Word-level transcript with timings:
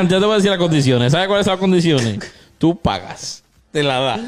Yo 0.00 0.06
te 0.20 0.26
voy 0.26 0.34
a 0.34 0.36
decir 0.36 0.50
las 0.50 0.60
condiciones. 0.60 1.10
¿Sabes 1.10 1.26
cuáles 1.26 1.44
son 1.44 1.54
las 1.54 1.60
condiciones? 1.60 2.18
Tú 2.56 2.78
pagas. 2.78 3.42
Te 3.72 3.82
la 3.82 3.98
da. 3.98 4.20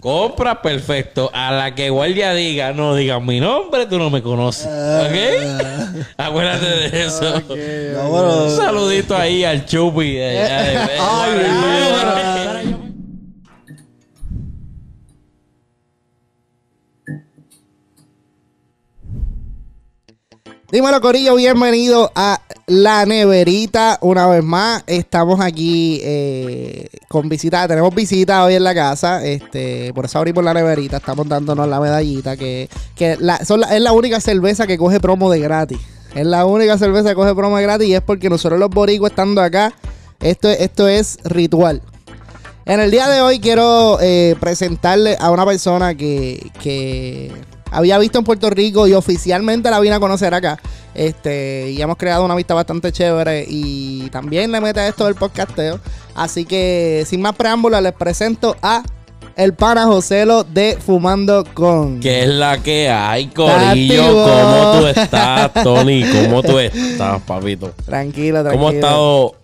Compra 0.00 0.62
perfecto. 0.62 1.30
A 1.34 1.52
la 1.52 1.74
que 1.74 1.90
guardia 1.90 2.32
diga, 2.32 2.72
no 2.72 2.94
diga 2.94 3.20
mi 3.20 3.40
nombre, 3.40 3.84
tú 3.84 3.98
no 3.98 4.08
me 4.08 4.22
conoces. 4.22 4.64
¿Ok? 4.66 6.06
Acuérdate 6.16 6.64
de 6.66 7.04
eso. 7.04 7.42
Un 7.46 8.56
saludito 8.56 9.14
ahí 9.14 9.44
al 9.44 9.66
Chupi. 9.66 10.18
allá 10.18 10.62
de- 10.62 10.78
Ay, 10.98 12.43
Dímelo, 20.74 21.00
Corillo, 21.00 21.36
bienvenido 21.36 22.10
a 22.16 22.40
La 22.66 23.06
Neverita 23.06 23.96
una 24.00 24.26
vez 24.26 24.42
más. 24.42 24.82
Estamos 24.88 25.38
aquí 25.40 26.00
eh, 26.02 26.88
con 27.06 27.28
visita, 27.28 27.68
tenemos 27.68 27.94
visita 27.94 28.44
hoy 28.44 28.54
en 28.54 28.64
la 28.64 28.74
casa, 28.74 29.24
este, 29.24 29.94
por 29.94 30.06
eso 30.06 30.18
abrimos 30.18 30.42
La 30.42 30.52
Neverita, 30.52 30.96
estamos 30.96 31.28
dándonos 31.28 31.68
la 31.68 31.78
medallita, 31.78 32.36
que, 32.36 32.68
que 32.96 33.16
la- 33.20 33.36
es 33.36 33.80
la 33.80 33.92
única 33.92 34.20
cerveza 34.20 34.66
que 34.66 34.76
coge 34.76 34.98
promo 34.98 35.30
de 35.30 35.38
gratis. 35.38 35.78
Es 36.12 36.26
la 36.26 36.44
única 36.44 36.76
cerveza 36.76 37.10
que 37.10 37.14
coge 37.14 37.36
promo 37.36 37.56
de 37.56 37.62
gratis 37.62 37.86
y 37.86 37.94
es 37.94 38.00
porque 38.02 38.28
nosotros 38.28 38.58
los 38.58 38.70
boricuas 38.70 39.12
estando 39.12 39.42
acá, 39.42 39.72
esto, 40.18 40.48
esto 40.50 40.88
es 40.88 41.18
ritual. 41.22 41.82
En 42.66 42.80
el 42.80 42.90
día 42.90 43.06
de 43.08 43.20
hoy 43.20 43.38
quiero 43.38 43.98
eh, 44.00 44.34
presentarle 44.40 45.16
a 45.20 45.30
una 45.30 45.46
persona 45.46 45.94
que, 45.94 46.50
que 46.60 47.30
había 47.74 47.98
visto 47.98 48.18
en 48.18 48.24
Puerto 48.24 48.48
Rico 48.50 48.86
y 48.86 48.92
oficialmente 48.94 49.70
la 49.70 49.80
vine 49.80 49.96
a 49.96 50.00
conocer 50.00 50.32
acá. 50.32 50.58
Este, 50.94 51.70
y 51.72 51.82
hemos 51.82 51.96
creado 51.96 52.24
una 52.24 52.34
amistad 52.34 52.54
bastante 52.54 52.92
chévere 52.92 53.44
y 53.48 54.08
también 54.10 54.52
le 54.52 54.60
mete 54.60 54.80
a 54.80 54.88
esto 54.88 55.06
del 55.06 55.16
podcasteo. 55.16 55.80
Así 56.14 56.44
que 56.44 57.04
sin 57.06 57.20
más 57.20 57.34
preámbulos 57.34 57.82
les 57.82 57.92
presento 57.92 58.56
a 58.62 58.82
el 59.36 59.54
pana 59.54 59.86
Joselo 59.86 60.44
de 60.44 60.78
Fumando 60.84 61.44
con. 61.52 61.98
¿Qué 61.98 62.22
es 62.22 62.28
la 62.28 62.58
que 62.58 62.88
hay. 62.88 63.26
Corillo? 63.26 64.24
¿Cómo 64.24 64.78
tú 64.78 64.86
estás, 64.86 65.52
Tony? 65.64 66.04
¿Cómo 66.04 66.42
tú 66.42 66.58
estás, 66.60 67.20
papito? 67.22 67.72
Tranquilo, 67.84 68.42
tranquilo. 68.42 68.52
¿Cómo 68.52 68.68
ha 68.68 68.72
estado? 68.72 69.34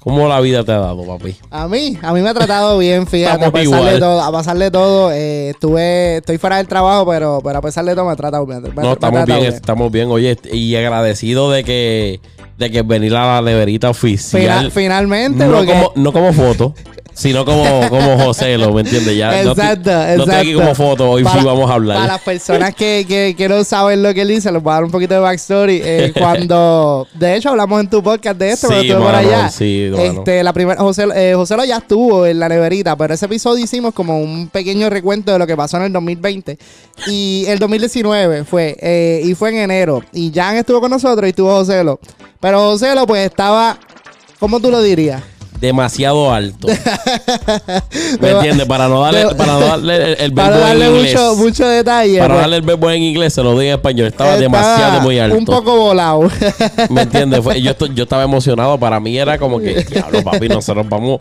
¿Cómo 0.00 0.26
la 0.28 0.40
vida 0.40 0.64
te 0.64 0.72
ha 0.72 0.78
dado, 0.78 1.04
papi? 1.04 1.36
A 1.50 1.68
mí, 1.68 1.98
a 2.00 2.12
mí 2.14 2.22
me 2.22 2.30
ha 2.30 2.34
tratado 2.34 2.78
bien, 2.78 3.06
fíjate, 3.06 3.44
a 3.44 3.50
pesar 3.52 3.52
de 3.52 3.62
igual. 3.64 4.00
todo, 4.00 4.20
a 4.22 4.38
pesar 4.38 4.56
de 4.58 4.70
todo, 4.70 5.12
eh, 5.12 5.50
estuve, 5.50 6.16
estoy 6.16 6.38
fuera 6.38 6.56
del 6.56 6.66
trabajo, 6.68 7.06
pero, 7.06 7.40
pero 7.44 7.58
a 7.58 7.62
pesar 7.62 7.84
de 7.84 7.94
todo 7.94 8.06
me 8.06 8.12
ha 8.12 8.16
tratado 8.16 8.46
bien. 8.46 8.62
me- 8.62 8.82
No, 8.82 8.92
estamos 8.94 9.26
bien, 9.26 9.44
estamos 9.44 9.92
bien. 9.92 10.08
Oye, 10.10 10.38
y 10.52 10.74
agradecido 10.74 11.50
de 11.50 11.64
que, 11.64 12.20
de 12.56 12.70
que 12.70 12.80
venir 12.80 13.14
a 13.14 13.34
la 13.34 13.42
neverita 13.42 13.90
oficial. 13.90 14.70
finalmente, 14.70 15.44
no, 15.44 15.52
porque 15.58 15.72
como, 15.72 15.92
no 15.96 16.12
como 16.14 16.32
foto, 16.32 16.74
sino 17.20 17.44
como, 17.44 17.88
como 17.90 18.18
José, 18.18 18.56
¿lo 18.56 18.72
me 18.72 18.80
entiendes? 18.80 19.14
Ya, 19.16 19.30
no 19.44 19.50
estoy- 19.50 19.50
Exacto, 19.52 19.90
No 19.90 20.00
estoy 20.24 20.34
aquí 20.34 20.50
exacto. 20.52 20.58
como 20.60 20.74
foto, 20.74 21.10
hoy 21.10 21.22
Para- 21.22 21.40
sí 21.40 21.46
vamos 21.46 21.70
a 21.70 21.74
hablar. 21.74 21.96
Para 21.98 22.12
las 22.14 22.22
personas 22.22 22.74
que, 22.74 23.04
que, 23.06 23.34
que 23.36 23.48
no 23.48 23.62
saben 23.62 24.02
lo 24.02 24.14
que 24.14 24.22
él 24.22 24.28
dice, 24.28 24.50
les 24.50 24.62
voy 24.62 24.70
a 24.70 24.74
dar 24.76 24.84
un 24.84 24.90
poquito 24.90 25.14
de 25.14 25.20
backstory. 25.20 25.80
Eh, 25.84 26.12
cuando, 26.18 27.06
de 27.14 27.36
hecho, 27.36 27.50
hablamos 27.50 27.78
en 27.80 27.90
tu 27.90 28.02
podcast 28.02 28.38
de 28.38 28.52
esto, 28.52 28.68
Sí, 28.68 28.72
pero 28.72 28.82
estuve 28.94 29.04
por 29.04 29.14
allá. 29.14 29.48
sí, 29.50 29.90
este, 29.98 30.42
la 30.42 30.52
primera, 30.54 30.80
José, 30.80 31.06
eh, 31.14 31.34
José 31.36 31.56
lo 31.56 31.64
ya 31.64 31.76
estuvo 31.76 32.24
en 32.26 32.38
la 32.38 32.48
neverita, 32.48 32.96
pero 32.96 33.12
ese 33.12 33.26
episodio 33.26 33.62
hicimos 33.62 33.92
como 33.92 34.18
un 34.18 34.48
pequeño 34.48 34.88
recuento 34.88 35.32
de 35.32 35.38
lo 35.38 35.46
que 35.46 35.56
pasó 35.56 35.76
en 35.76 35.82
el 35.84 35.92
2020. 35.92 36.58
Y 37.06 37.44
el 37.48 37.58
2019 37.58 38.44
fue, 38.44 38.76
eh, 38.80 39.20
y 39.24 39.34
fue 39.34 39.50
en 39.50 39.56
enero. 39.58 40.02
Y 40.12 40.32
Jan 40.34 40.56
estuvo 40.56 40.80
con 40.80 40.90
nosotros 40.90 41.26
y 41.26 41.30
estuvo 41.30 41.50
Joselo. 41.50 42.00
Pero 42.40 42.58
Joselo, 42.60 43.06
pues 43.06 43.26
estaba, 43.26 43.78
¿cómo 44.38 44.60
tú 44.60 44.70
lo 44.70 44.80
dirías? 44.82 45.22
Demasiado 45.60 46.32
alto. 46.32 46.68
¿Me 48.20 48.28
De- 48.28 48.34
entiendes? 48.34 48.66
Para 48.66 48.88
no 48.88 49.02
darle, 49.02 49.34
para 49.34 49.52
no 49.52 49.60
darle 49.60 49.94
el, 49.96 50.16
el 50.20 50.30
verbo 50.30 50.34
Para 50.52 50.58
darle 50.58 50.86
en 50.86 50.96
inglés. 50.96 51.14
mucho, 51.14 51.36
mucho 51.36 51.66
detalle. 51.68 52.18
para 52.18 52.28
pues, 52.34 52.40
darle 52.40 52.56
el 52.56 52.62
verbo 52.62 52.90
en 52.90 53.02
inglés, 53.02 53.34
se 53.34 53.42
lo 53.42 53.52
doy 53.54 53.66
en 53.66 53.72
español. 53.74 54.06
Estaba, 54.06 54.30
estaba 54.36 54.40
demasiado 54.42 55.00
muy 55.02 55.18
alto. 55.18 55.36
Un 55.36 55.44
poco 55.44 55.76
volado. 55.76 56.30
¿Me 56.88 57.02
entiendes? 57.02 57.44
Yo, 57.62 57.86
yo 57.94 58.02
estaba 58.04 58.22
emocionado. 58.22 58.78
Para 58.78 58.98
mí 59.00 59.18
era 59.18 59.38
como 59.38 59.58
que, 59.58 59.84
diablo, 59.84 60.22
papi, 60.22 60.48
nosotros 60.48 60.88
vamos. 60.88 61.18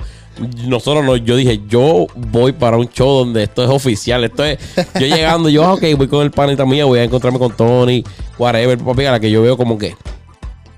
Nosotros 0.65 1.03
no, 1.03 1.17
yo 1.17 1.35
dije, 1.35 1.59
yo 1.67 2.07
voy 2.15 2.53
para 2.53 2.77
un 2.77 2.87
show 2.87 3.19
donde 3.19 3.43
esto 3.43 3.61
es 3.61 3.69
oficial. 3.69 4.23
Esto 4.23 4.45
es, 4.45 4.57
yo 4.97 5.05
llegando, 5.05 5.49
yo, 5.49 5.69
ok, 5.73 5.83
voy 5.97 6.07
con 6.07 6.21
el 6.23 6.31
panita 6.31 6.65
mío, 6.65 6.87
voy 6.87 6.99
a 6.99 7.03
encontrarme 7.03 7.37
con 7.39 7.51
Tony, 7.51 8.05
whatever, 8.37 8.77
papi, 8.77 9.05
a 9.05 9.11
la 9.11 9.19
que 9.19 9.29
yo 9.29 9.41
veo 9.41 9.57
como 9.57 9.77
que 9.77 9.97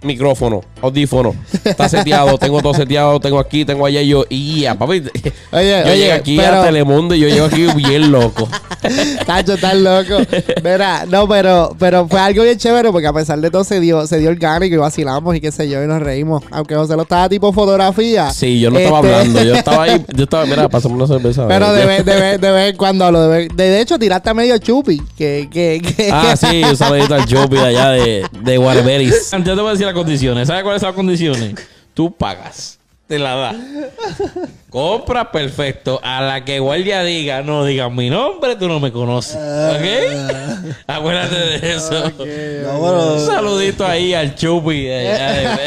micrófono, 0.04 0.62
audífono, 0.82 1.36
está 1.64 1.88
seteado, 1.88 2.38
tengo 2.38 2.62
todo 2.62 2.74
seteado, 2.74 3.20
tengo 3.20 3.40
aquí, 3.40 3.66
tengo 3.66 3.86
allá, 3.86 4.02
y 4.02 4.08
yo, 4.10 4.26
y 4.30 4.62
ya, 4.62 4.76
papi. 4.76 5.04
Oye, 5.52 5.70
yo 5.86 5.92
oye, 5.92 5.98
llegué 5.98 6.12
aquí 6.12 6.38
pero- 6.38 6.62
a 6.62 6.66
Telemundo 6.66 7.14
y 7.16 7.20
yo 7.20 7.28
llego 7.28 7.46
aquí 7.46 7.68
bien 7.76 8.12
loco. 8.12 8.48
Tacho, 9.26 9.54
estás 9.54 9.76
loco. 9.76 10.18
Verá, 10.64 11.06
no, 11.08 11.28
pero, 11.28 11.76
pero 11.78 12.08
fue 12.08 12.20
algo 12.20 12.44
bien 12.44 12.58
chévere 12.58 12.92
porque 12.92 13.08
a 13.08 13.14
pesar 13.14 13.40
de 13.40 13.52
todo 13.52 13.64
se 13.64 13.80
dio, 13.80 14.08
se 14.08 14.18
dio 14.20 14.30
orgánico 14.30 14.74
y 14.76 14.78
vacilamos 14.78 15.36
y 15.36 15.42
qué 15.42 15.52
sé 15.52 15.70
yo, 15.70 15.84
y 15.84 15.88
nos 15.88 16.02
reímos. 16.02 16.44
Aunque 16.52 16.76
José 16.76 16.96
lo 16.96 17.04
estaba 17.04 17.30
tipo 17.30 17.54
fotografía. 17.54 18.32
Sí, 18.32 18.60
yo 18.60 18.72
no 18.72 18.80
estaba 18.80 19.00
Este, 19.02 19.14
hablando, 19.16 19.44
yo 19.44 19.56
estaba 19.56 19.84
ahí, 19.84 20.06
yo 20.16 20.24
estaba, 20.24 20.46
mira, 20.46 20.68
pasamos 20.70 20.98
una 20.98 21.08
cerveza. 21.08 21.48
Pero 21.48 21.72
de 21.74 21.86
vez, 21.86 22.06
de, 22.06 22.16
vez, 22.20 22.42
de 22.42 22.52
vez 22.52 22.72
en 22.72 22.78
cuando 22.78 23.06
hablo. 23.06 23.22
De, 23.28 23.38
vez- 23.48 23.56
de, 23.56 23.70
de 23.70 23.82
hecho, 23.82 24.00
tiraste 24.00 24.30
a 24.30 24.34
medio 24.34 24.58
chupi. 24.58 25.00
Que, 25.16 25.48
que, 25.52 25.82
que, 25.96 26.10
Ah, 26.12 26.36
sí, 26.36 26.64
un 26.64 26.76
saludito 26.76 27.14
al 27.14 27.26
Chopi 27.26 27.56
de 27.58 27.66
allá 27.66 27.90
de, 27.90 28.26
de 28.42 28.58
Guareberis. 28.58 29.32
Yo 29.32 29.56
te 29.56 29.62
voy 29.62 29.70
a 29.70 29.72
decir 29.74 29.88
condiciones. 29.94 30.48
¿Sabes 30.48 30.64
cuáles 30.64 30.82
son 30.82 30.90
las 30.90 30.96
condiciones? 30.96 31.56
Tú 31.94 32.12
pagas. 32.12 32.81
Te 33.12 33.20
la 33.20 33.36
da. 33.36 33.56
Compra 34.70 35.34
perfecto. 35.34 36.00
A 36.02 36.22
la 36.22 36.46
que 36.46 36.60
guardia 36.60 37.04
diga, 37.04 37.42
no 37.42 37.66
diga 37.66 37.90
mi 37.90 38.10
nombre, 38.10 38.56
tú 38.56 38.70
no 38.70 38.80
me 38.80 38.90
conoces. 38.94 39.36
¿Ok? 39.36 40.64
Acuérdate 40.88 41.36
de 41.36 41.74
eso. 41.76 41.92
no, 42.18 42.80
bueno, 42.80 43.14
Un 43.16 43.26
saludito 43.26 43.86
ahí 43.86 44.14
al 44.14 44.34
Chupi 44.34 44.84
de 44.84 45.10
allá 45.10 45.32
de 45.34 45.58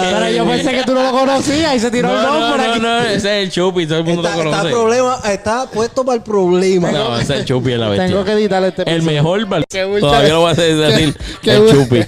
Pero 0.00 0.30
yo 0.30 0.46
pensé 0.46 0.70
que 0.70 0.82
tú 0.84 0.94
no 0.94 1.02
lo 1.02 1.10
conocías 1.10 1.76
y 1.76 1.80
se 1.80 1.90
tiró 1.90 2.08
el 2.08 2.14
No, 2.14 2.22
no, 2.22 2.40
nombre 2.40 2.66
no, 2.66 2.72
aquí. 2.72 2.80
no, 2.80 2.98
ese 3.00 3.16
es 3.16 3.24
el 3.46 3.50
Chupi, 3.50 3.86
todo 3.86 3.98
el 3.98 4.04
mundo 4.06 4.26
está, 4.26 4.42
lo 4.42 4.44
está, 4.44 4.56
conoce. 4.62 4.74
problema, 4.74 5.18
está 5.30 5.70
puesto 5.70 6.04
para 6.06 6.16
el 6.16 6.22
problema. 6.22 6.90
No, 6.90 7.18
ese 7.18 7.34
es 7.34 7.40
el 7.40 7.44
Chupi 7.44 7.72
en 7.72 7.80
la 7.80 7.88
bestia. 7.90 8.06
Tengo 8.08 8.24
que 8.24 8.32
editarle 8.32 8.68
este 8.68 8.82
El 8.82 8.88
episodio. 9.02 9.22
mejor 9.22 9.64
Qué 9.68 9.98
Todavía 10.00 10.32
lo 10.32 10.40
voy 10.40 10.48
a 10.48 10.52
hacer 10.52 10.74
decir 10.74 11.16
Qué 11.42 11.50
el 11.56 11.70
Chupi. 11.70 12.00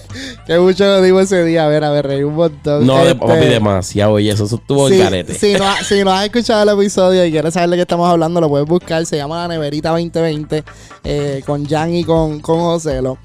Que 0.46 0.58
mucho 0.58 0.84
lo 0.84 1.02
digo 1.02 1.20
ese 1.20 1.44
día. 1.44 1.66
A 1.66 1.68
ver, 1.68 1.84
a 1.84 1.90
ver, 1.90 2.06
reí 2.06 2.22
un 2.22 2.34
montón. 2.34 2.86
No, 2.86 2.96
de, 3.04 3.10
Este, 3.12 3.26
papi, 3.26 3.46
demasiado. 3.94 4.18
Y 4.18 4.28
eso, 4.28 4.44
eso 4.44 4.56
estuvo 4.56 4.88
el 4.88 4.98
carete. 4.98 5.34
si 5.34 5.54
no, 5.54 5.64
si 5.86 6.04
no 6.04 6.12
has 6.12 6.24
escuchado 6.24 6.62
el 6.62 6.80
episodio 6.80 7.24
y 7.24 7.30
quieres 7.30 7.54
saber 7.54 7.70
de 7.70 7.76
qué 7.76 7.82
estamos 7.82 8.08
hablando, 8.08 8.40
lo 8.40 8.48
puedes 8.48 8.66
buscar. 8.66 9.04
Se 9.06 9.16
llama 9.16 9.42
La 9.42 9.48
Neverita 9.48 9.90
2020 9.90 10.64
eh, 11.04 11.42
con 11.46 11.66
Jan 11.66 11.94
y 11.94 12.04
con, 12.04 12.40
con 12.40 12.60
Joselo. 12.60 13.18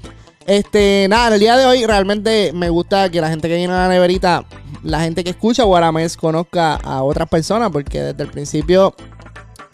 Este, 0.46 1.06
nada, 1.08 1.28
en 1.28 1.34
el 1.34 1.40
día 1.40 1.56
de 1.56 1.66
hoy 1.66 1.84
realmente 1.84 2.52
me 2.54 2.70
gusta 2.70 3.10
que 3.10 3.20
la 3.20 3.28
gente 3.28 3.48
que 3.48 3.56
viene 3.56 3.72
a 3.72 3.78
la 3.78 3.88
neverita, 3.88 4.44
la 4.84 5.00
gente 5.00 5.24
que 5.24 5.30
escucha 5.30 5.64
Guaramés 5.64 6.16
conozca 6.16 6.76
a 6.76 7.02
otras 7.02 7.28
personas, 7.28 7.72
porque 7.72 8.00
desde 8.00 8.22
el 8.22 8.30
principio 8.30 8.94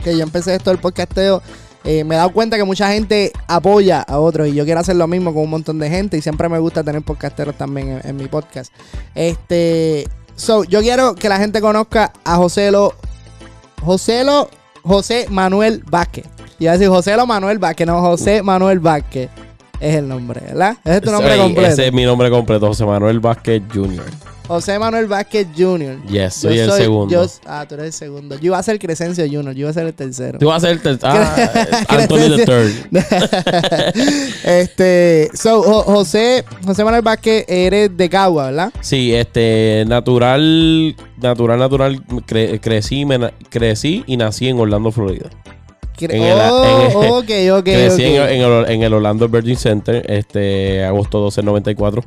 que 0.02 0.16
yo 0.16 0.22
empecé 0.22 0.54
esto 0.54 0.70
del 0.70 0.78
podcasteo, 0.80 1.42
eh, 1.84 2.04
me 2.04 2.14
he 2.14 2.18
dado 2.18 2.32
cuenta 2.32 2.56
que 2.56 2.64
mucha 2.64 2.90
gente 2.90 3.32
apoya 3.48 4.00
a 4.00 4.18
otros 4.18 4.48
y 4.48 4.54
yo 4.54 4.64
quiero 4.64 4.80
hacer 4.80 4.96
lo 4.96 5.06
mismo 5.06 5.34
con 5.34 5.42
un 5.42 5.50
montón 5.50 5.78
de 5.78 5.90
gente 5.90 6.16
y 6.16 6.22
siempre 6.22 6.48
me 6.48 6.58
gusta 6.58 6.82
tener 6.82 7.02
podcasteros 7.02 7.54
también 7.58 7.88
en, 7.90 8.08
en 8.08 8.16
mi 8.16 8.28
podcast. 8.28 8.72
Este, 9.14 10.08
so, 10.36 10.64
yo 10.64 10.80
quiero 10.80 11.14
que 11.14 11.28
la 11.28 11.38
gente 11.38 11.60
conozca 11.60 12.12
a 12.24 12.36
Joselo, 12.36 12.94
Joselo, 13.84 14.48
José 14.82 15.26
Manuel 15.30 15.82
Vázquez. 15.88 16.26
Iba 16.58 16.72
a 16.72 16.74
decir 16.74 16.88
Joselo 16.88 17.26
Manuel 17.26 17.58
Vázquez, 17.58 17.86
no, 17.86 18.00
José 18.00 18.42
Manuel 18.42 18.78
Vázquez 18.78 19.30
es 19.80 19.96
el 19.96 20.08
nombre, 20.08 20.40
¿verdad? 20.40 20.76
Ese 20.84 20.96
es 20.96 21.02
tu 21.02 21.10
nombre 21.10 21.36
completo. 21.36 21.68
Ese 21.68 21.86
es 21.88 21.92
mi 21.92 22.04
nombre 22.04 22.30
completo, 22.30 22.68
José 22.68 22.84
Manuel 22.84 23.20
Vázquez 23.20 23.62
Jr. 23.72 24.04
José 24.52 24.78
Manuel 24.78 25.06
Vázquez 25.06 25.46
Jr. 25.56 26.02
Yes, 26.06 26.34
soy 26.34 26.58
el 26.58 26.70
segundo. 26.72 27.10
yo- 27.12 27.26
ah, 27.46 27.64
tú 27.66 27.74
eres 27.74 27.86
el 27.86 27.92
segundo. 27.94 28.34
Yo 28.38 28.46
iba 28.46 28.58
a 28.58 28.62
ser 28.62 28.78
Crescencio 28.78 29.24
Jr., 29.24 29.54
yo 29.54 29.60
iba 29.60 29.70
a 29.70 29.72
ser 29.72 29.86
el 29.86 29.94
tercero. 29.94 30.38
Tú 30.38 30.46
vas 30.48 30.62
a 30.62 30.66
ser 30.66 30.76
el 30.76 30.80
ter- 30.82 30.98
ah, 31.02 31.36
Anthony 31.88 32.36
the 32.36 32.44
Third. 32.44 32.72
este, 34.44 35.30
so, 35.34 35.62
Jo- 35.62 35.82
José, 35.82 36.44
José 36.66 36.84
Manuel 36.84 37.02
Vázquez, 37.02 37.44
eres 37.48 37.96
de 37.96 38.08
Cagua, 38.08 38.46
¿verdad? 38.46 38.72
Sí, 38.80 39.14
este, 39.14 39.84
natural, 39.86 40.94
natural, 41.20 41.58
natural, 41.58 42.02
cre- 42.26 42.60
crecí, 42.60 43.04
me 43.04 43.18
na- 43.18 43.32
crecí 43.48 44.04
y 44.06 44.16
nací 44.16 44.48
en 44.48 44.58
Orlando, 44.58 44.90
Florida. 44.92 45.30
Cre- 45.98 46.14
En 46.14 46.22
el- 46.22 46.38
oh, 46.50 47.18
ok, 47.18 47.30
ok, 47.58 47.64
crecí 47.64 48.02
en 48.04 48.42
el, 48.42 48.70
en 48.70 48.82
el 48.82 48.92
Orlando 48.92 49.28
Virgin 49.28 49.56
Center, 49.56 50.04
este, 50.10 50.84
agosto 50.84 51.18
12 51.20 51.42
94. 51.42 52.04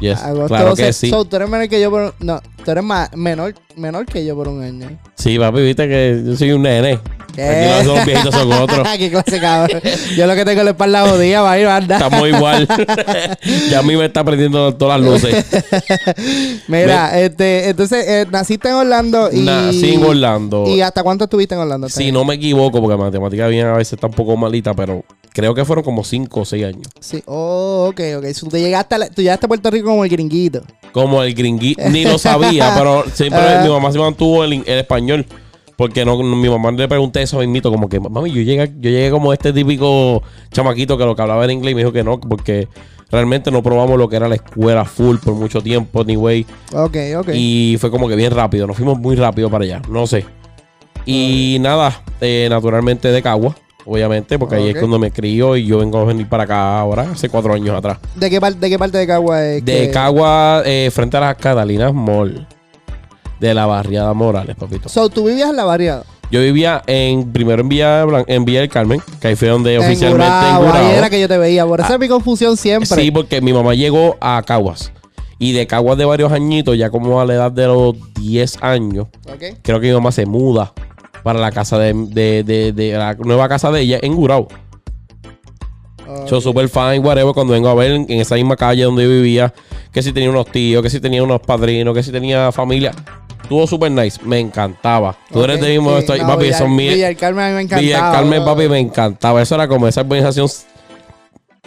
Yes, 0.00 0.20
Agosto 0.22 0.48
claro 0.48 0.68
12. 0.70 0.82
que 0.82 0.92
sí. 0.92 1.08
So, 1.10 1.24
tú 1.24 1.36
eres 1.36 1.48
menor 1.48 1.68
que 1.68 1.80
yo 1.80 1.90
por... 1.90 2.14
No, 2.20 2.40
tú 2.64 2.70
eres 2.70 2.84
ma- 2.84 3.10
menor, 3.14 3.54
menor 3.76 4.04
que 4.04 4.24
yo 4.26 4.34
por 4.36 4.48
un 4.48 4.62
año. 4.62 4.98
Sí, 5.14 5.38
papi, 5.38 5.60
viste 5.62 5.88
que 5.88 6.22
yo 6.26 6.36
soy 6.36 6.52
un 6.52 6.62
nene. 6.62 7.00
Aquí 7.38 7.86
los, 7.86 8.04
viejitos 8.06 8.34
son 8.34 8.50
otros. 8.52 8.86
Qué 8.98 9.10
clase 9.10 9.38
cabrón. 9.40 9.80
Yo 10.16 10.26
lo 10.26 10.34
que 10.34 10.44
tengo 10.44 10.60
es 10.60 10.64
la 10.64 10.70
espalda 10.70 11.06
jodida, 11.08 11.42
va 11.42 11.52
a 11.52 11.58
ir, 11.58 11.66
banda. 11.66 11.96
Estamos 11.96 12.28
igual. 12.28 12.66
ya 13.70 13.78
a 13.78 13.82
mí 13.82 13.94
me 13.96 14.06
está 14.06 14.24
prendiendo 14.24 14.74
todas 14.74 15.00
las 15.00 15.10
luces. 15.10 15.44
Mira, 16.68 17.18
este, 17.20 17.68
entonces, 17.68 18.04
eh, 18.08 18.26
naciste 18.30 18.68
en 18.68 18.74
Orlando 18.74 19.30
y. 19.32 19.40
Nací 19.40 19.94
en 19.94 20.04
Orlando. 20.04 20.64
¿Y 20.66 20.80
hasta 20.80 21.02
cuánto 21.02 21.24
estuviste 21.24 21.54
en 21.54 21.60
Orlando? 21.60 21.88
Si 21.88 22.10
no 22.12 22.24
me 22.24 22.34
equivoco, 22.34 22.80
porque 22.80 22.96
matemática 22.96 23.46
bien 23.48 23.66
a 23.66 23.74
veces 23.76 23.94
está 23.94 24.06
un 24.06 24.14
poco 24.14 24.36
malita, 24.36 24.74
pero 24.74 25.04
creo 25.32 25.54
que 25.54 25.64
fueron 25.64 25.84
como 25.84 26.04
5 26.04 26.40
o 26.40 26.44
6 26.44 26.64
años. 26.64 26.86
Sí. 27.00 27.22
Oh, 27.26 27.88
ok, 27.90 28.00
ok. 28.18 28.26
So, 28.32 28.46
tú, 28.48 28.56
llegaste 28.56 28.94
a 28.94 28.98
la- 28.98 29.08
tú 29.10 29.20
llegaste 29.20 29.44
a 29.46 29.48
Puerto 29.48 29.70
Rico 29.70 29.85
como 29.86 30.04
el 30.04 30.10
gringuito. 30.10 30.62
Como 30.92 31.22
el 31.22 31.34
gringui, 31.34 31.76
ni 31.90 32.04
lo 32.04 32.18
sabía, 32.18 32.72
pero 32.76 33.04
siempre 33.12 33.40
Ah. 33.40 33.60
mi 33.62 33.68
mamá 33.70 33.90
se 33.92 33.98
mantuvo 33.98 34.44
el, 34.44 34.52
el 34.66 34.78
español. 34.78 35.24
Porque 35.76 36.06
no, 36.06 36.16
no- 36.22 36.36
mi 36.36 36.48
mamá 36.48 36.70
le 36.72 36.88
pregunté 36.88 37.20
eso 37.20 37.38
mismito, 37.38 37.70
como 37.70 37.86
que, 37.88 38.00
mami, 38.00 38.30
yo 38.32 38.40
llegué, 38.40 38.66
yo 38.80 38.88
llegué 38.90 39.10
como 39.10 39.32
este 39.34 39.52
típico 39.52 40.22
chamaquito 40.50 40.96
que 40.96 41.04
lo 41.04 41.14
que 41.14 41.20
hablaba 41.20 41.44
en 41.44 41.50
inglés 41.50 41.72
y 41.72 41.74
me 41.74 41.80
dijo 41.82 41.92
que 41.92 42.02
no, 42.02 42.18
porque 42.18 42.66
realmente 43.10 43.50
no 43.50 43.62
probamos 43.62 43.98
lo 43.98 44.08
que 44.08 44.16
era 44.16 44.26
la 44.26 44.36
escuela 44.36 44.86
full 44.86 45.16
por 45.18 45.34
mucho 45.34 45.60
tiempo, 45.60 46.00
anyway. 46.00 46.46
Ok, 46.72 46.96
ok. 47.18 47.28
Y 47.34 47.76
fue 47.78 47.90
como 47.90 48.08
que 48.08 48.16
bien 48.16 48.32
rápido, 48.32 48.66
nos 48.66 48.74
fuimos 48.76 48.98
muy 48.98 49.16
rápido 49.16 49.50
para 49.50 49.64
allá, 49.64 49.82
no 49.90 50.06
sé. 50.06 50.24
Y 51.04 51.58
nada, 51.60 52.02
eh, 52.22 52.46
naturalmente 52.50 53.08
de 53.08 53.20
Cagua, 53.22 53.54
obviamente, 53.86 54.38
porque 54.38 54.56
ahí 54.56 54.68
es 54.70 54.76
cuando 54.78 54.98
me 54.98 55.10
crío 55.10 55.56
y 55.56 55.64
yo 55.64 55.78
vengo 55.78 55.98
a 55.98 56.04
venir 56.04 56.28
para 56.28 56.42
acá 56.44 56.78
ahora, 56.78 57.10
hace 57.12 57.28
cuatro 57.28 57.54
años 57.54 57.74
atrás. 57.76 57.98
¿De 58.14 58.28
qué, 58.28 58.40
par- 58.40 58.56
de 58.56 58.68
qué 58.68 58.78
parte 58.78 58.98
de 58.98 59.06
Cagua 59.06 59.44
es? 59.44 59.64
De 59.64 59.86
que- 59.86 59.90
Cagua, 59.90 60.62
eh, 60.64 60.90
frente 60.92 61.16
a 61.16 61.20
las 61.20 61.36
Catalinas 61.36 61.94
Mall. 61.94 62.46
De 63.40 63.52
la 63.52 63.66
barriada 63.66 64.12
Morales, 64.14 64.56
papito. 64.56 64.88
So, 64.88 65.08
tú 65.10 65.24
vivías 65.26 65.50
en 65.50 65.56
la 65.56 65.64
variada. 65.64 66.04
Yo 66.30 66.40
vivía 66.40 66.82
en 66.86 67.30
primero 67.32 67.60
en 67.62 67.68
Villa, 67.68 68.04
Blan- 68.04 68.24
en 68.26 68.44
Villa 68.44 68.60
del 68.60 68.68
Carmen, 68.70 69.00
que 69.20 69.28
ahí 69.28 69.36
fue 69.36 69.48
donde 69.48 69.78
oficialmente 69.78 70.26
en 70.26 70.56
Gurabo. 70.56 70.72
Ahí 70.72 70.96
era 70.96 71.08
que 71.10 71.20
yo 71.20 71.28
te 71.28 71.38
veía. 71.38 71.64
Por 71.66 71.80
eso 71.80 71.90
Ah. 71.90 71.94
es 71.94 72.00
mi 72.00 72.08
confusión 72.08 72.56
siempre. 72.56 72.88
Sí, 73.00 73.10
porque 73.10 73.40
mi 73.40 73.52
mamá 73.52 73.74
llegó 73.74 74.16
a 74.20 74.42
Caguas. 74.44 74.90
Y 75.38 75.52
de 75.52 75.66
Caguas 75.66 75.98
de 75.98 76.06
varios 76.06 76.32
añitos, 76.32 76.76
ya 76.78 76.88
como 76.90 77.20
a 77.20 77.26
la 77.26 77.34
edad 77.34 77.52
de 77.52 77.66
los 77.66 77.94
10 78.14 78.56
años, 78.62 79.06
Ok. 79.28 79.58
creo 79.62 79.78
que 79.80 79.88
mi 79.88 79.92
mamá 79.92 80.10
se 80.10 80.24
muda 80.24 80.72
para 81.26 81.40
la 81.40 81.50
casa 81.50 81.76
de, 81.76 81.92
de, 81.92 82.44
de- 82.44 82.72
de 82.72 82.92
la 82.92 83.14
nueva 83.14 83.48
casa 83.48 83.72
de 83.72 83.80
ella 83.80 83.98
en 84.00 84.14
Gurabo. 84.14 84.46
Ok. 86.06 86.26
Yo 86.30 86.40
super 86.40 86.68
fine, 86.68 87.00
whatever, 87.00 87.34
cuando 87.34 87.52
vengo 87.52 87.68
a 87.68 87.74
ver 87.74 87.90
en, 87.90 88.06
en 88.08 88.20
esa 88.20 88.36
misma 88.36 88.54
calle 88.54 88.84
donde 88.84 89.02
yo 89.02 89.08
vivía, 89.10 89.52
que 89.90 90.02
si 90.04 90.12
tenía 90.12 90.30
unos 90.30 90.46
tíos, 90.52 90.84
que 90.84 90.88
si 90.90 91.00
tenía 91.00 91.24
unos 91.24 91.40
padrinos, 91.40 91.94
que 91.94 92.04
si 92.04 92.12
tenía 92.12 92.52
familia. 92.52 92.92
Estuvo 93.42 93.66
super 93.66 93.90
nice, 93.90 94.20
me 94.24 94.38
encantaba. 94.38 95.16
Tú 95.32 95.42
eres 95.42 95.60
de 95.60 95.68
mismo, 95.70 95.90
sí. 95.94 95.98
estoy, 95.98 96.20
No, 96.20 96.28
papi, 96.28 96.44
Villa- 96.44 96.58
son 96.58 96.76
mi- 96.76 96.88
Villa 96.90 97.06
del 97.08 97.16
Carmen 97.16 97.44
a 97.44 97.48
mí 97.48 97.54
me 97.54 97.60
encantaba. 97.62 97.80
Villa 97.82 97.98
Carmen, 98.12 98.44
papi, 98.44 98.68
me 98.68 98.78
encantaba. 98.78 99.42
Eso 99.42 99.56
era 99.56 99.66
como 99.66 99.88
esa 99.88 100.02
organización, 100.02 100.48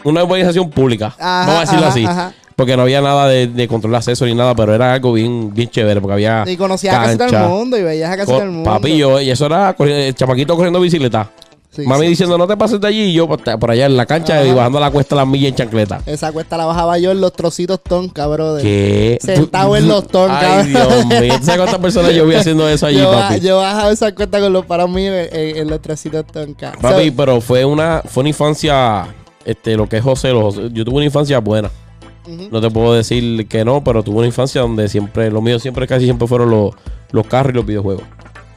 una 0.06 0.24
organización 0.24 0.70
pública, 0.70 1.08
Ajá, 1.20 1.40
vamos 1.46 1.56
a 1.56 1.60
decirlo 1.62 1.86
ajá, 1.86 1.92
así. 1.92 2.06
ajá. 2.06 2.34
Porque 2.60 2.76
no 2.76 2.84
había 2.84 3.00
nada 3.02 3.28
de, 3.28 3.48
de 3.48 3.68
control 3.70 3.92
de 3.92 3.98
acceso 4.00 4.26
ni 4.26 4.36
nada, 4.36 4.54
pero 4.54 4.76
era 4.76 4.94
algo 4.94 5.14
bien, 5.14 5.54
bien 5.54 5.70
chévere, 5.70 6.02
porque 6.02 6.14
había 6.14 6.44
Y 6.46 6.58
conocías 6.58 6.94
a 6.94 7.04
casi 7.04 7.18
todo 7.18 7.28
cancha. 7.30 7.44
el 7.46 7.50
mundo 7.50 7.78
y 7.78 7.84
veías 7.84 8.12
a 8.12 8.18
casi 8.18 8.30
todo 8.32 8.42
el 8.42 8.50
mundo. 8.52 8.70
Papi, 8.70 8.98
yo, 8.98 9.22
y 9.22 9.30
eso 9.30 9.46
era 9.46 9.74
el 9.80 10.14
chamaquito 10.14 10.56
corriendo 10.58 10.82
bicicleta. 10.82 11.32
Sí, 11.72 11.84
Mami 11.86 12.06
sí. 12.06 12.10
diciendo, 12.10 12.36
no 12.38 12.48
te 12.48 12.58
pases 12.58 12.82
de 12.82 12.88
allí, 12.88 13.02
y 13.04 13.14
yo 13.14 13.28
por, 13.28 13.42
por 13.60 13.72
allá 13.72 13.86
en 13.86 13.96
la 13.96 14.06
cancha 14.08 14.40
Ajá. 14.40 14.46
y 14.48 14.52
bajando 14.52 14.80
la 14.80 14.90
cuesta 14.92 15.16
las 15.16 15.28
millas 15.28 15.50
en 15.52 15.56
chancleta. 15.56 16.02
Esa 16.08 16.32
cuesta 16.32 16.58
la 16.58 16.66
bajaba 16.66 16.98
yo 16.98 17.12
en 17.12 17.22
los 17.22 17.32
trocitos 17.32 17.80
tonka, 17.82 18.26
brother. 18.28 18.62
¿Qué? 18.64 19.20
Sentado 19.22 19.78
en 19.78 19.88
los 19.88 20.08
tonkas. 20.08 20.66
Ay, 20.66 20.70
Dios 20.72 21.06
mío. 21.06 21.36
¿Tú 21.40 21.46
sabes 21.46 21.58
cuántas 21.58 21.78
personas 21.80 22.14
yo 22.14 22.26
vi 22.26 22.36
haciendo 22.36 22.68
eso 22.68 22.88
allí, 22.88 22.98
yo, 22.98 23.12
papi? 23.12 23.40
yo 23.40 23.58
bajaba 23.60 23.92
esa 23.92 24.14
cuesta 24.14 24.40
con 24.42 24.52
los 24.52 24.66
paros 24.66 24.90
míos 24.90 25.16
en, 25.32 25.58
en 25.58 25.70
los 25.70 25.80
trocitos 25.82 26.26
tonka. 26.26 26.72
Papi, 26.82 27.10
So, 27.10 27.14
pero 27.16 27.40
fue 27.40 27.64
una, 27.64 28.02
fue 28.04 28.22
una 28.22 28.30
infancia, 28.30 29.06
este, 29.46 29.78
lo 29.78 29.88
que 29.88 29.98
es 29.98 30.04
José, 30.04 30.30
los 30.34 30.56
José- 30.56 30.70
yo 30.74 30.84
tuve 30.84 30.96
una 30.98 31.06
infancia 31.06 31.38
buena. 31.40 31.70
No 32.52 32.62
te 32.62 32.70
puedo 32.70 32.94
decir 32.94 33.48
que 33.48 33.66
no, 33.66 33.84
pero 33.84 34.04
tuve 34.04 34.18
una 34.20 34.28
infancia 34.28 34.62
donde 34.62 34.88
siempre, 34.88 35.32
lo 35.32 35.42
mío 35.42 35.58
siempre 35.60 35.88
casi 35.88 36.06
siempre 36.06 36.28
fueron 36.28 36.50
los, 36.52 36.76
los 37.12 37.26
carros 37.28 37.54
y 37.54 37.56
los 37.56 37.66
videojuegos. 37.66 38.04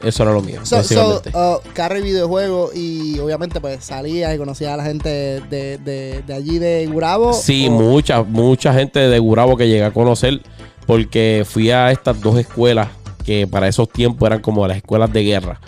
Eso 0.02 0.24
era 0.24 0.32
lo 0.32 0.42
mío, 0.42 0.58
So, 0.64 0.82
so, 0.82 1.22
uh, 1.32 1.58
carro 1.74 1.96
y 1.96 2.02
videojuegos 2.02 2.74
y 2.74 3.20
obviamente 3.20 3.60
pues 3.60 3.84
salías 3.84 4.34
y 4.34 4.38
conocías 4.38 4.72
a 4.72 4.76
la 4.76 4.82
gente 4.84 5.08
de, 5.48 5.78
de, 5.78 6.22
de 6.26 6.34
allí 6.34 6.58
de 6.58 6.86
Gurabo. 6.88 7.32
Sí, 7.32 7.68
o- 7.68 7.70
mucha, 7.70 8.24
mucha 8.24 8.74
gente 8.74 8.98
de 8.98 9.18
Gurabo 9.20 9.56
que 9.56 9.68
llegué 9.68 9.84
a 9.84 9.92
conocer 9.92 10.42
porque 10.88 11.44
fui 11.48 11.70
a 11.70 11.92
estas 11.92 12.20
dos 12.20 12.36
escuelas 12.36 12.88
que 13.24 13.46
para 13.46 13.68
esos 13.68 13.88
tiempos 13.88 14.26
eran 14.26 14.40
como 14.40 14.66
las 14.66 14.76
escuelas 14.78 15.12
de 15.12 15.22
guerra. 15.22 15.60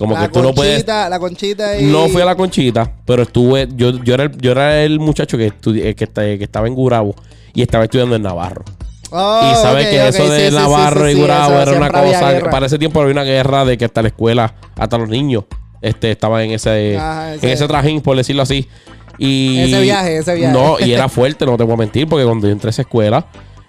Como 0.00 0.14
la 0.14 0.22
que 0.22 0.28
tú 0.32 0.42
no 0.42 0.54
puedes... 0.54 0.84
La 0.86 1.18
conchita 1.20 1.78
y... 1.78 1.84
No 1.84 2.08
fui 2.08 2.22
a 2.22 2.24
la 2.24 2.34
conchita, 2.34 2.90
pero 3.04 3.22
estuve, 3.22 3.68
yo, 3.76 4.02
yo, 4.02 4.14
era, 4.14 4.24
el, 4.24 4.36
yo 4.38 4.52
era 4.52 4.82
el 4.82 4.98
muchacho 4.98 5.36
que, 5.36 5.52
estudi- 5.52 5.84
eh, 5.84 5.94
que, 5.94 6.06
que 6.08 6.44
estaba 6.44 6.66
en 6.66 6.74
Gurabo 6.74 7.14
y 7.52 7.60
estaba 7.62 7.84
estudiando 7.84 8.16
en 8.16 8.22
Navarro. 8.22 8.64
Oh, 9.12 9.40
y 9.52 9.54
sabes 9.56 9.88
que 9.88 10.08
eso 10.08 10.24
sí, 10.24 10.30
de 10.32 10.48
sí, 10.50 10.54
Navarro 10.56 11.04
sí, 11.06 11.12
y 11.12 11.20
Gurabo 11.20 11.60
era 11.60 11.72
una 11.72 11.90
cosa, 11.90 12.40
para 12.50 12.64
ese 12.66 12.78
tiempo 12.78 13.00
había 13.00 13.12
una 13.12 13.24
guerra 13.24 13.64
de 13.66 13.76
que 13.76 13.84
hasta 13.84 14.00
la 14.02 14.08
escuela, 14.08 14.54
hasta 14.76 14.96
los 14.96 15.08
niños, 15.08 15.44
este, 15.82 16.12
estaban 16.12 16.40
en 16.44 16.52
ese, 16.52 16.96
Ajá, 16.96 17.30
en 17.34 17.38
ese- 17.38 17.52
ese 17.52 17.68
trajín, 17.68 18.00
por 18.00 18.16
decirlo 18.16 18.40
así. 18.42 18.66
Y, 19.18 19.60
Ese 19.70 19.82
viaje, 19.82 20.16
ese 20.16 20.34
viaje. 20.34 20.54
No, 20.56 20.80
y 20.80 20.92
era 20.92 21.08
fuerte, 21.10 21.44
no 21.44 21.58
te 21.58 21.64
voy 21.64 21.74
a 21.74 21.76
mentir, 21.76 22.08
porque 22.08 22.24
cuando 22.24 22.46
yo 22.46 22.52
entré 22.54 22.68
a 22.68 22.70
esa 22.70 22.82
escuela, 22.82 23.26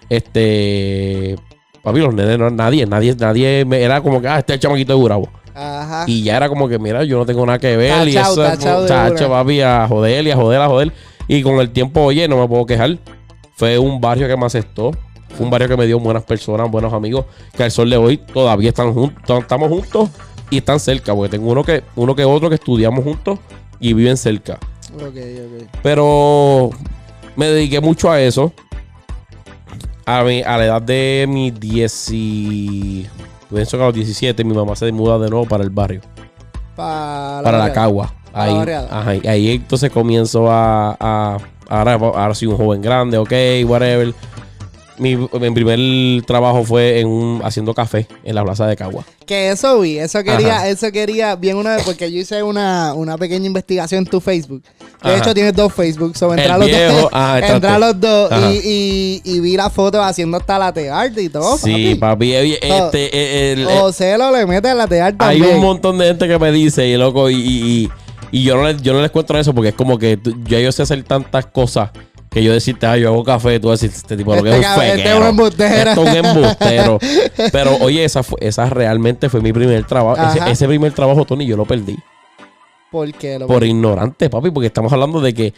este, 0.10 1.36
papi, 1.84 2.00
los 2.00 2.14
nenes, 2.14 2.38
no, 2.38 2.50
nadie, 2.50 2.86
nadie, 2.86 3.16
nadie, 3.20 3.66
me- 3.66 3.82
era 3.82 4.02
como 4.02 4.22
que, 4.22 4.28
ah, 4.28 4.40
este 4.40 4.54
es 4.54 4.58
el 4.58 4.62
chamaquito 4.62 4.94
de 4.94 5.00
Gurabo. 5.00 5.30
Ajá. 5.56 6.04
Y 6.08 6.24
ya 6.24 6.38
era 6.38 6.50
como 6.50 6.68
que, 6.70 6.80
mira, 6.80 7.04
yo 7.04 7.18
no 7.18 7.26
tengo 7.26 7.46
nada 7.46 7.60
que 7.60 7.76
ver. 7.78 8.08
y 8.08 8.14
Tachao, 8.14 8.32
eso 8.34 8.46
es 8.46 8.60
tachao 8.60 8.88
chacho, 8.88 9.30
papi, 9.30 9.62
a 9.62 9.88
joder 9.88 10.26
y 10.28 10.32
a 10.32 10.36
joder, 10.36 10.62
a 10.62 10.68
joder. 10.68 10.92
Y 11.28 11.42
con 11.44 11.60
el 11.60 11.70
tiempo, 11.72 12.02
oye, 12.02 12.28
no 12.28 12.38
me 12.40 12.48
puedo 12.48 12.66
quejar. 12.66 12.98
Fue 13.56 13.78
un 13.78 14.02
barrio 14.02 14.28
que 14.28 14.36
me 14.38 14.46
aceptó. 14.46 14.92
Fue 15.36 15.46
un 15.46 15.50
barrio 15.52 15.70
que 15.70 15.78
me 15.78 15.86
dio 15.86 16.00
buenas 16.00 16.24
personas, 16.24 16.70
buenos 16.70 16.92
amigos. 16.94 17.26
Que 17.56 17.64
al 17.64 17.72
sol 17.72 17.90
de 17.90 17.98
hoy 17.98 18.18
todavía 18.18 18.70
están 18.70 18.94
juntos, 18.94 19.40
estamos 19.42 19.70
juntos 19.70 20.10
y 20.50 20.58
están 20.58 20.80
cerca. 20.80 21.14
Porque 21.16 21.30
tengo 21.38 21.50
uno 21.52 21.64
que, 21.64 21.84
uno 21.96 22.16
que 22.16 22.26
otro 22.26 22.50
que 22.50 22.56
estudiamos 22.56 23.04
juntos 23.04 23.40
y 23.80 23.94
viven 23.94 24.18
cerca. 24.18 24.58
Ok, 24.96 25.04
ok. 25.06 25.68
Pero 25.84 26.70
me 27.38 27.46
dediqué 27.48 27.80
mucho 27.80 28.12
a 28.12 28.20
eso. 28.20 28.52
A, 30.06 30.24
mi- 30.24 30.42
a 30.42 30.58
la 30.58 30.66
edad 30.66 30.82
de 30.82 31.26
mis 31.30 31.58
10 31.58 32.10
y... 32.12 33.08
Pienso 33.52 33.78
que 33.78 33.84
a 33.84 33.88
los 33.88 33.96
17 33.96 34.44
mi 34.44 34.54
mamá 34.54 34.76
se 34.76 34.92
muda 34.92 35.20
de 35.20 35.30
nuevo 35.30 35.46
para 35.46 35.64
el 35.64 35.70
barrio 35.70 36.02
Para, 36.76 37.42
la 37.58 37.74
cagua. 37.74 38.14
Ahí, 38.34 38.56
ajá, 38.90 39.10
ahí 39.30 39.52
entonces 39.52 39.92
comienzo 39.92 40.50
a, 40.50 40.96
a- 41.00 41.38
ahora, 41.70 41.94
ahora 41.96 42.34
soy 42.34 42.48
un 42.48 42.58
joven 42.58 42.82
grande, 42.82 43.18
ok, 43.18 43.32
whatever. 43.70 44.14
Mi, 45.02 45.16
mi 45.16 45.50
primer 45.52 46.24
trabajo 46.26 46.64
fue 46.64 47.00
en 47.00 47.08
un, 47.08 47.42
haciendo 47.44 47.74
café 47.74 48.08
en 48.24 48.36
la 48.36 48.44
plaza 48.44 48.68
de 48.68 48.76
Cagua. 48.76 49.04
Que 49.26 49.50
eso 49.50 49.80
vi, 49.80 49.98
eso 49.98 50.24
quería, 50.24 50.58
Ajá. 50.58 50.68
eso 50.70 50.92
quería 50.92 51.36
bien 51.36 51.58
una 51.58 51.76
vez, 51.76 51.84
porque 51.86 52.12
yo 52.12 52.20
hice 52.20 52.44
una, 52.44 52.94
una 52.94 53.18
pequeña 53.18 53.48
investigación 53.48 54.04
en 54.04 54.06
tu 54.06 54.22
Facebook. 54.22 54.62
De 55.04 55.18
hecho, 55.18 55.34
tienes 55.34 55.56
dos 55.56 55.74
Facebook. 55.74 56.16
So, 56.16 56.30
entré 56.30 56.46
El 56.46 56.52
a 56.52 56.58
los 56.60 56.70
dos, 56.70 57.10
ah, 57.14 57.34
entré 57.40 57.52
a 57.52 57.56
entraste. 57.56 57.80
los 57.80 58.00
dos 58.00 58.32
y, 58.54 58.62
y, 58.64 59.22
y 59.26 59.40
vi 59.40 59.58
la 59.58 59.72
foto 59.72 60.04
haciendo 60.04 60.38
hasta 60.38 60.60
la 60.60 60.68
art 60.68 61.18
y 61.18 61.30
todo. 61.30 61.58
sí, 61.58 61.96
papi. 61.96 61.96
papi. 61.96 62.34
eh, 62.36 62.60
Este, 62.62 63.06
eh, 63.18 63.52
el- 63.54 63.62
eh, 63.68 63.78
José 63.80 64.16
lo 64.20 64.32
le 64.32 64.46
mete 64.46 64.70
a 64.70 64.76
la 64.76 64.84
art 64.84 65.16
hay 65.18 65.42
un 65.42 65.62
montón 65.62 65.98
de 65.98 66.06
gente 66.06 66.28
que 66.28 66.38
me 66.38 66.52
dice, 66.52 66.88
y 66.88 66.96
loco, 66.96 67.28
y, 67.28 67.36
y, 67.38 67.40
y- 67.42 67.90
y 68.34 68.44
yo, 68.44 68.56
no 68.56 68.68
les, 68.68 68.82
yo 68.84 68.94
no 68.94 69.02
les 69.02 69.10
cuento 69.10 69.36
eso 69.38 69.52
porque 69.54 69.70
es 69.70 69.76
como 69.76 69.98
que 69.98 70.20
ya 70.48 70.60
yo 70.60 70.72
sé 70.72 70.84
hacer 70.84 71.04
tantas 71.04 71.48
cosas 71.48 71.90
que 72.32 72.42
yo 72.42 72.54
decirte, 72.54 72.86
ah, 72.88 72.96
yo 72.98 73.10
hago 73.10 73.26
café, 73.26 73.60
tú 73.60 73.70
decir, 73.72 73.92
este 73.94 74.16
tipo 74.16 74.34
lo 74.34 74.42
que 74.42 74.50
es 74.52 74.56
Este 74.56 74.68
un 74.70 74.74
cab- 74.76 74.84
este 74.96 75.10
es 75.12 75.20
un 75.20 75.26
embustero. 75.26 75.92
Es 75.92 75.98
un 75.98 76.08
embustero. 76.08 77.00
Pero 77.52 77.76
oye, 77.82 78.06
esa, 78.06 78.24
fue, 78.24 78.38
esa 78.42 78.70
realmente 78.70 79.28
fue 79.28 79.42
mi 79.42 79.52
primer 79.52 79.84
trabajo. 79.86 80.40
Ese 80.48 80.66
primer 80.66 80.94
trabajo, 80.94 81.26
Tony, 81.26 81.46
yo 81.46 81.58
lo 81.58 81.66
perdí. 81.66 81.98
¿Por 82.90 83.12
qué? 83.14 83.38
Lo 83.38 83.48
Por 83.48 83.66
ignorante, 83.66 84.30
papi, 84.30 84.50
porque 84.50 84.68
estamos 84.68 84.92
hablando 84.94 85.20
de 85.20 85.34
que, 85.34 85.54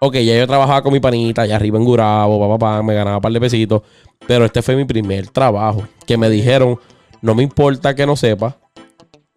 ok, 0.00 0.14
ya 0.16 0.36
yo 0.36 0.46
trabajaba 0.48 0.82
con 0.82 0.92
mi 0.92 0.98
panita 0.98 1.42
allá 1.42 1.54
arriba 1.56 1.78
en 1.78 1.84
Gurabo, 1.84 2.40
papá, 2.40 2.58
papá, 2.58 2.82
me 2.82 2.94
ganaba 2.94 3.16
un 3.18 3.22
par 3.22 3.32
de 3.32 3.40
pesitos, 3.40 3.82
pero 4.26 4.44
este 4.44 4.62
fue 4.62 4.74
mi 4.74 4.84
primer 4.84 5.28
trabajo, 5.28 5.86
que 6.06 6.16
me 6.16 6.28
dijeron, 6.28 6.78
no 7.22 7.34
me 7.36 7.42
importa 7.44 7.94
que 7.94 8.04
no 8.04 8.16
sepas, 8.16 8.54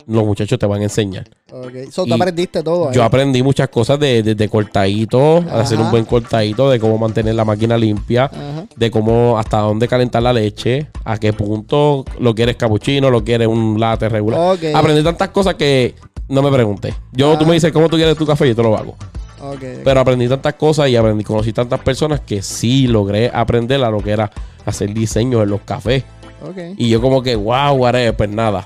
los 0.08 0.26
muchachos 0.26 0.58
te 0.58 0.66
van 0.66 0.80
a 0.82 0.84
enseñar. 0.84 1.26
Ok. 1.52 1.92
So, 1.92 2.06
Y 2.06 2.10
tú 2.10 2.16
aprendiste 2.16 2.64
todo. 2.64 2.90
ahí. 2.90 2.96
Yo 2.96 3.04
aprendí 3.04 3.44
muchas 3.44 3.68
cosas 3.70 4.00
de, 4.00 4.24
de, 4.24 4.36
de 4.36 4.50
cortadito, 4.50 5.38
Ajá. 5.38 5.62
hacer 5.62 5.80
un 5.80 5.92
buen 5.92 6.06
cortadito, 6.06 6.70
de 6.70 6.80
cómo 6.80 6.98
mantener 6.98 7.36
la 7.36 7.44
máquina 7.46 7.78
limpia, 7.78 8.26
Ajá. 8.26 8.66
de 8.76 8.90
cómo, 8.92 9.38
hasta 9.38 9.60
dónde 9.60 9.88
calentar 9.88 10.24
la 10.24 10.32
leche, 10.34 10.88
a 11.04 11.18
qué 11.18 11.34
punto 11.34 12.06
lo 12.20 12.34
quieres 12.34 12.56
capuchino, 12.56 13.10
lo 13.10 13.24
quieres 13.24 13.48
un 13.48 13.80
latte 13.80 14.08
regular. 14.10 14.58
Aprendí 14.74 15.04
tantas 15.04 15.30
cosas 15.30 15.56
que 15.56 15.94
no 16.30 16.42
me 16.42 16.52
pregunté. 16.52 16.94
Yo, 17.12 17.38
tú 17.38 17.44
Ah. 17.44 17.48
me 17.48 17.54
dices, 17.56 17.72
¿cómo 17.72 17.90
tú 17.90 17.96
quieres 17.98 18.16
tu 18.18 18.26
café? 18.26 18.46
Y 18.46 18.50
yo 18.50 18.56
te 18.56 18.64
lo 18.64 18.78
hago. 18.78 18.96
Ok, 19.40 19.54
ok. 19.56 19.64
Pero 19.84 20.00
aprendí 20.00 20.28
tantas 20.28 20.54
cosas 20.56 20.90
y 20.90 20.96
aprendí, 20.96 21.24
conocí 21.24 21.54
tantas 21.54 21.80
personas 21.82 22.22
que 22.22 22.42
sí 22.42 22.88
logré 22.88 23.30
aprender 23.34 23.84
a 23.84 23.90
lo 23.92 24.00
que 24.00 24.12
era 24.12 24.32
hacer 24.66 24.94
diseño 24.94 25.44
en 25.44 25.50
los 25.50 25.62
cafés. 25.62 26.04
Ok. 26.42 26.58
Y 26.78 26.90
yo 26.90 27.02
como 27.02 27.22
que, 27.22 27.36
wow, 27.36 27.74
whatever, 27.76 28.16
pues 28.16 28.30
nada. 28.30 28.66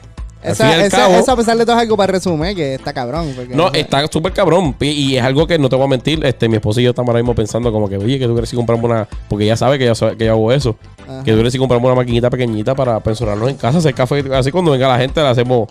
Cabo- 0.90 1.14
eso 1.16 1.32
a 1.32 1.36
pesar 1.36 1.58
de 1.58 1.66
todo 1.66 1.76
es 1.76 1.82
algo 1.82 1.96
para 1.98 2.14
resumir, 2.14 2.56
que 2.56 2.76
está 2.76 2.94
cabrón. 2.94 3.34
No, 3.50 3.72
está 3.74 4.08
súper 4.08 4.34
cabrón. 4.34 4.76
Y 4.80 4.88
y 5.12 5.18
es 5.18 5.24
algo 5.24 5.46
que 5.48 5.58
no 5.60 5.70
te 5.70 5.76
voy 5.76 5.86
a 5.86 5.90
mentir. 5.90 6.26
Este, 6.26 6.50
mi 6.50 6.56
esposo 6.56 6.80
y 6.80 6.84
yo 6.84 6.90
estamos 6.92 7.10
ahora 7.10 7.22
mismo 7.22 7.36
pensando 7.36 7.72
como 7.72 7.88
que, 7.88 7.98
oye, 7.98 8.18
que 8.20 8.26
tú 8.26 8.34
quieres 8.34 8.50
si 8.50 8.56
compramos 8.56 8.84
una. 8.86 9.08
Porque 9.30 9.46
ella 9.46 9.56
sabe 9.56 9.78
que 9.78 9.86
yo, 9.86 10.18
que 10.18 10.26
yo 10.26 10.32
hago 10.32 10.52
eso. 10.52 10.76
Ajá. 11.04 11.24
Que 11.24 11.32
tú 11.32 11.38
quieres 11.38 11.54
si 11.54 11.60
compramos 11.60 11.86
una 11.88 11.96
maquinita 11.96 12.30
pequeñita 12.30 12.74
para 12.76 13.00
pensionarnos 13.00 13.50
en 13.50 13.56
casa, 13.58 13.78
hacer 13.80 13.94
café. 13.94 14.24
Así 14.34 14.52
cuando 14.52 14.72
venga 14.72 14.88
la 14.88 14.98
gente 14.98 15.22
le 15.22 15.28
hacemos 15.28 15.68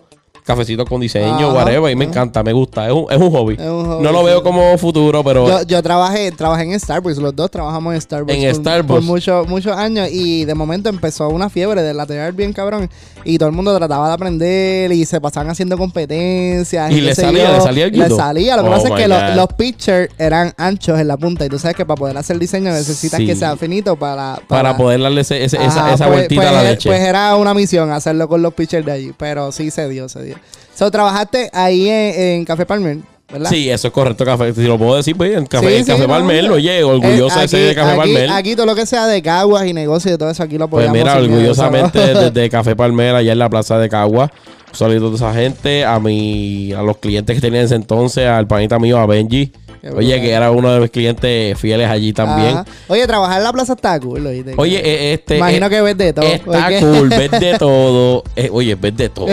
cafecitos 0.50 0.86
con 0.88 1.00
diseño, 1.00 1.28
Ajá, 1.48 1.52
whatever. 1.52 1.90
Y 1.90 1.96
me 1.96 2.04
ajá. 2.04 2.12
encanta, 2.12 2.42
me 2.42 2.52
gusta. 2.52 2.86
Es 2.86 2.92
un, 2.92 3.06
es 3.10 3.16
un 3.18 3.30
hobby. 3.30 3.54
Es 3.54 3.60
un 3.60 3.86
hobby, 3.86 4.02
no 4.04 4.12
lo 4.12 4.18
sí. 4.20 4.24
veo 4.26 4.42
como 4.42 4.76
futuro, 4.78 5.22
pero. 5.24 5.46
Yo, 5.48 5.62
yo 5.62 5.82
trabajé, 5.82 6.30
trabajé 6.32 6.64
en 6.64 6.78
Starbucks, 6.78 7.18
los 7.18 7.34
dos 7.34 7.50
trabajamos 7.50 7.94
en 7.94 8.00
Starbucks. 8.00 8.34
En 8.34 8.42
por, 8.50 8.54
Starbucks. 8.60 8.88
Por 8.88 9.02
muchos, 9.02 9.48
muchos 9.48 9.76
años 9.76 10.08
y 10.10 10.44
de 10.44 10.54
momento 10.54 10.88
empezó 10.88 11.28
una 11.28 11.48
fiebre 11.50 11.82
de 11.82 11.94
lateral 11.94 12.32
bien 12.32 12.52
cabrón 12.52 12.90
y 13.24 13.38
todo 13.38 13.48
el 13.48 13.54
mundo 13.54 13.76
trataba 13.76 14.08
de 14.08 14.14
aprender 14.14 14.92
y 14.92 15.04
se 15.04 15.20
pasaban 15.20 15.50
haciendo 15.50 15.76
competencias. 15.78 16.90
Y 16.92 17.00
le 17.00 17.14
salía, 17.14 17.48
yo. 17.50 17.52
le 17.56 17.60
salía 17.60 17.84
alguito. 17.84 18.08
Le 18.08 18.14
salía, 18.16 18.56
lo 18.56 18.62
que 18.62 18.68
Oh 18.68 18.72
pasa 18.72 18.88
es 18.88 18.94
que 18.94 19.08
lo- 19.08 19.14
God. 19.16 19.34
los 19.36 19.46
pitchers 19.54 20.12
eran 20.18 20.52
anchos 20.56 20.98
en 20.98 21.08
la 21.08 21.16
punta 21.16 21.44
y 21.44 21.48
tú 21.48 21.58
sabes 21.58 21.76
que 21.76 21.84
para 21.86 21.96
poder 21.98 22.16
hacer 22.16 22.38
diseño 22.38 22.70
necesitas 22.72 23.18
Sí. 23.20 23.26
que 23.26 23.36
sea 23.36 23.56
finito 23.56 23.96
para... 23.96 24.40
para 24.48 24.76
poder 24.76 25.00
darle 25.00 25.20
ese- 25.20 25.44
ese- 25.44 25.56
esa, 25.58 25.84
Ajá, 25.84 25.94
esa 25.94 26.06
pues- 26.06 26.18
vueltita 26.18 26.40
pues, 26.42 26.50
a 26.50 26.52
la 26.54 26.62
eh, 26.68 26.70
leche. 26.72 26.88
Pues 26.88 27.00
era 27.00 27.36
una 27.36 27.54
misión 27.54 27.90
hacerlo 27.90 28.28
con 28.28 28.42
los 28.42 28.54
pitchers 28.54 28.86
de 28.86 28.92
allí, 28.92 29.12
pero 29.16 29.52
sí 29.52 29.70
se 29.70 29.88
dio, 29.88 30.08
se 30.08 30.22
dio. 30.22 30.36
So, 30.74 30.90
trabajaste 30.90 31.50
ahí 31.52 31.88
en, 31.88 32.14
en 32.20 32.44
Café 32.44 32.64
Palmer, 32.66 32.98
¿verdad? 33.30 33.50
sí, 33.50 33.68
eso 33.68 33.88
es 33.88 33.92
correcto, 33.94 34.24
café. 34.24 34.54
Si 34.54 34.62
lo 34.62 34.78
puedo 34.78 34.96
decir, 34.96 35.14
pues, 35.16 35.36
en 35.36 35.44
Café, 35.46 35.68
Sí, 35.68 35.74
en 35.76 35.84
sí, 35.84 35.90
café 35.90 36.02
no, 36.02 36.08
Palmel, 36.08 36.48
no. 36.48 36.54
oye, 36.54 36.82
orgulloso 36.82 37.38
Eh, 37.38 37.42
de 37.42 37.48
ser 37.48 37.68
de 37.68 37.74
Café 37.74 37.90
aquí, 37.90 37.98
Palmel. 37.98 38.30
Aquí 38.30 38.56
todo 38.56 38.66
lo 38.66 38.74
que 38.74 38.86
sea 38.86 39.06
de 39.06 39.20
caguas 39.22 39.66
y 39.66 39.72
negocios 39.74 40.14
y 40.14 40.18
todo 40.18 40.30
eso, 40.30 40.42
aquí 40.42 40.56
lo 40.58 40.68
Pues 40.68 40.86
podemos. 40.86 40.96
mira, 41.06 41.18
orgullosamente 41.20 41.98
desde 42.14 42.48
Café 42.48 42.74
Palmera, 42.76 43.18
allá 43.18 43.32
en 43.32 43.38
la 43.38 43.50
plaza 43.50 43.78
de 43.78 43.88
Cagua. 43.88 44.32
Un 44.72 44.74
saludo 44.76 45.08
a 45.08 45.10
toda 45.16 45.30
esa 45.32 45.38
gente, 45.40 45.84
a 45.84 45.98
mi, 45.98 46.72
a 46.72 46.82
los 46.82 46.96
clientes 46.98 47.34
que 47.34 47.40
tenía 47.40 47.58
en 47.60 47.66
ese 47.66 47.74
entonces, 47.74 48.26
al 48.26 48.46
panita 48.46 48.78
mío, 48.78 48.98
a 48.98 49.06
Benji. 49.06 49.52
Oye, 49.94 50.20
que 50.20 50.30
era 50.30 50.50
uno 50.50 50.72
de 50.72 50.80
mis 50.80 50.90
clientes 50.90 51.58
fieles 51.58 51.88
allí 51.88 52.12
también. 52.12 52.64
Oye, 52.88 53.06
trabajar 53.06 53.38
en 53.38 53.44
la 53.44 53.52
plaza 53.52 53.72
está 53.72 53.98
cool. 53.98 54.26
¿oíste? 54.26 54.54
Oye, 54.56 54.78
eh, 54.78 55.14
este. 55.14 55.38
Imagino 55.38 55.66
eh, 55.66 55.70
que 55.70 55.80
ves 55.80 55.98
de 55.98 56.12
todo. 56.12 56.26
Está 56.26 56.80
cool, 56.80 57.08
ves 57.10 57.30
de 57.30 57.58
todo. 57.58 58.24
Eh, 58.36 58.50
oye, 58.52 58.74
ves 58.74 58.96
de 58.96 59.08
todo. 59.08 59.28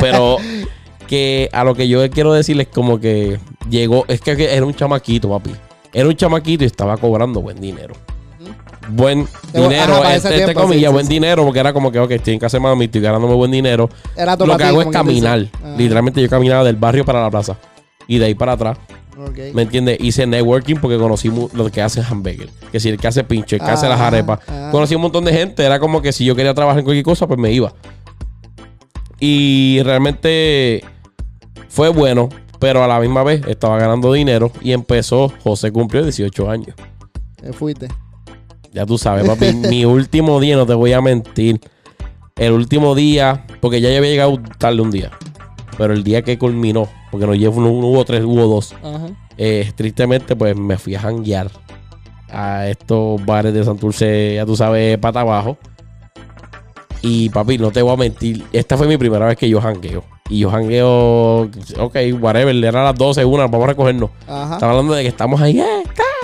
Pero 0.00 0.38
que 1.06 1.48
a 1.52 1.64
lo 1.64 1.74
que 1.74 1.86
yo 1.86 2.08
quiero 2.10 2.32
decirles 2.32 2.68
como 2.72 2.98
que 2.98 3.38
llegó, 3.68 4.04
es 4.08 4.20
que, 4.20 4.32
era 4.32 4.66
un 4.66 4.74
chamaquito, 4.74 5.28
papi. 5.28 5.50
Era 5.92 6.08
un 6.08 6.16
chamaquito 6.16 6.64
y 6.64 6.66
estaba 6.66 6.96
cobrando 6.96 7.40
buen 7.40 7.60
dinero. 7.60 7.94
Buen 8.88 9.22
Ajá, 9.22 9.62
dinero, 9.62 10.04
entre 10.04 10.36
tiempo, 10.44 10.60
comillas, 10.60 10.90
sí, 10.90 10.92
buen 10.92 11.06
sí. 11.06 11.14
dinero, 11.14 11.44
porque 11.44 11.58
era 11.58 11.72
como 11.72 11.90
que, 11.90 11.98
ok, 11.98 12.10
estoy 12.10 12.34
en 12.34 12.40
casa 12.40 12.58
de 12.58 12.60
mami, 12.60 12.84
estoy 12.84 13.00
ganándome 13.00 13.34
buen 13.34 13.50
dinero. 13.50 13.88
Era 14.14 14.36
todo 14.36 14.46
Lo 14.46 14.58
que 14.58 14.64
hago 14.64 14.82
es 14.82 14.88
caminar. 14.88 15.46
Ajá. 15.52 15.76
Literalmente 15.78 16.20
yo 16.20 16.28
caminaba 16.28 16.64
del 16.64 16.76
barrio 16.76 17.04
para 17.04 17.22
la 17.22 17.30
plaza. 17.30 17.56
Y 18.06 18.18
de 18.18 18.26
ahí 18.26 18.34
para 18.34 18.52
atrás. 18.52 18.76
¿Me 19.52 19.62
entiendes? 19.62 19.98
Hice 20.00 20.26
networking 20.26 20.76
porque 20.76 20.98
conocí 20.98 21.30
lo 21.52 21.70
que 21.70 21.80
hace 21.82 22.00
hamburger. 22.02 22.48
Que 22.72 22.80
si 22.80 22.88
el 22.88 22.98
que 22.98 23.06
hace 23.08 23.22
pinche, 23.24 23.56
el 23.56 23.62
que 23.62 23.70
hace 23.70 23.88
las 23.88 24.00
Ah, 24.00 24.08
arepas. 24.08 24.40
ah. 24.48 24.68
Conocí 24.72 24.94
un 24.94 25.02
montón 25.02 25.24
de 25.24 25.32
gente. 25.32 25.64
Era 25.64 25.78
como 25.78 26.02
que 26.02 26.12
si 26.12 26.24
yo 26.24 26.34
quería 26.34 26.54
trabajar 26.54 26.78
en 26.80 26.84
cualquier 26.84 27.04
cosa, 27.04 27.26
pues 27.26 27.38
me 27.38 27.52
iba. 27.52 27.72
Y 29.20 29.80
realmente 29.84 30.84
fue 31.68 31.88
bueno. 31.88 32.28
Pero 32.60 32.82
a 32.82 32.88
la 32.88 32.98
misma 32.98 33.22
vez 33.24 33.42
estaba 33.46 33.78
ganando 33.78 34.12
dinero. 34.12 34.50
Y 34.62 34.72
empezó, 34.72 35.30
José 35.42 35.70
cumplió 35.70 36.02
18 36.02 36.48
años. 36.50 36.74
Te 37.40 37.52
fuiste. 37.52 37.88
Ya 38.72 38.86
tú 38.86 38.96
sabes, 38.96 39.24
papi. 39.28 39.52
mi 39.52 39.84
último 39.84 40.40
día, 40.40 40.56
no 40.56 40.64
te 40.66 40.74
voy 40.74 40.92
a 40.92 41.00
mentir. 41.00 41.60
El 42.36 42.52
último 42.52 42.94
día, 42.94 43.44
porque 43.60 43.80
ya 43.80 43.90
yo 43.90 43.98
había 43.98 44.10
llegado 44.10 44.40
tarde 44.58 44.80
un 44.80 44.90
día. 44.90 45.10
Pero 45.76 45.92
el 45.92 46.02
día 46.04 46.22
que 46.22 46.38
culminó, 46.38 46.88
porque 47.14 47.26
no, 47.26 47.34
llevo- 47.34 47.60
no 47.60 47.68
hubo 47.70 48.04
tres, 48.04 48.24
hubo 48.24 48.46
dos. 48.48 48.74
Ajá. 48.82 49.06
Eh, 49.38 49.70
tristemente, 49.76 50.34
pues 50.36 50.56
me 50.56 50.76
fui 50.78 50.94
a 50.96 51.00
janguear 51.00 51.48
a 52.30 52.66
estos 52.68 53.24
bares 53.24 53.54
de 53.54 53.62
Santurce, 53.64 54.34
ya 54.34 54.44
tú 54.44 54.56
sabes, 54.56 54.98
pata 54.98 55.20
abajo. 55.20 55.56
Y 57.02 57.28
papi, 57.28 57.58
no 57.58 57.70
te 57.70 57.82
voy 57.82 57.92
a 57.92 57.96
mentir, 57.96 58.44
esta 58.52 58.76
fue 58.76 58.88
mi 58.88 58.96
primera 58.96 59.26
vez 59.26 59.36
que 59.36 59.48
yo 59.48 59.60
jangueo. 59.60 60.02
Y 60.30 60.38
yo 60.40 60.50
jangueo, 60.50 61.42
ok, 61.78 61.96
whatever, 62.18 62.56
era 62.64 62.82
las 62.82 62.94
12, 62.96 63.24
una, 63.26 63.44
vamos 63.46 63.64
a 63.64 63.68
recogernos. 63.68 64.10
Ajá. 64.26 64.54
Estaba 64.54 64.72
hablando 64.72 64.94
de 64.94 65.02
que 65.02 65.08
estamos 65.08 65.40
ahí, 65.40 65.60
eh, 65.60 65.82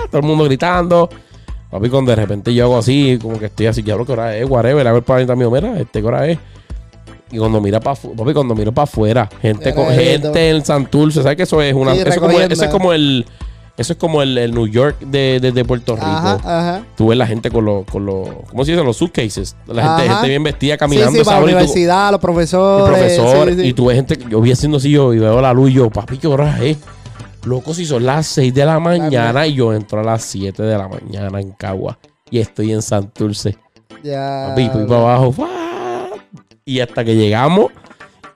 todo 0.09 0.21
el 0.21 0.27
mundo 0.27 0.43
gritando. 0.45 1.07
Papi, 1.69 1.87
cuando 1.89 2.09
de 2.11 2.15
repente 2.15 2.53
yo 2.53 2.65
hago 2.65 2.77
así, 2.79 3.17
como 3.21 3.37
que 3.39 3.45
estoy 3.45 3.67
así, 3.67 3.83
ya 3.83 3.95
lo 3.95 4.05
que 4.05 4.11
hora 4.13 4.35
es, 4.35 4.49
whatever, 4.49 4.85
a 4.87 4.91
ver 4.91 5.03
para 5.03 5.23
mí 5.23 5.35
mío, 5.35 5.51
mira, 5.51 5.79
este, 5.79 6.01
¿qué 6.01 6.07
hora 6.07 6.27
es? 6.27 6.37
Y 7.31 7.37
cuando 7.37 7.61
mira 7.61 7.79
para 7.79 7.95
papi, 7.95 8.33
cuando 8.33 8.53
miro 8.55 8.71
para 8.73 8.83
afuera, 8.83 9.29
gente 9.41 9.73
con, 9.73 9.87
gente 9.93 10.49
en 10.49 10.65
Santurce, 10.65 11.23
¿sabes 11.23 11.37
que 11.37 11.43
eso 11.43 11.61
es 11.61 11.73
una 11.73 11.93
Sí, 11.93 11.99
eso, 11.99 12.09
es 12.09 12.19
como, 12.19 12.39
eso 12.39 12.63
es 12.65 12.69
como 12.71 12.93
el 12.93 13.25
eso 13.77 13.93
es 13.93 13.97
como 13.99 14.21
el, 14.21 14.37
el 14.37 14.53
New 14.53 14.67
York 14.67 14.99
de, 14.99 15.39
de- 15.41 15.51
de 15.53 15.65
Puerto 15.65 15.95
Rico. 15.95 16.05
Ajá, 16.07 16.33
ajá. 16.43 16.85
Tú 16.97 17.07
ves 17.07 17.17
la 17.17 17.25
gente 17.25 17.49
con 17.49 17.63
los 17.65 17.85
con 17.85 18.05
los 18.05 18.27
¿cómo 18.49 18.65
se 18.65 18.73
dice? 18.73 18.83
Los 18.83 18.97
suitcases. 18.97 19.55
La 19.65 19.97
gente, 19.97 20.13
gente 20.13 20.27
bien 20.27 20.43
vestida 20.43 20.73
Sí, 20.73 20.77
caminando, 20.79 21.17
sí, 21.19 21.23
para 21.23 21.37
la 21.39 21.43
universidad, 21.45 22.11
los 22.11 22.19
profesores. 22.19 22.89
profesor 22.99 23.49
sí, 23.49 23.55
sí. 23.61 23.67
y 23.67 23.73
tú 23.73 23.85
ves 23.85 23.95
gente 23.95 24.17
que 24.17 24.29
yo 24.29 24.41
vi 24.41 24.51
haciendo 24.51 24.77
así 24.77 24.91
yo 24.91 25.13
y 25.13 25.19
veo 25.19 25.39
la 25.41 25.53
luz 25.53 25.71
y 25.71 25.73
yo, 25.75 25.89
papi, 25.89 26.17
¿qué 26.17 26.27
hora 26.27 26.61
es? 26.63 26.77
Loco, 27.45 27.73
si 27.73 27.85
son 27.85 28.05
las 28.05 28.27
6 28.27 28.53
de 28.53 28.65
la 28.65 28.79
mañana 28.79 29.47
y 29.47 29.53
yo 29.55 29.73
entro 29.73 30.01
a 30.01 30.03
las 30.03 30.21
7 30.25 30.61
de 30.61 30.77
la 30.77 30.87
mañana 30.89 31.39
en 31.39 31.51
Cagua 31.53 31.97
y 32.29 32.39
estoy 32.39 32.71
en 32.73 32.81
Santurce. 32.83 33.57
Ya. 34.03 34.47
Papi, 34.49 34.69
fui 34.69 34.83
para 34.85 34.99
abajo. 35.01 35.31
¡fua! 35.31 35.49
Y 36.71 36.79
hasta 36.79 37.03
que 37.03 37.17
llegamos. 37.17 37.73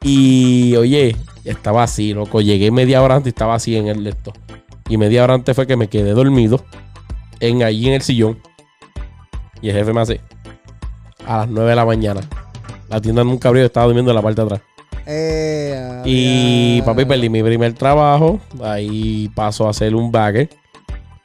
Y 0.04 0.76
oye, 0.76 1.16
estaba 1.46 1.84
así, 1.84 2.14
loco. 2.14 2.42
Llegué 2.42 2.70
media 2.70 3.02
hora 3.02 3.16
antes 3.16 3.28
y 3.28 3.30
estaba 3.30 3.56
así 3.56 3.78
en 3.78 3.88
el 3.88 4.06
esto. 4.06 4.34
Y 4.90 4.98
media 4.98 5.24
hora 5.24 5.36
antes 5.36 5.56
fue 5.56 5.66
que 5.66 5.78
me 5.78 5.88
quedé 5.88 6.12
dormido. 6.12 6.66
En 7.40 7.64
allí 7.64 7.88
en 7.88 7.94
el 7.94 8.02
sillón. 8.02 8.38
Y 9.62 9.70
el 9.70 9.76
jefe 9.78 9.94
me 9.94 10.02
hace. 10.02 10.20
A 11.26 11.38
las 11.38 11.48
9 11.48 11.70
de 11.70 11.76
la 11.78 11.86
mañana. 11.86 12.20
La 12.90 13.00
tienda 13.00 13.24
nunca 13.24 13.48
abrió, 13.48 13.64
estaba 13.66 13.86
durmiendo 13.86 14.12
en 14.12 14.16
la 14.16 14.22
parte 14.22 14.42
de 14.42 14.46
atrás. 14.46 14.62
Eh, 15.08 16.02
Y 16.04 16.82
papi, 16.82 17.06
perdí 17.06 17.30
mi 17.30 17.42
primer 17.42 17.72
trabajo. 17.72 18.42
Ahí 18.62 19.32
paso 19.34 19.66
a 19.66 19.70
hacer 19.70 19.96
un 19.96 20.12
bagger. 20.12 20.50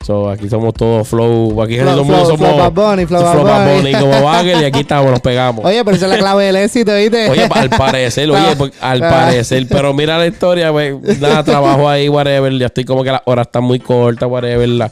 So, 0.03 0.31
aquí 0.31 0.49
somos 0.49 0.73
todos 0.73 1.07
flow. 1.07 1.61
Aquí 1.61 1.75
Flow, 1.77 1.89
todo 1.91 2.01
el 2.01 2.07
mundo 2.07 2.25
flow, 2.25 2.37
somos 2.39 2.49
flow 2.49 2.59
Bad 2.59 2.73
Bunny, 2.73 3.05
flow 3.07 3.21
flow 3.21 3.45
Bad 3.45 3.67
Bunny. 3.77 3.93
Bunny 3.93 4.05
como 4.11 4.23
bagger. 4.25 4.63
Y 4.63 4.65
aquí 4.65 4.81
estamos, 4.81 5.11
nos 5.11 5.21
pegamos. 5.21 5.63
Oye, 5.63 5.85
pero 5.85 5.95
esa 5.95 6.07
es 6.07 6.13
la 6.13 6.19
clave 6.19 6.45
del 6.47 6.57
éxito, 6.57 6.95
¿viste? 6.95 7.29
Oye, 7.29 7.47
al 7.51 7.69
parecer, 7.69 8.31
oye, 8.31 8.71
al 8.81 9.03
Ah. 9.05 9.11
parecer, 9.11 9.67
pero 9.69 9.93
mira 9.93 10.17
la 10.17 10.27
historia, 10.27 10.73
pues, 10.73 11.21
nada, 11.21 11.45
trabajo 11.45 11.87
ahí, 11.87 12.09
whatever, 12.09 12.51
ya 12.59 12.67
estoy 12.67 12.85
como 12.85 13.05
que 13.05 13.13
las 13.13 13.21
horas 13.27 13.47
están 13.49 13.63
muy 13.65 13.79
cortas, 13.79 14.27
whatever, 14.27 14.67
la- 14.71 14.91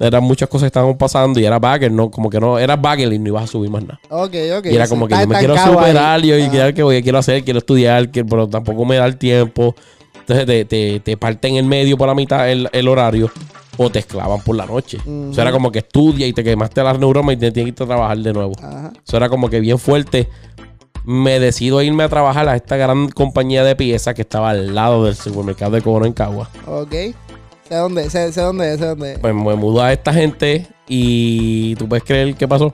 eran 0.00 0.24
muchas 0.24 0.48
cosas 0.48 0.62
que 0.62 0.66
estaban 0.68 0.96
pasando 0.98 1.38
y 1.38 1.44
era 1.44 1.58
bagger, 1.60 1.92
no, 1.92 2.10
como 2.10 2.28
que 2.28 2.40
no, 2.40 2.58
era 2.58 2.74
bagger 2.74 3.12
y 3.12 3.18
no 3.20 3.28
ibas 3.28 3.44
a 3.44 3.46
subir 3.46 3.70
más 3.70 3.82
nada. 3.82 4.00
Ok, 4.08 4.34
ok. 4.58 4.66
y 4.66 4.74
era 4.74 4.88
como 4.88 5.06
que 5.06 5.14
yo 5.14 5.28
me 5.28 5.38
quiero 5.38 5.56
superar, 5.56 6.20
yo, 6.22 6.34
Ah. 6.64 6.72
que 6.72 6.82
voy, 6.82 7.00
quiero 7.04 7.18
hacer, 7.18 7.44
quiero 7.44 7.60
estudiar, 7.60 8.10
que- 8.10 8.24
pero 8.24 8.48
tampoco 8.48 8.84
me 8.84 8.96
da 8.96 9.06
el 9.06 9.16
tiempo. 9.16 9.76
Entonces 10.18 10.44
te, 10.46 10.64
te, 10.64 10.98
te 11.00 11.16
parten 11.16 11.52
en 11.52 11.58
el 11.58 11.64
medio 11.66 11.96
por 11.96 12.08
la 12.08 12.14
mitad 12.14 12.50
el, 12.50 12.68
el 12.72 12.88
horario 12.88 13.30
o 13.76 13.90
te 13.90 14.00
esclavan 14.00 14.40
por 14.42 14.56
la 14.56 14.66
noche. 14.66 14.98
O 15.06 15.32
sea, 15.32 15.42
era 15.42 15.52
como 15.52 15.70
que 15.72 15.80
estudia 15.80 16.26
y 16.26 16.32
te 16.32 16.44
quemaste 16.44 16.82
las 16.82 16.98
neuronas 16.98 17.34
y 17.34 17.36
te 17.38 17.52
tienes 17.52 17.74
que 17.74 17.82
ir 17.82 17.84
a 17.84 17.94
trabajar 17.94 18.18
de 18.18 18.32
nuevo. 18.32 18.52
Ajá. 18.62 18.92
Eso 19.06 19.16
era 19.16 19.28
como 19.28 19.48
que 19.48 19.60
bien 19.60 19.78
fuerte. 19.78 20.28
Me 21.04 21.40
decido 21.40 21.80
irme 21.80 22.04
a 22.04 22.08
trabajar 22.08 22.48
a 22.48 22.56
esta 22.56 22.76
gran 22.76 23.08
compañía 23.08 23.64
de 23.64 23.74
piezas 23.74 24.14
que 24.14 24.22
estaba 24.22 24.50
al 24.50 24.74
lado 24.74 25.04
del 25.04 25.14
supermercado 25.14 25.72
de 25.72 25.82
Cono 25.82 26.04
en 26.06 26.12
Cagua. 26.12 26.50
Ok. 26.66 26.92
Sé 27.68 27.74
dónde, 27.76 28.10
sé 28.10 28.30
dónde, 28.32 28.76
sé 28.76 28.84
dónde. 28.84 29.18
Pues 29.18 29.34
me 29.34 29.54
mudo 29.54 29.82
a 29.82 29.92
esta 29.92 30.12
gente 30.12 30.66
y 30.88 31.74
tú 31.76 31.88
puedes 31.88 32.04
creer 32.04 32.34
qué 32.34 32.48
pasó. 32.48 32.72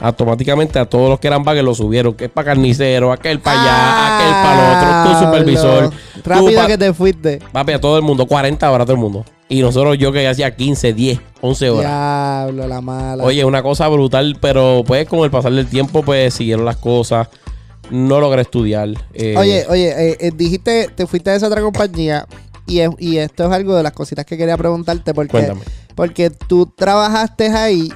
Automáticamente 0.00 0.78
a 0.78 0.86
todos 0.86 1.08
los 1.10 1.20
que 1.20 1.26
eran 1.28 1.44
baggers 1.44 1.64
lo 1.64 1.74
subieron. 1.74 2.14
Que 2.14 2.24
es 2.26 2.30
para 2.30 2.46
carnicero, 2.46 3.12
aquel 3.12 3.38
para 3.40 3.60
allá, 3.62 4.16
aquel 4.16 4.32
para 4.32 4.54
el 4.54 4.76
otro, 4.76 5.12
tu 5.12 5.24
supervisor. 5.26 5.90
Rápido 6.24 6.60
tú 6.62 6.66
que 6.66 6.78
te 6.78 6.94
fuiste. 6.94 7.38
Papi, 7.52 7.72
a 7.72 7.80
todo 7.80 7.96
el 7.96 8.02
mundo, 8.02 8.26
40 8.26 8.70
horas 8.70 8.86
todo 8.86 8.94
el 8.94 9.00
mundo. 9.00 9.24
Y 9.48 9.60
nosotros 9.62 9.98
yo 9.98 10.12
que 10.12 10.26
hacía 10.28 10.54
15, 10.54 10.92
10, 10.94 11.20
11 11.40 11.70
horas. 11.70 11.82
Diablo, 11.90 12.68
la 12.68 12.80
mala. 12.80 13.24
Oye, 13.24 13.44
una 13.44 13.62
cosa 13.62 13.88
brutal, 13.88 14.38
pero 14.40 14.84
pues 14.86 15.06
con 15.08 15.20
el 15.20 15.30
pasar 15.30 15.52
del 15.52 15.66
tiempo, 15.66 16.02
pues 16.02 16.32
siguieron 16.34 16.64
las 16.64 16.76
cosas. 16.76 17.28
No 17.90 18.20
logré 18.20 18.42
estudiar. 18.42 18.88
eh, 19.12 19.34
Oye, 19.36 19.66
oye, 19.68 19.88
eh, 20.12 20.16
eh, 20.20 20.30
dijiste, 20.34 20.88
te 20.94 21.06
fuiste 21.08 21.30
de 21.30 21.36
esa 21.36 21.48
otra 21.48 21.60
compañía 21.60 22.24
y, 22.66 22.78
es- 22.78 22.90
y 23.00 23.16
esto 23.18 23.44
es 23.46 23.50
algo 23.52 23.74
de 23.74 23.82
las 23.82 23.92
cositas 23.92 24.24
que 24.24 24.38
quería 24.38 24.56
preguntarte 24.56 25.12
porque, 25.12 25.32
Cuéntame. 25.32 25.62
porque 25.96 26.30
tú 26.30 26.66
trabajaste 26.76 27.48
ahí 27.48 27.92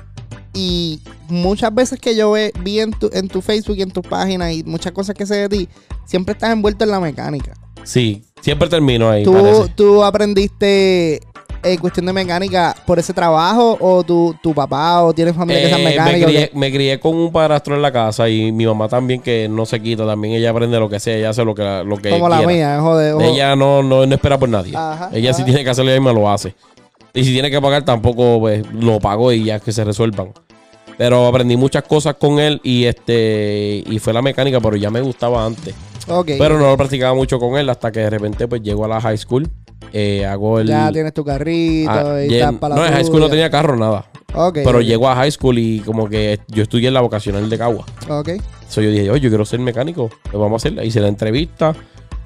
y 0.55 1.01
muchas 1.29 1.75
veces 1.75 1.99
que 2.01 2.15
yo 2.17 2.31
ve- 2.31 2.53
vi 2.61 2.81
en 2.81 2.93
tu, 2.93 3.11
en 3.13 3.29
tu 3.29 3.41
Facebook 3.43 3.77
y 3.77 3.83
en 3.83 3.91
tus 3.91 4.07
páginas 4.07 4.53
y 4.53 4.63
muchas 4.65 4.93
cosas 4.93 5.15
que 5.15 5.27
sé 5.27 5.35
de 5.35 5.49
ti, 5.49 5.69
siempre 6.07 6.33
estás 6.33 6.51
envuelto 6.51 6.85
en 6.85 6.91
la 6.91 7.01
mecánica. 7.01 7.53
Sí, 7.83 8.23
siempre 8.41 8.69
termino 8.69 9.11
ahí. 9.11 9.25
Tú, 9.25 9.69
tú 9.75 10.03
aprendiste 10.05 11.21
eh, 11.63 11.79
cuestión 11.79 12.07
de 12.07 12.13
mecánica 12.13 12.75
por 12.87 12.99
ese 12.99 13.13
trabajo 13.15 13.77
o 13.81 14.03
tu, 14.05 14.35
tu 14.43 14.53
papá 14.55 15.03
o 15.03 15.13
tienes 15.15 15.35
familia 15.35 15.63
que 15.63 15.69
sean 15.69 15.81
Eh, 15.81 15.85
me, 15.85 15.91
mecánicos? 15.91 16.27
crié, 16.31 16.51
me 16.55 16.73
crié 16.73 17.01
con 17.01 17.15
un 17.17 17.33
padrastro 17.33 17.75
en 17.75 17.83
la 17.83 17.91
casa 17.93 18.29
y 18.29 18.53
mi 18.53 18.67
mamá 18.67 18.89
también 18.89 19.21
que 19.21 19.49
no 19.49 19.65
se 19.67 19.81
quita, 19.81 20.07
también 20.07 20.35
ella 20.35 20.51
aprende 20.51 20.79
lo 20.79 20.89
que 20.91 21.01
sea, 21.01 21.17
ella 21.17 21.31
hace 21.31 21.45
lo 21.45 21.55
que, 21.55 21.63
lo 21.87 21.97
que 21.97 22.11
como 22.11 22.29
la 22.29 22.39
quiera. 22.39 22.53
mía, 22.53 22.79
joder. 22.81 23.15
ojo. 23.15 23.23
Ella 23.23 23.57
no, 23.57 23.83
no, 23.83 24.05
no 24.07 24.15
espera 24.15 24.39
por 24.39 24.49
nadie. 24.49 24.75
Ajá, 24.77 25.09
ella 25.13 25.33
si 25.33 25.41
ajá. 25.43 25.47
tiene 25.47 25.65
que 25.65 25.71
hacerlo 25.71 25.91
ella 25.91 26.01
misma 26.01 26.13
lo 26.13 26.31
hace. 26.31 26.55
Y 27.15 27.25
si 27.25 27.33
tiene 27.33 27.51
que 27.51 27.61
pagar 27.61 27.85
tampoco 27.85 28.41
pues, 28.41 28.65
lo 28.73 28.99
pago 28.99 29.33
y 29.33 29.45
ya 29.45 29.61
que 29.61 29.73
se 29.73 29.85
resuelvan. 29.85 30.33
Pero 30.99 31.27
aprendí 31.27 31.57
muchas 31.57 31.85
cosas 31.85 32.15
con 32.15 32.39
él 32.39 32.61
y 32.63 32.85
este 32.85 33.83
y 33.87 33.99
fue 33.99 34.13
la 34.13 34.23
mecánica, 34.23 34.61
pero 34.61 34.77
ya 34.77 34.91
me 34.91 35.01
gustaba 35.01 35.45
antes. 35.45 35.75
Pero 36.27 36.59
no 36.59 36.69
lo 36.69 36.77
practicaba 36.77 37.15
mucho 37.15 37.39
con 37.39 37.57
él 37.57 37.69
hasta 37.71 37.91
que 37.91 38.01
de 38.01 38.11
repente 38.11 38.47
pues 38.47 38.63
llego 38.63 38.85
a 38.85 38.89
la 38.89 39.01
high 39.01 39.17
school. 39.17 39.49
eh, 39.93 40.25
hago 40.27 40.59
el... 40.59 40.69
ya 40.69 40.91
tienes 40.93 41.15
tu 41.15 41.25
carrito 41.25 41.91
ah, 41.91 42.25
y 42.25 42.35
estás 42.35 42.55
para 42.55 42.75
la 42.75 42.81
no, 42.81 42.87
en 42.87 42.93
high 42.93 43.05
school 43.05 43.21
no 43.21 43.31
tenía 43.31 43.51
carro, 43.51 43.77
nada. 43.77 44.07
Pero 44.53 44.79
ok. 44.79 44.85
llego 44.85 45.09
a 45.09 45.15
high 45.15 45.31
school 45.31 45.59
y 45.59 45.81
como 45.81 46.09
que 46.09 46.41
yo 46.49 46.65
estudié 46.65 46.89
en 46.89 46.95
la 46.95 47.01
vocacional 47.01 47.49
de 47.49 47.57
Cagua. 47.57 47.87
Ok. 48.09 48.31
So 48.69 48.81
yo 48.81 48.91
dije, 48.91 49.09
oye, 49.09 49.21
yo 49.21 49.31
quiero 49.31 49.45
ser 49.45 49.61
mecánico. 49.61 50.11
Pues 50.25 50.35
vamos 50.35 50.53
a 50.55 50.57
hacerla. 50.57 50.85
Hice 50.85 51.01
la 51.01 51.09
entrevista. 51.09 51.75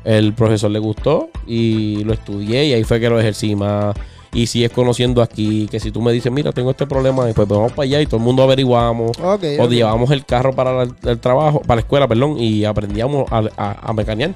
El 0.04 0.32
profesor 0.32 0.70
le 0.70 0.78
gustó 0.78 1.28
y 1.46 2.02
lo 2.04 2.14
estudié 2.14 2.64
y 2.64 2.72
ahí 2.72 2.84
fue 2.84 2.98
que 2.98 3.10
lo 3.10 3.20
ejercí 3.20 3.54
más. 3.54 3.94
Y 4.32 4.46
sigues 4.46 4.70
conociendo 4.70 5.22
aquí 5.22 5.66
que 5.70 5.80
si 5.80 5.90
tú 5.90 6.02
me 6.02 6.12
dices, 6.12 6.30
mira, 6.30 6.52
tengo 6.52 6.70
este 6.70 6.86
problema, 6.86 7.26
pues 7.34 7.48
vamos 7.48 7.72
para 7.72 7.84
allá 7.84 8.00
y 8.00 8.06
todo 8.06 8.18
el 8.18 8.22
mundo 8.22 8.42
averiguamos. 8.42 9.18
O 9.18 9.34
ok. 9.34 9.42
llevábamos 9.70 10.10
el 10.10 10.24
carro 10.24 10.52
para 10.54 10.82
el, 10.82 10.92
el 11.04 11.18
trabajo, 11.18 11.60
para 11.60 11.76
la 11.76 11.80
escuela, 11.80 12.06
perdón, 12.06 12.36
y 12.38 12.64
aprendíamos 12.64 13.30
a, 13.32 13.44
a, 13.56 13.90
a 13.90 13.92
mecanear. 13.92 14.34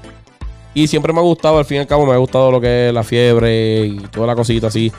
Y 0.73 0.87
siempre 0.87 1.13
me 1.13 1.19
ha 1.19 1.23
gustado, 1.23 1.59
al 1.59 1.65
fin 1.65 1.77
y 1.77 1.79
al 1.81 1.87
cabo, 1.87 2.05
me 2.05 2.13
ha 2.13 2.17
gustado 2.17 2.51
lo 2.51 2.59
que 2.59 2.87
es 2.87 2.93
la 2.93 3.03
fiebre 3.03 3.85
y 3.85 3.97
toda 4.11 4.27
la 4.27 4.35
cosita 4.35 4.67
así. 4.67 4.91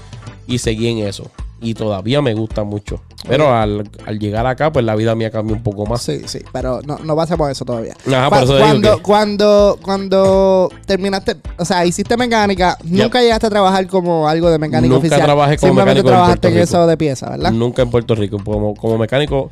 Y 0.47 0.59
seguí 0.59 0.89
en 0.89 0.99
eso. 0.99 1.29
Y 1.65 1.75
todavía 1.75 2.21
me 2.23 2.35
gusta 2.35 2.63
mucho. 2.63 3.01
Pero 3.27 3.55
al, 3.55 3.89
al 4.07 4.19
llegar 4.19 4.47
acá, 4.47 4.71
pues 4.71 4.85
la 4.85 4.95
vida 4.95 5.15
mía 5.15 5.31
cambió 5.31 5.57
un 5.57 5.63
poco 5.63 5.87
más. 5.87 6.03
Sí, 6.03 6.21
sí, 6.27 6.41
pero 6.53 6.81
no, 6.83 6.99
no 6.99 7.17
pasemos 7.17 7.49
eso 7.51 7.65
todavía. 7.65 7.95
Ajá, 8.07 8.29
por 8.29 8.43
eso 8.43 8.59
cuando, 8.59 8.97
que- 8.97 9.03
cuando, 9.03 9.79
cuando 9.83 10.69
terminaste, 10.87 11.37
o 11.59 11.65
sea, 11.65 11.87
hiciste 11.87 12.17
mecánica, 12.19 12.77
nunca 12.85 13.23
llegaste 13.23 13.47
a 13.47 13.51
trabajar 13.51 13.87
como 13.87 14.29
algo 14.29 14.51
de 14.51 14.59
mecánico 14.59 14.93
Nunca 14.93 15.07
oficial. 15.07 15.23
trabajé 15.23 15.57
como 15.57 15.71
Simplemente 15.71 16.03
mecánico 16.03 16.09
trabajaste 16.11 16.49
en, 16.49 16.59
eso 16.59 16.87
de 16.87 16.97
pieza, 16.99 17.31
¿verdad? 17.31 17.51
Nunca 17.51 17.81
en 17.83 17.91
Puerto 17.91 18.15
Rico. 18.15 18.39
Como, 18.45 18.75
como 18.75 18.99
mecánico, 18.99 19.51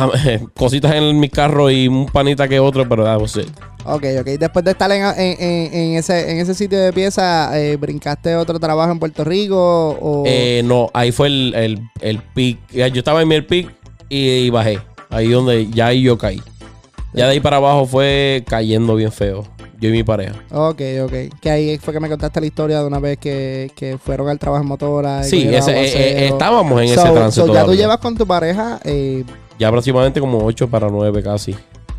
cositas 0.56 0.94
en 0.94 1.18
mi 1.20 1.28
carro 1.28 1.70
y 1.70 1.88
un 1.88 2.06
panita 2.06 2.48
que 2.48 2.60
otro, 2.60 2.88
pero 2.88 3.06
ah, 3.08 3.18
pues, 3.18 3.32
that 3.32 3.42
was 3.42 3.48
it. 3.48 3.56
Ok, 3.88 4.04
ok. 4.20 4.26
Después 4.40 4.64
de 4.64 4.72
estar 4.72 4.90
en, 4.90 5.02
en- 5.04 5.36
en- 5.40 5.74
en 5.74 5.94
ese, 5.96 6.30
en 6.32 6.38
ese 6.38 6.54
sitio 6.54 6.78
de 6.78 6.92
pieza, 6.92 7.56
eh, 7.58 7.76
¿brincaste 7.76 8.34
otro 8.36 8.58
trabajo 8.58 8.90
en 8.90 8.98
Puerto 8.98 9.22
Rico? 9.24 9.56
O... 10.00 10.24
Eh, 10.26 10.62
no, 10.64 10.90
ahí 10.92 11.12
fue 11.12 11.28
el, 11.28 11.54
el, 11.54 11.80
el 12.00 12.18
pic. 12.34 12.58
Yo 12.72 12.84
estaba 12.86 13.22
en 13.22 13.28
mi 13.28 13.40
pic 13.42 13.70
y, 14.08 14.28
y 14.28 14.50
bajé. 14.50 14.80
Ahí 15.08 15.28
donde 15.28 15.68
ya 15.70 15.86
ahí 15.86 16.02
yo 16.02 16.18
caí. 16.18 16.42
Ya 17.14 17.26
de 17.26 17.32
ahí 17.32 17.40
para 17.40 17.58
abajo 17.58 17.86
fue 17.86 18.44
cayendo 18.48 18.96
bien 18.96 19.12
feo. 19.12 19.44
Yo 19.78 19.90
y 19.90 19.92
mi 19.92 20.02
pareja. 20.02 20.34
Ok, 20.50 20.80
ok. 21.04 21.12
Que 21.40 21.50
ahí 21.50 21.78
fue 21.78 21.92
que 21.94 22.00
me 22.00 22.08
contaste 22.08 22.40
la 22.40 22.46
historia 22.46 22.80
de 22.80 22.86
una 22.86 22.98
vez 22.98 23.18
que, 23.18 23.70
que 23.76 23.98
fueron 23.98 24.28
al 24.28 24.38
trabajo 24.38 24.62
en 24.62 24.68
motora. 24.68 25.20
y 25.24 25.30
Sí, 25.30 25.46
ese, 25.54 25.70
eh, 25.72 25.84
eh, 26.24 26.28
estábamos 26.28 26.80
en 26.82 26.88
So- 26.88 27.02
ese 27.04 27.12
trance 27.12 27.40
so 27.40 27.52
ya 27.52 27.64
tú 27.64 27.74
llevas 27.74 27.98
con 27.98 28.16
tu 28.16 28.26
pareja. 28.26 28.80
Ya 29.58 29.68
aproximadamente 29.68 30.20
como 30.20 30.44
8 30.44 30.68
para 30.68 30.88
9 30.88 31.22
casi. 31.22 31.54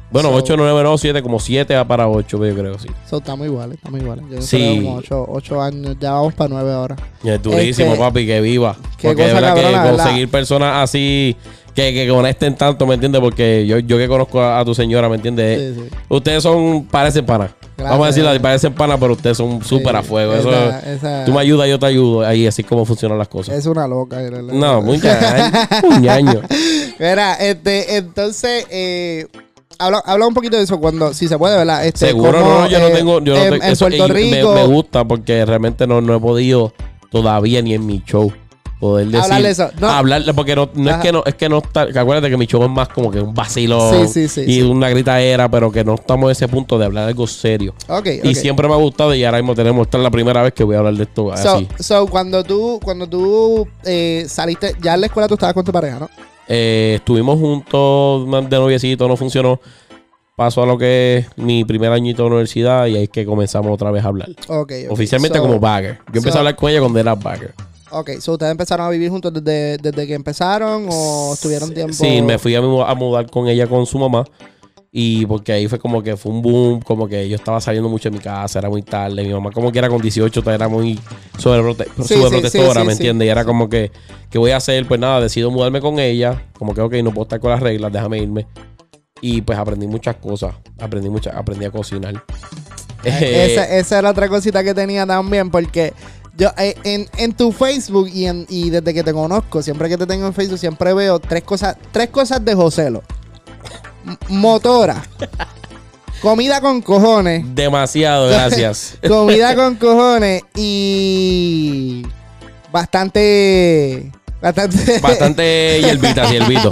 Bueno, 0.09 0.29
So- 0.29 0.35
8, 0.35 0.55
9, 0.57 0.83
no, 0.83 0.97
7, 0.97 1.21
como 1.21 1.37
7 1.39 1.83
para 1.85 2.07
8, 2.07 2.45
yo 2.45 2.55
creo, 2.55 2.79
sí. 2.79 2.87
so, 3.09 3.17
estamos 3.17 3.45
iguales, 3.45 3.75
estamos 3.77 3.99
iguales. 4.01 4.23
Yo 4.31 4.41
Sí. 4.41 4.57
creo 4.57 4.75
como 4.83 4.95
ocho, 4.95 5.25
ocho 5.27 5.61
años, 5.61 5.97
ya 5.99 6.11
vamos 6.13 6.33
para 6.33 6.49
nueve 6.49 6.71
ahora. 6.71 6.95
Y 7.23 7.29
es 7.29 7.41
durísimo, 7.43 7.89
Este, 7.91 7.99
papi, 7.99 8.25
que 8.25 8.39
viva. 8.39 8.77
Porque 9.01 9.25
de 9.25 9.33
verdad 9.33 9.53
que 9.55 9.61
cabrona, 9.63 9.83
¿verdad? 9.83 9.97
conseguir 10.05 10.29
personas 10.29 10.81
así 10.81 11.35
que, 11.75 11.93
que 11.93 12.07
conecten 12.07 12.55
tanto, 12.55 12.87
¿me 12.87 12.93
entiendes? 12.93 13.19
Porque 13.19 13.67
yo, 13.67 13.79
yo 13.79 13.97
que 13.97 14.07
conozco 14.07 14.39
a, 14.41 14.59
a 14.59 14.65
tu 14.65 14.73
señora, 14.73 15.09
¿me 15.09 15.15
entiendes? 15.15 15.75
Sí, 15.75 15.81
sí. 15.89 15.95
Ustedes 16.07 16.41
son, 16.41 16.85
parecen 16.85 17.25
panas. 17.25 17.51
Vamos 17.77 18.05
a 18.05 18.07
decirlo, 18.07 18.31
parecen 18.41 18.73
panas, 18.73 18.97
pero 18.99 19.11
ustedes 19.13 19.35
son 19.37 19.61
súper 19.63 19.91
Sí, 19.91 19.97
a 19.97 20.03
fuego. 20.03 20.33
Eso, 20.33 20.49
esa- 20.51 20.93
esa- 20.93 21.25
tú 21.25 21.33
me 21.33 21.41
ayudas, 21.41 21.67
yo 21.67 21.77
te 21.77 21.85
ayudo. 21.85 22.25
Ahí, 22.25 22.47
así 22.47 22.63
como 22.63 22.85
funcionan 22.85 23.17
las 23.17 23.27
cosas. 23.27 23.55
Es 23.57 23.65
una 23.65 23.85
loca. 23.87 24.17
de 24.19 24.29
verdad. 24.31 24.53
No, 24.53 24.81
muy 24.81 24.99
ñaño. 26.01 26.41
Mira, 26.99 27.33
este, 27.35 27.95
entonces, 27.97 28.65
eh, 28.69 29.27
habla, 29.79 30.01
habla 30.05 30.27
un 30.27 30.33
poquito 30.33 30.57
de 30.57 30.63
eso 30.63 30.79
cuando, 30.79 31.13
si 31.13 31.27
se 31.27 31.37
puede, 31.37 31.55
¿verdad? 31.57 31.85
Este, 31.85 32.07
Seguro, 32.07 32.39
cómo, 32.39 32.61
no, 32.61 32.67
yo 32.69 32.79
no 32.79 32.87
eh, 32.87 32.91
tengo. 32.93 33.19
Yo 33.21 33.33
no 33.35 33.41
en, 33.43 33.49
tengo- 33.51 33.63
en 33.65 33.71
eso, 33.71 33.85
Puerto 33.87 34.05
y 34.07 34.11
Rico. 34.11 34.53
Me, 34.53 34.65
gusta 34.65 35.05
porque 35.05 35.45
realmente 35.45 35.85
no, 35.87 36.01
no 36.01 36.15
he 36.15 36.19
podido 36.19 36.73
todavía 37.11 37.61
ni 37.61 37.73
en 37.73 37.85
mi 37.85 38.01
show 38.05 38.31
poder 38.79 39.07
decir. 39.07 39.21
Hablar 39.23 39.41
de 39.43 39.49
eso, 39.49 39.69
no. 39.79 39.89
Hablarle, 39.89 40.33
porque 40.35 40.55
no, 40.55 40.69
no 40.75 40.89
es 40.89 40.95
Ajá. 40.95 41.03
que 41.03 41.11
no, 41.11 41.23
es 41.25 41.33
que 41.35 41.49
no 41.49 41.57
está. 41.59 41.91
que 41.91 41.97
acuérdate 41.97 42.29
que 42.29 42.37
mi 42.37 42.45
show 42.45 42.63
es 42.63 42.69
más 42.69 42.87
como 42.89 43.09
que 43.09 43.19
un 43.19 43.33
vacilo 43.33 43.91
Sí, 43.91 44.07
sí, 44.07 44.27
sí, 44.27 44.41
y 44.41 44.53
sí. 44.55 44.61
una 44.61 44.89
gritadera, 44.89 45.49
pero 45.49 45.71
que 45.71 45.83
no 45.83 45.95
estamos 45.95 46.27
en 46.27 46.31
ese 46.33 46.47
punto 46.47 46.77
de 46.77 46.85
hablar 46.85 47.07
algo 47.07 47.25
serio. 47.25 47.73
Ok, 47.87 48.07
Y 48.23 48.35
siempre 48.35 48.67
me 48.67 48.73
ha 48.75 48.77
gustado 48.77 49.15
y 49.15 49.23
ahora 49.23 49.37
mismo 49.39 49.55
tenemos, 49.55 49.87
esta 49.87 49.97
es 49.97 50.03
la 50.03 50.11
primera 50.11 50.43
vez 50.43 50.53
que 50.53 50.63
voy 50.63 50.75
a 50.75 50.79
hablar 50.79 50.93
de 50.93 51.03
esto 51.03 51.35
So, 51.37 51.55
así. 51.55 51.67
so, 51.79 52.05
cuando 52.07 52.43
tú, 52.43 52.79
cuando 52.83 53.07
tú 53.07 53.67
eh, 53.83 54.25
saliste, 54.29 54.75
ya 54.81 54.93
en 54.93 55.01
la 55.01 55.07
escuela 55.07 55.27
tú 55.27 55.33
estabas 55.35 55.53
con 55.55 55.65
tu 55.65 55.71
pareja, 55.71 55.97
¿no? 55.99 56.09
Eh, 56.47 56.93
estuvimos 56.97 57.39
juntos 57.39 58.25
de 58.49 58.57
noviecito, 58.57 59.07
no 59.07 59.17
funcionó. 59.17 59.59
Pasó 60.35 60.61
a 60.61 60.65
lo 60.67 60.77
que 60.77 61.17
es 61.17 61.27
mi 61.37 61.65
primer 61.65 61.91
añito 61.91 62.23
de 62.23 62.27
universidad 62.29 62.85
y 62.85 62.95
ahí 62.95 63.03
es 63.03 63.09
que 63.09 63.25
comenzamos 63.25 63.71
otra 63.73 63.89
vez 63.89 64.05
a 64.05 64.07
hablar. 64.09 64.29
Oficialmente 64.89 65.37
So- 65.39 65.43
como 65.43 65.59
bagger. 65.59 65.95
Yo 66.13 66.19
empecé 66.19 66.31
so- 66.31 66.37
a 66.37 66.39
hablar 66.41 66.55
con 66.55 66.69
ella 66.69 66.79
cuando 66.79 66.99
era 66.99 67.15
bagger. 67.15 67.53
Ok, 67.89 68.11
so 68.19 68.33
ustedes 68.33 68.51
empezaron 68.51 68.85
a 68.85 68.89
vivir 68.89 69.09
juntos 69.09 69.33
desde, 69.33 69.77
desde 69.77 70.05
que 70.05 70.13
empezaron 70.13 70.87
o 70.91 71.31
estuvieron 71.33 71.73
tiempo. 71.73 71.93
Sí, 71.93 72.21
me 72.21 72.37
fui 72.37 72.53
a 72.53 72.61
mudar 72.61 73.29
con 73.31 73.47
ella 73.47 73.65
con 73.65 73.85
su 73.85 73.97
mamá. 73.97 74.25
Y 74.99 75.27
porque 75.27 75.51
ahí 75.51 75.67
fue 75.67 75.77
como 75.77 76.01
que 76.01 76.17
fue 76.17 76.31
un 76.31 76.41
boom, 76.41 76.81
como 76.81 77.07
que 77.07 77.29
yo 77.29 77.35
estaba 77.35 77.61
saliendo 77.61 77.87
mucho 77.87 78.09
de 78.09 78.17
mi 78.17 78.23
casa, 78.23 78.57
era 78.57 78.67
muy 78.67 78.81
tarde. 78.81 79.23
Mi 79.23 79.31
mamá, 79.31 79.51
como 79.51 79.71
que 79.71 79.77
era 79.77 79.89
con 79.89 80.01
18, 80.01 80.41
todavía 80.41 80.55
era 80.55 80.67
muy 80.67 80.95
Sí, 80.95 81.43
sobreprotectora, 81.43 82.81
sí, 82.81 82.87
¿me 82.87 82.93
entiendes? 82.93 83.27
Y 83.27 83.29
era 83.29 83.45
como 83.45 83.69
que, 83.69 83.91
¿qué 84.31 84.39
voy 84.39 84.49
a 84.49 84.57
hacer? 84.57 84.87
Pues 84.87 84.99
nada, 84.99 85.21
decido 85.21 85.51
mudarme 85.51 85.81
con 85.81 85.99
ella. 85.99 86.41
Como 86.57 86.73
que, 86.73 86.81
ok, 86.81 86.93
no 87.03 87.11
puedo 87.11 87.25
estar 87.25 87.39
con 87.39 87.51
las 87.51 87.59
reglas, 87.59 87.93
déjame 87.93 88.17
irme. 88.17 88.47
Y 89.21 89.41
pues 89.43 89.59
aprendí 89.59 89.85
muchas 89.85 90.15
cosas. 90.15 90.55
Aprendí 90.79 91.11
muchas, 91.11 91.35
aprendí 91.35 91.65
a 91.65 91.69
cocinar. 91.69 92.15
Eh, 93.03 93.51
esa, 93.51 93.77
esa 93.77 93.99
era 93.99 94.09
otra 94.09 94.27
cosita 94.27 94.63
que 94.63 94.73
tenía 94.73 95.05
también, 95.05 95.51
porque 95.51 95.93
yo 96.35 96.49
eh, 96.57 96.73
en, 96.83 97.05
en 97.19 97.33
tu 97.33 97.51
Facebook 97.51 98.09
y, 98.11 98.25
en, 98.25 98.47
y 98.49 98.71
desde 98.71 98.95
que 98.95 99.03
te 99.03 99.13
conozco, 99.13 99.61
siempre 99.61 99.89
que 99.89 99.97
te 99.99 100.07
tengo 100.07 100.25
en 100.25 100.33
Facebook, 100.33 100.57
siempre 100.57 100.91
veo 100.95 101.19
tres 101.19 101.43
cosas, 101.43 101.77
tres 101.91 102.09
cosas 102.09 102.43
de 102.43 102.55
Joselo. 102.55 103.03
Motora. 104.29 105.03
comida 106.21 106.61
con 106.61 106.81
cojones. 106.81 107.43
Demasiado, 107.55 108.27
gracias. 108.29 108.97
Comida 109.07 109.55
con 109.55 109.75
cojones 109.77 110.43
y 110.55 112.05
bastante 112.71 114.11
bastante 114.41 114.99
Bastante 115.01 115.81
hierbita, 115.81 116.29
hierbito. 116.29 116.69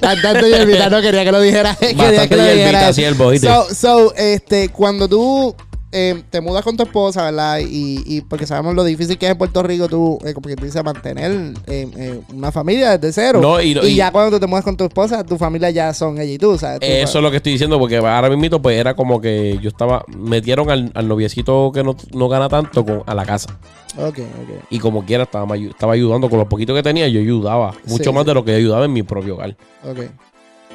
bastante 0.00 0.48
hierbita, 0.48 0.88
no 0.90 1.00
quería 1.02 1.24
que 1.24 1.32
lo 1.32 1.40
dijera, 1.40 1.70
Bastante 1.70 2.28
que 2.28 2.36
lo 2.36 2.42
dijera. 2.44 2.90
hierbita, 2.90 2.92
siervo. 2.92 3.36
So, 3.38 3.74
so, 3.74 4.14
este, 4.16 4.70
cuando 4.70 5.08
tú 5.08 5.54
eh, 5.92 6.22
te 6.30 6.40
mudas 6.40 6.62
con 6.64 6.76
tu 6.76 6.82
esposa, 6.82 7.24
¿verdad? 7.24 7.58
Y, 7.60 8.02
y 8.06 8.20
porque 8.20 8.46
sabemos 8.46 8.74
lo 8.74 8.84
difícil 8.84 9.16
que 9.18 9.26
es 9.26 9.32
en 9.32 9.38
Puerto 9.38 9.62
Rico, 9.62 9.88
tú, 9.88 10.18
eh, 10.24 10.34
como 10.34 10.48
que 10.48 10.56
dice, 10.56 10.82
mantener 10.82 11.30
eh, 11.66 11.88
eh, 11.96 12.20
una 12.34 12.52
familia 12.52 12.98
desde 12.98 13.12
cero. 13.22 13.40
No, 13.40 13.60
y- 13.60 13.78
y- 13.78 13.94
ya 13.96 14.10
cuando 14.12 14.36
tú 14.36 14.40
te 14.40 14.46
mudas 14.46 14.64
con 14.64 14.76
tu 14.76 14.84
esposa, 14.84 15.24
tu 15.24 15.36
familia 15.38 15.70
ya 15.70 15.94
son 15.94 16.18
ella 16.20 16.32
y 16.32 16.38
tú, 16.38 16.58
¿sabes? 16.58 16.80
Tú, 16.80 16.86
Eso 16.86 17.18
es 17.18 17.22
lo 17.24 17.30
que 17.30 17.38
estoy 17.38 17.52
diciendo, 17.52 17.78
porque 17.78 17.96
ahora 17.96 18.28
mismo 18.30 18.60
pues 18.60 18.78
era 18.78 18.94
como 18.94 19.20
que 19.20 19.58
yo 19.62 19.68
estaba, 19.68 20.04
metieron 20.16 20.70
al, 20.70 20.90
al 20.94 21.08
noviecito 21.08 21.70
que 21.72 21.82
no, 21.82 21.96
no 22.12 22.28
gana 22.28 22.48
tanto 22.48 22.84
con, 22.84 23.02
a 23.06 23.14
la 23.14 23.24
casa. 23.24 23.58
Ok, 23.96 24.18
ok. 24.18 24.64
Y 24.70 24.78
como 24.78 25.04
quiera 25.06 25.24
estaba, 25.24 25.54
ayudando 25.92 26.28
con 26.28 26.38
lo 26.38 26.48
poquito 26.48 26.74
que 26.74 26.82
tenía, 26.82 27.08
yo 27.08 27.20
ayudaba. 27.20 27.72
Mucho 27.86 28.04
Sí, 28.04 28.12
más 28.12 28.24
sí. 28.24 28.28
de 28.28 28.34
lo 28.34 28.44
que 28.44 28.52
yo 28.52 28.58
ayudaba 28.58 28.84
en 28.84 28.92
mi 28.92 29.02
propio 29.02 29.34
hogar. 29.34 29.56
Ok. 29.82 30.00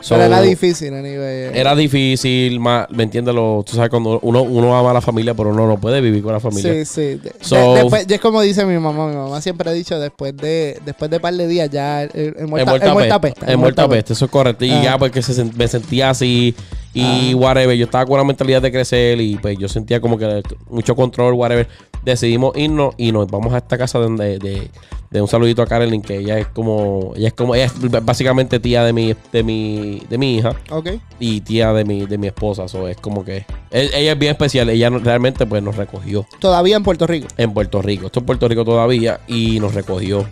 So, 0.03 0.15
Pero 0.15 0.25
era 0.25 0.41
difícil, 0.41 0.93
anyway. 0.93 1.57
Era 1.57 1.73
difícil, 1.75 2.59
más, 2.59 2.87
¿me 2.89 3.03
entiendes? 3.03 3.33
Lo, 3.33 3.63
tú 3.65 3.77
sabes, 3.77 3.89
cuando 3.89 4.19
uno, 4.21 4.41
uno 4.43 4.77
ama 4.77 4.91
a 4.91 4.93
la 4.95 4.99
familia, 4.99 5.33
pero 5.33 5.51
uno 5.51 5.65
no 5.65 5.77
puede 5.79 6.01
vivir 6.01 6.21
con 6.21 6.33
la 6.33 6.41
familia. 6.41 6.73
Sí, 6.73 6.85
sí. 6.85 7.01
De- 7.01 7.17
de- 7.17 7.33
So- 7.39 7.75
después, 7.75 8.05
es 8.09 8.19
como 8.19 8.41
dice 8.41 8.65
mi 8.65 8.77
mamá. 8.77 9.07
Mi 9.07 9.15
mamá 9.15 9.39
siempre 9.39 9.69
ha 9.69 9.73
dicho, 9.73 9.97
después 9.99 10.35
de 10.35 10.77
después 10.85 11.09
de 11.09 11.21
par 11.21 11.33
de 11.33 11.47
días, 11.47 11.69
ya 11.69 12.03
En 12.03 12.49
muerta, 12.49 12.69
muerta, 12.71 12.87
el 12.87 12.93
muerta 12.93 13.21
peste. 13.21 13.51
En 13.53 13.59
muerta 13.59 13.87
peste, 13.87 14.11
eso 14.11 14.25
es 14.25 14.31
correcto. 14.31 14.65
Y 14.65 14.71
Ah. 14.71 14.83
ya, 14.83 14.97
porque 14.97 15.21
se 15.21 15.31
sen- 15.41 15.53
me 15.55 15.69
sentía 15.69 16.09
así 16.09 16.53
y 16.93 17.31
Ah. 17.31 17.35
whatever. 17.37 17.77
Yo 17.77 17.85
estaba 17.85 18.05
con 18.05 18.17
la 18.17 18.25
mentalidad 18.25 18.61
de 18.61 18.73
crecer 18.73 19.21
y 19.21 19.37
pues 19.37 19.57
yo 19.57 19.69
sentía 19.69 20.01
como 20.01 20.17
que 20.17 20.43
mucho 20.69 20.97
control, 20.97 21.33
whatever. 21.35 21.65
Decidimos 22.03 22.55
irnos 22.57 22.93
y 22.97 23.11
nos 23.11 23.27
vamos 23.27 23.53
a 23.53 23.57
esta 23.57 23.77
casa 23.77 23.99
donde, 23.99 24.37
de, 24.39 24.69
de 25.09 25.21
un 25.21 25.27
saludito 25.27 25.61
a 25.61 25.67
Carolyn, 25.67 26.01
que 26.01 26.17
ella 26.17 26.37
es 26.39 26.47
como, 26.47 27.13
ella 27.15 27.27
es 27.27 27.33
como, 27.33 27.55
ella 27.55 27.65
es 27.65 27.73
básicamente 28.05 28.59
tía 28.59 28.83
de 28.83 28.93
mi, 28.93 29.15
de 29.31 29.43
mi, 29.43 30.01
de 30.09 30.17
mi 30.17 30.37
hija 30.37 30.55
Ok. 30.69 30.89
y 31.19 31.41
tía 31.41 31.71
de 31.73 31.85
mi, 31.85 32.05
de 32.05 32.17
mi 32.17 32.27
esposa. 32.27 32.67
So, 32.67 32.87
es 32.87 32.97
como 32.97 33.23
que 33.23 33.45
e- 33.71 33.89
ella 33.93 34.13
es 34.13 34.19
bien 34.19 34.31
especial. 34.31 34.69
Ella 34.69 34.89
no- 34.89 34.99
realmente 34.99 35.45
pues 35.45 35.61
nos 35.63 35.75
recogió 35.77 36.25
Todavía 36.39 36.75
en 36.77 36.83
Puerto 36.83 37.07
Rico. 37.07 37.27
en 37.37 37.53
Puerto 37.53 37.81
Rico. 37.81 38.07
Esto 38.07 38.19
es 38.19 38.25
Puerto 38.25 38.47
Rico 38.47 38.65
todavía 38.65 39.19
y 39.27 39.59
nos 39.59 39.73
recogió. 39.73 40.25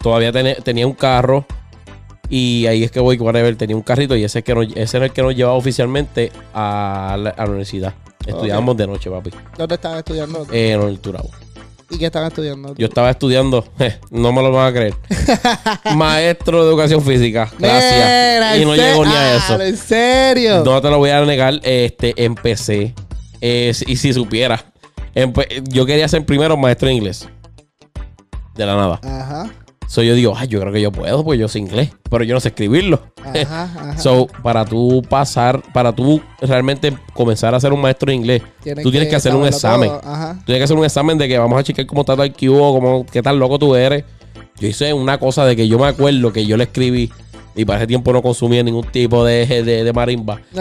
Todavía 0.00 0.32
tenía 0.32 0.86
un 0.86 0.94
carro 0.94 1.44
y 2.28 2.66
ahí 2.66 2.82
es 2.82 2.90
que 2.90 2.98
voy, 2.98 3.16
whatever, 3.18 3.54
tenía 3.56 3.76
un 3.76 3.82
carrito 3.82 4.16
y 4.16 4.24
ese, 4.24 4.38
es 4.40 4.44
que 4.44 4.54
nos- 4.54 4.74
ese 4.74 4.96
era 4.96 5.06
el 5.06 5.12
que 5.12 5.22
nos 5.22 5.34
llevaba 5.36 5.56
oficialmente 5.56 6.32
a 6.54 7.16
la, 7.18 7.30
a 7.30 7.42
la 7.44 7.50
universidad. 7.50 7.94
Estudiábamos 8.26 8.76
de 8.76 8.86
noche, 8.86 9.10
papi, 9.10 9.30
¿Dónde 9.56 9.74
estaban 9.74 9.98
estudiando? 9.98 10.46
en 10.52 10.80
el 10.82 10.98
Turabo. 11.00 11.30
¿Y 11.90 11.98
qué 11.98 12.06
estaban 12.06 12.28
estudiando? 12.28 12.74
Yo 12.76 12.86
estaba 12.86 13.10
estudiando, 13.10 13.66
no 14.10 14.32
me 14.32 14.42
lo 14.42 14.50
van 14.50 14.68
a 14.68 14.72
creer, 14.72 14.94
maestro 15.94 16.62
de 16.64 16.70
educación 16.70 17.02
física. 17.02 17.50
Gracias. 17.58 18.58
Y 18.58 18.62
¿en 18.62 18.68
no 18.68 18.74
llego 18.74 19.04
ni 19.04 19.12
a 19.12 19.34
Ah, 19.34 19.36
eso. 19.36 19.60
¿En 19.60 19.76
serio? 19.76 20.64
No 20.64 20.80
te 20.80 20.88
lo 20.90 20.98
voy 20.98 21.10
a 21.10 21.22
negar, 21.24 21.60
este, 21.62 22.14
empecé. 22.24 22.94
eh, 23.40 23.72
y 23.86 23.96
si 23.96 24.12
supiera, 24.14 24.64
empe- 25.14 25.62
yo 25.68 25.84
quería 25.84 26.08
ser 26.08 26.24
primero 26.24 26.56
maestro 26.56 26.88
de 26.88 26.94
inglés. 26.94 27.28
De 28.54 28.64
la 28.66 28.74
nada. 28.76 29.00
Ajá. 29.02 29.50
So 29.88 30.02
yo 30.02 30.14
digo, 30.14 30.34
ay, 30.36 30.48
yo 30.48 30.60
creo 30.60 30.72
que 30.72 30.80
yo 30.80 30.90
puedo, 30.90 31.22
porque 31.22 31.38
yo 31.38 31.48
sé 31.48 31.58
inglés, 31.58 31.90
pero 32.08 32.24
yo 32.24 32.34
no 32.34 32.40
sé 32.40 32.48
escribirlo. 32.48 33.02
Ajá, 33.22 33.64
ajá. 33.64 33.98
So, 33.98 34.26
para 34.42 34.64
tú 34.64 35.02
pasar, 35.08 35.62
para 35.72 35.92
tú 35.92 36.22
realmente 36.40 36.96
comenzar 37.12 37.54
a 37.54 37.60
ser 37.60 37.72
un 37.72 37.80
maestro 37.80 38.06
de 38.06 38.14
inglés, 38.14 38.42
tú 38.82 38.90
tienes 38.90 39.08
que 39.08 39.16
hacer 39.16 39.34
un 39.34 39.46
examen. 39.46 39.90
Ajá. 40.02 40.34
Tú 40.38 40.46
tienes 40.46 40.60
que 40.60 40.64
hacer 40.64 40.76
un 40.76 40.84
examen 40.84 41.18
de 41.18 41.28
que 41.28 41.38
vamos 41.38 41.58
a 41.58 41.62
checar 41.62 41.84
cómo 41.86 42.02
está 42.02 42.16
tu 42.16 42.24
IQ 42.24 42.52
o 42.52 42.72
cómo, 42.72 43.06
qué 43.06 43.22
tan 43.22 43.38
loco 43.38 43.58
tú 43.58 43.74
eres. 43.74 44.04
Yo 44.58 44.68
hice 44.68 44.92
una 44.92 45.18
cosa 45.18 45.44
de 45.44 45.56
que 45.56 45.66
yo 45.66 45.78
me 45.78 45.86
acuerdo 45.86 46.32
que 46.32 46.46
yo 46.46 46.56
le 46.56 46.64
escribí 46.64 47.10
y 47.54 47.64
para 47.64 47.80
ese 47.80 47.86
tiempo 47.86 48.12
no 48.12 48.22
consumía 48.22 48.62
ningún 48.62 48.86
tipo 48.86 49.24
de, 49.24 49.46
de, 49.46 49.84
de 49.84 49.92
marimba. 49.92 50.40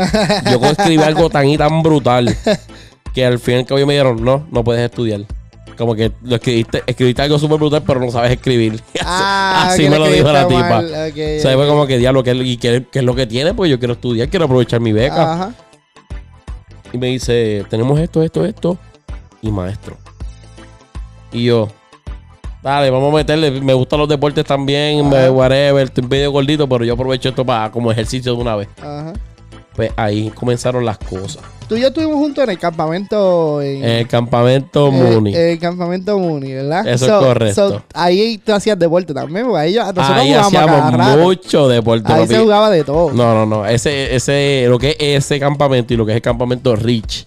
Yo 0.52 0.60
escribí 0.66 1.02
algo 1.02 1.30
tan 1.30 1.48
y 1.48 1.58
tan 1.58 1.82
brutal 1.82 2.36
que 3.14 3.26
al 3.26 3.40
final 3.40 3.66
que 3.66 3.74
hoy 3.74 3.86
me 3.86 3.94
dijeron, 3.94 4.24
no, 4.24 4.46
no 4.52 4.64
puedes 4.64 4.84
estudiar. 4.84 5.22
Como 5.78 5.96
que 5.96 6.12
lo 6.24 6.36
escribiste, 6.36 6.84
escribiste 6.86 7.22
algo 7.22 7.40
súper 7.40 7.58
brutal, 7.58 7.82
pero 7.86 8.00
no 8.00 8.12
sabes 8.12 8.32
escribir. 8.32 8.80
Ah, 9.04 9.68
Así 9.70 9.90
me 9.90 9.98
lo 9.98 10.08
dijo 10.08 10.32
la 10.32 10.48
tipa. 10.48 10.70
mal. 10.70 10.86
Ok, 10.86 11.18
O 11.38 11.42
sea, 11.42 11.56
fue 11.56 11.68
como 11.68 11.88
que 11.88 11.98
diablo, 11.98 12.24
¿qué, 12.24 12.34
y 12.36 12.58
qué, 12.58 12.86
qué 12.92 13.00
es 13.00 13.06
lo 13.06 13.16
que 13.16 13.26
tiene? 13.28 13.54
Pues 13.54 13.70
yo 13.72 13.80
quiero 13.80 13.94
estudiar, 13.94 14.30
quiero 14.30 14.46
aprovechar 14.46 14.80
mi 14.80 14.92
beca. 14.92 15.34
Ajá. 15.34 15.54
Y 16.94 16.98
me 16.98 17.08
dice, 17.08 17.66
tenemos 17.70 18.00
esto, 18.00 18.22
esto, 18.22 18.46
esto. 18.46 18.78
Y 19.42 19.50
maestro. 19.50 19.98
Y 21.32 21.46
yo, 21.46 21.70
dale, 22.62 22.90
vamos 22.90 23.12
a 23.14 23.18
meterle. 23.18 23.50
Me 23.62 23.74
gustan 23.74 24.00
los 24.00 24.10
deportes 24.10 24.46
también, 24.46 25.08
me, 25.10 25.18
Ajá. 25.18 25.32
whatever. 25.32 25.84
Estoy 25.86 26.04
medio 26.06 26.32
gordito, 26.32 26.68
pero 26.68 26.84
yo 26.84 26.94
aprovecho 26.94 27.30
esto 27.30 27.46
para 27.46 27.72
como 27.72 27.92
ejercicio 27.92 28.36
de 28.36 28.42
una 28.42 28.56
vez. 28.56 28.68
Ajá. 28.82 29.14
Pues 29.76 29.92
ahí 29.96 30.30
comenzaron 30.36 30.86
las 30.86 30.98
cosas. 30.98 31.42
Tú 31.70 31.78
y 31.78 31.82
yo 31.82 31.88
estuvimos 31.88 32.16
juntos 32.18 32.44
en 32.44 32.50
el 32.50 32.60
campamento. 32.60 33.62
En, 33.62 33.78
En 33.84 33.90
el 33.92 34.08
campamento 34.08 34.90
eh, 34.90 34.92
Muni. 34.92 35.34
el 35.34 35.58
campamento 35.60 36.20
Muni, 36.20 36.52
¿verdad? 36.52 36.86
Eso 36.86 37.06
es 37.06 37.12
correcto. 37.26 37.82
ahí 37.94 38.38
tú 38.44 38.52
hacías 38.54 38.78
deporte 38.78 39.14
también, 39.14 39.46
porque 39.46 39.62
ahí 39.62 39.76
nosotros 39.76 40.06
hacíamos 40.10 41.18
mucho 41.18 41.70
deporte. 41.70 42.12
Ahí 42.12 42.28
se 42.28 42.40
jugaba 42.40 42.70
de 42.70 42.84
todo. 42.84 43.14
No, 43.14 43.34
no, 43.34 43.46
no. 43.46 43.66
Ese, 43.66 44.14
ese, 44.14 44.66
lo 44.68 44.78
que 44.78 44.98
es 45.00 45.24
ese 45.26 45.40
campamento 45.40 45.94
y 45.94 45.98
lo 45.98 46.06
que 46.06 46.12
es 46.12 46.16
el 46.18 46.22
campamento 46.22 46.76
Rich. 46.76 47.26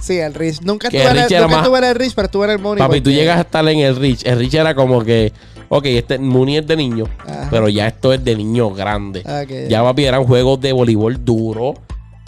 Sí, 0.00 0.16
el 0.18 0.32
Rich. 0.32 0.62
Nunca 0.62 0.88
Que 0.88 0.96
estuve, 0.98 1.10
en 1.10 1.16
Rich 1.24 1.30
el, 1.32 1.36
era 1.36 1.42
nunca 1.42 1.56
más- 1.56 1.64
estuve 1.66 1.78
en 1.78 1.84
el 1.84 1.94
Rich, 1.96 2.12
pero 2.14 2.26
estuve 2.26 2.44
en 2.46 2.50
el 2.52 2.58
Muni. 2.60 2.78
Papi, 2.78 3.00
tú 3.02 3.10
llegas 3.10 3.36
a 3.36 3.40
estar 3.42 3.68
en 3.68 3.80
el 3.80 3.96
Rich. 3.96 4.24
El 4.24 4.38
Rich 4.38 4.54
era 4.54 4.74
como 4.74 5.02
que, 5.04 5.32
ok, 5.70 5.86
este 5.86 6.18
Muni 6.18 6.58
es 6.58 6.66
de 6.66 6.76
niño, 6.76 7.04
Ajá. 7.26 7.48
pero 7.50 7.68
ya 7.68 7.86
esto 7.86 8.12
es 8.12 8.22
de 8.22 8.36
niño 8.36 8.70
grande. 8.74 9.20
Ok. 9.20 9.70
Ya, 9.70 9.82
papi, 9.82 10.04
eran 10.04 10.24
juegos 10.24 10.60
de 10.60 10.72
voleibol 10.72 11.24
duro. 11.24 11.74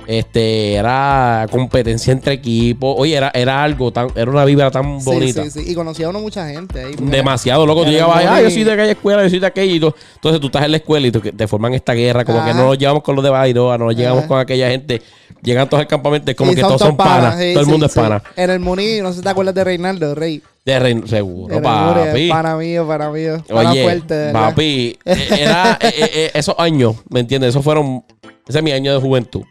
Este, 0.07 0.75
era 0.75 1.47
competencia 1.51 2.13
entre 2.13 2.35
equipos. 2.35 2.95
Oye, 2.99 3.15
era, 3.17 3.31
era 3.35 3.63
algo 3.63 3.93
tan, 3.93 4.09
era 4.17 4.31
una 4.31 4.45
vibra 4.45 4.71
tan 4.71 5.01
Sí, 5.01 5.05
bonita. 5.07 5.45
Sí, 5.45 5.51
sí, 5.51 5.65
Y 5.71 5.75
conocía 5.75 6.07
a 6.07 6.11
uno 6.11 6.21
mucha 6.21 6.49
gente 6.49 6.85
ahí. 6.85 6.95
Demasiado 6.99 7.65
loco. 7.67 7.85
Tú 7.85 7.91
llegabas, 7.91 8.25
ah, 8.27 8.43
yo 8.43 8.51
soy 8.51 8.65
de 8.65 8.73
aquella 8.73 8.93
escuela, 8.93 9.23
yo 9.23 9.31
soy 9.31 9.39
de 9.39 9.47
aquella. 9.47 9.73
Y 9.75 9.81
tú- 9.81 9.95
entonces 10.17 10.41
tú 10.41 10.47
estás 10.49 10.65
en 10.65 10.71
la 10.73 10.77
escuela 10.79 11.07
y 11.07 11.11
te 11.13 11.49
forman 11.49 11.75
esta 11.75 11.93
guerra. 11.95 12.25
Como 12.25 12.45
que 12.45 12.53
no 12.55 12.67
nos 12.67 12.79
llevamos 12.79 13.03
con 13.03 13.15
los 13.17 13.25
de 13.25 13.31
Bairoa, 13.31 13.79
no 13.79 13.87
nos 13.87 13.97
llegamos 13.97 14.21
Ajá. 14.21 14.29
con 14.29 14.41
aquella 14.41 14.69
gente. 14.71 15.01
Llegan 15.43 15.69
todos 15.69 15.81
al 15.81 15.89
campamento, 15.89 16.31
es 16.31 16.37
como 16.37 16.51
Sí, 16.51 16.57
que 16.57 16.63
todos 16.63 16.81
son 16.81 16.97
panas. 16.97 17.37
sí, 17.37 17.51
todo 17.53 17.61
el 17.61 17.67
sí, 17.67 17.71
mundo 17.73 17.87
es 17.87 17.93
sí. 17.93 17.99
pana. 18.01 18.23
En 18.37 18.51
el 18.51 18.61
Muni, 18.61 19.01
no 19.01 19.11
sé 19.11 19.19
si 19.19 19.23
te 19.25 19.29
acuerdas 19.29 19.55
de 19.55 19.65
Reinaldo, 19.65 20.15
Rey. 20.15 20.41
De 20.65 20.79
Rein- 20.79 21.05
seguro, 21.09 21.55
Muni, 21.57 21.65
papi. 21.65 22.29
Pana 22.29 22.57
mío, 22.57 22.87
pana 22.87 23.11
mío. 23.11 23.43
Pana 23.49 23.71
Oye, 23.73 23.83
fuerte, 23.83 24.31
papi, 24.33 24.99
era 25.05 25.79
eh, 25.81 25.89
eh, 25.99 26.11
eh, 26.15 26.31
esos 26.35 26.55
años, 26.59 26.95
¿me 27.09 27.19
entiendes? 27.19 27.51
Esos 27.51 27.65
fueron, 27.65 28.05
ese 28.47 28.59
es 28.59 28.63
mi 28.65 28.71
año 28.71 28.93
de 28.95 29.01
juventud. 29.01 29.43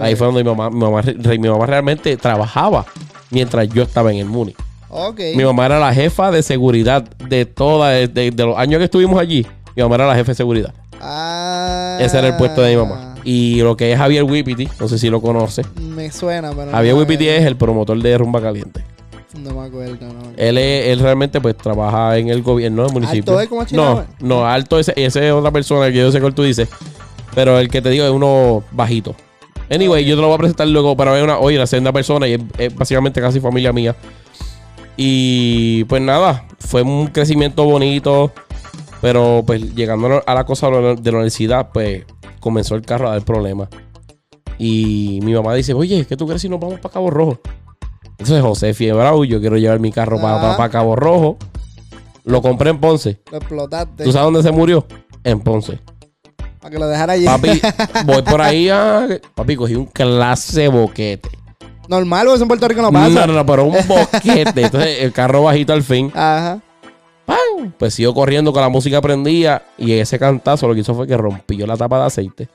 Ahí 0.00 0.16
fue 0.16 0.26
donde 0.26 0.42
mi 0.44 0.50
mamá, 0.50 0.70
mi 0.70 0.78
mamá, 0.80 1.02
re- 1.02 1.38
mi 1.38 1.48
mamá 1.48 1.66
realmente 1.66 2.16
trabajaba 2.16 2.84
mientras 3.30 3.68
yo 3.68 3.82
estaba 3.82 4.10
en 4.12 4.18
el 4.18 4.26
Muni. 4.26 4.54
Ok. 4.88 5.20
Mi 5.36 5.44
mamá 5.44 5.66
era 5.66 5.78
la 5.80 5.92
jefa 5.92 6.30
de 6.30 6.42
seguridad 6.42 7.02
de 7.28 7.46
toda, 7.46 7.90
de, 7.90 8.08
de- 8.08 8.30
de 8.30 8.44
los 8.44 8.56
años 8.56 8.78
que 8.78 8.84
estuvimos 8.84 9.18
allí. 9.20 9.46
Mi 9.76 9.82
mamá 9.82 9.96
era 9.96 10.06
la 10.06 10.14
jefa 10.14 10.32
de 10.32 10.36
seguridad. 10.36 10.72
Ah. 11.00 11.98
Ese 12.00 12.18
era 12.18 12.28
el 12.28 12.36
puesto 12.36 12.62
de 12.62 12.70
mi 12.76 12.82
mamá. 12.82 13.14
Y 13.24 13.60
lo 13.62 13.76
que 13.76 13.90
es 13.92 13.98
Javier 13.98 14.22
Wipiti, 14.24 14.68
no 14.78 14.86
sé 14.88 14.98
si 14.98 15.08
lo 15.10 15.20
conoce. 15.20 15.62
Me 15.80 16.10
suena, 16.10 16.52
pero. 16.54 16.70
Javier 16.70 16.94
no, 16.94 17.00
Wipiti 17.00 17.28
es 17.28 17.44
el 17.44 17.56
promotor 17.56 18.00
de 18.00 18.18
Rumba 18.18 18.40
Caliente. 18.40 18.84
No 19.40 19.52
me 19.52 19.66
acuerdo, 19.66 19.96
no. 20.00 20.12
me 20.12 20.18
acuerdo. 20.18 20.32
Él, 20.36 20.58
es- 20.58 20.86
él 20.88 21.00
realmente 21.00 21.40
pues 21.40 21.56
trabaja 21.56 22.16
en 22.18 22.28
el 22.28 22.42
gobierno 22.42 22.84
del 22.84 22.92
municipio. 22.92 23.36
¿Alto 23.38 23.40
es 23.40 23.48
como 23.48 23.64
no, 23.72 24.04
no, 24.20 24.46
Alto 24.46 24.78
ese, 24.78 24.92
ese 24.96 25.26
es 25.26 25.32
otra 25.32 25.50
persona 25.50 25.86
que 25.90 25.98
yo 25.98 26.12
sé 26.12 26.20
cuál 26.20 26.34
tú 26.34 26.42
dices. 26.42 26.68
Pero 27.34 27.58
el 27.58 27.68
que 27.68 27.82
te 27.82 27.90
digo 27.90 28.04
es 28.04 28.12
uno 28.12 28.62
bajito. 28.70 29.16
Anyway, 29.74 30.04
yo 30.04 30.14
te 30.16 30.22
lo 30.22 30.28
voy 30.28 30.36
a 30.36 30.38
presentar 30.38 30.68
luego 30.68 30.96
para 30.96 31.12
ver 31.12 31.24
una, 31.24 31.38
oye, 31.38 31.56
una 31.56 31.66
segunda 31.66 31.92
persona 31.92 32.28
y 32.28 32.34
es, 32.34 32.40
es 32.58 32.74
básicamente 32.74 33.20
casi 33.20 33.40
familia 33.40 33.72
mía. 33.72 33.96
Y 34.96 35.84
pues 35.84 36.00
nada, 36.00 36.46
fue 36.60 36.82
un 36.82 37.08
crecimiento 37.08 37.64
bonito. 37.64 38.32
Pero 39.00 39.42
pues 39.46 39.74
llegando 39.74 40.22
a 40.24 40.34
la 40.34 40.44
cosa 40.44 40.68
de 40.68 40.80
la 40.80 40.94
la 40.94 41.10
universidad, 41.10 41.70
pues 41.72 42.04
comenzó 42.40 42.74
el 42.74 42.82
carro 42.82 43.08
a 43.08 43.12
dar 43.12 43.22
problemas. 43.22 43.68
Y 44.58 45.20
mi 45.22 45.34
mamá 45.34 45.54
dice, 45.54 45.74
oye, 45.74 46.06
¿qué 46.06 46.16
tú 46.16 46.26
crees 46.26 46.40
si 46.40 46.48
nos 46.48 46.60
vamos 46.60 46.80
para 46.80 46.94
Cabo 46.94 47.10
Rojo? 47.10 47.40
Entonces 48.10 48.40
José 48.40 48.72
Fiebrao, 48.72 49.24
yo 49.24 49.40
quiero 49.40 49.58
llevar 49.58 49.80
mi 49.80 49.90
carro 49.90 50.20
para 50.20 50.52
Ajá. 50.52 50.68
Cabo 50.70 50.96
Rojo. 50.96 51.36
Lo 52.24 52.40
compré 52.40 52.70
en 52.70 52.80
Ponce. 52.80 53.20
Lo 53.30 53.38
explotaste. 53.38 54.04
¿Tú 54.04 54.12
sabes 54.12 54.24
dónde 54.24 54.42
se 54.42 54.52
murió? 54.52 54.86
En 55.24 55.40
Ponce. 55.40 55.80
Para 56.64 56.72
que 56.72 56.78
lo 56.78 56.88
dejara 56.88 57.12
allí. 57.12 57.26
Papi, 57.26 57.60
voy 58.06 58.22
por 58.22 58.40
ahí 58.40 58.70
a... 58.70 59.06
Papi, 59.34 59.54
cogí 59.54 59.74
un 59.74 59.84
clase 59.84 60.68
boquete. 60.68 61.28
Normal, 61.88 62.26
eso 62.28 62.40
en 62.40 62.48
Puerto 62.48 62.66
Rico 62.66 62.80
no 62.80 62.90
No, 62.90 62.98
pasa. 62.98 63.26
no, 63.26 63.34
no, 63.34 63.44
pero 63.44 63.64
un 63.64 63.76
boquete. 63.86 64.62
Entonces 64.62 65.02
el 65.02 65.12
carro 65.12 65.42
bajito 65.42 65.74
al 65.74 65.82
fin. 65.82 66.10
Ajá. 66.14 66.60
¡Pam! 67.26 67.70
Pues 67.78 67.92
sigo 67.92 68.14
corriendo 68.14 68.50
con 68.54 68.62
la 68.62 68.70
música 68.70 69.02
prendida. 69.02 69.60
Y 69.76 69.92
ese 69.92 70.18
cantazo 70.18 70.66
lo 70.66 70.72
que 70.72 70.80
hizo 70.80 70.94
fue 70.94 71.06
que 71.06 71.18
rompió 71.18 71.66
la 71.66 71.76
tapa 71.76 71.98
de 72.00 72.06
aceite. 72.06 72.48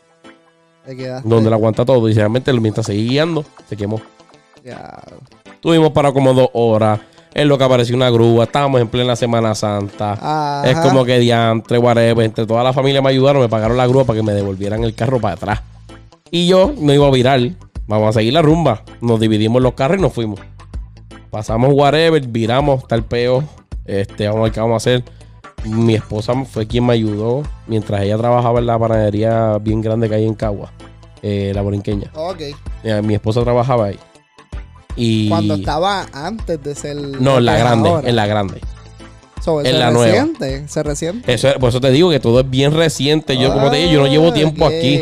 Te 0.87 0.97
quedaste. 0.97 1.29
Donde 1.29 1.51
la 1.51 1.57
aguanta 1.57 1.85
todo. 1.85 2.09
Y 2.09 2.13
realmente 2.15 2.51
mientras 2.53 2.87
seguí 2.87 3.09
guiando, 3.09 3.45
se 3.69 3.77
quemó. 3.77 4.01
Ya. 4.65 5.03
Tuvimos 5.59 5.91
para 5.91 6.11
como 6.11 6.33
dos 6.33 6.49
horas. 6.53 6.99
En 7.33 7.47
lo 7.47 7.57
que 7.57 7.63
apareció 7.63 7.95
una 7.95 8.09
grúa. 8.09 8.45
Estábamos 8.45 8.81
en 8.81 8.87
plena 8.87 9.15
Semana 9.15 9.53
Santa. 9.55 10.13
Ajá. 10.13 10.69
Es 10.69 10.77
como 10.79 11.05
que 11.05 11.19
diantre, 11.19 11.77
whatever. 11.77 12.25
Entre 12.25 12.45
toda 12.45 12.63
la 12.63 12.73
familia 12.73 13.01
me 13.01 13.09
ayudaron, 13.09 13.41
me 13.41 13.49
pagaron 13.49 13.77
la 13.77 13.87
grúa 13.87 14.03
para 14.03 14.17
que 14.17 14.23
me 14.23 14.33
devolvieran 14.33 14.83
el 14.83 14.95
carro 14.95 15.19
para 15.19 15.35
atrás. 15.35 15.61
Y 16.31 16.47
yo 16.47 16.73
me 16.77 16.95
iba 16.95 17.07
a 17.07 17.11
virar. 17.11 17.39
Vamos 17.87 18.09
a 18.09 18.19
seguir 18.19 18.33
la 18.33 18.41
rumba. 18.41 18.83
Nos 19.01 19.19
dividimos 19.19 19.61
los 19.61 19.73
carros 19.73 19.97
y 19.99 20.01
nos 20.01 20.13
fuimos. 20.13 20.39
Pasamos 21.29 21.71
whatever, 21.73 22.25
viramos, 22.27 22.87
tal 22.87 23.03
peo. 23.03 23.43
Este, 23.85 24.27
vamos 24.27 24.41
a 24.41 24.43
ver 24.43 24.51
qué 24.51 24.59
vamos 24.59 24.73
a 24.73 24.77
hacer. 24.77 25.03
Mi 25.65 25.95
esposa 25.95 26.33
fue 26.45 26.67
quien 26.67 26.85
me 26.85 26.93
ayudó 26.93 27.43
mientras 27.67 28.01
ella 28.01 28.17
trabajaba 28.17 28.59
en 28.59 28.65
la 28.65 28.79
panadería 28.79 29.57
bien 29.59 29.81
grande 29.81 30.07
que 30.07 30.15
hay 30.15 30.25
en 30.25 30.33
Cagua, 30.33 30.71
eh, 31.21 31.51
la 31.53 31.61
borinqueña. 31.61 32.11
Ok. 32.15 32.41
Eh, 32.83 33.01
Mi 33.03 33.15
esposa 33.15 33.41
trabajaba 33.41 33.85
ahí. 33.87 33.99
Y 34.95 35.29
Cuando 35.29 35.55
estaba 35.55 36.07
antes 36.13 36.61
de 36.63 36.75
ser. 36.75 36.95
No, 36.97 37.37
en 37.37 37.45
la 37.45 37.57
grande, 37.57 37.89
ahora. 37.89 38.09
en 38.09 38.15
la 38.15 38.25
grande. 38.27 38.61
So, 39.41 39.61
en 39.63 39.79
la 39.79 39.89
nueva. 39.91 40.11
resiente, 40.11 40.67
Se 40.67 40.83
resiente. 40.83 41.33
Eso, 41.33 41.47
es- 41.47 41.53
por 41.55 41.69
eso 41.69 41.79
te 41.79 41.89
digo 41.91 42.09
que 42.09 42.19
todo 42.19 42.41
es 42.41 42.49
bien 42.49 42.73
reciente. 42.73 43.37
Yo, 43.37 43.53
como 43.53 43.71
te 43.71 43.77
digo, 43.77 43.91
yo 43.93 43.99
no 44.01 44.07
llevo 44.07 44.33
tiempo 44.33 44.65
Ah, 44.65 44.67
ok, 44.67 44.73
aquí. 44.73 44.99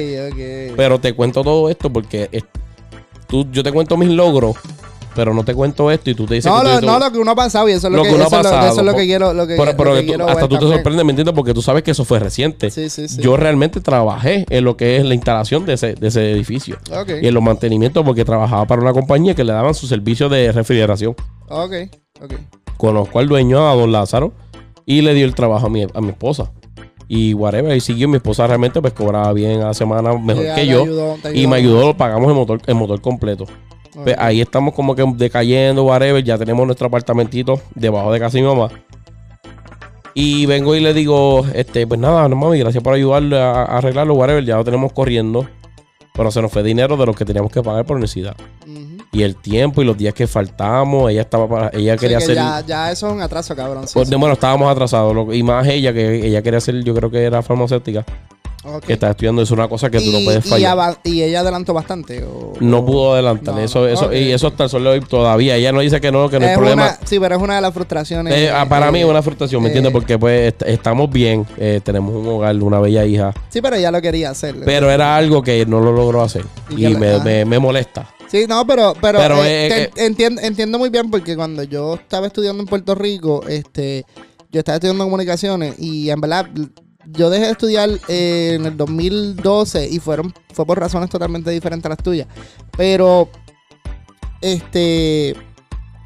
Pero 0.76 1.00
te 1.00 1.13
cuento 1.13 1.43
todo 1.43 1.69
esto 1.69 1.91
porque 1.91 2.30
es- 2.32 2.43
tú, 3.28 3.47
yo 3.52 3.63
te 3.63 3.71
cuento 3.71 3.97
mis 3.97 4.10
logros, 4.10 4.56
pero 5.17 5.34
no 5.34 5.43
te 5.43 5.56
cuento 5.56 5.89
esto 5.89 6.12
y 6.12 6.13
tú 6.13 6.27
te 6.27 6.36
dices 6.36 6.49
No, 6.51 6.62
que 6.62 6.67
lo, 6.67 6.82
no, 6.82 6.99
lo 6.99 7.12
que 7.12 7.17
uno 7.17 7.32
ha 7.32 7.36
pasado 7.36 7.67
y 7.67 7.71
eso 7.71 7.88
es 7.88 7.91
lo, 7.91 7.97
Lo 7.97 8.03
que, 8.03 8.10
que 8.10 8.15
uno 8.15 8.23
ha 8.23 8.27
eso 8.27 8.38
es 8.38 8.43
lo- 8.43 8.49
pasado, 8.51 8.71
eso 8.71 8.80
es 8.82 8.86
lo 8.86 8.95
que 8.95 9.06
quiero. 9.06 9.34
Lo 9.34 9.47
que, 9.47 9.56
pero, 9.58 9.71
lo 9.71 9.77
pero 9.77 9.93
que 9.95 10.01
tú- 10.01 10.08
quiero 10.08 10.30
hasta 10.30 10.47
tú 10.47 10.58
te 10.60 10.65
sorprendes, 10.67 11.03
¿me 11.06 11.12
entiendes? 11.12 11.34
Porque 11.36 11.53
tú 11.56 11.62
sabes 11.63 11.82
que 11.82 11.89
eso 11.91 12.06
fue 12.06 12.19
reciente. 12.19 12.69
Sí, 12.69 12.89
sí, 12.89 13.08
sí. 13.08 13.19
Yo 13.19 13.36
realmente 13.36 13.82
trabajé 13.82 14.45
en 14.49 14.63
lo 14.63 14.77
que 14.77 14.97
es 14.97 15.03
la 15.06 15.15
instalación 15.15 15.65
de 15.65 15.73
ese, 15.73 15.95
de 15.95 16.08
ese 16.08 16.32
edificio 16.32 16.77
Ok. 16.95 17.10
y 17.21 17.27
en 17.27 17.34
los 17.34 17.41
mantenimientos 17.41 18.06
porque 18.06 18.23
trabajaba 18.23 18.65
para 18.67 18.82
una 18.82 18.93
compañía 18.93 19.34
que 19.34 19.43
le 19.43 19.53
daban 19.53 19.73
su 19.73 19.88
servicio 19.88 20.30
de 20.30 20.51
refrigeración. 20.51 21.15
Ok. 21.49 21.73
Ok. 22.21 22.34
Conozco 22.77 23.17
al 23.19 23.27
dueño, 23.27 23.67
a 23.69 23.73
don 23.75 23.91
Lázaro, 23.91 24.34
y 24.86 25.01
le 25.01 25.15
dio 25.15 25.25
el 25.25 25.34
trabajo 25.34 25.65
a 25.65 25.69
mi, 25.69 25.84
a 25.91 25.99
mi 26.01 26.10
esposa. 26.10 26.51
Y 27.10 27.34
whatever, 27.34 27.75
y 27.75 27.80
siguió. 27.80 28.08
Mi 28.10 28.17
esposa 28.17 28.45
realmente 28.47 28.82
pues 28.82 28.91
cobraba 28.93 29.32
bien 29.32 29.62
a 29.62 29.67
la 29.67 29.73
semana, 29.73 30.13
mejor 30.17 30.43
que 30.56 30.67
yo. 30.67 30.84
ayudó, 30.84 31.15
te 31.23 31.38
Y 31.38 31.47
me 31.47 31.56
ayudó, 31.56 31.95
pagamos 31.95 32.27
el 32.27 32.36
motor, 32.36 32.62
el 32.67 32.75
motor 32.75 32.99
completo. 33.01 33.45
Pues 34.03 34.15
ahí 34.19 34.41
estamos 34.41 34.73
como 34.73 34.95
que 34.95 35.03
decayendo, 35.15 35.83
whatever. 35.86 36.23
Ya 36.23 36.38
tenemos 36.38 36.65
nuestro 36.65 36.88
apartamentito 36.88 37.60
debajo 37.75 38.12
de 38.12 38.19
casa 38.19 38.38
de 38.38 38.43
mi 38.43 38.47
mamá. 38.49 38.69
Y 40.13 40.45
vengo 40.47 40.75
y 40.75 40.79
le 40.79 40.93
digo, 40.93 41.45
este, 41.53 41.86
pues 41.86 41.99
nada, 41.99 42.27
no 42.27 42.36
mami, 42.36 42.57
gracias 42.60 42.83
por 42.83 42.93
ayudarle 42.93 43.39
a, 43.39 43.51
a 43.63 43.77
arreglarlo, 43.77 44.15
whatever. 44.15 44.43
Ya 44.43 44.55
lo 44.55 44.63
tenemos 44.63 44.91
corriendo. 44.93 45.47
Pero 46.13 46.31
se 46.31 46.41
nos 46.41 46.51
fue 46.51 46.63
dinero 46.63 46.97
de 46.97 47.05
lo 47.05 47.13
que 47.13 47.23
teníamos 47.25 47.51
que 47.51 47.62
pagar 47.62 47.86
por 47.86 47.99
necesidad. 47.99 48.36
Y 49.12 49.21
el 49.21 49.36
tiempo 49.36 49.81
y 49.81 49.86
los 49.86 49.95
días 49.97 50.13
que 50.15 50.25
faltamos, 50.27 51.10
ella 51.12 51.21
estaba 51.21 51.47
para, 51.47 51.69
ella 51.77 51.95
quería 51.95 52.17
que 52.17 52.23
hacer. 52.23 52.36
ya, 52.36 52.62
ya 52.65 52.91
eso 52.91 53.07
es 53.07 53.13
un 53.13 53.21
atraso, 53.21 53.55
cabrón. 53.55 53.88
Sí, 53.88 53.93
pues, 53.93 54.10
sí. 54.10 54.15
Bueno, 54.15 54.33
estábamos 54.33 54.69
atrasados. 54.71 55.13
lo- 55.15 55.31
Y 55.33 55.43
más 55.43 55.67
ella, 55.67 55.93
que 55.93 56.25
ella 56.27 56.41
quería 56.41 56.57
hacer, 56.57 56.83
yo 56.83 56.93
creo 56.95 57.10
que 57.12 57.23
era 57.23 57.41
farmacéutica, 57.43 58.03
Que 58.86 58.93
está 58.93 59.12
estudiando. 59.12 59.41
Es 59.41 59.52
una 59.52 59.67
cosa 59.67 59.89
que 59.89 60.00
tú 60.00 60.12
no 60.12 60.20
puedes 60.26 60.46
fallar. 60.46 61.00
Y, 61.04 61.22
ella 61.22 61.39
adelantó 61.41 61.74
bastante. 61.74 62.24
o- 62.24 62.54
No 62.60 62.86
pudo 62.86 63.13
adelantar. 63.13 63.56
No, 63.56 63.62
eso, 63.62 63.80
no. 63.82 63.88
eso. 63.88 64.13
Y 64.13 64.32
eso 64.32 64.48
hasta 64.48 64.65
el 64.65 64.70
sol 64.70 64.84
de 64.84 64.89
hoy 64.89 65.00
todavía. 65.02 65.56
Ella 65.56 65.72
no 65.72 65.80
dice 65.80 66.02
que 66.02 66.12
no, 66.12 66.30
que 66.30 66.39
no 66.39 66.46
hay 66.46 66.52
Es 66.52 66.58
problema. 66.58 66.84
una- 66.84 67.00
sí, 67.08 67.20
pero 67.20 67.36
es 67.36 67.41
una 67.41 67.56
de 67.56 67.62
las 67.62 67.74
frustraciones. 67.74 68.34
Eh, 68.34 68.50
ah, 68.50 68.67
para 68.67 68.89
eh, 68.89 68.91
mí 68.91 69.00
es 69.00 69.06
una 69.06 69.22
frustración, 69.22 69.62
¿me 69.62 69.67
eh, 69.67 69.72
entiendes? 69.72 69.93
Porque 69.93 70.17
pues 70.20 70.50
est- 70.54 70.63
estamos 70.63 71.10
bien, 71.10 71.46
eh, 71.58 71.80
tenemos 71.84 72.13
un 72.13 72.28
hogar, 72.28 72.56
una 72.62 72.80
bella 72.80 73.06
hija, 73.06 73.34
Sí, 73.50 73.62
pero 73.62 73.76
ella 73.78 73.91
lo 73.91 74.02
quería 74.02 74.32
hacer. 74.32 74.56
pero 74.65 74.91
era 74.91 75.15
algo 75.15 75.41
que 75.41 75.65
no 75.65 75.80
lo 75.80 75.91
logró 75.93 76.22
hacer 76.24 76.43
Y 76.70 76.88
me, 76.88 77.20
me- 77.20 77.46
me 77.46 77.60
molesta. 77.60 78.10
Sí, 78.30 78.46
no, 78.50 78.67
pero, 78.67 78.93
pero, 79.00 79.20
Pero, 79.20 79.46
eh, 79.46 79.84
eh, 79.84 79.89
entiendo, 79.96 80.41
entiendo 80.41 80.78
muy 80.78 80.89
bien 80.89 81.10
porque 81.10 81.38
cuando 81.38 81.63
yo 81.63 81.93
estaba 81.96 82.28
estudiando 82.28 82.62
en 82.62 82.67
Puerto 82.67 82.93
Rico, 82.93 83.41
este, 83.48 84.06
yo 84.52 84.60
estaba 84.60 84.76
estudiando 84.76 85.06
comunicaciones 85.06 85.76
y 85.80 86.10
en 86.10 86.20
verdad 86.20 86.48
yo 87.12 87.30
dejé 87.30 87.46
de 87.46 87.52
estudiar 87.52 87.89
eh, 88.08 88.54
en 88.56 88.65
el 88.65 88.78
2012 88.78 89.89
y 89.89 90.00
fueron 90.00 90.34
fue 90.54 90.65
por 90.65 90.80
razones 90.80 91.10
totalmente 91.10 91.52
diferentes 91.52 91.86
a 91.86 91.89
las 91.89 91.98
tuyas. 92.04 92.28
Pero 92.76 93.30
este 94.41 95.30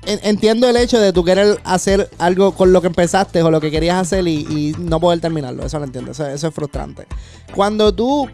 en- 0.06 0.20
entiendo 0.24 0.68
el 0.68 0.78
hecho 0.78 1.00
de 1.00 1.14
tú 1.14 1.24
querer 1.24 1.60
hacer 1.64 2.10
algo 2.18 2.54
con 2.54 2.74
lo 2.74 2.82
que 2.82 2.88
empezaste 2.88 3.42
o 3.44 3.52
lo 3.52 3.62
que 3.62 3.70
querías 3.72 3.98
hacer 3.98 4.28
y, 4.28 4.76
no 4.80 5.00
poder 5.00 5.20
terminarlo. 5.22 5.64
Eso 5.66 5.78
lo 5.80 5.86
entiendo. 5.86 6.12
Eso, 6.12 6.28
es 6.28 6.46
frustrante. 6.54 7.06
Cuando 7.56 7.94
tú 7.94 8.28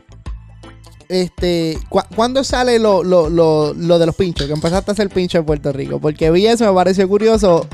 este, 1.10 1.78
cu- 1.90 2.02
¿cuándo 2.16 2.44
sale 2.44 2.80
lo, 2.80 3.04
lo, 3.04 3.30
lo, 3.30 3.74
lo 3.74 4.00
de 4.00 4.06
los 4.06 4.16
pinchos? 4.16 4.48
Que 4.48 4.54
empezaste 4.54 4.92
a 4.92 4.94
hacer 4.94 5.10
pinchos 5.10 5.40
en 5.40 5.46
Puerto 5.46 5.72
Rico. 5.74 6.00
Porque 6.00 6.32
vi 6.32 6.48
eso, 6.48 6.66
me 6.66 6.74
pareció 6.74 7.08
curioso. 7.08 7.68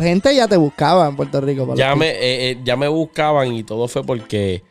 Gente 0.00 0.34
ya 0.34 0.48
te 0.48 0.56
buscaba 0.56 1.06
en 1.08 1.16
Puerto 1.16 1.40
Rico. 1.40 1.66
para 1.66 1.76
Ya 1.78 1.94
me, 1.94 2.08
eh, 2.10 2.50
eh, 2.50 2.58
ya 2.64 2.76
me 2.76 2.88
buscaban 2.88 3.52
y 3.52 3.62
todo 3.62 3.86
fue 3.88 4.02
porque, 4.04 4.62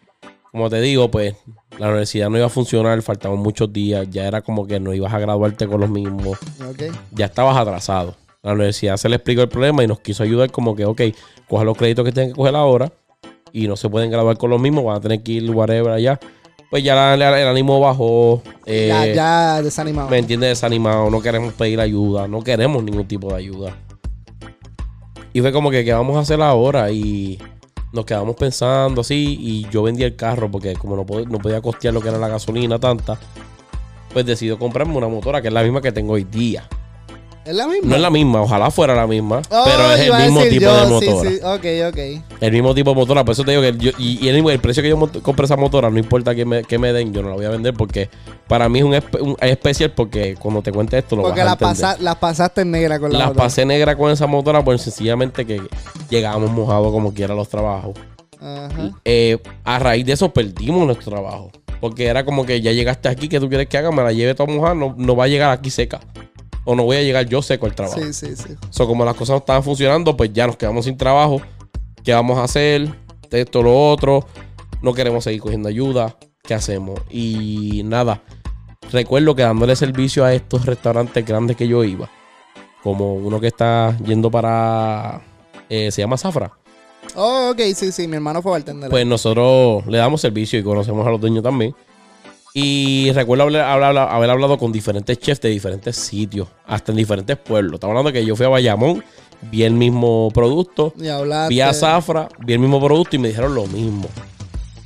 como 0.52 0.70
te 0.70 0.82
digo, 0.82 1.10
pues 1.12 1.36
la 1.78 1.88
universidad 1.88 2.30
no 2.30 2.38
iba 2.38 2.48
a 2.48 2.50
funcionar, 2.50 3.02
faltaban 3.02 3.38
muchos 3.40 3.72
días, 3.72 4.08
ya 4.10 4.26
era 4.26 4.42
como 4.42 4.66
que 4.68 4.80
no 4.80 4.94
ibas 4.94 5.14
a 5.14 5.20
graduarte 5.20 5.68
con 5.68 5.80
los 5.82 5.90
mismos, 5.90 6.38
pinchos. 6.40 6.68
Ok. 6.92 6.96
ya 7.12 7.26
estabas 7.28 7.56
atrasado. 7.58 8.16
La 8.42 8.54
universidad 8.54 8.98
se 8.98 9.10
le 9.10 9.16
explicó 9.18 9.42
el 9.42 9.50
problema 9.50 9.84
y 9.84 9.88
nos 9.88 10.00
quiso 10.00 10.24
ayudar 10.24 10.50
como 10.52 10.76
que, 10.76 10.86
ok, 10.86 11.02
coge 11.48 11.66
los 11.66 11.78
créditos 11.78 12.06
que 12.06 12.12
tienen 12.12 12.32
que 12.32 12.38
coger 12.38 12.56
ahora 12.56 12.92
y 13.52 13.68
no 13.68 13.76
se 13.76 13.90
pueden 13.90 14.10
graduar 14.12 14.38
con 14.38 14.50
los 14.50 14.60
mismos, 14.62 14.84
van 14.86 14.98
a 14.98 15.02
tener 15.02 15.22
que 15.22 15.34
ir 15.34 15.52
whatever 15.52 15.92
allá. 15.92 16.20
Pues 16.70 16.84
ya 16.84 16.94
la- 16.96 17.18
la- 17.18 17.42
el 17.42 17.48
ánimo 17.48 17.80
bajó. 17.80 18.42
eh, 18.66 18.88
ya, 18.88 19.08
ya 19.56 19.62
desanimado. 19.64 20.08
¿Me 20.10 20.20
entiendes? 20.20 20.50
Desanimado. 20.50 21.10
No 21.10 21.20
queremos 21.20 21.54
pedir 21.54 21.80
ayuda. 21.80 22.28
No 22.28 22.42
queremos 22.44 22.84
ningún 22.84 23.08
tipo 23.08 23.30
de 23.30 23.36
ayuda. 23.38 23.76
Y 25.34 25.42
fue 25.42 25.52
como 25.52 25.70
que, 25.72 25.84
¿qué 25.86 25.94
vamos 25.94 26.18
a 26.18 26.20
hacer 26.22 26.42
ahora? 26.42 26.92
Y 26.92 27.38
nos 27.94 28.06
quedamos 28.06 28.36
pensando 28.36 29.02
así. 29.02 29.38
Y 29.40 29.68
yo 29.70 29.84
vendí 29.84 30.04
el 30.04 30.16
carro 30.16 30.50
porque 30.50 30.74
como 30.74 30.96
no, 30.96 31.06
pod- 31.06 31.28
no 31.28 31.38
podía 31.40 31.62
costear 31.62 31.94
lo 31.94 32.02
que 32.02 32.10
era 32.10 32.18
la 32.18 32.28
gasolina 32.28 32.80
tanta, 32.80 33.20
pues 34.14 34.26
decidí 34.26 34.56
comprarme 34.58 34.96
una 34.98 35.08
motora 35.08 35.42
que 35.42 35.50
es 35.50 35.54
la 35.54 35.64
misma 35.64 35.82
que 35.82 35.92
tengo 35.92 36.14
hoy 36.14 36.24
día. 36.24 36.68
¿Es 37.50 37.56
la 37.56 37.66
misma? 37.68 37.90
No 37.90 37.96
es 37.96 38.02
la 38.02 38.10
misma, 38.12 38.42
ojalá 38.44 38.70
fuera 38.70 38.94
la 38.94 39.08
misma, 39.08 39.42
Oh, 39.50 39.64
pero 39.66 39.92
es 39.94 40.00
el 40.02 40.14
mismo 40.26 40.42
tipo 40.44 40.62
yo, 40.62 40.78
de 40.82 40.86
motora. 40.88 41.30
Sí, 41.32 41.38
sí. 41.38 41.44
Ok, 41.44 41.90
ok. 41.90 42.38
El 42.42 42.52
mismo 42.52 42.76
tipo 42.76 42.92
de 42.92 42.96
motora, 42.96 43.26
por 43.26 43.32
eso 43.34 43.44
te 43.44 43.52
digo 43.52 43.64
que 43.64 43.76
yo, 43.78 43.92
y, 43.98 44.24
y 44.24 44.30
el 44.30 44.60
precio 44.60 44.84
que 44.84 44.90
yo 44.90 45.00
compré 45.24 45.46
esa 45.46 45.58
motora, 45.58 45.90
no 45.90 45.98
importa 45.98 46.36
que 46.36 46.46
me, 46.46 46.64
que 46.64 46.78
me 46.78 46.94
den, 46.94 47.12
yo 47.12 47.24
no 47.24 47.30
la 47.30 47.36
voy 47.36 47.46
a 47.46 47.50
vender 47.50 47.74
porque 47.74 48.08
para 48.48 48.70
mí 48.70 48.80
es 48.80 48.86
un, 48.86 48.92
espe- 48.94 49.20
un- 49.20 49.36
es 49.42 49.52
especial 49.52 49.92
porque 49.94 50.36
cuando 50.36 50.62
te 50.62 50.72
cuente 50.72 50.98
esto 51.00 51.16
lo 51.16 51.24
Porque 51.24 51.40
vas 51.40 51.48
a 51.48 51.52
la 51.52 51.56
pasa, 51.58 51.98
las 52.00 52.16
pasaste 52.18 52.62
en 52.62 52.70
negra 52.72 53.00
con 53.00 53.12
la 53.12 53.18
Las 53.18 53.28
motora. 53.30 53.46
pasé 53.46 53.66
negra 53.66 53.96
con 53.98 54.12
esa 54.12 54.28
motora, 54.28 54.64
pues 54.64 54.82
sencillamente 54.84 55.44
que 55.46 55.60
llegábamos 56.10 56.52
mojados 56.52 56.92
como 56.92 57.14
quiera 57.16 57.34
a 57.34 57.36
los 57.38 57.50
trabajos. 57.50 57.94
Ajá. 58.40 58.92
Eh, 59.06 59.40
a 59.64 59.80
raíz 59.80 60.06
de 60.06 60.14
eso 60.14 60.32
perdimos 60.32 60.86
nuestro 60.86 61.12
trabajo. 61.12 61.52
Porque 61.82 62.06
era 62.08 62.26
como 62.26 62.46
que 62.46 62.62
ya 62.62 62.74
llegaste 62.74 63.08
aquí, 63.10 63.28
que 63.30 63.40
tú 63.40 63.48
quieres 63.50 63.68
que 63.68 63.78
haga, 63.78 63.90
me 63.92 64.04
la 64.04 64.12
lleve 64.12 64.36
toda 64.36 64.54
mojada, 64.54 64.76
no, 64.76 64.94
no 64.98 65.16
va 65.16 65.24
a 65.24 65.28
llegar 65.28 65.50
aquí 65.52 65.70
seca. 65.70 66.00
O 66.72 66.76
no 66.76 66.84
voy 66.84 66.98
a 66.98 67.02
llegar 67.02 67.26
yo 67.26 67.42
seco 67.42 67.66
al 67.66 67.74
trabajo. 67.74 68.00
Sí, 68.00 68.14
sí, 68.14 68.36
sí. 68.36 68.56
So, 68.70 68.86
como 68.86 69.04
las 69.04 69.16
cosas 69.16 69.34
no 69.34 69.38
estaban 69.38 69.64
funcionando, 69.64 70.16
pues 70.16 70.32
ya 70.32 70.46
nos 70.46 70.56
quedamos 70.56 70.86
sin 70.86 70.96
trabajo. 70.98 71.42
¿Qué 72.04 72.14
vamos 72.14 72.38
a 72.38 72.44
hacer? 72.44 72.94
Esto, 73.32 73.64
lo 73.64 73.90
otro. 73.90 74.24
No 74.84 74.94
queremos 74.94 75.24
seguir 75.24 75.42
cogiendo 75.42 75.68
ayuda. 75.68 76.16
¿Qué 76.44 76.54
hacemos? 76.54 77.00
Y 77.10 77.82
nada. 77.86 78.22
Recuerdo 78.92 79.34
que 79.34 79.42
dándole 79.42 79.76
servicio 79.76 80.24
a 80.24 80.32
estos 80.36 80.68
restaurantes 80.68 81.26
grandes 81.26 81.58
que 81.58 81.68
yo 81.68 81.84
iba. 81.84 82.08
Como 82.84 83.16
uno 83.16 83.40
que 83.40 83.48
está 83.48 83.98
yendo 84.06 84.30
para. 84.30 85.22
eh, 85.70 85.90
se 85.92 86.04
llama 86.04 86.18
Zafra. 86.20 86.52
Oh, 87.16 87.50
ok, 87.52 87.62
sí, 87.74 87.92
sí. 87.92 88.08
Mi 88.08 88.18
hermano 88.18 88.44
fue 88.44 88.52
bartender. 88.52 88.92
Pues 88.92 89.08
nosotros 89.08 89.88
le 89.88 89.98
damos 89.98 90.22
servicio 90.22 90.60
y 90.60 90.64
conocemos 90.64 91.08
a 91.08 91.10
los 91.10 91.20
dueños 91.20 91.44
también. 91.44 91.76
Y 92.54 93.12
recuerdo 93.14 93.44
haber, 93.44 93.62
haber- 93.62 93.98
haber 93.98 94.30
hablado 94.30 94.58
con 94.58 94.72
diferentes 94.72 95.18
chefs 95.20 95.42
de 95.42 95.50
diferentes 95.50 95.96
sitios, 95.96 96.48
hasta 96.66 96.92
en 96.92 96.98
diferentes 96.98 97.38
pueblos. 97.38 97.76
Estamos 97.76 97.92
hablando 97.96 98.12
que 98.12 98.26
yo 98.26 98.36
fui 98.36 98.46
a 98.46 98.50
Bayamón, 98.50 99.04
vi 99.52 99.64
el 99.64 99.74
mismo 99.74 100.30
producto, 100.34 100.94
y 101.46 101.50
vi 101.50 101.62
a 101.62 101.74
Zafra, 101.74 102.28
vi 102.46 102.54
el 102.54 102.60
mismo 102.60 102.80
producto 102.84 103.16
y 103.16 103.20
me 103.20 103.28
dijeron 103.30 103.54
lo 103.56 103.66
mismo. 103.68 104.08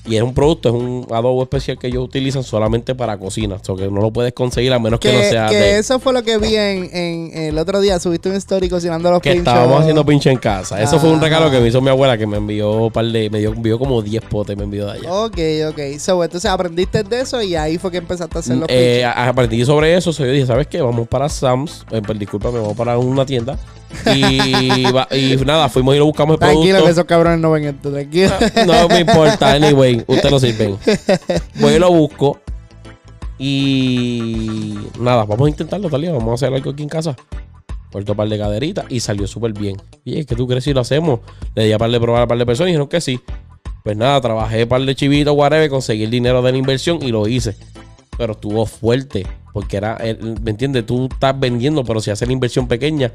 Y 0.06 0.18
es 0.18 0.22
un 0.22 0.34
producto, 0.34 0.68
es 0.68 0.76
un 0.76 1.08
adobo 1.12 1.42
especial 1.44 1.80
que 1.80 1.88
ellos 1.88 2.04
utilizan 2.04 2.44
solamente 2.44 2.94
para 2.94 3.18
cocina. 3.18 3.56
O 3.56 3.64
sea, 3.64 3.74
que 3.76 3.90
no 3.90 4.02
lo 4.02 4.12
puedes 4.12 4.34
conseguir 4.34 4.74
a 4.74 4.80
menos 4.80 5.00
que, 5.00 5.10
Que, 5.10 5.18
no 5.18 5.24
sea 5.24 5.48
que 5.48 5.56
de... 5.56 5.78
eso 5.80 5.98
fue 6.00 6.12
lo 6.12 6.24
que 6.24 6.38
vi 6.38 6.56
en, 6.58 6.90
en- 6.94 7.32
el 7.34 7.58
otro 7.58 7.80
día. 7.80 7.98
Subiste 8.00 8.28
un 8.30 8.36
story 8.36 8.68
cocinando 8.68 9.10
los 9.10 9.22
Que 9.22 9.32
pinchos. 9.32 9.48
estábamos 9.54 9.80
haciendo 9.80 10.06
pinche 10.06 10.30
en 10.30 10.38
casa. 10.40 10.82
Eso 10.82 11.00
fue 11.00 11.10
un 11.10 11.22
regalo 11.22 11.50
que 11.50 11.60
me 11.62 11.70
hizo 11.70 11.80
mi 11.80 11.90
abuela 11.90 12.18
que 12.18 12.28
me 12.28 12.36
envió 12.36 12.72
un 12.74 12.92
par 12.92 13.06
de, 13.06 13.30
me 13.30 13.40
dio, 13.40 13.54
envió 13.54 13.80
como 13.80 14.02
10 14.02 14.24
potes, 14.26 14.58
me 14.58 14.66
envió 14.66 14.88
de 14.88 14.92
allá. 14.92 15.14
Ok, 15.14 15.38
ok. 15.70 15.98
So, 16.00 16.22
entonces 16.22 16.52
aprendiste 16.52 17.04
de 17.04 17.22
eso 17.22 17.42
y 17.42 17.56
ahí 17.56 17.78
fue 17.78 17.90
que 17.90 17.98
empezaste 18.00 18.38
a 18.38 18.40
hacer 18.42 18.58
los 18.58 18.68
Eh, 18.70 19.04
pinchos. 19.06 19.14
aprendí 19.30 19.64
sobre 19.66 19.96
eso, 19.96 20.12
so 20.12 20.26
yo 20.26 20.32
dije, 20.34 20.46
¿sabes 20.46 20.68
qué? 20.68 20.82
Vamos 20.82 21.08
para 21.08 21.30
Sam's, 21.30 21.86
eh, 21.92 22.02
pues, 22.06 22.20
discúlpame, 22.20 22.60
vamos 22.60 22.76
para 22.76 22.98
una 22.98 23.26
tienda. 23.26 23.58
Y, 24.16 24.84
nada, 25.46 25.70
fuimos 25.70 25.96
y 25.96 26.00
lo 26.00 26.06
buscamos 26.06 26.34
el 26.36 26.40
Tranquilo 26.40 26.64
que 26.64 26.72
producto. 26.72 26.90
esos 26.92 27.06
cabrones 27.06 27.40
no 27.40 27.52
ven 27.52 27.64
esto, 27.66 27.92
tranquilo. 27.92 28.32
No 28.66 28.88
me 28.88 29.00
importa, 29.02 29.52
anyway, 29.54 30.04
ustedes 30.08 30.32
lo 30.32 30.40
sirven. 30.40 30.78
Voy 31.60 31.74
y 31.74 31.80
lo 31.80 31.92
busco. 31.92 32.40
Y 33.40 34.76
nada, 35.00 35.26
vamos 35.26 35.48
a 35.48 35.50
intentarlo, 35.50 35.90
tal 35.90 36.02
vamos 36.06 36.30
a 36.30 36.34
hacer 36.36 36.54
algo 36.54 36.72
aquí 36.72 36.84
en 36.84 36.90
casa. 36.90 37.16
Corto 37.92 38.16
par 38.16 38.28
de 38.28 38.38
caderitas 38.38 38.86
y 38.90 39.00
salió 39.00 39.28
súper 39.28 39.54
bien. 39.54 39.76
Y 40.04 40.20
es 40.20 40.26
que 40.26 40.36
tú 40.36 40.48
crees 40.48 40.64
si 40.64 40.74
lo 40.74 40.82
hacemos. 40.82 41.20
Le 41.54 41.66
di 41.66 41.72
a 41.74 41.78
par 41.78 41.92
de 41.92 42.00
probar 42.00 42.24
a 42.24 42.28
par 42.28 42.38
de 42.38 42.46
personas 42.46 42.70
y 42.70 42.72
dijeron 42.72 42.88
que 42.88 43.02
sí. 43.02 43.20
Pues 43.84 43.98
nada, 43.98 44.20
trabajé 44.22 44.66
par 44.66 44.82
de 44.82 44.96
chivitos, 44.96 45.36
whatever, 45.36 45.70
conseguí 45.70 46.04
el 46.04 46.10
dinero 46.10 46.42
de 46.42 46.52
la 46.54 46.58
inversión 46.58 47.00
y 47.04 47.10
lo 47.12 47.28
hice. 47.28 47.56
Pero 48.18 48.34
estuvo 48.34 48.66
fuerte. 48.66 49.28
Porque 49.52 49.78
era, 49.78 49.98
el- 49.98 50.40
¿me 50.42 50.52
entiendes? 50.52 50.86
Tú 50.86 51.08
estás 51.12 51.40
vendiendo, 51.40 51.84
pero 51.84 52.00
si 52.00 52.10
haces 52.10 52.28
la 52.28 52.34
inversión 52.34 52.68
pequeña, 52.68 53.12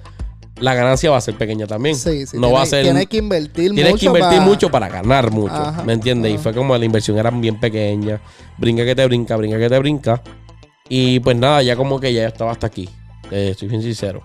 la 0.60 0.74
ganancia 0.74 1.10
va 1.10 1.16
a 1.18 1.20
ser 1.20 1.34
pequeña 1.36 1.66
también. 1.66 1.94
Sí, 1.96 2.26
sí. 2.26 2.36
no 2.36 2.48
tienes, 2.48 2.54
va 2.58 2.62
a 2.62 2.66
ser. 2.66 2.82
Tienes 2.84 3.06
que 3.06 3.16
invertir 3.18 3.72
Tienes 3.72 3.92
mucho. 3.92 4.12
que 4.12 4.18
invertir 4.18 4.40
mucho 4.42 4.70
para 4.70 4.88
ganar 4.88 5.30
mucho. 5.30 5.54
Ajá, 5.54 5.82
¿Me 5.84 5.92
entiendes? 5.92 6.34
Y 6.34 6.38
fue 6.38 6.52
como 6.54 6.76
la 6.76 6.84
inversión 6.84 7.18
era 7.18 7.30
bien 7.30 7.58
pequeña. 7.60 8.20
Brinca 8.56 8.84
que 8.84 8.94
te 8.94 9.06
brinca, 9.06 9.36
brinca 9.36 9.58
que 9.58 9.68
te 9.68 9.78
brinca. 9.78 10.22
Y 10.88 11.20
pues 11.20 11.36
nada, 11.36 11.62
ya 11.62 11.76
como 11.76 12.00
que 12.00 12.12
ya 12.12 12.26
estaba 12.26 12.52
hasta 12.52 12.66
aquí. 12.66 12.88
Eh, 13.30 13.50
estoy 13.52 13.68
bien 13.68 13.82
sincero. 13.82 14.22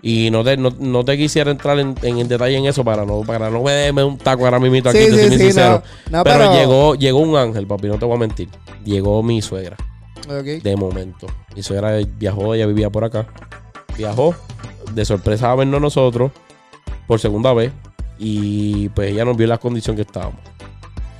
Y 0.00 0.30
no 0.30 0.44
te, 0.44 0.56
no, 0.56 0.70
no 0.78 1.04
te 1.04 1.16
quisiera 1.16 1.50
entrar 1.50 1.78
en, 1.78 1.94
en 2.02 2.28
detalle 2.28 2.56
en 2.56 2.66
eso 2.66 2.84
para 2.84 3.04
no, 3.04 3.22
para 3.22 3.50
no 3.50 3.64
verme 3.64 4.04
un 4.04 4.16
taco 4.16 4.44
ahora 4.44 4.60
mismo 4.60 4.88
aquí. 4.88 4.98
Sí, 4.98 5.10
te 5.10 5.24
sí, 5.24 5.30
sí, 5.30 5.38
sincero. 5.38 5.82
no. 6.10 6.18
No, 6.18 6.24
pero, 6.24 6.38
pero, 6.38 6.54
llegó, 6.54 6.94
llegó 6.94 7.18
un 7.18 7.36
ángel, 7.36 7.66
papi, 7.66 7.88
no 7.88 7.98
te 7.98 8.04
voy 8.04 8.16
a 8.16 8.20
mentir. 8.20 8.48
Llegó 8.84 9.22
mi 9.22 9.42
suegra, 9.42 9.76
de 10.62 10.76
momento. 10.76 11.26
Mi 11.56 11.62
suegra 11.62 11.96
viajó, 12.16 12.54
ella 12.54 12.66
vivía 12.66 12.90
por 12.90 13.04
acá. 13.04 13.26
Viajó 13.96 14.34
de 14.94 15.04
sorpresa 15.04 15.50
a 15.50 15.54
vernos 15.54 15.80
nosotros 15.80 16.32
por 17.06 17.20
segunda 17.20 17.52
vez. 17.52 17.72
Y 18.18 18.88
pues 18.90 19.12
ella 19.12 19.24
nos 19.24 19.36
vio 19.36 19.46
la 19.46 19.58
condición 19.58 19.94
que 19.96 20.02
estábamos. 20.02 20.40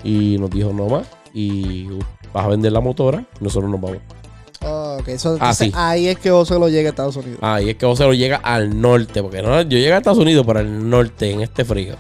Y 0.02 0.37
nos 0.38 0.50
dijo 0.50 0.72
no 0.72 0.87
más. 0.87 1.07
Y 1.35 1.87
uh, 1.90 1.98
vas 2.33 2.44
a 2.44 2.48
vender 2.48 2.72
la 2.72 2.81
motora, 2.81 3.24
nosotros 3.40 3.70
nos 3.70 3.81
vamos. 3.81 3.98
Ok. 3.98 4.98
Ok, 5.00 5.09
eso, 5.09 5.28
Ah, 5.40 5.50
entonces 5.50 5.72
ahí 5.76 6.09
es 6.09 6.18
que 6.18 6.33
Oso 6.33 6.59
lo 6.59 6.68
llega 6.68 6.88
a 6.88 6.90
Estados 6.90 7.14
Unidos. 7.14 7.38
Ahí 7.40 7.70
es 7.70 7.76
que 7.76 7.87
José 7.87 8.02
lo 8.04 8.12
llega 8.14 8.38
al 8.38 8.81
norte, 8.81 9.22
porque 9.22 9.40
no, 9.40 9.62
yo 9.62 9.68
llegué 9.78 9.92
a 9.92 9.98
Estados 9.98 10.18
Unidos, 10.18 10.44
pero 10.44 10.59
al 10.59 10.90
norte, 10.90 11.31
en 11.31 11.40
este 11.42 11.64
frío. 11.64 11.94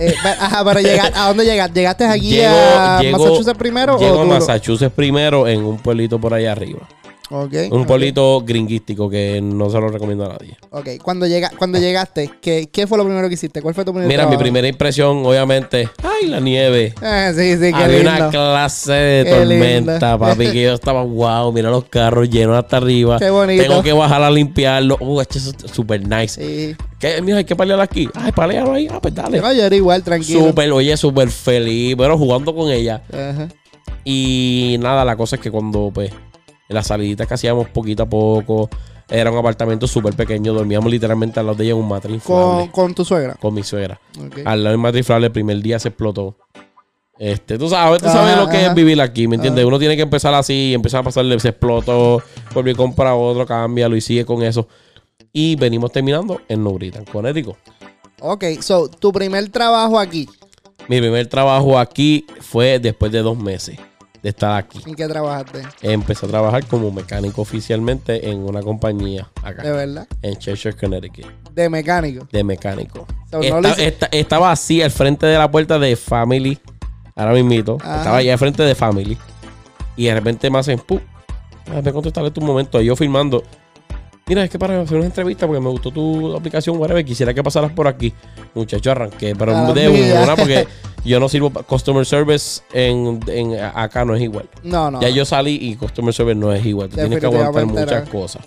Eh, 0.00 0.12
ajá, 0.24 0.64
pero 0.64 0.80
llegar, 0.80 1.12
¿a 1.14 1.28
dónde 1.28 1.44
llegaste? 1.44 1.74
¿Llegaste 1.78 2.04
aquí 2.06 2.30
Llego- 2.32 2.48
a 2.48 3.00
llego- 3.00 3.18
Massachusetts 3.18 3.56
primero? 3.56 3.98
Llego 4.00 4.18
o 4.18 4.22
a 4.22 4.24
Massachusetts 4.24 4.92
primero 4.92 5.46
en 5.46 5.62
un 5.62 5.76
pueblito 5.78 6.18
por 6.20 6.34
allá 6.34 6.50
arriba. 6.50 6.80
Un 7.30 7.82
ok. 7.82 7.86
pueblito 7.86 8.42
gringuístico 8.44 9.08
que 9.08 9.40
no 9.40 9.70
se 9.70 9.78
lo 9.80 9.88
recomiendo 9.88 10.24
a 10.24 10.30
nadie. 10.30 10.56
Ok, 10.70 10.88
cuando, 11.00 11.26
llega, 11.26 11.50
cuando 11.56 11.78
llegaste, 11.78 12.28
¿qué, 12.40 12.68
¿qué 12.72 12.88
fue 12.88 12.98
lo 12.98 13.04
primero 13.04 13.28
que 13.28 13.34
hiciste? 13.34 13.62
¿Cuál 13.62 13.74
fue 13.74 13.84
tu 13.84 13.92
primer 13.92 14.08
Mira, 14.08 14.26
mi 14.26 14.36
primera 14.36 14.66
impresión, 14.66 15.24
obviamente, 15.24 15.88
¡ay, 16.02 16.28
la 16.28 16.40
nieve! 16.40 16.92
Ah, 17.00 17.30
sí, 17.32 17.52
sí, 17.54 17.72
qué 17.72 17.74
Había 17.74 17.98
lindo. 17.98 18.10
una 18.10 18.30
clase 18.30 18.92
de 18.92 19.24
Qué 19.24 19.30
tormenta, 19.30 19.92
lindo. 20.12 20.18
papi, 20.18 20.50
que 20.50 20.62
yo 20.62 20.74
estaba, 20.74 21.04
wow, 21.04 21.52
mira 21.52 21.70
los 21.70 21.84
carros 21.84 22.28
llenos 22.28 22.56
hasta 22.56 22.78
arriba. 22.78 23.18
Qué 23.20 23.30
bonito. 23.30 23.62
Tengo 23.62 23.82
que 23.82 23.92
bajar 23.92 24.22
a 24.22 24.30
limpiarlo. 24.30 24.96
Uh, 25.00 25.20
esto 25.20 25.38
es 25.38 25.54
super 25.72 26.00
nice. 26.06 26.40
Sí. 26.40 26.76
¿Qué, 26.98 27.22
mira, 27.22 27.38
hay 27.38 27.44
que 27.44 27.54
palear 27.54 27.80
aquí. 27.80 28.08
Ay, 28.14 28.32
palealo 28.32 28.72
ahí. 28.72 28.88
Ah, 28.90 29.00
pues 29.00 29.14
dale. 29.14 29.40
No, 29.40 29.52
yo 29.52 29.64
era 29.64 29.76
igual, 29.76 30.02
tranquilo. 30.02 30.48
Súper, 30.48 30.70
oye, 30.72 30.96
súper 30.96 31.30
feliz. 31.30 31.94
Bueno, 31.96 32.18
jugando 32.18 32.54
con 32.54 32.70
ella. 32.70 33.02
Ajá. 33.12 33.48
Y 34.04 34.76
nada, 34.80 35.04
la 35.04 35.16
cosa 35.16 35.36
es 35.36 35.42
que 35.42 35.50
cuando, 35.50 35.90
pues, 35.94 36.10
las 36.74 36.86
saliditas 36.86 37.26
que 37.26 37.34
hacíamos 37.34 37.68
poquito 37.68 38.04
a 38.04 38.06
poco, 38.08 38.70
era 39.08 39.30
un 39.30 39.38
apartamento 39.38 39.86
súper 39.86 40.14
pequeño. 40.14 40.52
Dormíamos 40.52 40.90
literalmente 40.90 41.40
al 41.40 41.46
lado 41.46 41.58
de 41.58 41.64
ella 41.64 41.72
en 41.72 41.78
un 41.78 41.84
inflable. 41.84 42.20
Con, 42.20 42.68
con 42.68 42.94
tu 42.94 43.04
suegra. 43.04 43.34
Con 43.34 43.54
mi 43.54 43.62
suegra. 43.62 44.00
Al 44.44 44.64
lado 44.64 44.76
del 44.76 44.96
inflable, 44.96 45.26
el 45.26 45.32
primer 45.32 45.60
día 45.60 45.78
se 45.78 45.88
explotó. 45.88 46.36
Este, 47.18 47.58
tú 47.58 47.68
sabes, 47.68 48.00
tú 48.00 48.08
sabes 48.08 48.32
Ajá, 48.32 48.40
lo 48.40 48.48
que 48.48 48.56
ajá. 48.56 48.68
es 48.68 48.74
vivir 48.74 48.98
aquí, 49.02 49.28
¿me 49.28 49.34
entiendes? 49.34 49.62
Ajá. 49.62 49.68
Uno 49.68 49.78
tiene 49.78 49.94
que 49.94 50.02
empezar 50.02 50.32
así, 50.32 50.72
empezar 50.72 51.00
a 51.00 51.02
pasarle, 51.02 51.38
se 51.38 51.50
explotó, 51.50 52.22
volvió 52.54 52.72
a 52.72 52.76
comprar 52.76 53.12
otro, 53.14 53.44
cámbialo 53.44 53.94
y 53.94 54.00
sigue 54.00 54.24
con 54.24 54.42
eso. 54.42 54.66
Y 55.30 55.54
venimos 55.56 55.92
terminando 55.92 56.40
en 56.48 56.64
Nubritan, 56.64 57.04
Connecticut. 57.04 57.56
Ok, 58.20 58.44
so, 58.60 58.88
tu 58.88 59.12
primer 59.12 59.50
trabajo 59.50 59.98
aquí. 59.98 60.30
Mi 60.88 60.98
primer 60.98 61.26
trabajo 61.26 61.78
aquí 61.78 62.24
fue 62.40 62.78
después 62.78 63.12
de 63.12 63.20
dos 63.20 63.36
meses 63.36 63.78
de 64.22 64.28
estar 64.28 64.56
aquí. 64.56 64.80
¿En 64.86 64.94
qué 64.94 65.06
trabajaste? 65.08 65.62
Empecé 65.82 66.26
a 66.26 66.28
trabajar 66.28 66.66
como 66.66 66.90
mecánico 66.90 67.40
oficialmente 67.42 68.28
en 68.30 68.38
una 68.40 68.60
compañía 68.62 69.28
De 69.42 69.48
acá, 69.48 69.62
verdad. 69.62 70.06
en 70.22 70.36
Cheshire, 70.36 70.76
Connecticut, 70.76 71.26
De 71.54 71.68
mecánico. 71.70 72.26
de 72.30 72.44
mecánico. 72.44 73.06
So, 73.30 73.38
no 73.38 73.42
Esta- 73.42 73.60
lo 73.60 73.68
hice- 73.68 73.86
esta- 73.88 74.08
estaba 74.12 74.52
así 74.52 74.82
al 74.82 74.90
frente 74.90 75.26
de 75.26 75.38
la 75.38 75.50
puerta 75.50 75.78
de 75.78 75.96
Family, 75.96 76.58
ahora 77.16 77.32
mismito, 77.32 77.78
Ajá. 77.80 77.96
estaba 77.98 78.16
allá 78.18 78.32
al 78.32 78.38
frente 78.38 78.62
de 78.62 78.74
Family, 78.74 79.16
y 79.96 80.04
de 80.06 80.14
repente 80.14 80.50
me 80.50 80.58
hacen, 80.58 80.78
¡pum! 80.78 81.00
Déjame 81.66 81.92
contestarle 81.92 82.30
tu 82.30 82.40
momento, 82.40 82.80
y 82.82 82.86
yo 82.86 82.96
filmando. 82.96 83.42
Mira, 84.26 84.44
es 84.44 84.50
que 84.50 84.58
para 84.60 84.80
hacer 84.80 84.96
una 84.96 85.06
entrevista 85.06 85.46
porque 85.46 85.60
me 85.60 85.70
gustó 85.70 85.90
tu 85.90 86.36
aplicación, 86.36 86.76
whatever, 86.78 87.04
quisiera 87.04 87.34
que 87.34 87.42
pasaras 87.42 87.72
por 87.72 87.88
aquí. 87.88 88.12
Muchacho, 88.54 88.90
arranqué, 88.92 89.34
pero 89.36 89.56
Ah, 89.56 89.72
de 89.72 89.88
una 90.22 90.36
porque 90.36 90.68
yo 91.04 91.20
no 91.20 91.28
sirvo 91.28 91.50
customer 91.50 92.04
service 92.06 92.62
en, 92.72 93.20
en 93.26 93.58
acá 93.60 94.04
no 94.04 94.14
es 94.14 94.22
igual. 94.22 94.48
No, 94.62 94.90
no. 94.90 95.00
Ya 95.00 95.08
yo 95.08 95.24
salí 95.24 95.58
y 95.60 95.76
customer 95.76 96.12
service 96.14 96.36
no 96.38 96.52
es 96.52 96.64
igual. 96.64 96.88
Tú 96.88 96.96
tienes 96.96 97.20
que 97.20 97.26
aguantar 97.26 97.66
muchas 97.66 98.08
cosas. 98.08 98.46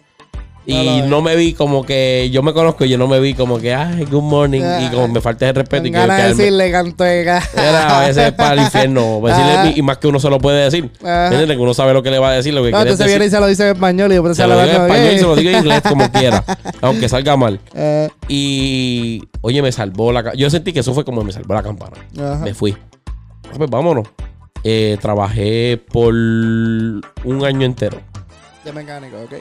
Y 0.66 1.02
no 1.08 1.22
me 1.22 1.36
vi 1.36 1.54
como 1.54 1.86
que, 1.86 2.30
yo 2.32 2.42
me 2.42 2.54
conozco, 2.54 2.86
yo 2.86 2.98
no 2.98 3.08
me 3.08 3.20
vi 3.20 3.34
como 3.34 3.60
que, 3.60 3.74
ay, 3.74 4.06
good 4.06 4.22
morning, 4.22 4.62
y 4.82 4.88
como 4.90 5.10
me 5.10 5.20
falta 5.20 5.50
el 5.50 5.56
respeto. 5.56 5.88
Y 5.88 5.92
que, 5.92 5.98
decirle 5.98 6.72
canto 6.72 7.04
de 7.04 7.22
Era 7.22 8.00
a 8.00 8.08
veces 8.08 8.32
para 8.32 8.54
el 8.54 8.60
infierno. 8.62 9.20
decirle- 9.24 9.74
y 9.76 9.82
más 9.82 9.98
que 9.98 10.08
uno 10.08 10.20
se 10.22 10.30
lo 10.30 10.40
puede 10.40 10.64
decir. 10.64 10.90
Que 10.92 11.58
uno 11.60 11.74
sabe 11.74 11.94
lo 11.94 12.02
que 12.02 12.12
le 12.12 12.20
va 12.20 12.30
a 12.30 12.34
decir, 12.34 12.54
lo 12.54 12.64
que 12.64 12.72
No, 12.72 12.78
entonces 12.80 13.00
decir. 13.00 13.12
viene 13.12 13.26
y 13.26 13.30
se 13.30 13.40
lo 13.40 13.48
dice 13.48 13.64
en 13.70 13.74
español 13.76 14.12
y 14.12 14.16
después 14.16 14.38
Se 14.38 14.44
se 14.44 14.48
lo 14.48 14.54
digo 14.62 14.76
en 14.76 14.82
español 14.84 15.14
y 15.14 15.18
se 15.20 15.24
lo 15.26 15.36
digo 15.36 15.50
en 15.52 15.58
inglés 15.58 15.82
como 15.88 16.10
quiera. 16.12 16.44
Aunque 16.82 17.10
salga 17.10 17.36
mal. 17.36 17.60
Eh, 17.76 18.10
Y, 18.30 19.22
oye, 19.42 19.62
me 19.62 19.72
salvó 19.72 20.12
la... 20.14 20.34
Yo 20.34 20.50
sentí 20.50 20.72
que 20.72 20.80
eso 20.80 20.94
fue 20.94 21.04
como 21.04 21.24
me 21.24 21.32
salvó 21.34 21.54
la 21.56 21.64
campana. 21.64 21.98
ajá. 22.18 22.38
Me 22.38 22.54
fui. 22.54 22.76
Ah, 23.48 23.56
Pues 23.58 23.70
vámonos. 23.70 24.08
Eh, 24.64 24.98
trabajé 25.02 25.78
por 25.92 26.14
un 26.14 27.02
año 27.46 27.66
entero. 27.66 28.00
De 28.64 28.72
mecánico, 28.72 29.18
ok. 29.18 29.34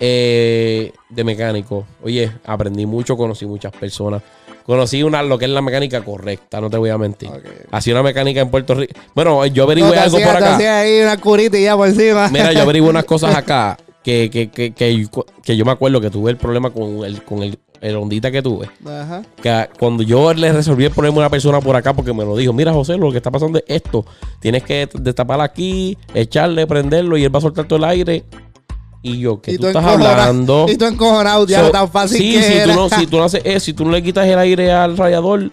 Eh, 0.00 0.92
de 1.08 1.24
mecánico. 1.24 1.86
Oye, 2.02 2.30
aprendí 2.44 2.86
mucho, 2.86 3.16
conocí 3.16 3.46
muchas 3.46 3.72
personas. 3.72 4.22
Conocí 4.64 5.02
una, 5.02 5.22
lo 5.22 5.38
que 5.38 5.46
es 5.46 5.50
la 5.50 5.62
mecánica 5.62 6.02
correcta, 6.04 6.60
no 6.60 6.68
te 6.68 6.76
voy 6.76 6.90
a 6.90 6.98
mentir. 6.98 7.28
Ok. 7.30 7.44
Hacía 7.70 7.94
una 7.94 8.02
mecánica 8.02 8.40
en 8.42 8.50
Puerto 8.50 8.74
Rico. 8.74 8.92
Bueno, 9.14 9.44
yo 9.46 9.66
No, 9.66 9.74
te 9.74 9.80
algo 9.98 10.16
hacía- 10.18 10.26
por 10.26 10.36
te 10.38 10.44
acá. 10.44 10.54
hacía 10.56 10.78
ahí 10.80 11.00
una 11.00 11.16
curita 11.18 11.58
y 11.58 11.62
ya 11.64 11.76
por 11.76 11.88
encima. 11.88 12.28
Mira, 12.28 12.52
yo 12.52 12.62
averigué 12.62 12.86
unas 12.86 13.04
cosas 13.06 13.34
acá 13.34 13.78
que, 14.04 14.28
que, 14.30 14.50
que, 14.50 14.72
que, 14.74 15.06
que 15.42 15.56
yo 15.56 15.64
me 15.64 15.72
acuerdo 15.72 16.00
que 16.02 16.10
tuve 16.10 16.30
el 16.30 16.36
problema 16.36 16.68
con 16.70 17.02
el, 17.02 17.22
con 17.24 17.42
el, 17.42 17.58
el 17.80 17.96
ondita 17.96 18.30
que 18.30 18.42
tuve. 18.42 18.68
Ajá. 18.86 19.22
Que 19.40 19.68
cuando 19.78 20.02
yo 20.02 20.34
le 20.34 20.52
resolví 20.52 20.84
el 20.84 20.90
problema 20.90 21.16
a 21.16 21.20
una 21.20 21.30
persona 21.30 21.62
por 21.62 21.74
acá 21.74 21.94
porque 21.94 22.12
me 22.12 22.24
lo 22.26 22.36
dijo, 22.36 22.52
mira 22.52 22.70
José, 22.74 22.98
lo 22.98 23.10
que 23.10 23.16
está 23.16 23.30
pasando 23.30 23.58
es 23.58 23.64
esto. 23.68 24.04
Tienes 24.38 24.64
que 24.64 24.86
destapar 25.00 25.40
aquí, 25.40 25.96
echarle, 26.12 26.66
prenderlo 26.66 27.16
y 27.16 27.24
él 27.24 27.34
va 27.34 27.38
a 27.38 27.42
soltar 27.42 27.66
todo 27.66 27.78
el 27.78 27.84
aire. 27.84 28.22
Y 29.02 29.18
yo, 29.20 29.40
¿qué 29.40 29.52
Y 29.52 29.58
tú 29.58 29.66
estás 29.68 29.84
hablando? 29.84 30.66
Y 30.68 30.76
tú 30.76 30.84
encojonado, 30.86 31.46
ya 31.46 31.58
So, 31.60 31.64
no 31.66 31.70
tan 31.70 31.88
fácil 31.90 32.18
sí, 32.18 32.32
que 32.34 32.42
si 32.42 32.52
era. 32.54 32.74
tú, 32.74 32.80
no, 32.80 32.88
si 32.88 33.06
tú 33.06 33.16
no 33.18 33.24
haces 33.24 33.42
eso, 33.44 33.60
si 33.60 33.72
tú 33.72 33.84
no 33.84 33.92
le 33.92 34.02
quitas 34.02 34.26
el 34.26 34.38
aire 34.38 34.72
al 34.72 34.96
radiador, 34.96 35.50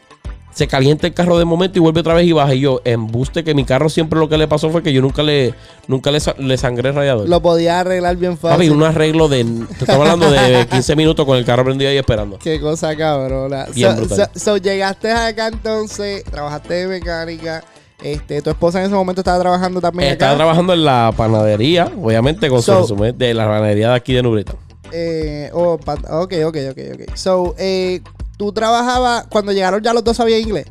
se 0.51 0.67
calienta 0.67 1.05
el 1.05 1.13
carro 1.13 1.37
de 1.37 1.43
momento 1.45 1.77
y 1.77 1.81
vuelve 1.81 1.99
otra 1.99 2.13
vez 2.13 2.25
y 2.25 2.31
baja. 2.31 2.55
Y 2.55 2.61
yo, 2.61 2.81
embuste 2.85 3.43
que 3.43 3.53
mi 3.53 3.63
carro 3.65 3.87
siempre 3.89 4.17
lo 4.19 4.27
que 4.29 4.37
le 4.37 4.47
pasó 4.47 4.69
fue 4.69 4.81
que 4.81 4.91
yo 4.93 5.01
nunca 5.01 5.21
le, 5.21 5.53
nunca 5.87 6.11
le, 6.11 6.19
le 6.39 6.57
sangré 6.57 6.89
el 6.89 6.95
radiador. 6.95 7.27
Lo 7.29 7.41
podía 7.41 7.81
arreglar 7.81 8.15
bien 8.15 8.37
Papi, 8.37 8.55
fácil. 8.55 8.71
un 8.71 8.83
arreglo 8.83 9.27
de. 9.27 9.43
Te 9.43 9.83
estaba 9.83 10.03
hablando 10.05 10.31
de 10.31 10.65
15 10.71 10.95
minutos 10.95 11.25
con 11.25 11.37
el 11.37 11.45
carro 11.45 11.65
prendido 11.65 11.91
ahí 11.91 11.97
esperando. 11.97 12.39
Qué 12.39 12.59
cosa 12.59 12.95
cabrona. 12.95 13.65
Bien 13.75 13.91
So, 13.91 13.97
brutal. 13.97 14.29
so- 14.33 14.39
so, 14.39 14.57
llegaste 14.57 15.11
acá 15.11 15.47
entonces, 15.49 16.23
trabajaste 16.23 16.73
de 16.73 16.87
mecánica. 16.87 17.63
Este, 18.03 18.41
tu 18.41 18.49
esposa 18.49 18.79
en 18.79 18.85
ese 18.85 18.93
momento 18.95 19.21
estaba 19.21 19.39
trabajando 19.39 19.81
también 19.81 20.11
Estaba 20.11 20.31
acá. 20.31 20.37
trabajando 20.37 20.73
en 20.73 20.83
la 20.85 21.13
panadería, 21.15 21.91
obviamente, 22.01 22.49
con 22.49 22.59
su 22.61 22.71
So- 22.71 22.81
resumen 22.81 23.17
de 23.17 23.33
la 23.33 23.45
panadería 23.45 23.89
de 23.89 23.95
aquí 23.95 24.13
de 24.13 24.21
Nubrita. 24.23 24.53
Eh, 24.91 25.49
oh, 25.53 25.73
ok, 25.73 26.33
ok, 26.45 26.57
ok, 26.71 26.77
ok. 26.93 27.15
So, 27.15 27.55
eh, 27.57 28.01
tú 28.37 28.51
trabajabas, 28.51 29.25
cuando 29.27 29.51
llegaron 29.51 29.81
ya 29.81 29.93
los 29.93 30.03
dos 30.03 30.17
sabían 30.17 30.41
inglés. 30.41 30.65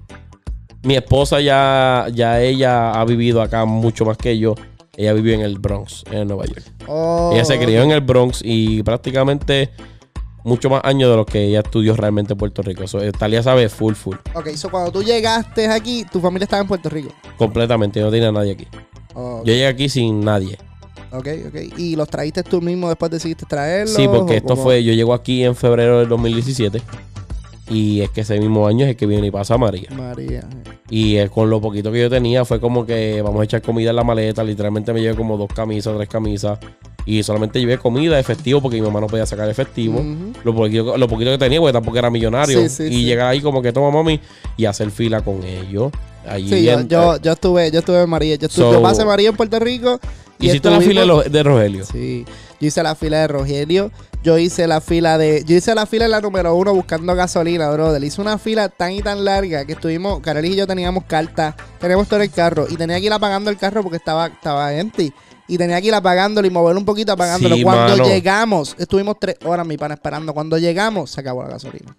Mi 0.83 0.97
esposa 0.97 1.41
ya, 1.41 2.07
ya 2.13 2.41
ella 2.43 2.93
ha 2.93 3.05
vivido 3.05 3.41
acá 3.43 3.65
mucho 3.65 4.05
más 4.05 4.17
que 4.19 4.39
yo. 4.39 4.55
Ella 4.97 5.13
vivió 5.15 5.35
en 5.35 5.41
el 5.41 5.59
Bronx, 5.59 6.05
en 6.13 6.29
Nueva 6.29 6.45
York. 6.45 6.63
Oh, 6.87 7.31
Ella 7.35 7.45
se 7.45 7.59
crió 7.59 7.83
en 7.83 7.91
el 7.91 8.01
Bronx 8.03 8.41
y 8.45 8.83
prácticamente 8.85 9.71
mucho 10.45 10.71
más 10.71 10.83
años 10.85 11.11
de 11.11 11.17
lo 11.17 11.27
que 11.27 11.47
ella 11.47 11.61
estudió 11.61 11.97
realmente 11.97 12.35
en 12.35 12.39
Puerto 12.39 12.63
Rico. 12.63 12.87
So, 12.87 13.03
eh, 13.03 13.11
Talia 13.11 13.43
sabe 13.43 13.69
full, 13.69 13.95
full. 13.95 14.17
Ok, 14.35 14.51
so 14.51 14.71
cuando 14.71 14.93
tú 14.93 15.03
llegaste 15.03 15.67
aquí, 15.69 16.05
tu 16.05 16.21
familia 16.21 16.45
estaba 16.45 16.63
en 16.63 16.69
Puerto 16.69 16.89
Rico. 16.89 17.13
Completamente, 17.37 17.99
yo 17.99 18.07
no 18.07 18.13
tenía 18.13 18.31
nadie 18.31 18.53
aquí. 18.53 18.69
Yo 19.15 19.43
llegué 19.45 19.67
aquí 19.67 19.89
sin 19.89 20.21
nadie. 20.21 20.59
ok, 21.13 21.29
ok. 21.49 21.79
¿Y 21.79 21.97
los 21.97 22.09
trajiste 22.09 22.43
tú 22.43 22.61
mismo 22.61 22.89
después 22.89 23.11
decidiste 23.11 23.47
traerlos? 23.47 23.95
Sí, 23.95 24.07
porque 24.07 24.37
esto 24.37 24.57
fue, 24.57 24.85
yo 24.85 24.93
llego 24.93 25.15
aquí 25.15 25.45
en 25.45 25.57
febrero 25.57 25.99
del 26.01 26.09
2017 26.09 26.83
y 27.71 28.01
es 28.03 28.11
que 28.11 28.21
ese 28.23 28.39
mismo 28.39 28.67
año 28.67 28.85
es 28.85 28.91
el 28.91 28.97
que 28.97 29.07
viene 29.07 29.27
y 29.29 29.31
pasa 29.31 29.57
María. 29.57 29.89
María. 29.97 30.45
Y 30.91 31.17
eh, 31.17 31.29
con 31.29 31.49
lo 31.49 31.61
poquito 31.61 31.91
que 31.91 32.01
yo 32.01 32.11
tenía 32.11 32.45
fue 32.45 32.61
como 32.61 32.85
que 32.85 33.23
vamos 33.23 33.41
a 33.41 33.45
echar 33.45 33.63
comida 33.63 33.91
en 33.91 33.97
la 33.97 34.05
maleta, 34.05 34.45
literalmente 34.45 34.93
me 34.93 35.01
llevé 35.01 35.17
como 35.17 35.37
dos 35.37 35.49
camisas, 35.49 35.97
tres 35.97 36.09
camisas 36.09 36.59
y 37.07 37.23
solamente 37.23 37.59
llevé 37.61 37.79
comida, 37.79 38.19
efectivo, 38.19 38.61
porque 38.63 38.77
mi 38.77 38.83
mamá 38.83 39.01
no 39.01 39.07
podía 39.07 39.27
sacar 39.27 39.49
efectivo. 39.49 39.99
Ujú. 40.01 40.33
Lo 40.43 40.55
poquito, 40.55 40.97
lo 40.97 41.09
poquito 41.09 41.31
que 41.31 41.39
tenía, 41.39 41.61
porque 41.61 41.73
tampoco 41.73 41.99
era 41.99 42.11
millonario. 42.11 42.61
Sí, 42.63 42.69
sí, 42.69 42.83
y 42.85 42.97
sí. 42.97 43.05
llegar 43.05 43.29
ahí 43.29 43.41
como 43.41 43.61
que 43.63 43.73
toma 43.73 43.91
mami 43.91 44.21
y 44.57 44.65
hacer 44.65 44.91
fila 44.91 45.21
con 45.23 45.43
ellos. 45.45 45.93
Allí 46.27 46.49
Sí, 46.49 46.65
yo, 46.65 46.81
yo, 46.83 47.19
yo 47.21 47.33
estuve, 47.33 47.71
yo 47.71 47.81
estuve 47.81 48.01
en 48.03 48.09
María. 48.09 48.37
Yo, 48.37 48.47
estuve, 48.47 48.65
So- 48.65 48.73
yo 48.73 48.83
pasé 48.83 49.05
María 49.05 49.29
en 49.29 49.37
Puerto 49.37 49.59
Rico. 49.59 50.01
Hiciste 50.39 50.71
la 50.71 50.81
fila 50.81 51.23
de, 51.25 51.43
Rogelio. 51.43 51.85
Sí, 51.87 52.25
yo 52.61 52.67
hice 52.67 52.83
la 52.83 52.95
fila 52.95 53.19
de 53.21 53.29
Rogelio. 53.29 53.91
Yo 54.23 54.39
hice 54.39 54.67
la 54.67 54.81
fila 54.81 55.19
de. 55.19 55.45
Yo 55.45 55.55
hice 55.57 55.75
la 55.75 55.87
fila 55.87 56.07
en 56.07 56.11
la 56.13 56.21
número 56.21 56.55
uno 56.55 56.75
buscando 56.75 57.15
gasolina, 57.15 57.71
brother. 57.71 58.03
Hice 58.03 58.21
una 58.21 58.39
fila 58.39 58.69
tan 58.71 58.93
y 58.93 59.03
tan 59.03 59.25
larga 59.25 59.65
que 59.67 59.73
estuvimos. 59.73 60.21
Karel 60.21 60.47
y 60.47 60.57
yo 60.57 60.67
teníamos 60.67 61.05
cartas. 61.05 61.55
Teníamos 61.79 62.09
todo 62.09 62.23
el 62.23 62.31
carro. 62.31 62.67
Y 62.69 62.77
tenía 62.77 62.99
que 63.01 63.07
ir 63.07 63.13
apagando 63.13 63.51
el 63.51 63.59
carro 63.59 63.83
porque 63.83 63.99
estaba, 63.99 64.29
estaba 64.29 64.73
empty. 64.73 65.13
Y 65.47 65.59
tenía 65.59 65.79
que 65.81 65.89
ir 65.89 65.95
apagándolo 65.95 66.47
y 66.47 66.51
mover 66.51 66.77
un 66.77 66.87
poquito 66.87 67.13
apagándolo. 67.13 67.55
Sí, 67.55 67.63
Cuando 67.63 67.97
mano. 67.99 68.09
llegamos, 68.09 68.75
estuvimos 68.79 69.17
tres 69.21 69.37
horas, 69.45 69.67
mi 69.67 69.77
pana, 69.77 69.95
esperando. 69.95 70.33
Cuando 70.33 70.57
llegamos, 70.57 71.11
se 71.11 71.21
acabó 71.21 71.43
la 71.43 71.51
gasolina. 71.51 71.95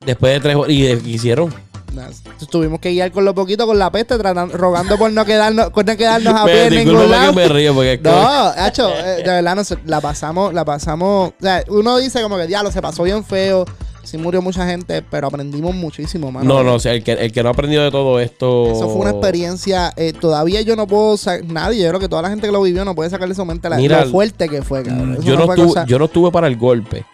Después 0.00 0.32
de 0.32 0.40
tres 0.40 0.56
horas. 0.56 0.70
¿Y 0.70 0.80
qué 0.80 1.10
hicieron? 1.10 1.52
Entonces 2.00 2.48
tuvimos 2.48 2.80
que 2.80 2.90
guiar 2.90 3.12
con 3.12 3.24
lo 3.24 3.34
poquito, 3.34 3.66
con 3.66 3.78
la 3.78 3.90
peste, 3.92 4.16
tratando, 4.18 4.56
rogando 4.56 4.96
por 4.98 5.12
no 5.12 5.24
quedarnos, 5.24 5.70
por 5.70 5.86
no 5.86 5.96
quedarnos 5.96 6.34
a 6.34 6.44
pie 6.46 6.66
en 6.66 6.74
ningún 6.86 7.10
lado. 7.10 7.30
que 7.32 7.36
me 7.36 7.48
río 7.48 7.74
porque 7.74 8.00
No, 8.02 8.12
Hacho, 8.56 8.88
eh, 8.90 9.22
de 9.24 9.30
verdad, 9.30 9.54
no 9.56 9.64
sé, 9.64 9.76
la 9.84 10.00
pasamos, 10.00 10.52
la 10.54 10.64
pasamos. 10.64 11.30
O 11.30 11.34
sea, 11.42 11.62
uno 11.68 11.98
dice 11.98 12.22
como 12.22 12.36
que 12.36 12.46
diablo, 12.46 12.70
se 12.72 12.82
pasó 12.82 13.02
bien 13.02 13.24
feo. 13.24 13.64
Sí 14.04 14.18
murió 14.18 14.42
mucha 14.42 14.66
gente, 14.66 15.00
pero 15.00 15.28
aprendimos 15.28 15.72
muchísimo, 15.76 16.32
mano. 16.32 16.44
No, 16.44 16.64
no, 16.64 16.74
o 16.74 16.80
sea, 16.80 16.92
el 16.92 17.04
que, 17.04 17.12
el 17.12 17.30
que 17.30 17.40
no 17.44 17.50
ha 17.50 17.52
aprendido 17.52 17.84
de 17.84 17.92
todo 17.92 18.18
esto. 18.18 18.66
Eso 18.72 18.88
fue 18.90 18.96
una 19.02 19.10
experiencia. 19.10 19.92
eh, 19.96 20.12
todavía 20.12 20.60
yo 20.62 20.74
no 20.74 20.88
puedo. 20.88 21.14
Nadie, 21.46 21.82
yo 21.84 21.88
creo 21.90 22.00
que 22.00 22.08
toda 22.08 22.20
la 22.22 22.28
gente 22.28 22.48
que 22.48 22.52
lo 22.52 22.60
vivió 22.62 22.84
no 22.84 22.96
puede 22.96 23.10
sacarle 23.10 23.36
su 23.36 23.44
mente 23.44 23.68
la, 23.68 23.76
Mira, 23.76 24.04
lo 24.04 24.10
fuerte 24.10 24.48
que 24.48 24.60
fue, 24.62 24.82
cabrón. 24.82 25.12
Eso 25.14 25.22
Yo 25.22 25.36
no, 25.36 25.44
estuve, 25.44 25.66
cosa- 25.68 25.84
yo 25.86 26.00
no 26.00 26.06
estuve 26.06 26.32
para 26.32 26.48
el 26.48 26.56
golpe, 26.56 27.04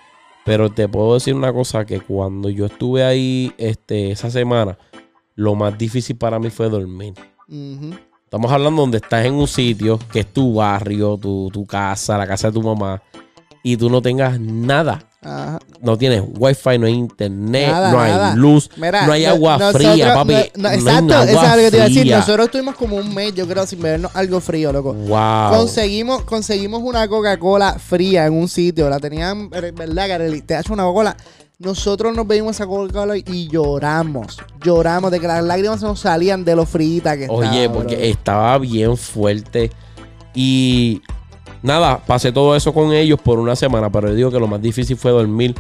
pero 0.49 0.71
te 0.71 0.89
puedo 0.89 1.13
decir 1.13 1.35
una 1.35 1.53
cosa: 1.53 1.85
que 1.85 2.01
cuando 2.01 2.49
yo 2.49 2.65
estuve 2.65 3.05
ahí 3.05 3.53
este, 3.59 4.11
esa 4.11 4.31
semana, 4.31 4.79
lo 5.35 5.55
más 5.55 5.77
difícil 5.77 6.17
para 6.17 6.39
mí 6.39 6.49
fue 6.49 6.71
dormir. 6.71 7.13
Estamos 8.25 8.51
hablando 8.51 8.81
donde 8.81 8.97
estás 8.97 9.27
en 9.27 9.35
un 9.35 9.47
sitio 9.47 9.99
que 10.11 10.21
es 10.21 10.27
tu 10.33 10.55
barrio, 10.55 11.19
tu, 11.19 11.51
tu 11.53 11.67
casa, 11.67 12.17
la 12.17 12.27
casa 12.27 12.49
de 12.49 12.55
tu 12.55 12.63
mamá, 12.63 13.03
y 13.63 13.77
tú 13.77 13.91
no 13.91 14.01
tengas 14.03 14.39
nada. 14.41 15.05
Ajá. 15.21 15.59
No 15.83 15.99
tienes 15.99 16.23
wifi, 16.39 16.79
no 16.79 16.87
hay 16.87 16.93
internet, 16.95 17.69
Nada, 17.73 17.91
no 17.93 18.01
hay 18.01 18.13
nada. 18.13 18.35
luz, 18.37 18.71
Mira, 18.77 19.05
no 19.05 19.13
hay 19.13 19.25
no- 19.25 19.31
agua 19.31 19.59
nosotros- 19.59 19.93
fría, 19.93 20.15
papi. 20.15 20.33
no- 20.33 20.39
no, 20.63 20.71
exacto, 20.71 21.15
agua 21.15 21.25
eso 21.25 21.43
es 21.43 21.49
algo 21.49 21.65
que 21.65 21.71
te 21.71 21.77
iba 21.77 21.85
a 21.85 21.89
decir. 21.89 22.07
Nosotros 22.13 22.47
estuvimos 22.47 22.75
como 22.77 22.97
un 22.97 23.15
mes, 23.15 23.35
yo 23.35 23.47
creo, 23.49 23.67
sin 23.67 23.83
bebernos 23.83 24.15
algo 24.15 24.41
frío, 24.41 24.73
loco. 24.73 24.95
Wow. 24.95 25.51
Conseguimos, 25.51 26.23
conseguimos 26.23 26.83
una 26.85 27.07
Coca-Cola 27.09 27.79
fría 27.81 28.27
en 28.27 28.35
un 28.35 28.49
sitio. 28.49 28.89
La 28.89 29.01
tenían, 29.01 29.51
eh, 29.53 29.73
¿verdad, 29.75 30.09
Garely? 30.09 30.43
Te 30.43 30.55
ha 30.55 30.61
hecho 30.61 30.73
una 30.73 30.85
Coca-Cola. 30.85 31.17
Nosotros 31.59 32.15
nos 32.15 32.25
bebimos 32.25 32.55
esa 32.55 32.67
Coca-Cola 32.69 33.17
y 33.17 33.49
lloramos. 33.49 34.39
Lloramos 34.63 35.11
de 35.11 35.19
que 35.19 35.27
las 35.27 35.43
lágrimas 35.43 35.81
se 35.81 35.87
nos 35.87 35.99
salían 35.99 36.45
de 36.45 36.55
lo 36.55 36.65
frita 36.65 37.17
que 37.17 37.25
estaba. 37.25 37.41
Oye, 37.41 37.69
porque 37.69 37.97
bro. 37.97 38.05
estaba 38.05 38.57
bien 38.59 38.97
fuerte. 38.97 39.73
Y 40.33 41.03
nada, 41.63 41.99
pasé 42.07 42.33
todo 42.33 42.55
eso 42.57 42.73
con 42.73 42.93
ellos 42.93 43.21
por 43.23 43.39
una 43.39 43.57
semana, 43.57 43.91
pero 43.91 44.09
yo 44.09 44.15
digo 44.15 44.31
que 44.31 44.41
lo 44.41 44.47
más 44.47 44.61
difícil 44.63 44.97
fue 44.97 45.11
dormir 45.11 45.55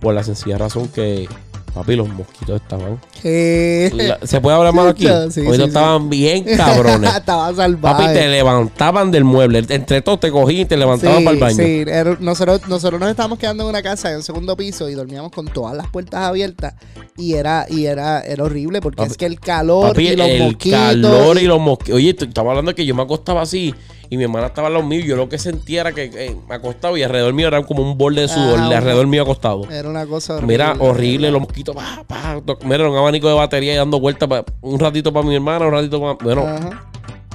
por 0.00 0.14
la 0.14 0.22
sencilla 0.22 0.58
razón 0.58 0.88
que, 0.88 1.28
papi, 1.74 1.96
los 1.96 2.08
mosquitos 2.08 2.60
estaban. 2.60 2.98
¿Se 3.20 4.40
puede 4.40 4.56
hablar 4.56 4.72
más 4.74 4.88
aquí? 4.88 5.04
Sí, 5.06 5.40
mosquitos 5.40 5.56
sí. 5.56 5.62
estaban 5.64 6.08
bien 6.10 6.44
cabrones. 6.56 7.14
estaba 7.16 7.54
salvaje. 7.54 8.02
Papi, 8.04 8.14
te 8.14 8.28
levantaban 8.28 9.10
del 9.10 9.24
mueble. 9.24 9.64
Entre 9.68 10.02
todos 10.02 10.20
te 10.20 10.30
cogían 10.30 10.62
y 10.62 10.64
te 10.66 10.76
levantaban 10.76 11.24
para 11.24 11.34
el 11.34 11.40
baño. 11.40 11.56
sí. 11.56 11.84
Era- 11.86 12.16
nosotros, 12.20 12.68
nosotros 12.68 13.00
nos 13.00 13.10
estábamos 13.10 13.38
quedando 13.38 13.64
en 13.64 13.70
una 13.70 13.82
casa 13.82 14.10
en 14.10 14.16
un 14.18 14.22
segundo 14.22 14.56
piso 14.56 14.88
y 14.88 14.94
dormíamos 14.94 15.32
con 15.32 15.46
todas 15.46 15.76
las 15.76 15.88
puertas 15.88 16.20
abiertas 16.20 16.74
y 17.16 17.34
era, 17.34 17.66
y 17.68 17.86
era, 17.86 18.20
era 18.20 18.44
horrible 18.44 18.80
porque 18.80 19.02
Papi- 19.02 19.10
es 19.12 19.16
que 19.16 19.26
el 19.26 19.40
calor 19.40 19.88
Papi, 19.88 20.08
y 20.08 20.16
los 20.16 20.28
el 20.28 20.42
mosquitos. 20.42 20.78
calor 20.78 21.38
y, 21.38 21.44
los 21.46 21.60
mosquitos. 21.60 21.94
Oye, 21.96 22.16
estaba 22.18 22.50
hablando 22.50 22.70
de 22.72 22.74
que 22.74 22.84
yo 22.86 22.94
me 22.94 23.02
acostaba 23.02 23.42
así 23.42 23.74
y 24.10 24.16
mi 24.16 24.24
hermana 24.24 24.46
estaba 24.46 24.68
al 24.68 24.74
lado 24.74 24.84
mío. 24.86 25.00
y 25.00 25.06
Yo 25.06 25.16
lo 25.16 25.28
que 25.28 25.38
sentía 25.38 25.80
era 25.82 25.92
que 25.92 26.04
eh, 26.14 26.36
me 26.48 26.54
acostaba 26.54 26.98
y 26.98 27.02
alrededor 27.02 27.32
mío 27.32 27.48
era 27.48 27.62
como 27.62 27.82
un 27.82 27.96
borde 27.98 28.22
de 28.22 28.28
sudor, 28.28 28.58
Ah, 28.60 28.68
de 28.68 28.76
alrededor 28.76 29.06
mío 29.06 29.22
acostado. 29.22 29.70
Era 29.70 29.88
una 29.88 30.06
cosa 30.06 30.34
horrible. 30.36 30.52
Mira, 30.54 30.76
horrible, 30.78 31.30
los 31.30 31.40
mosquitos, 31.40 31.74
pa, 31.74 32.02
pa, 32.06 32.40
mira, 32.64 32.88
un 32.88 32.96
abanico 32.96 33.28
de 33.28 33.34
batería 33.34 33.74
y 33.74 33.76
dando 33.76 33.98
vueltas, 34.00 34.28
un 34.60 34.78
ratito 34.78 35.12
para 35.12 35.26
mi 35.26 35.34
hermana, 35.34 35.66
un 35.66 35.72
ratito 35.72 36.00
para... 36.00 36.14
Bueno, 36.24 36.42
Ajá. 36.46 36.88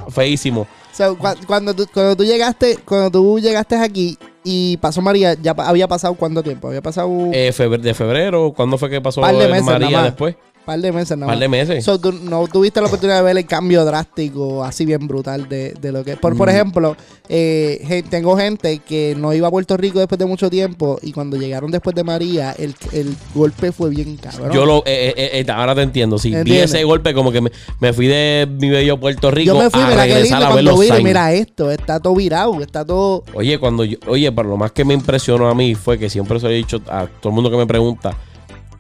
feísimo. 0.10 0.68
So, 0.94 1.18
cua- 1.18 1.38
cuando, 1.46 1.74
tú, 1.74 1.88
cuando 1.94 2.16
tú 2.16 2.24
llegaste, 2.26 2.78
cuando 2.86 3.10
tú 3.12 3.40
llegaste 3.40 3.76
aquí 3.78 4.18
y 4.44 4.76
pasó 4.78 5.02
María, 5.02 5.36
ya 5.42 5.52
había 5.58 5.88
pasado 5.88 6.16
cuánto 6.16 6.44
tiempo? 6.44 6.68
Había 6.68 6.82
pasado 6.82 7.08
un 7.08 7.34
Eh, 7.34 7.52
febre- 7.54 7.80
de 7.80 7.94
febrero, 7.94 8.54
¿cuándo 8.56 8.78
fue 8.78 8.90
que 8.90 9.00
pasó 9.00 9.22
María 9.22 10.02
después? 10.04 10.36
Par 10.66 10.80
de 10.80 10.92
meses, 10.92 11.18
¿no? 11.18 11.26
par 11.28 11.40
de 11.40 11.48
meses. 11.48 11.84
So, 11.84 12.00
tú 12.00 12.12
no 12.12 12.48
tuviste 12.48 12.80
la 12.82 12.88
oportunidad 12.88 13.18
de 13.18 13.24
ver 13.24 13.38
el 13.38 13.46
cambio 13.46 13.84
drástico, 13.86 14.64
así 14.64 14.86
bien 14.86 15.08
brutal 15.08 15.50
de, 15.50 15.74
de 15.80 15.92
lo 15.92 16.04
que... 16.04 16.18
Por, 16.18 16.38
por 16.38 16.48
Mm. 16.48 16.52
ejemplo, 16.52 16.98
eh, 17.30 18.04
tengo 18.10 18.38
gente 18.38 18.80
que 18.80 19.16
no 19.18 19.34
iba 19.34 19.48
a 19.48 19.52
Puerto 19.52 19.78
Rico 19.78 20.00
después 20.00 20.20
de 20.20 20.26
mucho 20.26 20.50
tiempo 20.50 21.00
y 21.02 21.12
cuando 21.12 21.38
llegaron 21.38 21.72
después 21.72 21.96
de 21.96 22.04
María, 22.04 22.52
el, 22.58 22.76
el 22.92 23.16
golpe 23.34 23.72
fue 23.72 23.90
bien 23.90 24.18
cabrón. 24.18 24.52
Yo 24.52 24.66
lo, 24.66 24.80
eh, 24.80 25.14
eh, 25.16 25.30
eh, 25.34 25.52
ahora 25.52 25.74
te 25.76 25.82
entiendo. 25.82 26.18
Si 26.18 26.30
vi 26.30 26.36
¿Entiendes? 26.36 26.74
ese 26.74 26.84
golpe, 26.84 27.14
como 27.14 27.32
que 27.32 27.42
me, 27.42 27.52
me 27.80 27.94
fui 27.94 28.08
de 28.08 28.48
mi 28.60 28.70
bello 28.70 29.00
Puerto 29.00 29.32
Rico 29.32 29.54
Yo 29.54 29.60
me 29.60 29.70
fui, 29.70 29.82
a 29.82 29.88
mira 29.88 30.06
qué 30.06 30.14
regresar 30.14 30.40
lindo 30.40 30.52
a 30.54 30.56
ver 30.56 30.64
los 30.64 30.80
vi, 30.80 31.04
mira 31.04 31.34
esto, 31.34 31.72
está 31.72 32.00
todo 32.00 32.16
virado, 32.16 32.62
está 32.62 32.86
todo... 32.86 33.24
Oye, 33.34 33.58
cuando 33.60 33.84
yo, 33.86 33.98
oye, 34.08 34.32
pero 34.32 34.50
lo 34.50 34.58
más 34.58 34.72
que 34.72 34.86
me 34.86 34.94
impresionó 34.94 35.48
a 35.50 35.56
mí 35.56 35.76
fue 35.76 35.98
que 35.98 36.10
siempre 36.10 36.40
se 36.40 36.46
lo 36.48 36.52
he 36.52 36.56
dicho 36.56 36.82
a 36.90 37.08
todo 37.08 37.30
el 37.30 37.36
mundo 37.36 37.50
que 37.50 37.58
me 37.58 37.66
pregunta, 37.68 38.16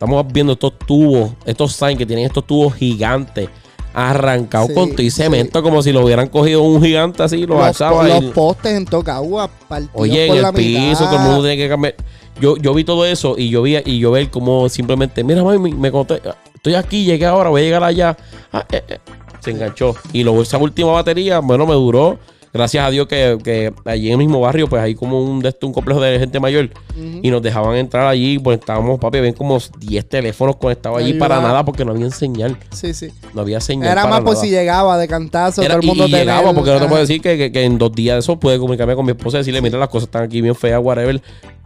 estamos 0.01 0.25
viendo 0.33 0.53
estos 0.53 0.73
tubos, 0.79 1.29
estos 1.45 1.73
signs 1.73 1.95
que 1.95 2.07
tienen 2.07 2.25
estos 2.25 2.43
tubos 2.47 2.73
gigantes 2.73 3.49
arrancados 3.93 4.69
Sí, 4.69 4.73
con 4.73 4.89
todo 4.93 5.01
y 5.03 5.11
sí. 5.11 5.21
cemento 5.21 5.61
como 5.61 5.83
si 5.83 5.91
lo 5.91 6.03
hubieran 6.03 6.27
cogido 6.27 6.63
un 6.63 6.81
gigante 6.81 7.21
así, 7.21 7.45
lo 7.45 7.55
Los, 7.55 7.65
alzaba 7.67 8.07
los 8.07 8.23
postes 8.33 8.71
en 8.73 8.85
Tocagua 8.85 9.47
Oye, 9.93 10.25
en 10.25 10.43
el 10.43 10.53
piso, 10.53 11.05
todo 11.05 11.17
el 11.17 11.21
mundo 11.21 11.41
tiene 11.41 11.57
que 11.57 11.69
cambiar. 11.69 11.95
Yo, 12.39 12.57
yo 12.57 12.73
vi 12.73 12.83
todo 12.83 13.05
eso 13.05 13.35
y 13.37 13.49
yo 13.49 13.61
vi 13.61 13.77
y 13.85 13.99
yo 13.99 14.09
ver 14.09 14.31
como 14.31 14.69
simplemente, 14.69 15.23
mira, 15.23 15.43
mami, 15.43 15.71
me 15.71 15.91
conté, 15.91 16.19
estoy 16.55 16.73
aquí, 16.73 17.05
llegué 17.05 17.27
ahora, 17.27 17.51
voy 17.51 17.61
a 17.61 17.63
llegar 17.65 17.83
allá. 17.83 18.17
Ah, 18.51 18.65
eh, 18.71 18.83
eh. 18.87 18.97
Se 19.39 19.51
enganchó. 19.51 19.95
Y 20.13 20.23
luego 20.23 20.41
esa 20.41 20.57
última 20.57 20.93
batería, 20.93 21.39
bueno, 21.39 21.67
me 21.67 21.75
duró. 21.75 22.17
Gracias 22.53 22.85
a 22.85 22.89
Dios 22.89 23.07
que, 23.07 23.37
que 23.43 23.73
allí 23.85 24.07
en 24.07 24.13
el 24.13 24.17
mismo 24.17 24.41
barrio, 24.41 24.67
pues 24.67 24.81
hay 24.81 24.93
como 24.93 25.23
un, 25.23 25.41
un 25.61 25.73
complejo 25.73 26.01
de 26.01 26.19
gente 26.19 26.39
mayor. 26.39 26.69
Ujú. 26.97 27.19
Y 27.23 27.31
nos 27.31 27.41
dejaban 27.41 27.77
entrar 27.77 28.05
allí, 28.07 28.37
pues 28.39 28.59
estábamos, 28.59 28.99
papi, 28.99 29.21
ven 29.21 29.33
como 29.33 29.57
10 29.79 30.09
teléfonos 30.09 30.57
conectados 30.57 30.97
allí 30.99 31.11
Ayuda. 31.11 31.19
para 31.27 31.41
nada 31.41 31.63
porque 31.63 31.85
no 31.85 31.91
había 31.93 32.09
señal. 32.11 32.57
Sí, 32.71 32.93
sí. 32.93 33.07
No 33.33 33.41
había 33.41 33.61
señal. 33.61 33.89
Era 33.91 34.01
para 34.03 34.15
más 34.15 34.19
por 34.21 34.33
nada. 34.33 34.43
si 34.45 34.49
llegaba 34.51 34.97
de 34.97 35.07
cantazo, 35.07 35.61
Era- 35.61 35.75
todo 35.75 35.79
el 35.79 35.85
y, 35.85 35.87
mundo 35.87 36.05
y 36.07 36.11
llegaba, 36.11 36.39
tener- 36.41 36.55
porque 36.55 36.71
no 36.71 36.79
te 36.79 36.87
puedo 36.87 37.01
decir 37.01 37.21
que, 37.21 37.37
que- 37.37 37.51
que 37.53 37.63
en 37.63 37.77
dos 37.77 37.93
días 37.93 38.15
de 38.15 38.19
eso 38.19 38.37
pude 38.37 38.59
comunicarme 38.59 38.95
con 38.95 39.05
mi 39.05 39.11
esposa 39.11 39.37
y 39.37 39.39
decirle, 39.39 39.61
mira, 39.61 39.77
las 39.79 39.87
cosas 39.89 40.07
están 40.07 40.23
aquí 40.23 40.41
bien 40.41 40.53
feas, 40.55 40.81
whatever. 40.83 41.21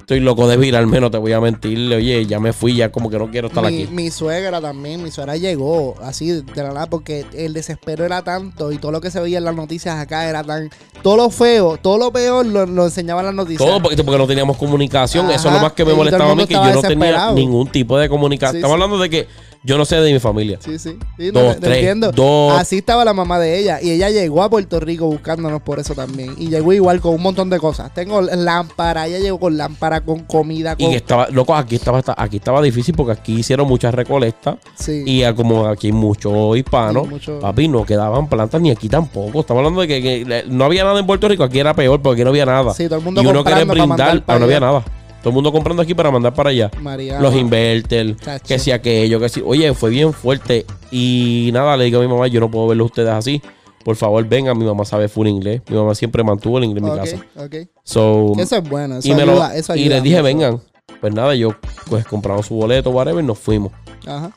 Estoy 0.06 0.20
loco 0.20 0.47
de 0.47 0.56
virarme, 0.56 1.01
no 1.01 1.10
te 1.10 1.18
voy 1.18 1.34
a 1.34 1.41
mentirle. 1.41 1.95
Oye, 1.95 2.28
ya 2.28 2.39
me 2.39 2.53
fui, 2.53 2.76
ya 2.76 2.91
como 2.91 3.10
que 3.10 3.18
no 3.18 3.32
quiero 3.32 3.47
estar 3.47 3.64
mi, 3.64 3.86
aquí. 3.86 3.91
mi 3.91 4.12
suegra 4.12 4.62
también, 4.62 5.01
mi 5.01 5.10
suegra 5.10 5.36
llegó 5.36 5.95
así 5.99 6.30
de 6.30 6.43
la 6.58 6.68
nada 6.68 6.86
porque 6.86 7.26
el 7.34 7.53
desespero 7.53 8.06
era 8.06 8.22
tanto 8.22 8.72
y 8.72 8.78
todo 8.78 8.91
lo 8.91 9.01
que 9.01 9.10
se 9.10 9.20
veía 9.20 9.39
en 9.39 9.45
las 9.45 9.56
noticias 9.56 9.95
acá 9.95 10.30
era 10.30 10.43
tan... 10.43 10.70
Todo 11.01 11.18
lo 11.18 11.32
feo, 11.32 11.78
todo 11.78 11.97
lo 11.97 12.12
peor 12.12 12.45
lo, 12.45 12.68
lo 12.68 12.86
enseñaban 12.86 13.26
las 13.26 13.34
noticias. 13.34 13.68
Todo 13.68 13.82
porque, 13.82 14.03
porque 14.03 14.20
no 14.20 14.28
teníamos 14.28 14.58
comunicación. 14.58 15.32
Eso 15.32 15.47
es 15.47 15.53
lo 15.56 15.60
más 15.60 15.74
que 15.74 15.84
me 15.84 15.95
molestaba 15.95 16.34
a 16.34 16.36
mí, 16.36 16.45
que 16.45 16.53
yo 16.53 16.72
no 16.72 16.82
tenía 16.84 17.32
ningún 17.32 17.68
tipo 17.72 17.97
de 17.97 18.08
comunicación. 18.08 18.51
Sí, 18.51 18.58
Estamos 18.60 18.78
sí. 18.78 18.84
hablando 18.84 19.01
de 19.01 19.10
que 19.10 19.28
yo 19.66 19.78
no 19.78 19.86
sé 19.86 19.95
de 19.97 20.13
mi 20.13 20.20
familia. 20.20 20.59
Sí, 20.61 20.78
sí. 20.80 20.97
Sí, 21.18 21.32
no, 21.34 21.41
Dos, 21.41 21.55
te- 21.55 21.61
tres, 21.61 21.78
entiendo. 21.78 22.11
dos. 22.11 22.53
Así 22.59 22.78
estaba 22.78 23.03
la 23.03 23.13
mamá 23.13 23.39
de 23.39 23.59
ella. 23.59 23.82
Y 23.82 23.91
ella 23.91 24.09
llegó 24.09 24.43
a 24.43 24.49
Puerto 24.49 24.80
Rico 24.80 25.07
buscándonos 25.07 25.61
por 25.61 25.80
eso 25.80 25.93
también. 25.95 26.36
Y 26.38 26.49
llegó 26.49 26.72
igual 26.74 27.01
con 27.01 27.16
un 27.16 27.22
montón 27.22 27.49
de 27.49 27.59
cosas. 27.59 27.93
Tengo 27.93 28.22
lámpara. 28.22 29.07
Ella 29.07 29.20
llegó 29.20 29.39
con 29.39 29.57
lámpara, 29.57 30.01
con 30.01 30.20
comida, 30.20 30.76
Y 30.78 30.84
con... 30.84 30.91
que 30.91 30.97
estaba, 30.97 31.28
loco, 31.30 31.55
aquí 31.55 31.76
estaba, 31.76 32.01
aquí 32.18 32.38
estaba 32.38 32.61
difícil 32.61 32.93
porque 32.95 33.13
aquí 33.13 33.34
hicieron 33.39 33.68
muchas 33.68 33.93
recolectas. 33.93 34.57
Sí. 34.76 35.03
Y 35.05 35.24
como 35.34 35.66
aquí 35.68 35.91
muchos 35.91 36.55
hispanos, 36.57 37.03
Sí, 37.03 37.09
mucho- 37.09 37.39
papi, 37.39 37.68
no 37.68 37.86
quedaban 37.86 38.28
plantas 38.30 38.61
ni 38.61 38.72
aquí 38.72 38.88
tampoco. 38.88 39.39
Estamos 39.39 39.61
hablando 39.61 39.82
de 39.82 39.88
que, 39.88 40.43
no 40.47 40.66
había 40.66 40.84
nada 40.84 40.99
en 40.99 41.05
Puerto 41.07 41.28
Rico, 41.28 41.43
aquí 41.43 41.59
era 41.59 41.74
peor 41.74 42.01
porque 42.01 42.22
aquí 42.22 42.24
no 42.24 42.30
había 42.30 42.45
nada. 42.45 42.74
Sí, 42.74 42.86
todo 42.88 42.99
el 42.99 43.03
mundo 43.05 43.22
y 43.22 43.26
uno 43.26 43.43
quiere 43.43 43.63
brindar, 43.66 44.24
pero 44.26 44.39
no 44.39 44.45
había 44.45 44.59
nada. 44.59 44.84
Todo 45.26 45.32
el 45.32 45.36
mundo 45.38 45.52
comprando 45.52 45.82
aquí 45.82 45.96
para 45.96 46.12
mandar 46.12 46.36
para 46.36 46.52
allá. 46.52 46.70
María. 46.80 47.20
Los 47.20 47.34
inverter, 47.34 48.16
Chacho. 48.16 48.46
que 48.46 48.60
si 48.60 48.70
aquello, 48.70 49.20
que 49.20 49.28
si. 49.28 49.42
Oye, 49.44 49.74
fue 49.74 49.90
bien 49.90 50.14
fuerte. 50.14 50.68
Y 50.92 51.50
nada, 51.52 51.76
le 51.78 51.86
digo 51.86 51.98
a 51.98 52.04
mi 52.04 52.08
mamá, 52.08 52.28
yo 52.28 52.40
no 52.40 52.52
puedo 52.52 52.68
verlo 52.68 52.86
ustedes 52.86 53.10
así. 53.10 53.42
Por 53.84 53.96
favor, 53.96 54.24
vengan. 54.28 54.56
Mi 54.56 54.66
mamá 54.66 54.86
sabe 54.86 55.08
full 55.08 55.26
inglés. 55.26 55.64
Mi 55.68 55.78
mamá 55.78 55.96
siempre 55.96 56.24
mantuvo 56.24 56.60
el 56.60 56.66
inglés 56.66 56.84
en 56.84 56.92
mi 56.92 56.96
casa. 56.96 57.26
ok. 57.44 57.56
So, 57.84 58.34
Eso 58.38 58.58
es 58.58 58.70
bueno. 58.70 58.98
Eso 59.00 59.08
y, 59.08 59.16
me 59.16 59.24
ayuda, 59.24 59.50
lo, 59.50 59.56
eso 59.56 59.76
y 59.76 59.86
les 59.86 60.04
dije, 60.04 60.22
vengan. 60.22 60.62
Pues 61.02 61.12
nada, 61.12 61.34
yo 61.34 61.56
pues 61.90 62.06
compramos 62.06 62.46
su 62.46 62.54
boleto, 62.54 62.92
whatever, 62.92 63.24
y 63.24 63.26
nos 63.26 63.40
fuimos. 63.40 63.72
Ajá. 64.06 64.32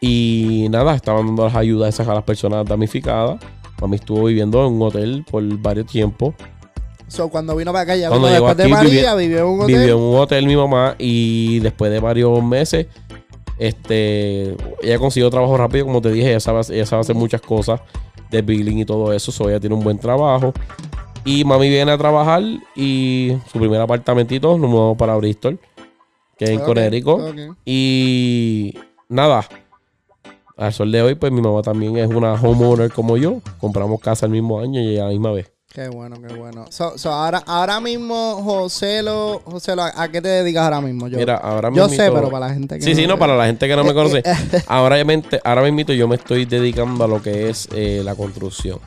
Y 0.00 0.66
nada, 0.70 0.94
estaban 0.94 1.26
dando 1.26 1.44
las 1.44 1.56
ayudas 1.56 1.92
esas 1.94 2.08
a 2.08 2.14
las 2.14 2.24
personas 2.24 2.64
damnificadas. 2.64 3.38
Mami 3.82 3.96
estuvo 3.96 4.24
viviendo 4.24 4.66
en 4.66 4.72
un 4.72 4.80
hotel 4.80 5.26
por 5.30 5.44
varios 5.58 5.88
tiempos. 5.88 6.34
So, 7.12 7.28
cuando 7.28 7.54
vino 7.54 7.72
para 7.72 7.82
acá, 7.82 7.94
ya 7.94 8.08
Cuando 8.08 8.28
vino 8.28 8.38
llegó 8.38 8.46
después 8.54 8.56
de 8.70 8.74
aquí, 8.74 8.88
María, 8.88 9.14
vivió 9.14 9.38
en 9.40 9.44
un 9.44 9.60
hotel. 9.60 9.76
Vivió 9.78 9.96
en 9.96 10.00
un 10.02 10.16
hotel 10.16 10.46
mi 10.46 10.56
mamá 10.56 10.94
y 10.98 11.58
después 11.60 11.92
de 11.92 12.00
varios 12.00 12.42
meses, 12.42 12.86
este, 13.58 14.56
ella 14.80 14.98
consiguió 14.98 15.28
trabajo 15.28 15.54
rápido, 15.58 15.84
como 15.84 16.00
te 16.00 16.10
dije, 16.10 16.30
ella 16.30 16.40
sabe, 16.40 16.62
ella 16.70 16.86
sabe 16.86 17.00
hacer 17.02 17.14
muchas 17.14 17.42
cosas 17.42 17.82
de 18.30 18.40
billing 18.40 18.78
y 18.78 18.84
todo 18.86 19.12
eso, 19.12 19.30
so 19.30 19.50
ella 19.50 19.60
tiene 19.60 19.76
un 19.76 19.84
buen 19.84 19.98
trabajo. 19.98 20.54
Y 21.22 21.44
mami 21.44 21.68
viene 21.68 21.92
a 21.92 21.98
trabajar 21.98 22.42
y 22.74 23.36
su 23.52 23.58
primer 23.58 23.82
apartamentito 23.82 24.56
nos 24.56 24.70
mudamos 24.70 24.96
para 24.96 25.14
Bristol, 25.16 25.58
que 26.38 26.46
es 26.46 26.50
en 26.52 26.60
Ok, 26.60 26.64
Connecticut. 26.64 27.20
ok. 27.20 27.56
Y 27.66 28.74
nada, 29.10 29.46
al 30.56 30.72
sol 30.72 30.90
de 30.90 31.02
hoy, 31.02 31.14
pues 31.14 31.30
mi 31.30 31.42
mamá 31.42 31.60
también 31.60 31.98
es 31.98 32.08
una 32.08 32.32
homeowner 32.34 32.90
como 32.90 33.18
yo. 33.18 33.42
Compramos 33.60 34.00
casa 34.00 34.24
el 34.24 34.32
mismo 34.32 34.60
año 34.60 34.80
y 34.80 34.96
a 34.96 35.04
la 35.04 35.10
misma 35.10 35.30
vez. 35.32 35.51
Qué 35.72 35.88
bueno, 35.88 36.16
qué 36.20 36.34
bueno. 36.34 36.66
So, 36.68 36.98
so, 36.98 37.10
ahora, 37.10 37.42
ahora 37.46 37.80
mismo, 37.80 38.42
Joselo, 38.44 39.40
Joselo, 39.46 39.82
¿a, 39.82 40.02
a 40.02 40.08
qué 40.10 40.20
te 40.20 40.28
dedicas 40.28 40.64
ahora 40.64 40.82
mismo? 40.82 41.08
Yo, 41.08 41.16
Mira, 41.16 41.36
ahora 41.36 41.70
yo 41.72 41.84
mismito- 41.88 42.04
sé, 42.04 42.10
pero 42.12 42.30
para 42.30 42.48
la 42.48 42.52
gente 42.54 42.76
que 42.78 42.82
Sí, 42.84 42.94
sí, 42.94 43.06
no, 43.06 43.18
para 43.18 43.36
la 43.36 43.46
gente 43.46 43.66
que 43.66 43.74
no 43.74 43.82
me 43.82 43.94
conoce. 43.94 44.22
Ahora, 44.66 44.96
ahora 45.44 45.62
mismo 45.70 45.92
yo 45.94 46.08
me 46.08 46.16
estoy 46.16 46.44
dedicando 46.44 47.04
a 47.04 47.08
lo 47.08 47.22
que 47.22 47.48
es 47.48 47.68
eh, 47.74 48.02
la 48.04 48.14
construcción. 48.14 48.80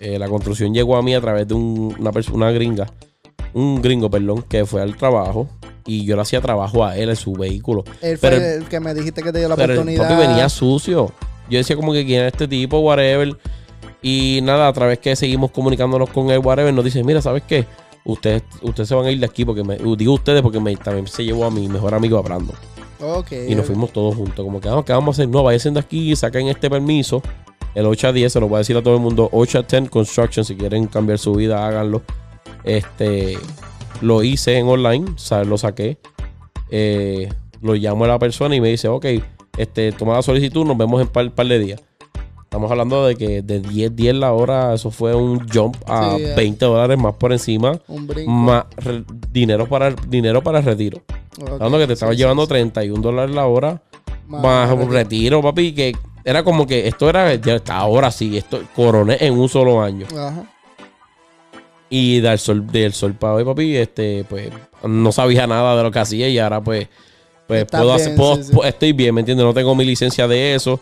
Eh, 0.00 0.18
la 0.18 0.28
construcción 0.28 0.74
llegó 0.74 0.96
a 0.96 1.02
mí 1.02 1.14
a 1.14 1.20
través 1.20 1.46
de 1.46 1.54
un- 1.54 1.94
una 1.96 2.10
persona, 2.10 2.36
una 2.38 2.50
gringa, 2.50 2.88
un 3.54 3.80
gringo, 3.80 4.10
perdón, 4.10 4.42
que 4.48 4.66
fue 4.66 4.82
al 4.82 4.96
trabajo 4.96 5.46
y 5.86 6.04
yo 6.04 6.16
le 6.16 6.22
hacía 6.22 6.40
trabajo 6.40 6.84
a 6.84 6.96
él 6.96 7.10
en 7.10 7.16
su 7.16 7.34
vehículo. 7.34 7.84
Él 8.00 8.18
fue 8.18 8.30
Pero- 8.30 8.44
el 8.44 8.64
que 8.64 8.80
me 8.80 8.92
dijiste 8.94 9.22
que 9.22 9.30
te 9.30 9.38
dio 9.38 9.48
la 9.48 9.54
Pero 9.54 9.74
el 9.74 9.78
oportunidad. 9.78 10.08
papi 10.08 10.26
venía 10.26 10.48
sucio. 10.48 11.12
Yo 11.48 11.58
decía 11.58 11.76
como 11.76 11.92
que 11.92 12.04
quién 12.04 12.22
es 12.24 12.32
este 12.32 12.48
tipo, 12.48 12.80
whatever. 12.80 13.36
Y 14.02 14.40
nada, 14.42 14.68
a 14.68 14.72
través 14.72 14.98
que 14.98 15.14
seguimos 15.14 15.52
comunicándonos 15.52 16.10
con 16.10 16.30
él, 16.30 16.40
whatever, 16.40 16.74
nos 16.74 16.84
dice, 16.84 17.04
mira, 17.04 17.22
¿sabes 17.22 17.44
qué? 17.46 17.66
Ustedes, 18.04 18.42
ustedes 18.62 18.88
se 18.88 18.94
van 18.96 19.06
a 19.06 19.10
ir 19.12 19.20
de 19.20 19.26
aquí 19.26 19.44
porque 19.44 19.62
me, 19.62 19.76
digo 19.96 20.14
ustedes 20.14 20.42
porque 20.42 20.58
me, 20.58 20.74
también 20.76 21.06
se 21.06 21.24
llevó 21.24 21.44
a 21.44 21.50
mi 21.50 21.68
mejor 21.68 21.94
amigo 21.94 22.18
a. 22.18 22.22
Y 23.48 23.54
nos 23.54 23.66
fuimos 23.66 23.92
todos 23.92 24.14
juntos. 24.14 24.44
Como 24.44 24.60
que, 24.60 24.68
ah, 24.68 24.82
¿qué 24.84 24.92
vamos 24.92 25.18
a 25.18 25.22
hacer? 25.22 25.28
No, 25.28 25.42
vayan 25.42 25.74
de 25.74 25.80
aquí, 25.80 26.14
saquen 26.14 26.48
este 26.48 26.70
permiso. 26.70 27.22
El 27.74 27.86
8 27.86 28.08
a 28.08 28.12
10, 28.12 28.32
se 28.32 28.40
lo 28.40 28.48
voy 28.48 28.56
a 28.56 28.58
decir 28.58 28.76
a 28.76 28.82
todo 28.82 28.94
el 28.94 29.00
mundo. 29.00 29.28
8 29.32 29.58
a 29.58 29.62
10 29.62 29.90
Construction, 29.90 30.44
si 30.44 30.56
quieren 30.56 30.86
cambiar 30.86 31.18
su 31.18 31.32
vida, 31.34 31.66
háganlo. 31.66 32.02
Este, 32.64 33.38
lo 34.00 34.22
hice 34.22 34.56
en 34.58 34.66
online, 34.68 35.06
o 35.14 35.18
sea, 35.18 35.44
lo 35.44 35.58
saqué. 35.58 35.98
Eh, 36.70 37.28
lo 37.60 37.74
llamo 37.74 38.04
a 38.04 38.08
la 38.08 38.18
persona 38.18 38.54
y 38.54 38.60
me 38.60 38.68
dice, 38.68 38.88
ok, 38.88 39.06
este, 39.56 39.92
toma 39.92 40.14
la 40.14 40.22
solicitud, 40.22 40.64
nos 40.64 40.76
vemos 40.76 41.00
en 41.00 41.08
par, 41.08 41.30
par 41.32 41.46
de 41.46 41.58
días. 41.58 41.82
Estamos 42.52 42.70
hablando 42.70 43.06
de 43.06 43.16
que 43.16 43.40
de 43.40 43.60
10, 43.60 43.96
10 43.96 44.14
la 44.16 44.34
hora, 44.34 44.74
eso 44.74 44.90
fue 44.90 45.14
un 45.14 45.48
jump 45.48 45.74
a 45.88 46.16
Sí, 46.18 46.22
eh. 46.24 46.34
20 46.36 46.66
dólares 46.66 46.98
más 46.98 47.14
por 47.14 47.32
encima. 47.32 47.80
Un 47.88 48.06
brinco. 48.06 48.30
Más 48.30 48.66
re- 48.76 49.04
dinero 49.32 49.66
para 49.66 49.88
el, 49.88 49.96
dinero 50.06 50.42
para 50.42 50.58
el 50.58 50.64
retiro. 50.66 51.00
Ok, 51.40 51.48
Hablando 51.52 51.78
que 51.78 51.86
te 51.86 51.96
sí, 51.96 52.04
llevando 52.14 52.42
sí, 52.42 52.48
31 52.50 53.00
dólares 53.00 53.34
la 53.34 53.46
hora 53.46 53.80
más 54.28 54.70
un 54.70 54.92
retiro, 54.92 55.40
papi, 55.40 55.72
que 55.72 55.96
era 56.26 56.44
como 56.44 56.66
que 56.66 56.86
esto 56.88 57.08
era, 57.08 57.34
ya 57.36 57.54
está, 57.54 57.78
ahora 57.78 58.10
sí, 58.10 58.36
esto 58.36 58.60
coroné 58.76 59.16
en 59.20 59.32
un 59.38 59.48
solo 59.48 59.80
año. 59.80 60.06
Ajá. 60.14 60.44
Y 61.88 62.20
del 62.20 62.38
sol, 62.38 62.66
del 62.66 62.92
sol 62.92 63.14
para 63.14 63.32
hoy, 63.32 63.44
papi, 63.46 63.76
este, 63.78 64.24
pues, 64.28 64.50
no 64.86 65.10
sabía 65.10 65.46
nada 65.46 65.74
de 65.74 65.82
lo 65.84 65.90
que 65.90 66.00
hacía 66.00 66.28
y 66.28 66.38
ahora 66.38 66.60
pues, 66.60 66.86
pues 67.46 67.64
puedo 67.64 67.84
bien, 67.84 67.96
hacer, 67.96 68.14
puedo- 68.14 68.36
sí, 68.36 68.42
sí. 68.44 68.52
pu- 68.52 68.66
estoy 68.66 68.92
bien, 68.92 69.14
¿me 69.14 69.22
entiendes? 69.22 69.46
No 69.46 69.54
tengo 69.54 69.74
mi 69.74 69.86
licencia 69.86 70.28
de 70.28 70.54
eso. 70.54 70.78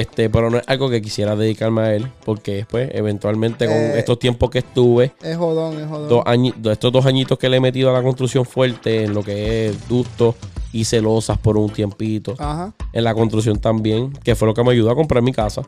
Este, 0.00 0.28
pero 0.28 0.50
no 0.50 0.58
es 0.58 0.64
algo 0.66 0.90
que 0.90 1.00
quisiera 1.00 1.34
dedicarme 1.36 1.80
a 1.80 1.94
él, 1.94 2.06
porque 2.24 2.56
después, 2.56 2.90
eventualmente, 2.92 3.66
con 3.66 3.74
Eh. 3.76 3.98
estos 3.98 4.18
tiempos 4.18 4.50
que 4.50 4.58
estuve, 4.58 5.12
Es 5.22 5.36
jodón, 5.38 5.80
es 5.80 5.86
jodón. 5.88 6.08
dos 6.08 6.22
añi- 6.26 6.52
estos 6.70 6.92
dos 6.92 7.06
añitos 7.06 7.38
que 7.38 7.48
le 7.48 7.56
he 7.56 7.60
metido 7.60 7.88
a 7.88 7.92
la 7.94 8.02
construcción 8.02 8.44
fuerte, 8.44 9.04
en 9.04 9.14
lo 9.14 9.22
que 9.22 9.68
es 9.68 9.88
ductos 9.88 10.34
y 10.72 10.84
celosas 10.84 11.38
por 11.38 11.56
un 11.56 11.70
tiempito 11.70 12.34
Ajá. 12.38 12.74
en 12.92 13.04
la 13.04 13.14
construcción 13.14 13.58
también, 13.58 14.12
que 14.22 14.34
fue 14.34 14.46
lo 14.46 14.52
que 14.52 14.62
me 14.62 14.72
ayudó 14.72 14.90
a 14.90 14.94
comprar 14.94 15.22
mi 15.22 15.32
casa. 15.32 15.62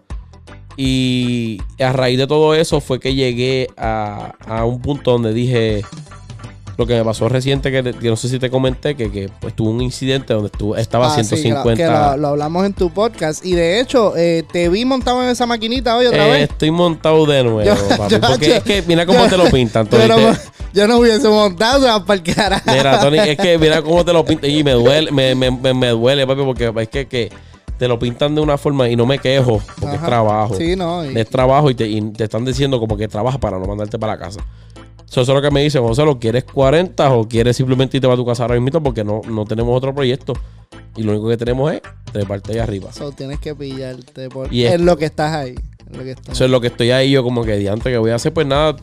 Y 0.76 1.58
a 1.80 1.92
raíz 1.92 2.18
de 2.18 2.26
todo 2.26 2.54
eso 2.54 2.80
fue 2.80 3.00
que 3.00 3.14
llegué 3.14 3.68
a, 3.76 4.34
a 4.46 4.64
un 4.64 4.80
punto 4.80 5.12
donde 5.12 5.32
dije 5.32 5.82
lo 6.78 6.86
que 6.86 6.94
me 6.94 7.04
pasó 7.04 7.28
reciente, 7.28 7.70
que, 7.72 7.82
que 7.92 8.08
no 8.08 8.16
sé 8.16 8.28
si 8.28 8.38
te 8.38 8.48
comenté, 8.50 8.94
que, 8.94 9.10
que 9.10 9.28
pues, 9.40 9.54
tuve 9.54 9.68
un 9.70 9.82
incidente 9.82 10.32
donde 10.32 10.46
estuve, 10.46 10.80
estaba 10.80 11.08
Ah, 11.12 11.16
sí, 11.16 11.24
150. 11.24 11.74
que 11.76 11.90
lo, 11.90 12.16
lo 12.16 12.28
hablamos 12.28 12.64
en 12.64 12.72
tu 12.72 12.88
podcast. 12.90 13.44
Y 13.44 13.52
de 13.52 13.80
hecho, 13.80 14.16
eh, 14.16 14.44
te 14.52 14.68
vi 14.68 14.84
montado 14.84 15.20
en 15.24 15.28
esa 15.28 15.44
maquinita 15.44 15.96
hoy 15.96 16.06
otra 16.06 16.28
Eh, 16.28 16.30
vez. 16.30 16.50
estoy 16.50 16.70
montado 16.70 17.26
de 17.26 17.42
nuevo, 17.42 17.62
Yo- 17.64 17.74
papi, 17.98 18.14
yo- 18.14 18.20
porque 18.20 18.48
yo- 18.48 18.54
es 18.54 18.62
que 18.62 18.82
mira 18.86 19.04
cómo 19.04 19.26
te 19.26 19.36
lo 19.36 19.50
pintan. 19.50 19.86
Tony, 19.88 20.06
te- 20.06 20.38
yo 20.72 20.86
no 20.86 20.98
hubiese 20.98 21.28
montado, 21.28 21.84
va 21.86 22.04
para 22.04 22.20
el 22.20 22.34
carajo. 22.34 22.70
Mira, 22.72 23.00
Tony, 23.00 23.18
es 23.18 23.36
que 23.36 23.58
mira 23.58 23.82
cómo 23.82 24.04
te 24.04 24.12
lo 24.12 24.24
pintan. 24.24 24.48
Y 24.48 24.62
me 24.62 24.72
duele, 24.72 25.10
me, 25.10 25.34
me, 25.34 25.50
me, 25.50 25.74
me 25.74 25.88
duele, 25.88 26.26
papi, 26.28 26.42
porque 26.44 26.72
es 26.82 26.88
que, 26.88 27.06
que 27.08 27.32
te 27.76 27.88
lo 27.88 27.98
pintan 27.98 28.34
de 28.34 28.40
una 28.40 28.56
forma 28.58 28.88
y 28.88 28.94
no 28.96 29.04
me 29.06 29.18
quejo, 29.18 29.60
porque 29.80 29.96
es 29.96 30.02
trabajo. 30.04 30.54
Sí, 30.56 30.76
no. 30.76 31.04
y- 31.04 31.18
Es 31.18 31.28
trabajo 31.28 31.70
y 31.70 31.74
te, 31.74 31.88
y 31.88 32.00
te 32.12 32.24
están 32.24 32.44
diciendo 32.44 32.78
como 32.80 32.96
que 32.96 33.08
trabajas 33.08 33.40
para 33.40 33.58
no 33.58 33.66
mandarte 33.66 33.98
para 33.98 34.14
la 34.14 34.18
casa. 34.20 34.40
Eso 35.10 35.22
es 35.22 35.28
lo 35.28 35.40
que 35.40 35.50
me 35.50 35.62
dicen, 35.62 35.82
José, 35.82 36.04
¿lo 36.04 36.18
quieres 36.18 36.44
40 36.44 37.12
o 37.14 37.26
quieres 37.26 37.56
simplemente 37.56 37.96
irte 37.96 38.06
para 38.06 38.16
tu 38.16 38.26
casa 38.26 38.42
ahora 38.44 38.60
mismo? 38.60 38.82
Porque 38.82 39.02
no, 39.04 39.22
no 39.28 39.44
tenemos 39.44 39.76
otro 39.76 39.94
proyecto. 39.94 40.34
Y 40.96 41.02
lo 41.02 41.12
único 41.12 41.28
que 41.28 41.36
tenemos 41.36 41.72
es 41.72 41.80
treparte 42.12 42.52
ahí 42.52 42.58
arriba. 42.58 42.92
so, 42.92 43.10
tienes 43.12 43.38
que 43.40 43.54
pillarte 43.54 44.28
por, 44.28 44.52
Y 44.52 44.64
es- 44.64 44.74
en 44.74 44.84
lo 44.84 44.96
que 44.98 45.06
estás 45.06 45.32
ahí. 45.34 45.54
en 45.90 45.98
lo 45.98 46.04
que 46.04 46.10
estás 46.10 46.34
Eso 46.34 46.44
es 46.44 46.50
lo 46.50 46.60
que 46.60 46.66
estoy 46.66 46.90
ahí 46.90 47.10
yo 47.10 47.22
como 47.22 47.42
que 47.44 47.56
diante 47.56 47.90
que 47.90 47.96
voy 47.98 48.10
a 48.10 48.16
hacer. 48.16 48.32
Pues 48.34 48.46
nada, 48.46 48.76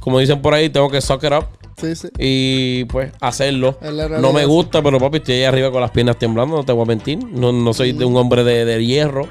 como 0.00 0.18
dicen 0.18 0.42
por 0.42 0.54
ahí, 0.54 0.70
tengo 0.70 0.90
que 0.90 1.00
suck 1.00 1.22
it 1.24 1.32
up 1.32 1.44
Sí, 1.80 1.94
sí. 1.94 2.08
y 2.18 2.84
pues 2.86 3.12
hacerlo. 3.20 3.78
No 4.20 4.32
me 4.32 4.44
gusta, 4.46 4.82
pero 4.82 4.98
papi, 4.98 5.18
estoy 5.18 5.36
ahí 5.36 5.44
arriba 5.44 5.70
con 5.70 5.80
las 5.80 5.90
piernas 5.92 6.18
temblando, 6.18 6.56
no 6.56 6.64
te 6.64 6.72
voy 6.72 6.82
a 6.82 6.86
mentir. 6.86 7.18
No, 7.24 7.52
no 7.52 7.72
soy 7.74 7.92
de 7.92 8.04
un 8.04 8.16
hombre 8.16 8.42
de, 8.44 8.64
de 8.64 8.84
hierro. 8.84 9.28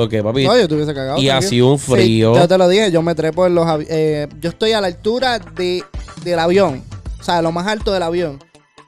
Porque, 0.00 0.22
papi, 0.22 0.44
No, 0.44 0.58
yo 0.58 0.66
te 0.68 0.74
hubiese 0.74 0.94
cagado. 0.94 1.18
y 1.20 1.26
tranquilo. 1.26 1.46
así 1.48 1.60
un 1.60 1.78
Sí, 1.78 1.90
frío. 1.92 2.34
yo 2.34 2.48
te 2.48 2.56
lo 2.58 2.68
dije, 2.68 2.90
yo 2.90 3.02
me 3.02 3.14
trepo 3.14 3.46
en 3.46 3.54
los 3.54 3.66
eh, 3.88 4.26
Yo 4.40 4.48
estoy 4.50 4.72
a 4.72 4.80
la 4.80 4.86
altura 4.86 5.38
de, 5.38 5.82
del 6.24 6.38
avión. 6.38 6.82
O 7.20 7.22
sea, 7.22 7.42
lo 7.42 7.52
más 7.52 7.66
alto 7.66 7.92
del 7.92 8.02
avión. 8.02 8.38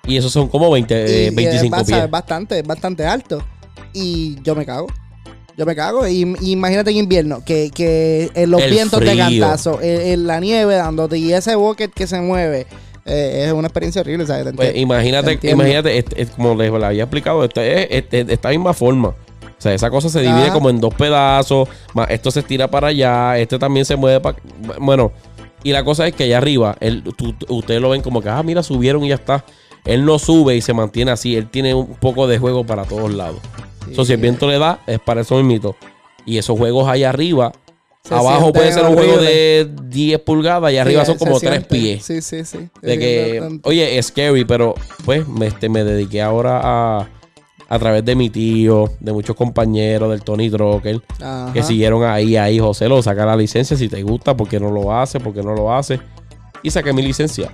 y 0.07 0.17
esos 0.17 0.33
son 0.33 0.49
como 0.49 0.71
20, 0.71 0.95
Y, 0.95 0.97
eh, 0.97 1.27
eh, 1.27 1.31
25 1.33 1.77
es, 1.77 1.87
pies. 1.87 2.11
bastante, 2.11 2.59
es 2.61 2.67
bastante 2.67 3.05
alto. 3.05 3.45
Y 3.93 4.41
yo 4.43 4.55
me 4.55 4.65
cago. 4.65 4.87
Yo 5.57 5.67
me 5.67 5.77
cago. 5.77 6.09
Y, 6.09 6.35
y 6.41 6.53
imagínate 6.53 6.91
en 6.91 6.97
invierno, 6.97 7.45
que, 7.45 7.71
que 7.75 8.31
en 8.35 8.51
los 8.51 8.63
El 8.63 8.71
vientos 8.71 9.01
de 9.01 9.07
frío. 9.11 9.19
cantazo, 9.43 9.81
en, 9.83 10.01
en 10.01 10.27
la 10.27 10.41
nieve 10.41 10.75
dándote 10.77 11.19
y 11.19 11.33
ese 11.35 11.55
bucket 11.57 11.93
que 11.93 12.07
se 12.07 12.21
mueve. 12.23 12.67
eh, 13.05 13.45
es 13.47 13.53
una 13.53 13.67
experiencia 13.69 14.01
horrible, 14.01 14.25
Pues 14.57 14.77
imagínate, 14.77 15.39
imagínate, 15.43 15.99
este- 15.99 16.23
este, 16.23 16.35
como 16.37 16.55
les 16.55 16.73
había 16.73 17.03
explicado, 17.03 17.45
es, 17.45 17.51
de 17.55 18.27
esta 18.29 18.49
misma 18.51 18.73
forma. 18.73 19.15
O 19.63 19.65
sea, 19.65 19.75
esa 19.75 19.91
cosa 19.91 20.09
se 20.09 20.19
divide 20.23 20.47
Ajá. 20.47 20.53
como 20.55 20.71
en 20.71 20.81
dos 20.81 20.93
pedazos, 20.93 21.69
más 21.95 22.11
esto 22.11 22.33
se 22.33 22.41
estira 22.41 22.69
para 22.69 22.89
allá, 22.89 23.39
este 23.39 23.61
también 23.61 23.87
se 23.87 23.95
mueve 23.95 24.19
para... 24.19 24.37
Bueno, 24.81 25.13
y 25.63 25.71
la 25.71 25.85
cosa 25.85 26.05
es 26.09 26.17
que 26.17 26.25
allá 26.25 26.39
arriba, 26.39 26.77
él, 26.81 27.05
tú- 27.17 27.33
ustedes 27.49 27.81
lo 27.81 27.91
ven 27.91 28.03
como 28.03 28.21
que, 28.21 28.29
ah, 28.29 28.43
mira, 28.43 28.65
subieron 28.65 29.05
y 29.05 29.11
ya 29.11 29.15
está. 29.15 29.45
Él 29.85 30.05
no 30.05 30.19
sube 30.19 30.57
y 30.57 30.61
se 30.63 30.73
mantiene 30.75 31.13
así, 31.13 31.37
él 31.37 31.49
tiene 31.49 31.75
un 31.75 31.95
poco 31.95 32.27
de 32.27 32.39
juego 32.41 32.65
para 32.67 32.83
todos 32.87 33.15
lados. 33.15 33.39
Sí, 33.87 33.95
So, 33.95 34.05
si 34.05 34.15
el 34.15 34.21
viento 34.21 34.49
le 34.49 34.59
da, 34.59 34.81
es 34.89 34.99
para 34.99 35.21
eso 35.21 35.37
mismito. 35.37 35.77
Y 36.27 36.39
esos 36.39 36.59
juegos 36.59 36.89
allá 36.89 37.11
arriba, 37.11 37.53
se 38.03 38.15
abajo 38.17 38.53
puede 38.53 38.73
ser 38.73 38.85
un 38.85 38.95
juego 38.95 39.17
de 39.19 39.71
10 39.85 40.19
pulgadas 40.23 40.73
y 40.73 40.79
arriba 40.79 41.05
Sí, 41.05 41.13
son 41.13 41.19
como 41.19 41.39
3 41.39 41.53
sienten. 41.53 41.69
pies. 41.81 42.05
Sí, 42.05 42.21
sí, 42.21 42.45
sí. 42.45 42.69
De 42.81 42.95
Es 42.95 42.99
que, 42.99 43.61
oye, 43.63 43.97
es 43.97 44.07
scary, 44.07 44.45
pero 44.45 44.75
pues 45.05 45.29
me, 45.29 45.47
este, 45.47 45.69
me 45.69 45.85
dediqué 45.85 46.21
ahora 46.21 46.61
a, 46.65 47.09
a 47.75 47.79
través 47.79 48.05
de 48.05 48.14
mi 48.14 48.29
tío, 48.29 48.91
de 49.01 49.12
muchos 49.14 49.35
compañeros, 49.35 50.11
del 50.11 50.23
Tony 50.23 50.51
Drucker, 50.51 51.01
Ajá. 51.23 51.51
que 51.55 51.62
siguieron 51.62 52.05
ahí, 52.05 52.37
ahí, 52.37 52.59
José, 52.59 52.87
lo 52.87 53.03
saca 53.03 53.25
la 53.25 53.35
licencia 53.35 53.79
si 53.79 53.89
te 53.89 54.03
gusta, 54.03 54.37
porque 54.37 54.61
no 54.61 54.70
lo 54.70 54.93
hace, 54.95 55.18
porque 55.20 55.43
no 55.43 55.55
lo 55.55 55.73
hace. 55.75 55.99
Y 56.62 56.70
saqué 56.70 56.93
mi 56.93 57.01
licencia. 57.01 57.51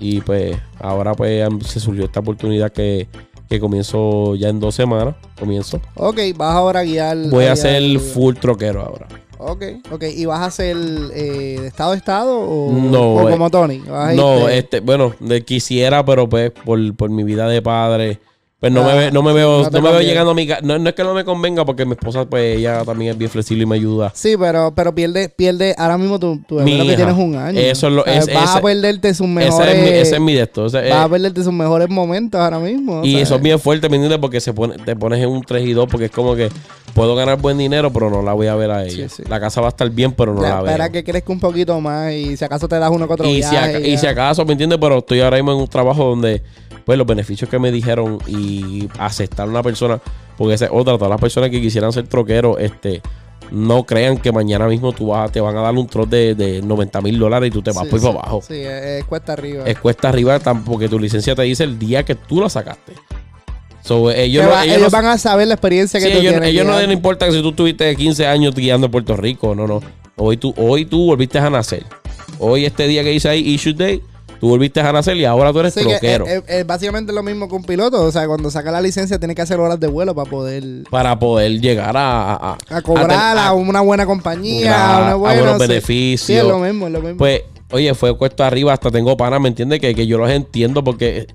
Y 0.00 0.22
pues 0.22 0.56
ahora 0.80 1.14
pues 1.14 1.46
se 1.66 1.78
surgió 1.78 2.04
esta 2.06 2.18
oportunidad 2.18 2.72
que, 2.72 3.06
que 3.48 3.60
comienzo 3.60 4.34
ya 4.34 4.48
en 4.48 4.58
dos 4.58 4.74
semanas. 4.74 5.14
Comienzo. 5.38 5.80
Ok, 5.94 6.18
vas 6.36 6.56
ahora 6.56 6.80
a 6.80 6.82
guiar. 6.82 7.16
Voy 7.30 7.44
a 7.44 7.52
guiar- 7.54 7.56
ser 7.56 8.00
full 8.00 8.34
troquero 8.34 8.80
ahora. 8.82 9.06
Ok, 9.38 9.62
ok. 9.92 10.02
¿Y 10.16 10.24
vas 10.26 10.40
a 10.40 10.50
ser 10.50 10.76
eh, 11.14 11.58
de 11.60 11.66
estado 11.68 11.92
a 11.92 11.96
estado 11.96 12.40
o, 12.40 12.72
No, 12.72 13.14
o 13.14 13.28
eh, 13.28 13.30
como 13.32 13.48
Tony? 13.50 13.78
¿Vas 13.88 14.10
a 14.10 14.12
No, 14.14 14.48
irte- 14.48 14.52
este, 14.58 14.80
bueno, 14.80 15.14
quisiera, 15.46 16.04
pero 16.04 16.28
pues 16.28 16.50
por, 16.50 16.94
por 16.96 17.08
mi 17.08 17.22
vida 17.22 17.46
de 17.48 17.62
padre, 17.62 18.18
pues 18.60 18.70
no, 18.70 18.82
Ah, 18.88 18.94
me, 18.94 19.10
no 19.10 19.22
me 19.22 19.32
veo, 19.32 19.70
no 19.70 19.80
me 19.80 19.90
veo 19.90 20.02
llegando 20.02 20.32
a 20.32 20.34
mi 20.34 20.46
casa. 20.46 20.60
No, 20.62 20.78
no 20.78 20.88
es 20.90 20.94
que 20.94 21.02
no 21.02 21.14
me 21.14 21.24
convenga, 21.24 21.64
porque 21.64 21.86
mi 21.86 21.92
esposa, 21.92 22.26
pues 22.26 22.58
ella 22.58 22.84
también 22.84 23.12
es 23.12 23.18
bien 23.18 23.30
flexible 23.30 23.62
y 23.62 23.66
me 23.66 23.76
ayuda. 23.76 24.12
Sí, 24.14 24.34
pero, 24.38 24.74
pero 24.76 24.94
pierde, 24.94 25.30
pierde, 25.30 25.74
ahora 25.78 25.96
mismo 25.96 26.18
tu 26.18 26.38
bebé 26.50 26.64
Mi 26.64 26.86
que 26.86 26.94
tienes 26.96 27.16
un 27.16 27.36
año. 27.36 27.58
Eso 27.58 27.86
es 27.88 27.92
lo- 27.94 28.04
sea, 28.04 28.18
es- 28.18 28.26
vas 28.34 28.50
a 28.50 28.52
ese- 28.58 28.62
perderte 28.62 29.14
sus 29.14 29.26
Ese 29.26 29.34
mejores. 29.34 29.74
es, 29.74 29.82
mi, 29.82 29.88
ese 29.88 30.14
es 30.16 30.20
mi 30.20 30.34
de 30.34 30.42
esto. 30.42 30.66
ese 30.66 30.84
es- 30.84 30.90
vas 30.90 31.06
a 31.06 31.08
perderte 31.08 31.42
sus 31.42 31.52
mejores 31.54 31.88
momentos 31.88 32.38
ahora 32.38 32.58
mismo. 32.58 33.00
y 33.02 33.16
eso 33.16 33.36
es 33.36 33.40
bien 33.42 33.58
fuerte, 33.58 33.88
¿me 33.88 33.96
entiendes? 33.96 34.18
Porque 34.18 34.40
se 34.40 34.52
pone, 34.52 34.76
te 34.76 34.94
pones 34.94 35.20
en 35.22 35.30
un 35.30 35.42
3 35.42 35.64
y 35.66 35.72
2, 35.72 35.88
porque 35.90 36.04
es 36.06 36.10
como 36.10 36.36
que 36.36 36.50
puedo 36.92 37.14
ganar 37.14 37.38
buen 37.40 37.56
dinero, 37.56 37.90
pero 37.90 38.10
no 38.10 38.20
la 38.20 38.34
voy 38.34 38.48
a 38.48 38.54
ver 38.56 38.70
a 38.72 38.84
ella. 38.84 39.08
Sí, 39.08 39.14
sí. 39.16 39.22
La 39.26 39.40
casa 39.40 39.62
va 39.62 39.68
a 39.68 39.70
estar 39.70 39.88
bien, 39.88 40.12
pero 40.12 40.34
no 40.34 40.42
ya, 40.42 40.48
la 40.48 40.54
veo. 40.56 40.66
espera 40.66 40.90
que 40.90 41.02
crezca 41.02 41.32
un 41.32 41.40
poquito 41.40 41.80
más 41.80 42.12
y 42.12 42.36
si 42.36 42.44
acaso 42.44 42.68
te 42.68 42.78
das 42.78 42.90
uno 42.90 43.06
que 43.06 43.14
otro 43.14 43.26
y, 43.26 43.42
si 43.42 43.56
aca- 43.56 43.80
y 43.80 43.96
si 43.96 44.06
acaso, 44.06 44.44
¿me 44.44 44.52
entiendes? 44.52 44.78
Pero 44.78 44.98
estoy 44.98 45.20
ahora 45.20 45.36
mismo 45.38 45.52
en 45.52 45.58
un 45.60 45.66
trabajo 45.68 46.04
donde, 46.04 46.42
pues, 46.90 46.98
los 46.98 47.06
beneficios 47.06 47.48
que 47.48 47.58
me 47.60 47.70
dijeron 47.70 48.18
y 48.26 48.88
aceptar 48.98 49.46
a 49.46 49.50
una 49.50 49.62
persona, 49.62 50.00
porque 50.36 50.54
esa 50.54 50.64
es 50.64 50.70
otra, 50.74 50.94
todas 50.94 51.10
las 51.10 51.20
personas 51.20 51.50
que 51.50 51.60
quisieran 51.60 51.92
ser 51.92 52.08
troqueros, 52.08 52.56
este, 52.58 53.00
no 53.52 53.84
crean 53.84 54.18
que 54.18 54.32
mañana 54.32 54.66
mismo 54.66 54.92
tú 54.92 55.08
vas, 55.08 55.30
te 55.30 55.40
van 55.40 55.56
a 55.56 55.60
dar 55.60 55.72
un 55.74 55.86
troc 55.86 56.08
de, 56.08 56.34
de 56.34 56.62
90 56.62 57.00
mil 57.00 57.16
dólares 57.18 57.48
y 57.48 57.50
tú 57.52 57.62
te 57.62 57.70
vas 57.70 57.84
Sí, 57.84 57.90
por 57.90 58.00
sí, 58.00 58.06
abajo. 58.08 58.42
Sí, 58.44 58.54
es, 58.54 58.82
es 58.84 59.04
cuesta 59.04 59.34
arriba. 59.34 59.64
Es 59.66 59.78
cuesta 59.78 60.08
arriba 60.08 60.38
porque 60.64 60.88
tu 60.88 60.98
licencia 60.98 61.34
te 61.36 61.42
dice 61.42 61.62
el 61.62 61.78
día 61.78 62.02
que 62.04 62.16
tú 62.16 62.40
la 62.40 62.48
sacaste. 62.48 62.92
So, 63.82 64.10
ellos 64.10 64.44
no, 64.44 64.50
ellos 64.62 64.76
ellos 64.76 64.92
no- 64.92 64.98
van 64.98 65.06
a 65.06 65.16
saber 65.18 65.46
la 65.48 65.54
experiencia 65.54 66.00
que 66.00 66.06
Sí, 66.06 66.12
tú 66.12 66.18
ellos, 66.18 66.32
tienes. 66.32 66.48
ellos 66.50 66.66
no 66.66 66.78
les 66.78 66.90
importa 66.90 67.26
que 67.26 67.32
si 67.32 67.40
tú 67.42 67.52
tuviste 67.52 67.94
15 67.96 68.26
años 68.26 68.54
guiando 68.54 68.86
en 68.86 68.90
Puerto 68.90 69.16
Rico, 69.16 69.54
no, 69.54 69.66
no. 69.66 69.80
Hoy 70.16 70.36
tú, 70.36 70.52
hoy 70.56 70.84
tú 70.84 71.06
volviste 71.06 71.38
a 71.38 71.48
nacer. 71.48 71.84
Hoy 72.38 72.64
este 72.66 72.86
día 72.88 73.02
que 73.02 73.10
dice 73.10 73.28
ahí, 73.28 73.40
issue 73.40 73.72
day, 73.74 74.02
tú 74.40 74.48
volviste 74.48 74.80
a 74.80 74.90
nacer 74.92 75.16
y 75.16 75.24
ahora 75.24 75.52
tú 75.52 75.60
eres 75.60 75.74
Sí, 75.74 75.80
que 75.80 75.90
troquero. 75.90 76.26
es, 76.26 76.32
es- 76.32 76.42
es 76.48 76.66
básicamente 76.66 77.12
lo 77.12 77.22
mismo 77.22 77.48
que 77.48 77.54
un 77.54 77.62
piloto. 77.64 78.02
O 78.02 78.10
sea, 78.10 78.26
cuando 78.26 78.50
saca 78.50 78.70
la 78.72 78.80
licencia 78.80 79.18
tiene 79.18 79.34
que 79.34 79.42
hacer 79.42 79.60
horas 79.60 79.78
de 79.78 79.86
vuelo 79.86 80.14
para 80.14 80.28
poder 80.30 80.64
para 80.90 81.18
poder 81.18 81.60
llegar 81.60 81.96
a, 81.96 82.34
a, 82.34 82.58
a 82.70 82.82
cobrar 82.82 83.10
a, 83.12 83.48
a- 83.48 83.52
una 83.52 83.80
buena 83.82 84.06
compañía, 84.06 84.74
a- 84.74 84.96
a, 84.96 85.00
una 85.02 85.10
a 85.10 85.14
buena, 85.14 85.40
buenos 85.42 85.62
sí. 85.62 85.68
beneficios. 85.68 86.26
Sí, 86.26 86.34
es 86.34 86.44
lo 86.44 86.58
mismo, 86.58 86.86
es 86.86 86.92
lo 86.92 87.00
mismo. 87.00 87.18
Pues 87.18 87.42
Oye, 87.72 87.94
fue 87.94 88.16
cuesta 88.18 88.48
arriba, 88.48 88.72
hasta 88.72 88.90
tengo 88.90 89.16
panas, 89.16 89.40
¿me 89.40 89.46
entiendes? 89.48 89.78
Que, 89.78 89.94
que 89.94 90.04
yo 90.06 90.18
los 90.18 90.28
entiendo 90.28 90.82
porque 90.82 91.28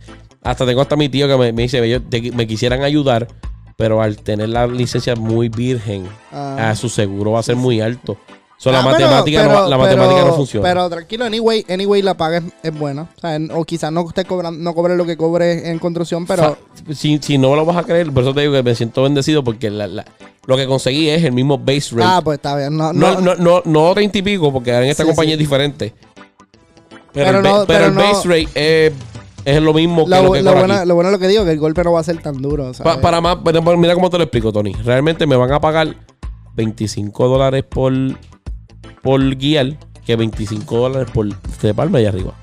hasta 0.43 0.65
tengo 0.65 0.81
hasta 0.81 0.97
mi 0.97 1.07
tío 1.07 1.29
que 1.29 1.37
me, 1.37 1.53
me 1.53 1.61
dice, 1.61 1.79
te- 2.09 2.31
me 2.33 2.45
quisieran 2.45 2.81
ayudar, 2.83 3.29
pero 3.77 4.01
al 4.01 4.17
tener 4.17 4.49
la 4.49 4.67
licencia 4.67 5.15
muy 5.15 5.47
virgen, 5.47 6.03
Ah. 6.33 6.71
a 6.71 6.75
su 6.75 6.89
seguro 6.89 7.31
va 7.31 7.39
a 7.39 7.43
ser 7.43 7.55
muy 7.55 7.79
alto. 7.79 8.17
So, 8.57 8.71
la 8.71 8.79
Ah, 8.79 8.81
pero- 8.85 9.07
matemática, 9.09 9.43
no, 9.47 9.69
la 9.69 9.77
matemática 9.77 10.15
pero- 10.15 10.27
no 10.27 10.33
funciona. 10.35 10.67
Pero 10.67 10.89
tranquilo, 10.89 11.25
anyway, 11.25 11.65
anyway 11.69 12.01
la 12.01 12.15
paga 12.15 12.37
es, 12.37 12.43
es 12.63 12.77
buena. 12.79 13.03
O, 13.03 13.19
sea, 13.19 13.35
en- 13.35 13.51
o 13.51 13.63
quizás 13.65 13.91
no 13.91 14.01
usted 14.01 14.25
cobran, 14.25 14.63
no 14.63 14.73
cobre 14.73 14.95
lo 14.95 15.05
que 15.05 15.17
cobre 15.17 15.69
en 15.69 15.77
construcción, 15.77 16.25
pero 16.25 16.57
si, 16.93 17.19
si 17.21 17.37
no 17.37 17.55
lo 17.55 17.65
vas 17.65 17.77
a 17.77 17.83
creer, 17.83 18.11
por 18.13 18.23
eso 18.23 18.33
te 18.33 18.41
digo 18.41 18.53
que 18.53 18.63
me 18.63 18.73
siento 18.73 19.03
bendecido 19.03 19.43
porque 19.43 19.69
la- 19.69 19.87
la- 19.87 20.05
lo 20.45 20.55
que 20.55 20.67
conseguí 20.67 21.09
es 21.09 21.23
el 21.23 21.33
mismo 21.33 21.57
base 21.57 21.95
rate. 21.95 22.03
ah, 22.09 22.21
pues 22.23 22.37
está 22.37 22.55
bien. 22.55 22.77
No, 22.77 22.93
no, 22.93 23.19
no, 23.19 23.35
no, 23.35 23.35
no, 23.35 23.61
no 23.65 23.93
30 23.93 24.19
y 24.19 24.21
pico, 24.21 24.51
porque 24.53 24.71
en 24.73 24.83
esta 24.85 25.03
Sí, 25.03 25.07
compañía 25.07 25.31
sí. 25.31 25.33
es 25.33 25.39
diferente. 25.39 25.93
Pero, 27.13 27.65
Pero 27.67 27.85
el, 27.85 27.91
el 27.91 27.97
base 27.97 28.27
rate 28.27 28.49
es, 28.87 28.93
es 29.45 29.61
lo 29.61 29.73
mismo 29.73 30.05
que 30.05 30.11
lo, 30.11 30.23
lo 30.23 30.31
que 30.31 30.41
lo 30.41 30.51
cobra 30.51 30.59
bueno, 30.61 30.73
aquí. 30.75 30.87
lo 30.87 30.95
bueno 30.95 31.09
es 31.09 31.13
lo 31.13 31.19
que 31.19 31.27
digo, 31.27 31.45
que 31.45 31.51
el 31.51 31.59
golpe 31.59 31.83
no 31.83 31.91
va 31.93 31.99
a 31.99 32.03
ser 32.03 32.21
tan 32.21 32.41
duro. 32.41 32.67
Pa- 32.67 32.73
¿sabes? 32.73 32.97
para 32.97 33.21
más, 33.21 33.37
pero 33.43 33.61
mira 33.77 33.93
cómo 33.93 34.09
te 34.09 34.17
lo 34.17 34.23
explico, 34.23 34.51
Tony. 34.53 34.73
Realmente 34.83 35.25
me 35.27 35.35
van 35.35 35.51
a 35.51 35.59
pagar 35.59 35.95
25 36.55 37.27
dólares 37.27 37.63
por, 37.67 37.93
por 39.05 39.35
guiar 39.37 39.77
que 40.05 40.15
25 40.17 40.77
dólares 40.77 41.07
por 41.13 41.29
treparme 41.61 41.99
allá 41.99 42.09
arriba. 42.09 42.33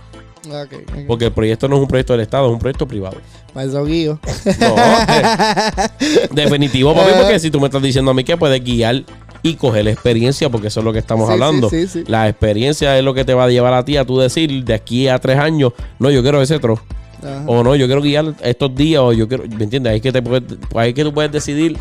Porque 1.06 1.26
el 1.26 1.32
proyecto 1.32 1.68
no 1.68 1.76
es 1.76 1.82
un 1.82 1.88
proyecto 1.88 2.14
del 2.14 2.22
Estado, 2.22 2.46
es 2.48 2.52
un 2.52 2.58
proyecto 2.58 2.88
privado. 2.88 3.16
Para 3.54 3.66
eso 3.66 3.84
guío. 3.84 4.18
No, 4.60 4.74
de- 6.00 6.28
definitivo, 6.42 6.94
papi, 6.94 7.10
porque 7.20 7.38
si 7.38 7.50
tú 7.50 7.60
me 7.60 7.66
estás 7.66 7.82
diciendo 7.82 8.10
a 8.10 8.14
mí 8.14 8.24
que 8.24 8.36
puedes 8.36 8.62
guiar 8.64 9.04
y 9.42 9.54
coger 9.54 9.84
la 9.84 9.90
experiencia, 9.92 10.48
porque 10.50 10.68
eso 10.68 10.80
es 10.80 10.84
lo 10.84 10.92
que 10.92 10.98
estamos 10.98 11.26
Sí, 11.28 11.32
hablando. 11.32 11.70
sí, 11.70 11.86
sí. 11.86 12.04
La 12.06 12.28
experiencia 12.28 12.96
es 12.98 13.04
lo 13.04 13.14
que 13.14 13.24
te 13.24 13.34
va 13.34 13.44
a 13.44 13.48
llevar 13.48 13.74
a 13.74 13.84
ti 13.84 13.96
a 13.96 14.04
tú 14.04 14.18
decir 14.18 14.64
de 14.64 14.74
aquí 14.74 15.06
a 15.08 15.18
tres 15.18 15.38
años, 15.38 15.72
no, 15.98 16.10
yo 16.10 16.22
quiero 16.22 16.40
ese 16.42 16.58
tro. 16.58 16.80
Ajá. 17.22 17.44
O 17.46 17.62
no, 17.62 17.76
yo 17.76 17.86
quiero 17.86 18.02
guiar 18.02 18.34
estos 18.42 18.74
días, 18.74 19.00
o 19.00 19.12
yo 19.12 19.28
quiero, 19.28 19.44
¿me 19.48 19.62
entiendes? 19.64 19.90
Ahí 19.92 19.96
es 19.98 20.02
que, 20.02 20.10
te 20.10 20.22
puedes, 20.22 20.42
ahí 20.74 20.88
es 20.88 20.94
que 20.94 21.04
tú 21.04 21.14
puedes 21.14 21.30
decidir 21.30 21.76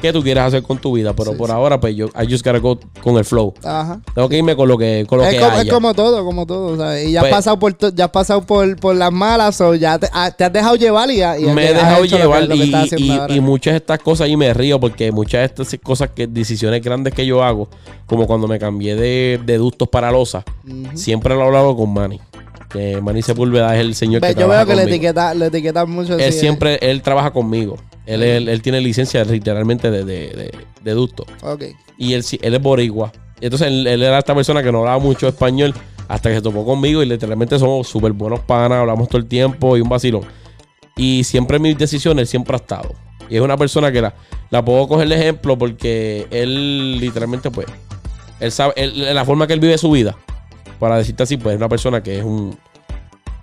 qué 0.00 0.12
tú 0.12 0.22
quieres 0.22 0.42
hacer 0.44 0.62
con 0.62 0.78
tu 0.78 0.92
vida. 0.94 1.12
Pero 1.14 1.32
Sí, 1.32 1.36
por 1.38 1.48
sí. 1.48 1.54
ahora, 1.54 1.78
pues 1.80 1.94
yo, 1.94 2.06
I 2.08 2.30
just 2.30 2.44
gotta 2.44 2.58
go 2.58 2.78
con 3.02 3.16
el 3.16 3.24
flow. 3.24 3.54
Ajá. 3.62 4.00
Tengo 4.14 4.28
que 4.28 4.38
irme 4.38 4.56
con 4.56 4.68
lo 4.68 4.76
que, 4.78 5.04
con 5.08 5.18
lo 5.18 5.24
Es 5.24 5.34
que 5.34 5.40
como, 5.40 5.52
es 5.52 5.58
haya. 5.60 5.72
como 5.72 5.94
todo, 5.94 6.24
como 6.24 6.46
todo. 6.46 6.76
¿sabes? 6.76 7.08
Y 7.08 7.12
ya 7.12 7.20
Pues- 7.20 7.32
has 7.32 7.38
pasado 7.38 7.58
por 7.58 7.94
ya 7.94 8.04
has 8.06 8.10
pasado 8.10 8.42
por, 8.42 8.76
por 8.76 8.94
las 8.96 9.12
malas 9.12 9.60
o 9.60 9.74
ya 9.74 9.98
te, 9.98 10.08
ah, 10.12 10.30
te 10.30 10.44
has 10.44 10.52
dejado 10.52 10.76
llevar 10.76 11.10
y, 11.10 11.16
ya- 11.18 11.38
y 11.38 11.44
me 11.46 11.68
he 11.70 11.74
dejado 11.74 12.04
hecho 12.04 12.16
lo 12.16 12.18
que- 12.18 12.22
llevar 12.24 12.42
lo 12.42 12.48
que 13.28 13.34
y, 13.36 13.40
muchas 13.40 13.72
de 13.74 13.78
estas 13.78 13.98
cosas 14.00 14.28
y 14.28 14.36
me 14.36 14.52
río 14.54 14.78
porque 14.80 15.12
muchas 15.12 15.40
de 15.40 15.44
estas 15.62 15.80
cosas 15.82 16.10
que 16.14 16.26
decisiones 16.26 16.82
grandes 16.82 17.14
que 17.14 17.24
yo 17.26 17.42
hago 17.42 17.68
como 18.06 18.26
cuando 18.26 18.48
me 18.48 18.58
cambié 18.58 18.96
de, 18.96 19.40
de 19.44 19.56
ductos 19.58 19.88
para 19.88 20.10
losa 20.10 20.44
siempre 20.94 21.34
lo 21.34 21.42
he 21.42 21.46
hablado 21.46 21.76
con 21.76 21.92
Manny 21.92 22.20
que 22.68 23.00
Manny 23.00 23.22
Sepúlveda 23.22 23.74
es 23.74 23.80
el 23.80 23.94
señor 23.94 24.20
Ve, 24.20 24.28
que 24.28 24.34
yo 24.34 24.38
trabaja 24.46 24.64
veo 24.64 24.66
que 24.68 24.74
le 24.76 24.82
conmigo. 24.82 24.96
etiqueta, 24.96 25.34
le 25.34 25.46
etiquetan 25.46 25.90
mucho 25.90 26.14
él 26.14 26.20
así, 26.20 26.28
eh. 26.28 26.32
siempre 26.32 26.78
él 26.82 27.02
trabaja 27.02 27.32
conmigo 27.32 27.76
él, 28.14 28.22
él, 28.22 28.48
él 28.48 28.62
tiene 28.62 28.80
licencia 28.80 29.24
literalmente 29.24 29.90
de, 29.90 30.04
de, 30.04 30.28
de, 30.30 30.50
de 30.82 30.90
ducto 30.92 31.24
Ok. 31.42 31.64
y 31.98 32.12
él, 32.14 32.24
él 32.42 32.54
es 32.54 32.62
boricua 32.62 33.12
entonces 33.40 33.68
él, 33.68 33.86
él 33.86 34.02
era 34.02 34.18
esta 34.18 34.34
persona 34.34 34.62
que 34.62 34.70
no 34.70 34.78
hablaba 34.80 34.98
mucho 34.98 35.26
español 35.28 35.72
hasta 36.08 36.28
que 36.28 36.36
se 36.36 36.42
topó 36.42 36.64
conmigo 36.64 37.02
y 37.02 37.06
literalmente 37.06 37.58
somos 37.58 37.86
súper 37.88 38.12
buenos 38.12 38.40
panas, 38.40 38.78
hablamos 38.78 39.08
todo 39.08 39.18
el 39.18 39.26
tiempo 39.26 39.76
y 39.76 39.80
un 39.80 39.88
vacilón. 39.88 40.22
Y 40.96 41.22
siempre 41.24 41.56
en 41.58 41.62
mis 41.62 41.78
decisiones 41.78 42.22
él 42.22 42.26
siempre 42.26 42.54
ha 42.54 42.56
estado. 42.58 42.90
Y 43.30 43.36
es 43.36 43.40
una 43.40 43.56
persona 43.56 43.92
que 43.92 44.02
la, 44.02 44.12
la 44.50 44.64
puedo 44.64 44.88
coger 44.88 45.08
de 45.08 45.14
ejemplo 45.14 45.56
porque 45.56 46.26
él 46.32 46.98
literalmente 46.98 47.50
pues, 47.52 47.66
él 48.40 48.50
sabe, 48.50 48.72
él- 48.76 49.14
la 49.14 49.24
forma 49.24 49.46
que 49.46 49.52
él 49.52 49.60
vive 49.60 49.78
su 49.78 49.88
vida, 49.92 50.16
para 50.80 50.96
decirte 50.98 51.22
así, 51.22 51.36
pues 51.36 51.54
es 51.54 51.58
una 51.58 51.68
persona 51.68 52.02
que 52.02 52.18
es 52.18 52.24
un... 52.24 52.58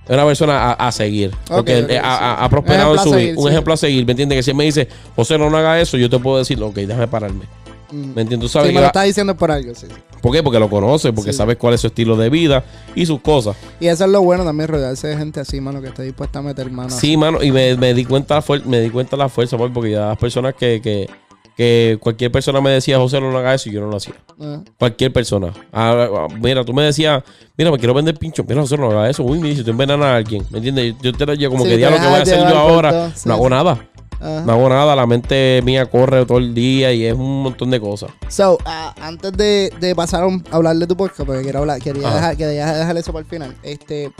Es 0.07 0.13
una 0.13 0.25
persona 0.25 0.71
a, 0.71 0.87
a 0.87 0.91
seguir. 0.91 1.31
Porque 1.47 1.79
eh, 1.79 1.83
ha, 1.83 1.87
sí. 1.87 1.97
ha- 2.01 2.43
ha 2.45 2.49
prosperado 2.49 2.93
en 2.95 2.99
su 3.01 3.11
vida. 3.11 3.33
Un 3.37 3.43
sí. 3.43 3.49
ejemplo 3.49 3.73
a 3.73 3.77
seguir. 3.77 4.05
¿Me 4.05 4.11
entiendes? 4.13 4.37
Que 4.37 4.43
si 4.43 4.51
él 4.51 4.57
me 4.57 4.63
dice, 4.63 4.87
José, 5.15 5.37
no, 5.37 5.49
no 5.49 5.57
haga 5.57 5.79
eso, 5.81 5.97
yo 5.97 6.09
te 6.09 6.17
puedo 6.19 6.37
decir, 6.37 6.61
ok, 6.61 6.75
déjame 6.75 7.07
pararme. 7.07 7.45
Mm. 7.91 8.13
¿Me 8.15 8.21
entiendes? 8.23 8.39
Tú 8.39 8.47
Sí, 8.47 8.53
sabes 8.53 8.67
me 8.69 8.73
que 8.75 8.79
lo 8.81 8.85
estás 8.87 9.05
diciendo 9.05 9.35
por 9.37 9.49
algo, 9.51 9.73
sí, 9.73 9.85
sí. 9.87 9.95
¿Por 10.21 10.31
qué? 10.33 10.43
Porque 10.43 10.59
lo 10.59 10.69
conoces, 10.69 11.11
porque 11.13 11.31
Sí. 11.31 11.37
sabes 11.37 11.55
cuál 11.57 11.73
es 11.73 11.81
su 11.81 11.87
estilo 11.87 12.17
de 12.17 12.29
vida 12.29 12.63
y 12.95 13.05
sus 13.05 13.21
cosas. 13.21 13.55
Y 13.79 13.87
eso 13.87 14.03
es 14.05 14.09
lo 14.11 14.21
bueno 14.21 14.43
también, 14.43 14.67
rodearse 14.67 15.07
de 15.07 15.17
gente 15.17 15.39
así, 15.39 15.61
mano, 15.61 15.81
que 15.81 15.87
esté 15.89 16.03
dispuesta 16.03 16.39
a 16.39 16.41
meter 16.41 16.69
mano. 16.71 16.89
Sí, 16.89 17.15
mano, 17.15 17.41
y 17.41 17.51
me, 17.51 17.75
me 17.77 17.93
di 17.93 18.03
cuenta 18.03 18.35
la 18.35 18.43
me 18.65 18.81
di 18.81 18.89
cuenta 18.89 19.15
la 19.15 19.29
fuerza, 19.29 19.57
porque 19.57 19.91
ya 19.91 20.07
las 20.07 20.17
personas 20.17 20.53
que, 20.55 20.81
que, 20.81 21.09
que 21.57 21.97
cualquier 21.99 22.31
persona 22.31 22.61
me 22.61 22.69
decía, 22.69 22.99
José, 22.99 23.19
no 23.19 23.31
lo 23.31 23.39
haga 23.39 23.55
eso, 23.55 23.67
y 23.67 23.71
yo 23.73 23.81
no 23.81 23.87
lo 23.87 23.97
hacía. 23.97 24.13
Ah, 24.39 24.61
Cualquier 24.77 25.11
persona. 25.11 25.51
Ah, 25.73 26.07
ah, 26.07 26.27
mira, 26.39 26.63
tú 26.63 26.71
me 26.71 26.83
decías, 26.83 27.23
mira, 27.57 27.71
me 27.71 27.79
quiero 27.79 27.95
vender 27.95 28.15
pincho. 28.15 28.43
Mira, 28.47 28.61
José, 28.61 28.77
no 28.77 28.91
haga 28.91 29.09
eso. 29.09 29.23
Uy, 29.23 29.39
me 29.39 29.49
dice, 29.49 29.63
tú 29.63 29.71
envenenas 29.71 30.05
a 30.05 30.15
alguien. 30.17 30.45
¿Me 30.51 30.59
entiendes? 30.59 30.93
Yo 31.01 31.11
te 31.11 31.37
yo 31.37 31.49
como 31.49 31.63
Sí, 31.63 31.69
que 31.71 31.75
te 31.75 31.81
ya 31.81 31.89
lo 31.89 31.97
que 31.97 32.05
voy 32.05 32.19
a 32.19 32.21
hacer 32.21 32.39
yo 32.47 32.57
ahora, 32.57 33.11
sí, 33.15 33.27
no 33.27 33.33
hago 33.33 33.45
sí. 33.45 33.49
nada. 33.49 33.71
ajá. 33.71 34.43
No 34.45 34.51
hago 34.53 34.69
nada. 34.69 34.95
La 34.95 35.07
mente 35.07 35.61
mía 35.63 35.87
corre 35.87 36.27
todo 36.27 36.37
el 36.37 36.53
día 36.53 36.93
y 36.93 37.05
es 37.05 37.15
un 37.15 37.41
montón 37.41 37.71
de 37.71 37.79
cosas. 37.79 38.11
So, 38.27 38.59
ah, 38.63 38.93
antes 39.01 39.31
de, 39.33 39.71
de 39.79 39.95
pasar 39.95 40.25
a, 40.25 40.55
hablar 40.55 40.75
de 40.75 40.85
tu 40.85 40.95
podcast, 40.95 41.25
porque 41.25 41.41
quiero 41.41 41.57
hablar, 41.59 41.81
quería, 41.81 42.07
dejar, 42.13 42.37
quería 42.37 42.71
dejar 42.71 42.95
eso 42.97 43.11
para 43.11 43.23
el 43.23 43.29
final. 43.29 43.55
Este, 43.63 44.11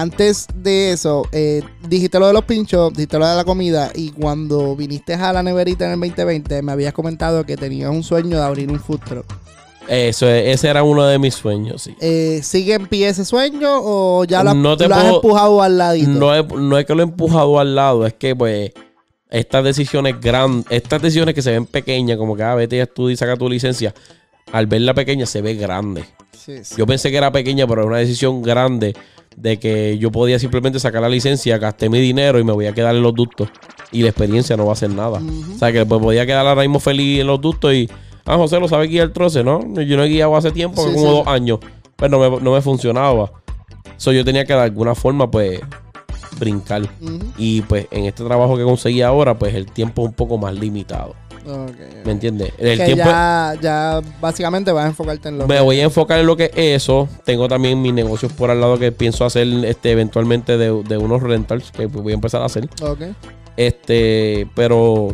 antes 0.00 0.46
de 0.54 0.92
eso, 0.92 1.26
eh, 1.32 1.62
dijiste 1.88 2.18
lo 2.18 2.26
de 2.26 2.32
los 2.32 2.44
pinchos, 2.44 2.92
dijiste 2.92 3.18
lo 3.18 3.26
de 3.26 3.36
la 3.36 3.44
comida, 3.44 3.90
y 3.94 4.10
cuando 4.10 4.76
viniste 4.76 5.14
a 5.14 5.32
la 5.32 5.42
neverita 5.42 5.84
en 5.86 5.92
el 5.92 6.00
2020, 6.00 6.62
me 6.62 6.72
habías 6.72 6.92
comentado 6.92 7.44
que 7.44 7.56
tenías 7.56 7.90
un 7.90 8.02
sueño 8.02 8.36
de 8.38 8.42
abrir 8.44 8.70
un 8.70 8.78
food 8.80 9.00
truck. 9.08 9.26
Eso, 9.88 10.26
es- 10.28 10.54
ese 10.54 10.68
era 10.68 10.82
uno 10.82 11.04
de 11.06 11.18
mis 11.18 11.34
sueños, 11.34 11.82
sí. 11.82 11.94
Eh, 12.00 12.40
¿Sigue 12.42 12.74
en 12.74 12.86
pie 12.88 13.08
ese 13.08 13.24
sueño 13.24 13.68
o 13.70 14.24
ya 14.24 14.42
lo, 14.42 14.50
has- 14.50 14.56
No 14.56 14.76
te 14.76 14.88
lo 14.88 14.94
has 14.96 15.02
puedo- 15.04 15.16
empujado 15.16 15.62
al 15.62 15.78
ladito? 15.78 16.10
No 16.10 16.34
es, 16.34 16.44
no 16.52 16.76
es 16.78 16.84
que 16.86 16.94
lo 16.94 17.00
he 17.02 17.04
empujado 17.04 17.58
al 17.60 17.74
lado, 17.76 18.04
es 18.06 18.14
que 18.14 18.34
pues 18.34 18.72
estas 19.30 19.62
decisiones 19.64 20.20
grandes, 20.20 20.66
estas 20.70 21.00
decisiones 21.02 21.34
que 21.34 21.42
se 21.42 21.52
ven 21.52 21.66
pequeñas, 21.66 22.18
como 22.18 22.36
que 22.36 22.42
ah, 22.42 22.54
vete 22.56 22.76
y 22.76 22.78
estudia 22.80 23.14
y 23.14 23.16
saca 23.16 23.36
tu 23.36 23.48
licencia, 23.48 23.94
al 24.52 24.66
verla 24.66 24.94
pequeña 24.94 25.26
se 25.26 25.42
ve 25.42 25.54
grande. 25.54 26.04
Sí, 26.32 26.64
sí. 26.64 26.74
Yo 26.78 26.86
pensé 26.86 27.10
que 27.10 27.16
era 27.16 27.32
pequeña, 27.32 27.66
pero 27.66 27.82
es 27.82 27.86
una 27.86 27.98
decisión 27.98 28.42
grande 28.42 28.94
de 29.36 29.58
que 29.58 29.98
yo 29.98 30.10
podía 30.10 30.38
simplemente 30.38 30.80
sacar 30.80 31.02
la 31.02 31.08
licencia, 31.08 31.58
gasté 31.58 31.88
mi 31.88 32.00
dinero 32.00 32.38
y 32.38 32.44
me 32.44 32.52
voy 32.52 32.66
a 32.66 32.72
quedar 32.72 32.94
en 32.94 33.02
los 33.02 33.14
ductos. 33.14 33.48
Y 33.92 34.02
la 34.02 34.08
experiencia 34.08 34.56
no 34.56 34.64
va 34.64 34.70
a 34.70 34.72
hacer 34.72 34.90
nada. 34.90 35.20
O 35.54 35.58
sea, 35.58 35.72
que 35.72 35.84
pues, 35.84 36.00
podía 36.00 36.26
quedar 36.26 36.46
ahora 36.46 36.62
mismo 36.62 36.80
feliz 36.80 37.20
en 37.20 37.26
los 37.26 37.40
ductos 37.40 37.72
y, 37.74 37.88
ah, 38.24 38.36
José 38.36 38.58
lo 38.58 38.68
sabe 38.68 38.88
guiar 38.88 39.06
el 39.06 39.12
troce, 39.12 39.44
¿no? 39.44 39.60
Yo 39.82 39.96
no 39.96 40.04
he 40.04 40.08
guiado 40.08 40.36
hace 40.36 40.50
tiempo, 40.50 40.86
Sí, 40.86 40.94
como 40.94 41.10
dos 41.10 41.26
años, 41.26 41.60
pero 41.96 42.18
no 42.18 42.30
me, 42.30 42.40
no 42.42 42.52
me 42.52 42.60
funcionaba. 42.60 43.30
So, 43.98 44.12
yo 44.12 44.24
tenía 44.24 44.44
que 44.44 44.52
de 44.52 44.60
alguna 44.60 44.94
forma, 44.94 45.30
pues, 45.30 45.60
brincar. 46.38 46.82
Y 47.38 47.62
pues 47.62 47.86
en 47.90 48.04
este 48.04 48.24
trabajo 48.24 48.56
que 48.56 48.64
conseguí 48.64 49.02
ahora, 49.02 49.38
pues 49.38 49.54
el 49.54 49.66
tiempo 49.66 50.02
es 50.02 50.08
un 50.08 50.14
poco 50.14 50.38
más 50.38 50.54
limitado. 50.54 51.14
¿Me 52.04 52.12
entiendes? 52.12 52.52
El 52.58 52.78
que 52.78 52.84
tiempo 52.86 53.04
ya, 53.04 53.54
ya 53.60 54.00
básicamente 54.20 54.72
vas 54.72 54.84
a 54.84 54.88
enfocarte 54.88 55.28
en 55.28 55.38
lo 55.38 55.46
me 55.46 55.56
que- 55.56 55.60
voy 55.60 55.80
a 55.80 55.84
enfocar 55.84 56.18
en 56.18 56.26
lo 56.26 56.36
que 56.36 56.44
es 56.54 56.82
eso. 56.82 57.08
Tengo 57.24 57.48
también 57.48 57.80
mis 57.80 57.92
negocios 57.94 58.32
por 58.32 58.50
al 58.50 58.60
lado 58.60 58.78
que 58.78 58.92
pienso 58.92 59.24
hacer 59.24 59.46
este 59.64 59.90
eventualmente 59.92 60.56
de, 60.58 60.82
de 60.82 60.98
unos 60.98 61.22
rentals 61.22 61.70
que 61.70 61.86
voy 61.86 62.12
a 62.12 62.14
empezar 62.14 62.42
a 62.42 62.46
hacer. 62.46 62.68
Ok. 62.82 63.00
Este, 63.56 64.48
pero 64.54 65.08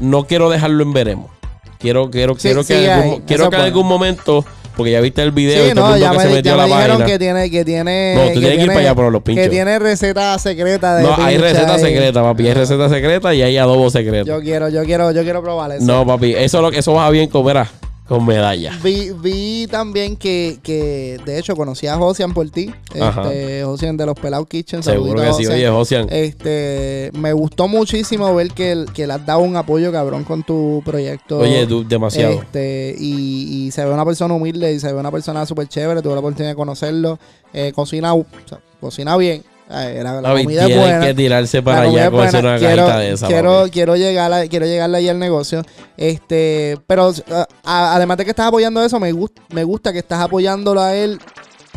no 0.00 0.24
quiero 0.26 0.50
dejarlo 0.50 0.82
en 0.82 0.92
veremos. 0.92 1.30
Quiero, 1.78 2.10
quiero, 2.10 2.34
Sí, 2.34 2.40
quiero 2.42 2.62
sí, 2.62 2.74
que, 2.74 2.90
algún, 2.90 3.20
quiero 3.22 3.50
que 3.50 3.56
en 3.56 3.62
algún 3.62 3.86
momento, 3.86 4.44
porque 4.76 4.92
ya 4.92 5.00
viste 5.00 5.22
el 5.22 5.30
video 5.32 5.64
Sí, 5.64 5.70
y 5.70 5.74
todo 5.74 5.88
no, 5.88 5.94
el 5.94 6.00
ya 6.00 6.08
mundo 6.08 6.20
que 6.22 6.26
me, 6.26 6.30
se 6.30 6.36
metió 6.36 6.50
ya 6.50 6.54
a 6.54 6.56
la 6.56 6.64
dijeron 6.66 6.98
página. 6.98 7.06
que 7.06 7.18
tiene, 7.18 7.50
que 7.50 7.64
tiene. 7.64 8.14
No, 8.14 8.20
tú 8.20 8.26
tienes 8.32 8.40
que 8.40 8.46
ir 8.54 8.56
tiene- 8.58 8.66
para 8.74 8.80
allá 8.80 8.94
por 8.94 9.12
los 9.12 9.22
pinchos. 9.22 9.44
Que 9.44 9.50
tiene 9.50 9.78
receta 9.78 10.38
secreta 10.38 10.96
de 10.96 11.02
No, 11.02 11.14
hay 11.18 11.38
receta 11.38 11.76
y- 11.76 11.80
secreta, 11.80 12.22
papi. 12.22 12.46
Hay 12.46 12.54
receta 12.54 12.88
secreta 12.88 13.34
y 13.34 13.42
hay 13.42 13.56
adobo 13.56 13.90
secreto. 13.90 14.26
Yo 14.26 14.40
quiero, 14.40 14.68
yo 14.68 14.84
quiero, 14.84 15.10
yo 15.12 15.22
quiero 15.22 15.42
probar 15.42 15.72
eso. 15.72 15.84
No, 15.84 16.06
papi, 16.06 16.34
eso 16.34 16.60
lo 16.62 16.70
que 16.70 16.78
eso 16.78 16.92
va 16.94 17.08
bien 17.10 17.28
con, 17.28 17.44
verá, 17.44 17.68
con 18.08 18.24
medalla. 18.24 18.78
Vi, 18.82 19.10
vi 19.12 19.66
también 19.66 20.16
que, 20.16 20.58
que, 20.62 21.18
de 21.24 21.38
hecho, 21.38 21.56
conocí 21.56 21.86
a 21.86 21.96
Josian 21.96 22.32
por 22.32 22.48
ti. 22.50 22.72
Este, 22.94 23.62
Josian 23.64 23.96
de 23.96 24.06
los 24.06 24.14
Pelados 24.14 24.46
Kitchen. 24.46 24.82
Seguro 24.82 25.20
que 25.20 25.32
sí. 25.32 25.46
Oye, 25.46 25.68
Josian. 25.68 26.06
Este, 26.10 27.10
me 27.14 27.32
gustó 27.32 27.66
muchísimo 27.68 28.34
ver 28.34 28.52
que, 28.52 28.86
que 28.94 29.06
le 29.06 29.14
has 29.14 29.26
dado 29.26 29.40
un 29.40 29.56
apoyo 29.56 29.90
cabrón 29.90 30.24
con 30.24 30.42
tu 30.44 30.82
proyecto. 30.84 31.38
Oye, 31.38 31.66
tú, 31.66 31.86
demasiado. 31.86 32.42
Este, 32.42 32.94
y, 32.98 33.66
y 33.66 33.70
se 33.72 33.84
ve 33.84 33.92
una 33.92 34.04
persona 34.04 34.34
humilde 34.34 34.72
y 34.72 34.78
se 34.78 34.92
ve 34.92 34.98
una 34.98 35.10
persona 35.10 35.44
súper 35.44 35.66
chévere. 35.66 36.00
Tuve 36.02 36.14
la 36.14 36.20
oportunidad 36.20 36.50
de 36.50 36.56
conocerlo. 36.56 37.18
Eh, 37.52 37.72
cocina, 37.74 38.14
o 38.14 38.26
sea, 38.44 38.60
cocina 38.80 39.16
bien. 39.16 39.42
La, 39.68 39.90
la 39.92 40.22
Papi, 40.22 40.44
comida 40.44 40.60
es 40.60 40.66
tiene 40.66 40.80
buena. 40.82 41.06
que 41.06 41.14
tirarse 41.14 41.62
para 41.62 41.80
allá 41.82 42.10
con 42.10 42.20
una 42.20 42.58
quiero, 42.58 42.98
de 42.98 43.12
esa. 43.12 43.26
quiero, 43.26 43.96
llegar 43.96 44.32
a- 44.32 44.46
quiero 44.46 44.64
llegarle 44.66 44.98
ahí 44.98 45.08
al 45.08 45.18
negocio. 45.18 45.62
Este, 45.96 46.78
pero 46.86 47.12
a- 47.32 47.46
a- 47.64 47.94
además 47.96 48.16
de 48.18 48.24
que 48.24 48.30
estás 48.30 48.46
apoyando 48.46 48.84
eso, 48.84 49.00
me, 49.00 49.12
gust- 49.12 49.36
me 49.50 49.64
gusta 49.64 49.92
que 49.92 49.98
estás 49.98 50.20
apoyándolo 50.20 50.80
a 50.80 50.94
él. 50.94 51.18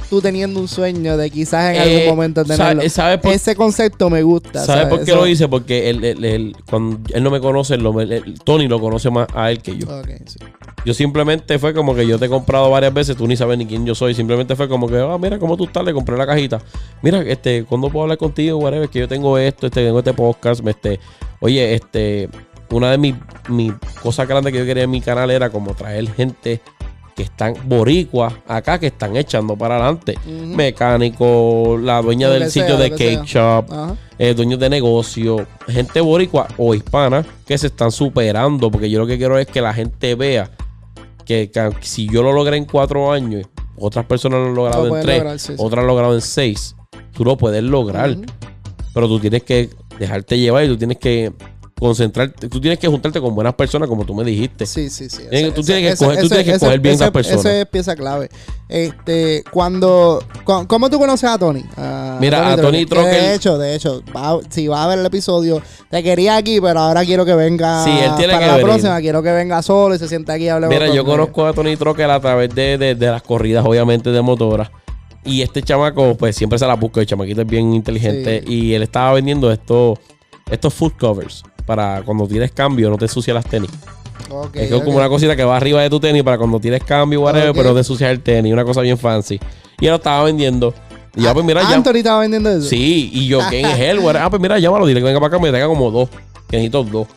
Tú 0.10 0.22
teniendo 0.22 0.60
un 0.60 0.68
sueño 0.68 1.18
de 1.18 1.30
quizás 1.30 1.76
en 1.76 1.82
Eh, 1.82 1.96
algún 2.02 2.16
momento 2.16 2.44
tenerlo. 2.44 2.66
¿sabe- 2.82 2.90
¿Sabes 2.90 3.18
por, 3.20 3.32
Ese 3.34 3.56
concepto 3.56 4.10
me 4.10 4.24
gusta. 4.24 4.66
¿sabe 4.66 4.88
por 4.88 5.00
qué 5.06 5.12
Eso- 5.12 5.16
lo 5.20 5.28
hice? 5.28 5.48
Porque 5.48 5.90
él, 5.90 6.04
él- 6.04 6.26
él- 6.26 6.56
cuando 6.70 7.00
él 7.14 7.22
no 7.24 7.30
me 7.30 7.40
conoce, 7.40 7.76
él, 7.76 7.84
Tony 8.44 8.68
lo 8.68 8.80
conoce 8.80 9.10
más 9.12 9.28
a 9.36 9.52
él 9.52 9.62
que 9.62 9.78
yo. 9.78 9.86
Sí. 10.26 10.40
Yo 10.84 10.94
simplemente 10.96 11.60
fue 11.60 11.74
como 11.76 11.94
que 11.94 12.08
yo 12.08 12.18
te 12.18 12.26
he 12.26 12.30
comprado 12.30 12.70
varias 12.72 12.94
veces, 12.94 13.16
tú 13.18 13.28
ni 13.28 13.38
sabes 13.38 13.58
ni 13.58 13.66
quién 13.68 13.86
yo 13.86 13.94
soy. 13.94 14.16
Simplemente 14.16 14.56
fue 14.56 14.68
como 14.68 14.88
que, 14.88 14.98
ah, 14.98 15.18
mira 15.20 15.38
cómo 15.38 15.56
tú 15.58 15.66
estás, 15.66 15.84
le 15.84 15.94
compré 15.94 16.18
la 16.18 16.26
cajita. 16.26 16.60
Mira, 17.04 17.22
este, 17.22 17.66
¿cuándo 17.66 17.90
puedo 17.90 18.04
hablar 18.04 18.18
contigo? 18.18 18.58
Whatever, 18.58 18.90
que 18.90 19.00
yo 19.00 19.08
tengo 19.08 19.38
esto, 19.38 19.68
este, 19.68 19.84
tengo 19.86 20.00
este 20.00 20.14
podcast, 20.14 20.62
me, 20.64 20.72
este, 20.72 21.00
oye, 21.40 21.76
este, 21.76 22.30
una 22.72 22.90
de 22.92 22.98
mis, 22.98 23.16
mis 23.50 23.74
cosas 24.02 24.28
grandes 24.28 24.54
que 24.54 24.60
yo 24.60 24.66
quería 24.66 24.84
en 24.84 24.90
mi 24.92 25.02
canal 25.02 25.30
era 25.32 25.50
como 25.50 25.74
traer 25.76 26.12
gente 26.14 26.62
que 27.20 27.24
están 27.24 27.54
boricuas 27.66 28.34
acá, 28.48 28.80
que 28.80 28.88
están 28.88 29.18
echando 29.18 29.58
para 29.58 29.76
adelante. 29.76 30.18
Ujú. 30.26 30.56
Mecánico, 30.56 31.78
la 31.78 32.02
dueña 32.02 32.30
del 32.30 32.50
sitio 32.50 32.78
sea, 32.78 32.78
de 32.78 32.92
cake 32.92 33.28
sea. 33.28 33.62
shop, 33.66 33.98
eh, 34.18 34.34
dueños 34.34 34.58
de 34.58 34.70
negocio, 34.70 35.46
gente 35.68 36.00
boricua 36.00 36.48
o 36.58 36.74
hispana 36.74 37.26
que 37.46 37.58
se 37.58 37.68
están 37.68 37.92
superando. 37.92 38.72
Porque 38.72 38.90
yo 38.90 39.00
lo 39.00 39.06
que 39.06 39.18
quiero 39.18 39.38
es 39.38 39.48
que 39.48 39.60
la 39.60 39.74
gente 39.74 40.16
vea 40.16 40.50
que, 41.26 41.52
que 41.52 41.72
si 41.82 42.08
yo 42.08 42.24
lo 42.24 42.32
logré 42.32 42.56
en 42.56 42.64
cuatro 42.64 43.12
años, 43.12 43.46
otras 43.78 44.06
personas 44.06 44.40
lo 44.40 44.46
han 44.48 44.56
logrado 44.56 44.86
Lo 44.86 44.96
en 44.96 45.04
tres, 45.04 45.18
lograr, 45.18 45.40
sí, 45.40 45.48
sí. 45.48 45.56
otras 45.58 45.76
lo 45.76 45.82
han 45.82 45.88
logrado 45.88 46.16
en 46.16 46.22
seis. 46.22 46.74
Tú 47.12 47.26
lo 47.26 47.36
puedes 47.36 47.62
lograr, 47.62 48.16
pero 48.94 49.10
tú 49.10 49.20
tienes 49.20 49.44
que 49.44 49.70
dejarte 50.00 50.40
llevar 50.40 50.64
y 50.64 50.70
tú 50.70 50.78
tienes 50.78 51.00
que 51.00 51.34
concentrarte, 51.80 52.50
tú 52.50 52.60
tienes 52.60 52.78
que 52.80 52.88
juntarte 52.88 53.22
con 53.22 53.34
buenas 53.34 53.54
personas, 53.54 53.88
como 53.90 54.06
tú 54.06 54.14
me 54.14 54.24
dijiste. 54.24 54.66
Sí, 54.66 54.90
sí, 54.90 55.10
sí. 55.10 55.24
Ese- 55.32 55.52
tú 55.52 55.64
tienes 55.64 55.84
que 55.84 55.90
ese- 55.94 56.06
escoger- 56.06 56.20
tú 56.20 56.26
ese- 56.26 56.28
tienes 56.36 56.46
que 56.46 56.52
escoger 56.54 56.80
bien 56.80 56.96
esas 56.96 57.12
personas. 57.12 57.40
Ese 57.46 57.62
es 57.62 57.66
pieza 57.68 57.96
clave. 57.96 58.30
Este, 58.68 59.44
cuando, 59.52 60.24
cu- 60.44 60.68
¿cómo 60.68 60.90
tú 60.90 61.00
conoces 61.00 61.30
a 61.30 61.38
Tony? 61.40 61.64
A 61.76 62.18
Mira, 62.22 62.54
a 62.54 62.58
Tony 62.58 62.86
Que 62.86 62.96
De 62.96 63.02
Trocker- 63.02 63.34
hecho, 63.36 63.58
de 63.58 63.76
hecho, 63.76 64.04
va- 64.16 64.40
si 64.50 64.68
va 64.68 64.84
a 64.84 64.88
ver 64.88 65.00
el 65.00 65.06
episodio, 65.06 65.62
te 65.90 66.04
quería 66.04 66.36
aquí, 66.38 66.62
pero 66.62 66.80
ahora 66.80 67.04
quiero 67.04 67.26
que 67.26 67.34
venga 67.34 67.84
Sí, 67.84 67.90
él 67.92 68.12
tiene 68.18 68.34
para 68.34 68.40
que 68.40 68.46
la 68.48 68.54
venir. 68.58 68.66
próxima, 68.68 69.00
quiero 69.00 69.24
que 69.24 69.32
venga 69.32 69.62
solo 69.64 69.96
y 69.96 70.00
se 70.00 70.08
sienta 70.08 70.34
aquí 70.34 70.44
y 70.46 70.50
hable 70.50 70.68
Mira, 70.68 70.88
yo 70.94 71.04
conozco 71.04 71.46
a 71.46 71.54
Tony 71.54 71.76
Trocker 71.78 72.10
a 72.12 72.20
través 72.20 72.54
de, 72.54 72.78
de- 72.78 72.96
de 72.96 73.08
las 73.08 73.24
corridas, 73.24 73.66
obviamente, 73.66 74.12
de 74.12 74.22
motora. 74.22 74.72
Y 75.26 75.42
este 75.42 75.62
chamaco, 75.64 76.16
pues 76.16 76.36
siempre 76.36 76.58
se 76.60 76.66
la 76.66 76.76
busca. 76.76 77.02
El 77.02 77.06
chamaquito 77.08 77.42
es 77.42 77.48
bien 77.48 77.74
inteligente. 77.74 78.44
Sí. 78.46 78.54
Y 78.54 78.74
él 78.74 78.84
estaba 78.84 79.14
vendiendo 79.14 79.52
estos, 79.52 79.98
estos 80.50 80.74
food 80.74 80.94
covers 81.00 81.44
para 81.70 82.02
cuando 82.02 82.28
tienes 82.28 82.52
cambio 82.52 82.90
no 82.90 82.98
te 82.98 83.06
ensucias 83.06 83.32
las 83.32 83.46
tenis. 83.46 83.70
Es 84.56 84.72
ok. 84.72 84.84
como 84.84 84.98
una 84.98 85.08
cosita 85.08 85.36
que 85.36 85.44
va 85.44 85.56
arriba 85.56 85.84
de 85.84 85.90
tu 85.92 86.00
tenis 86.00 86.24
para 86.24 86.40
cuando 86.40 86.60
tienes 86.60 86.84
cambio, 86.84 87.22
whatever, 87.22 87.54
pero 87.54 87.70
no 87.70 87.74
te 87.76 87.82
ensucias 87.82 88.10
el 88.10 88.22
tenis. 88.22 88.52
Una 88.52 88.66
cosa 88.66 88.82
bien 88.82 88.98
fancy. 88.98 89.40
Y 89.80 89.86
él 89.86 89.92
lo 89.92 89.98
estaba 89.98 90.24
vendiendo. 90.24 90.74
Y 91.16 91.22
ya, 91.22 91.34
pues 91.34 91.46
mira, 91.46 91.62
ya. 91.62 91.78
Estaba 91.78 92.22
vendiendo 92.22 92.50
eso. 92.50 92.68
Sí, 92.68 93.12
y 93.14 93.28
yo, 93.28 93.40
¿quién 93.52 93.68
es 93.68 93.80
él? 93.82 94.00
whatever? 94.00 94.24
Ah, 94.24 94.30
pues 94.32 94.42
mira, 94.42 94.58
llámalo, 94.58 94.88
dile 94.88 95.00
que 95.00 95.06
venga 95.06 95.20
para 95.20 95.28
acá, 95.28 95.40
me 95.40 95.50
traiga 95.50 95.68
como 95.68 95.92
dos. 95.92 96.10
Que 96.50 96.58
necesito 96.58 96.84
dos. 96.84 97.08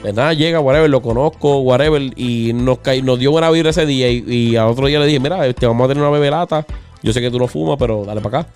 Pues 0.00 0.14
nada, 0.14 0.32
llega, 0.34 0.60
whatever, 0.60 0.88
lo 0.88 1.02
conozco, 1.02 1.58
whatever, 1.62 2.00
y 2.14 2.52
nos, 2.52 2.78
nos 3.02 3.18
dio 3.18 3.32
buena 3.32 3.50
vibra 3.50 3.70
ese 3.70 3.86
día. 3.86 4.08
Y, 4.08 4.24
y 4.28 4.56
al 4.56 4.68
otro 4.68 4.86
día 4.86 5.00
le 5.00 5.06
dije, 5.06 5.18
mira, 5.18 5.44
este, 5.48 5.66
vamos 5.66 5.84
a 5.86 5.88
tener 5.88 6.00
una 6.00 6.12
bebelata. 6.12 6.64
Yo 7.02 7.12
sé 7.12 7.20
que 7.20 7.30
tú 7.30 7.40
no 7.40 7.48
fumas, 7.48 7.76
pero 7.76 8.04
dale 8.04 8.20
para 8.20 8.40
acá. 8.40 8.50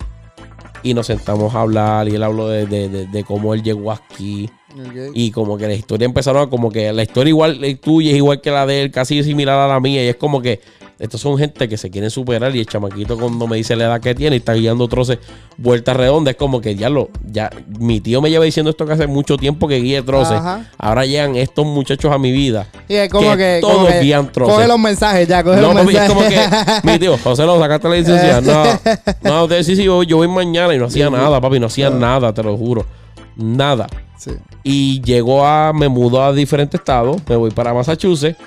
Y 0.83 0.93
nos 0.93 1.07
sentamos 1.07 1.53
a 1.55 1.61
hablar 1.61 2.07
y 2.09 2.15
él 2.15 2.23
habló 2.23 2.47
de, 2.47 2.65
de- 2.65 2.89
de- 2.89 3.05
de 3.07 3.23
cómo 3.23 3.53
él 3.53 3.61
llegó 3.63 3.91
aquí. 3.91 4.49
Y 5.13 5.31
como 5.31 5.57
que 5.57 5.67
la 5.67 5.73
historia 5.73 6.05
empezaron 6.05 6.43
a 6.47 6.49
como 6.49 6.71
que 6.71 6.91
la 6.93 7.03
historia 7.03 7.29
igual 7.29 7.63
es 7.63 7.79
tuya 7.81 8.11
es 8.11 8.17
igual 8.17 8.39
que 8.41 8.51
la 8.51 8.65
de 8.65 8.83
él, 8.83 8.91
casi 8.91 9.23
similar 9.23 9.59
a 9.59 9.67
la 9.67 9.79
mía. 9.79 10.03
Y 10.03 10.07
es 10.07 10.15
como 10.15 10.41
que 10.41 10.61
estos 11.01 11.19
son 11.19 11.35
gente 11.37 11.67
que 11.67 11.77
se 11.77 11.89
quieren 11.89 12.11
superar. 12.11 12.55
Y 12.55 12.59
el 12.59 12.67
chamaquito 12.67 13.17
cuando 13.17 13.47
me 13.47 13.57
dice 13.57 13.75
la 13.75 13.85
edad 13.85 13.99
que 13.99 14.13
tiene 14.13 14.35
y 14.35 14.39
está 14.39 14.53
guiando 14.53 14.87
troces 14.87 15.17
vueltas 15.57 15.97
redondas, 15.97 16.33
es 16.33 16.37
como 16.37 16.61
que 16.61 16.75
ya 16.75 16.89
lo, 16.89 17.09
ya, 17.25 17.49
mi 17.79 17.99
tío 17.99 18.21
me 18.21 18.29
lleva 18.29 18.45
diciendo 18.45 18.69
esto 18.69 18.85
que 18.85 18.93
hace 18.93 19.07
mucho 19.07 19.35
tiempo 19.35 19.67
que 19.67 19.77
guíe 19.77 20.03
troces. 20.03 20.37
Ajá. 20.37 20.69
Ahora 20.77 21.05
llegan 21.05 21.35
estos 21.35 21.65
muchachos 21.65 22.11
a 22.13 22.19
mi 22.19 22.31
vida. 22.31 22.67
Y 22.87 22.95
es 22.95 23.09
como 23.09 23.31
que 23.31 23.37
que, 23.37 23.57
todos 23.61 23.75
como 23.77 23.87
que 23.87 23.99
guían 24.01 24.31
troces. 24.31 24.53
coge 24.53 24.67
los 24.67 24.79
mensajes 24.79 25.27
ya, 25.27 25.43
coge 25.43 25.59
No, 25.59 25.73
los 25.73 25.81
papi, 25.81 25.95
es 25.95 26.09
mensajes. 26.09 26.13
como 26.13 26.81
que, 26.81 26.87
mi 26.91 26.99
tío, 26.99 27.17
José 27.17 27.45
lo 27.45 27.59
sacaste 27.59 27.89
la 27.89 27.95
licencia. 27.95 28.41
No, 29.21 29.31
no, 29.31 29.43
usted 29.43 29.63
sí, 29.63 29.75
sí, 29.75 29.83
yo, 29.83 30.03
yo 30.03 30.17
voy 30.17 30.27
mañana 30.27 30.73
y 30.73 30.77
no 30.77 30.85
hacía 30.85 31.09
nada, 31.09 31.41
papi, 31.41 31.59
no 31.59 31.67
hacía 31.67 31.89
nada, 31.89 32.33
te 32.33 32.43
lo 32.43 32.55
juro. 32.57 32.85
Nada. 33.35 33.87
Sí. 34.17 34.31
Y 34.63 35.01
llegó 35.01 35.45
a, 35.45 35.73
me 35.73 35.87
mudó 35.87 36.23
a 36.23 36.31
diferentes 36.31 36.79
estados, 36.79 37.17
me 37.27 37.35
voy 37.35 37.49
para 37.51 37.73
Massachusetts 37.73 38.37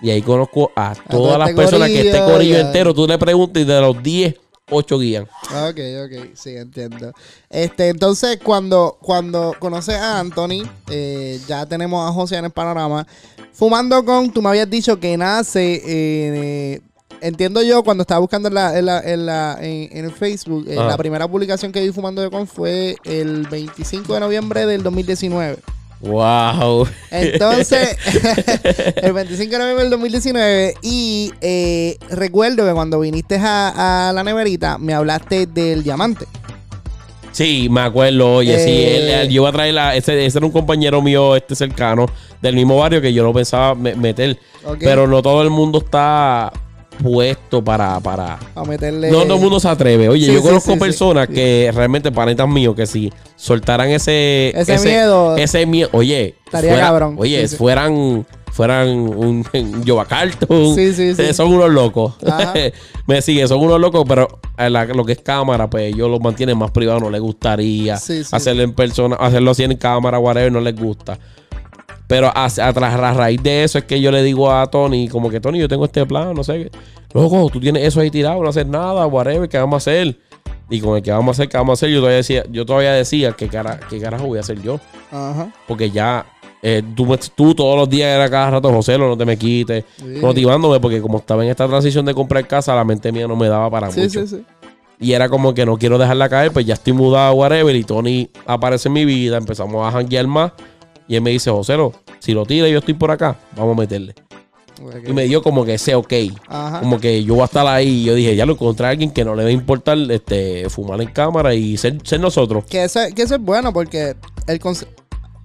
y 0.00 0.10
ahí 0.10 0.22
conozco 0.22 0.70
a 0.76 0.94
todas 1.10 1.38
las 1.38 1.50
este 1.50 1.60
personas 1.62 1.88
que 1.88 2.00
este 2.10 2.24
corillo, 2.24 2.54
ya. 2.54 2.60
entero, 2.60 2.94
tú 2.94 3.06
le 3.06 3.18
preguntas 3.18 3.62
y 3.62 3.66
de 3.66 3.80
los 3.80 4.02
10, 4.02 4.34
8 4.70 4.98
guían. 4.98 5.24
Ok, 5.24 5.78
ok, 6.04 6.28
sí, 6.34 6.56
entiendo. 6.56 7.12
Este, 7.50 7.88
entonces, 7.88 8.38
cuando, 8.42 8.96
cuando 9.00 9.54
conoces 9.58 9.94
a 9.96 10.20
Anthony, 10.20 10.62
eh, 10.90 11.40
ya 11.48 11.64
tenemos 11.66 12.08
a 12.08 12.12
José 12.12 12.36
en 12.36 12.44
el 12.46 12.50
panorama. 12.50 13.06
Fumando 13.52 14.04
con, 14.04 14.30
tú 14.30 14.40
me 14.42 14.50
habías 14.50 14.68
dicho 14.70 15.00
que 15.00 15.16
nace, 15.16 15.82
eh, 15.84 16.80
entiendo 17.20 17.62
yo, 17.62 17.82
cuando 17.82 18.02
estaba 18.02 18.20
buscando 18.20 18.48
en, 18.48 18.54
la, 18.54 18.78
en, 18.78 18.86
la, 18.86 19.00
en, 19.00 19.26
la- 19.26 19.58
en- 19.60 19.88
en 19.96 20.04
el 20.04 20.12
Facebook, 20.12 20.66
eh, 20.68 20.76
la 20.76 20.96
primera 20.96 21.26
publicación 21.26 21.72
que 21.72 21.80
vi 21.80 21.90
Fumando 21.90 22.30
con 22.30 22.46
fue 22.46 22.94
el 23.04 23.48
25 23.48 24.14
de 24.14 24.20
noviembre 24.20 24.66
del 24.66 24.82
2019. 24.84 25.56
Wow. 26.00 26.86
Entonces, 27.10 27.96
el 29.02 29.12
25 29.12 29.50
de 29.52 29.58
noviembre 29.58 29.82
del 29.84 29.90
2019. 29.90 30.74
Y 30.82 31.32
eh, 31.40 31.96
recuerdo 32.10 32.64
que 32.66 32.72
cuando 32.72 33.00
viniste 33.00 33.36
a, 33.36 34.08
a 34.08 34.12
la 34.12 34.22
neverita, 34.22 34.78
me 34.78 34.94
hablaste 34.94 35.46
del 35.46 35.82
diamante. 35.82 36.26
Sí, 37.32 37.68
me 37.70 37.82
acuerdo, 37.82 38.36
oye, 38.36 38.58
sí, 38.58 38.70
Eh. 38.70 38.96
él, 38.96 39.08
él- 39.10 39.28
yo 39.28 39.42
iba 39.42 39.48
a 39.50 39.52
traer 39.52 39.74
la, 39.74 39.94
ese, 39.94 40.24
ese 40.26 40.38
era 40.38 40.46
un 40.46 40.52
compañero 40.52 41.02
mío, 41.02 41.36
este 41.36 41.54
cercano, 41.54 42.06
del 42.40 42.54
mismo 42.54 42.78
barrio 42.78 43.00
que 43.00 43.12
yo 43.12 43.22
lo 43.22 43.32
pensaba 43.32 43.74
me- 43.74 43.94
meter, 43.94 44.38
pero 44.80 45.06
no 45.06 45.20
todo 45.22 45.42
el 45.42 45.50
mundo 45.50 45.78
está 45.84 46.52
puesto 47.02 47.62
para, 47.64 47.98
para, 48.00 48.38
A 48.54 48.64
meterle. 48.64 49.10
No 49.10 49.22
todo 49.24 49.34
el 49.36 49.40
mundo 49.40 49.60
se 49.60 49.68
atreve. 49.68 50.08
Oye, 50.08 50.26
Sí, 50.26 50.32
yo 50.32 50.40
sí, 50.40 50.46
conozco 50.46 50.72
sí, 50.74 50.78
personas 50.78 51.26
Sí. 51.28 51.34
que 51.34 51.70
realmente 51.74 52.12
panetas 52.12 52.48
míos 52.48 52.74
que 52.74 52.86
si 52.86 53.12
soltaran 53.36 53.88
ese 53.90 54.52
Ese 54.58 54.78
miedo. 54.78 55.36
ese 55.36 55.66
miedo, 55.66 55.88
oye, 55.92 56.34
Estaría 56.44 56.78
cabrón. 56.78 57.16
Oye, 57.18 57.42
Sí, 57.42 57.48
sí. 57.48 57.56
fueran 57.56 58.26
fueran 58.52 58.88
un, 58.88 59.44
un 59.52 59.84
Jova 59.86 60.04
Carlton. 60.06 60.74
Sí, 60.74 60.92
sí, 60.92 61.14
sí. 61.14 61.22
Eh, 61.22 61.32
Son 61.34 61.52
unos 61.52 61.70
locos. 61.70 62.14
Ajá. 62.26 62.54
Me 63.06 63.22
sigue, 63.22 63.46
son 63.46 63.60
unos 63.60 63.78
locos, 63.80 64.04
pero 64.08 64.26
a 64.56 64.68
la- 64.68 64.84
lo 64.86 65.04
que 65.04 65.12
es 65.12 65.20
cámara, 65.20 65.70
pues 65.70 65.94
ellos 65.94 66.10
lo 66.10 66.18
mantienen 66.18 66.58
más 66.58 66.70
privado, 66.72 66.98
no 67.00 67.08
les 67.10 67.20
gustaría 67.20 67.96
Sí, 67.98 68.24
sí. 68.24 68.30
hacerlo 68.32 68.62
en 68.64 68.72
persona, 68.74 69.14
hacerlo 69.16 69.52
así 69.52 69.62
en 69.62 69.76
cámara, 69.76 70.18
whatever, 70.18 70.50
no 70.50 70.60
les 70.60 70.74
gusta. 70.74 71.18
Pero 72.08 72.28
a, 72.28 72.44
a, 72.46 72.48
tra- 72.48 72.92
a 72.92 73.14
raíz 73.14 73.40
de 73.42 73.62
eso 73.64 73.78
es 73.78 73.84
que 73.84 74.00
yo 74.00 74.10
le 74.10 74.22
digo 74.22 74.50
a 74.50 74.66
Tony, 74.66 75.08
como 75.08 75.28
que 75.30 75.40
Tony, 75.40 75.58
yo 75.60 75.68
tengo 75.68 75.84
este 75.84 76.04
plan, 76.06 76.34
no 76.34 76.42
sé 76.42 76.54
qué. 76.64 76.70
Loco, 77.14 77.48
tú 77.52 77.60
tienes 77.60 77.84
eso 77.84 78.00
ahí 78.00 78.10
tirado, 78.10 78.42
no 78.42 78.48
hacer 78.48 78.66
nada, 78.66 79.06
whatever, 79.06 79.48
¿qué 79.48 79.58
vamos 79.58 79.74
a 79.74 79.90
hacer? 79.90 80.18
Y 80.70 80.80
con 80.80 80.96
el 80.96 81.02
que 81.02 81.10
vamos 81.10 81.28
a 81.28 81.42
hacer, 81.42 81.48
¿qué 81.50 81.56
vamos 81.58 81.72
a 81.72 81.74
hacer? 81.78 81.90
Yo 81.90 81.98
todavía 82.00 82.16
decía, 82.16 82.44
yo 82.50 82.66
todavía 82.66 82.92
decía, 82.92 83.32
¿qué, 83.32 83.48
cara, 83.48 83.78
qué 83.88 84.00
carajo 84.00 84.26
voy 84.26 84.38
a 84.38 84.40
hacer 84.40 84.60
yo? 84.62 84.80
Ajá. 85.12 85.52
Porque 85.66 85.90
ya 85.90 86.26
eh, 86.62 86.82
tú, 86.96 87.06
tú 87.34 87.54
todos 87.54 87.76
los 87.78 87.88
días 87.90 88.08
era 88.14 88.28
cada 88.30 88.50
rato, 88.52 88.70
José, 88.72 88.98
no 88.98 89.16
te 89.16 89.24
me 89.26 89.36
quites, 89.36 89.84
Sí. 89.96 90.04
motivándome, 90.20 90.80
porque 90.80 91.00
como 91.02 91.18
estaba 91.18 91.44
en 91.44 91.50
esta 91.50 91.66
transición 91.68 92.04
de 92.06 92.14
comprar 92.14 92.46
casa, 92.46 92.74
la 92.74 92.84
mente 92.84 93.12
mía 93.12 93.26
no 93.28 93.36
me 93.36 93.48
daba 93.48 93.70
para 93.70 93.90
Sí, 93.90 94.00
mucho. 94.00 94.26
sí, 94.26 94.36
sí. 94.38 94.44
Y 95.00 95.12
era 95.12 95.28
como 95.28 95.54
que 95.54 95.64
no 95.64 95.76
quiero 95.78 95.96
dejarla 95.98 96.28
caer, 96.28 96.52
pues 96.52 96.66
ya 96.66 96.74
estoy 96.74 96.92
mudado, 96.94 97.34
whatever. 97.34 97.74
Y 97.76 97.84
Tony 97.84 98.28
aparece 98.46 98.88
en 98.88 98.94
mi 98.94 99.04
vida, 99.04 99.36
empezamos 99.36 99.86
a 99.86 99.92
janguear 99.92 100.26
más. 100.26 100.52
Y 101.08 101.16
él 101.16 101.22
me 101.22 101.30
dice, 101.30 101.50
José, 101.50 101.76
lo- 101.76 101.92
si 102.20 102.32
lo 102.34 102.44
tira 102.46 102.68
y 102.68 102.72
yo 102.72 102.78
estoy 102.78 102.94
por 102.94 103.10
acá, 103.10 103.36
vamos 103.56 103.76
a 103.76 103.80
meterle. 103.80 104.14
Y 105.06 105.12
me 105.12 105.24
dio 105.24 105.42
como 105.42 105.64
que 105.64 105.74
ese 105.74 105.94
ok. 105.96 106.12
Ajá. 106.46 106.80
Como 106.80 107.00
que 107.00 107.24
yo 107.24 107.34
voy 107.34 107.42
a 107.42 107.46
estar 107.46 107.66
ahí. 107.66 107.88
Y 107.88 108.04
yo 108.04 108.14
dije, 108.14 108.36
ya 108.36 108.46
lo 108.46 108.52
encontré 108.52 108.86
a 108.86 108.90
alguien 108.90 109.10
que 109.10 109.24
no 109.24 109.34
le 109.34 109.42
va 109.42 109.48
a 109.48 109.52
importar 109.52 109.98
este, 110.10 110.70
fumar 110.70 111.00
en 111.00 111.08
cámara 111.10 111.52
y 111.54 111.76
ser, 111.76 111.98
ser 112.04 112.20
nosotros. 112.20 112.64
Que 112.66 112.84
eso, 112.84 113.00
que 113.16 113.22
eso 113.22 113.34
es 113.34 113.40
bueno 113.40 113.72
porque 113.72 114.14
el, 114.46 114.60
conce- 114.60 114.86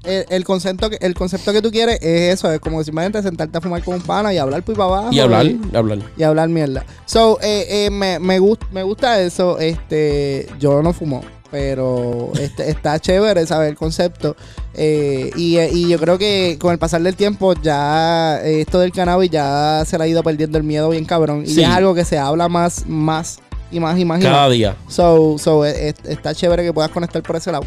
el, 0.04 0.26
el 0.30 0.44
concepto 0.44 0.88
que, 0.92 0.98
el 1.02 1.16
concepto 1.16 1.52
que 1.52 1.64
tú 1.64 1.72
quieres 1.72 1.98
es 2.04 2.36
eso, 2.36 2.52
es 2.52 2.60
como 2.60 2.84
simplemente 2.84 3.24
sentarte 3.24 3.58
a 3.58 3.62
fumar 3.62 3.84
con 3.84 3.96
un 3.96 4.02
pana 4.02 4.32
y 4.34 4.38
hablar 4.38 4.62
por 4.62 4.76
para 4.76 4.86
abajo. 4.90 5.10
Y 5.12 5.20
hablar, 5.20 5.48
hablar. 5.74 6.00
y 6.16 6.22
hablar 6.22 6.50
mierda. 6.50 6.86
So, 7.08 7.40
eh, 7.42 7.86
eh, 7.86 7.90
me, 7.90 8.20
me, 8.20 8.40
gust- 8.40 8.70
me 8.72 8.84
gusta 8.84 9.20
eso. 9.20 9.58
Este, 9.58 10.46
yo 10.60 10.84
no 10.84 10.94
fumo, 10.94 11.22
pero 11.54 12.32
este, 12.40 12.68
está 12.72 13.00
chévere 13.00 13.46
saber 13.46 13.70
el 13.70 13.76
concepto. 13.76 14.36
Eh, 14.74 15.30
y, 15.36 15.58
eh, 15.58 15.70
y 15.72 15.88
yo 15.88 16.00
creo 16.00 16.18
que 16.18 16.58
con 16.60 16.72
el 16.72 16.80
pasar 16.80 17.04
del 17.04 17.16
tiempo 17.16 17.54
ya 17.54 18.40
eh, 18.44 18.62
esto 18.62 18.80
del 18.80 18.92
cannabis 18.92 19.30
ya 19.30 19.84
se 19.86 20.00
le 20.00 20.04
ha 20.04 20.08
ido 20.08 20.24
perdiendo 20.24 20.58
el 20.58 20.64
miedo 20.64 20.90
bien 20.90 21.06
cabrón. 21.06 21.44
Y 21.46 21.62
es 21.62 21.70
algo 21.70 21.94
que 21.94 22.06
se 22.06 22.18
habla 22.18 22.50
más, 22.50 22.88
más 22.88 23.38
y 23.72 23.80
más 23.80 24.00
y 24.00 24.04
más 24.04 24.20
y 24.20 24.24
más. 24.24 24.32
Cada 24.34 24.50
día. 24.50 24.76
So, 24.88 25.38
so 25.38 25.64
está 25.64 26.34
chévere 26.34 26.64
que 26.64 26.74
puedas 26.74 26.90
conectar 26.90 27.22
por 27.22 27.36
ese 27.36 27.52
lado. 27.52 27.66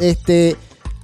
Este, 0.00 0.56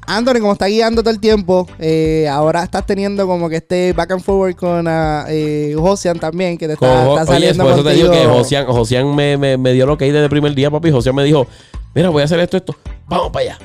Anthony, 0.08 0.40
como 0.40 0.52
está 0.52 0.66
guiando 0.66 1.02
todo 1.02 1.12
el 1.12 1.20
tiempo, 1.20 1.68
eh, 1.80 2.28
ahora 2.30 2.62
estás 2.62 2.86
teniendo 2.86 3.26
como 3.26 3.48
que 3.48 3.56
este 3.56 3.92
back 3.92 4.12
and 4.12 4.22
forward 4.22 4.54
con 4.54 4.86
ah, 4.86 5.26
eh, 5.28 5.74
Josian 5.76 6.18
también, 6.18 6.56
que 6.56 6.68
te 6.68 6.74
está, 6.74 7.00
está 7.00 7.22
oye, 7.22 7.26
saliendo 7.26 7.64
por 7.64 7.72
eso 7.72 7.84
te 7.84 7.94
digo 7.94 8.10
que 8.10 8.24
Josian, 8.24 8.66
Josian 8.66 9.14
me, 9.14 9.36
me, 9.36 9.56
me 9.56 9.72
dio 9.72 9.84
lo 9.84 9.98
que 9.98 10.04
hay 10.04 10.12
desde 10.12 10.24
el 10.24 10.30
primer 10.30 10.54
día, 10.54 10.70
papi. 10.70 10.92
Josian 10.92 11.14
me 11.14 11.24
dijo, 11.24 11.48
mira, 11.96 12.10
voy 12.10 12.22
a 12.22 12.26
hacer 12.26 12.38
esto, 12.38 12.56
esto. 12.56 12.76
Vamos 13.08 13.30
para 13.32 13.44
allá. 13.46 13.58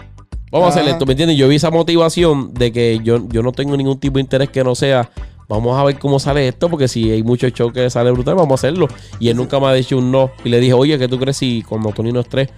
Vamos 0.52 0.68
a 0.76 0.80
hacer 0.80 0.90
esto, 0.92 1.06
¿me 1.06 1.14
entiendes? 1.14 1.38
Yo 1.38 1.48
vi 1.48 1.56
esa 1.58 1.70
motivación 1.72 2.54
de 2.54 2.72
que 2.72 3.00
yo, 3.04 3.20
yo 3.30 3.42
no 3.44 3.52
tengo 3.52 3.78
ningún 3.78 4.00
tipo 4.00 4.16
de 4.16 4.22
interés 4.22 4.50
que 4.50 4.64
no 4.64 4.74
sea 4.76 5.10
vamos 5.48 5.78
a 5.78 5.84
ver 5.84 6.00
cómo 6.00 6.18
sale 6.20 6.48
esto, 6.48 6.70
porque 6.70 6.88
si 6.88 7.12
hay 7.12 7.24
muchos 7.24 7.52
shows 7.54 7.72
que 7.74 7.90
sale 7.90 8.10
brutal, 8.12 8.36
vamos 8.36 8.52
a 8.52 8.56
hacerlo. 8.56 8.88
Y 9.20 9.30
él 9.30 9.36
nunca 9.38 9.60
me 9.60 9.68
ha 9.68 9.74
dicho 9.74 9.98
un 9.98 10.10
no. 10.12 10.32
Y 10.46 10.50
le 10.50 10.60
dije, 10.62 10.74
oye, 10.74 10.98
¿qué 10.98 11.08
tú 11.10 11.20
crees 11.20 11.38
si 11.38 11.62
cuando 11.62 11.90
Tony 11.92 12.12
no 12.12 12.22
esté 12.22 12.50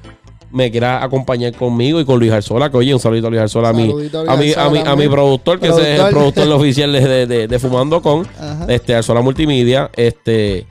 me 0.51 0.69
quiera 0.69 1.03
acompañar 1.03 1.53
conmigo 1.55 1.99
y 1.99 2.05
con 2.05 2.19
Luis 2.19 2.31
Arzola? 2.31 2.69
Que 2.69 2.77
oye, 2.77 2.93
un 2.93 2.99
saludito 2.99 3.27
a 3.27 3.29
Luis 3.31 3.41
Arzola, 3.41 3.69
a 3.69 3.73
mi, 3.73 3.89
a 3.91 4.35
mi, 4.37 4.53
a 4.55 4.69
mi, 4.69 4.79
a 4.79 4.95
mi 4.95 5.07
productor, 5.07 5.59
que 5.59 5.67
es 5.69 5.77
el 5.77 6.07
Productor. 6.11 6.47
oficial 6.53 6.91
de, 6.93 7.01
de- 7.07 7.25
de- 7.27 7.47
de 7.47 7.59
Fumando 7.59 7.99
Con, 8.01 8.27
Ajá. 8.39 8.65
este, 8.69 8.93
Arzola 8.95 9.21
Multimedia, 9.21 9.89
este... 9.95 10.67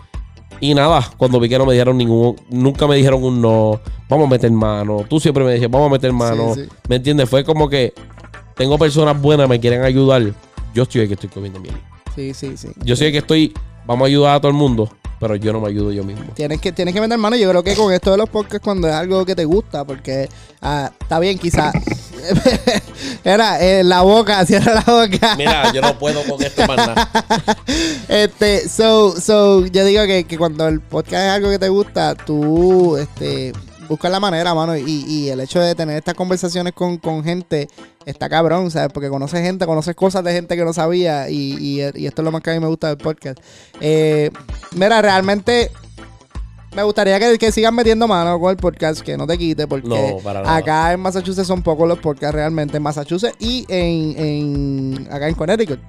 Y 0.62 0.74
nada, 0.74 1.10
cuando 1.16 1.40
vi 1.40 1.48
que 1.48 1.58
no 1.58 1.66
me 1.66 1.72
dijeron 1.72 1.98
ningún, 1.98 2.36
nunca 2.48 2.86
me 2.86 2.94
dijeron 2.94 3.24
un 3.24 3.42
no, 3.42 3.80
vamos 4.08 4.28
a 4.28 4.30
meter 4.30 4.52
mano. 4.52 5.04
Tú 5.10 5.18
siempre 5.18 5.42
me 5.42 5.50
decías, 5.50 5.68
vamos 5.68 5.88
a 5.88 5.92
meter 5.94 6.12
mano. 6.12 6.54
Sí, 6.54 6.62
sí. 6.62 6.68
¿Me 6.88 6.96
entiendes? 6.96 7.28
Fue 7.28 7.42
como 7.42 7.68
que 7.68 7.92
tengo 8.54 8.78
personas 8.78 9.20
buenas, 9.20 9.48
me 9.48 9.58
quieren 9.58 9.82
ayudar. 9.82 10.22
Yo 10.72 10.84
estoy 10.84 11.00
el 11.00 11.08
que 11.08 11.14
estoy 11.14 11.30
comiendo 11.30 11.58
miel. 11.58 11.74
Sí, 12.14 12.32
sí, 12.32 12.56
sí. 12.56 12.68
Yo 12.84 12.94
soy 12.94 13.08
el 13.08 13.12
que 13.12 13.18
estoy, 13.18 13.52
vamos 13.84 14.04
a 14.04 14.06
ayudar 14.06 14.36
a 14.36 14.40
todo 14.40 14.50
el 14.52 14.56
mundo, 14.56 14.88
pero 15.22 15.36
yo 15.36 15.52
no 15.52 15.60
me 15.60 15.68
ayudo 15.68 15.92
yo 15.92 16.02
mismo. 16.02 16.24
Tienes 16.34 16.60
que, 16.60 16.72
tienes 16.72 16.92
que 16.92 17.00
meter 17.00 17.16
mano. 17.16 17.36
Yo 17.36 17.48
creo 17.48 17.62
que 17.62 17.76
con 17.76 17.92
esto 17.92 18.10
de 18.10 18.16
los 18.16 18.28
podcasts, 18.28 18.60
cuando 18.60 18.88
es 18.88 18.94
algo 18.94 19.24
que 19.24 19.36
te 19.36 19.44
gusta, 19.44 19.84
porque 19.84 20.28
ah, 20.60 20.90
está 21.00 21.20
bien, 21.20 21.38
quizás. 21.38 21.72
Era 23.24 23.62
eh, 23.62 23.84
la 23.84 24.02
boca, 24.02 24.44
cierra 24.46 24.74
la 24.74 24.80
boca. 24.80 25.36
Mira, 25.36 25.72
yo 25.72 25.80
no 25.80 25.96
puedo 25.96 26.24
con 26.24 26.42
esto 26.42 26.66
más 26.66 26.76
nada. 26.76 27.08
Este, 28.08 28.68
so, 28.68 29.14
so, 29.18 29.64
yo 29.66 29.84
digo 29.84 30.04
que, 30.06 30.24
que 30.24 30.36
cuando 30.36 30.66
el 30.66 30.80
podcast 30.80 31.12
es 31.24 31.30
algo 31.30 31.50
que 31.50 31.60
te 31.60 31.68
gusta, 31.68 32.16
tú, 32.16 32.96
este, 32.96 33.52
buscas 33.88 34.10
la 34.10 34.20
manera, 34.20 34.54
mano, 34.54 34.76
y, 34.76 35.04
y 35.06 35.28
el 35.28 35.40
hecho 35.40 35.60
de 35.60 35.74
tener 35.74 35.96
estas 35.96 36.14
conversaciones 36.14 36.72
con, 36.72 36.98
con 36.98 37.22
gente 37.24 37.68
está 38.06 38.28
cabrón, 38.28 38.70
¿sabes? 38.70 38.92
Porque 38.92 39.08
conoces 39.08 39.40
gente, 39.42 39.66
conoces 39.66 39.94
cosas 39.94 40.24
de 40.24 40.32
gente 40.32 40.56
que 40.56 40.64
no 40.64 40.72
sabía, 40.72 41.28
y, 41.30 41.56
y, 41.58 41.80
y 41.94 42.06
esto 42.06 42.22
es 42.22 42.24
lo 42.24 42.32
más 42.32 42.42
que 42.42 42.50
a 42.50 42.54
mí 42.54 42.60
me 42.60 42.68
gusta 42.68 42.88
del 42.88 42.98
podcast. 42.98 43.38
Eh, 43.80 44.30
mira, 44.72 45.02
realmente 45.02 45.70
me 46.74 46.82
gustaría 46.82 47.20
que, 47.20 47.36
que 47.38 47.52
sigan 47.52 47.74
metiendo 47.74 48.08
mano 48.08 48.40
con 48.40 48.50
el 48.50 48.56
podcast, 48.56 49.00
que 49.02 49.16
no 49.16 49.26
te 49.26 49.36
quite, 49.36 49.66
porque 49.66 49.88
No, 49.88 50.30
acá 50.48 50.92
en 50.92 51.00
Massachusetts 51.00 51.46
son 51.46 51.62
pocos 51.62 51.86
los 51.86 51.98
podcasts 51.98 52.34
realmente, 52.34 52.78
en 52.78 52.82
Massachusetts 52.82 53.36
y 53.38 53.66
en, 53.68 54.18
en 54.18 55.08
acá 55.10 55.28
en 55.28 55.34
Connecticut. 55.34 55.80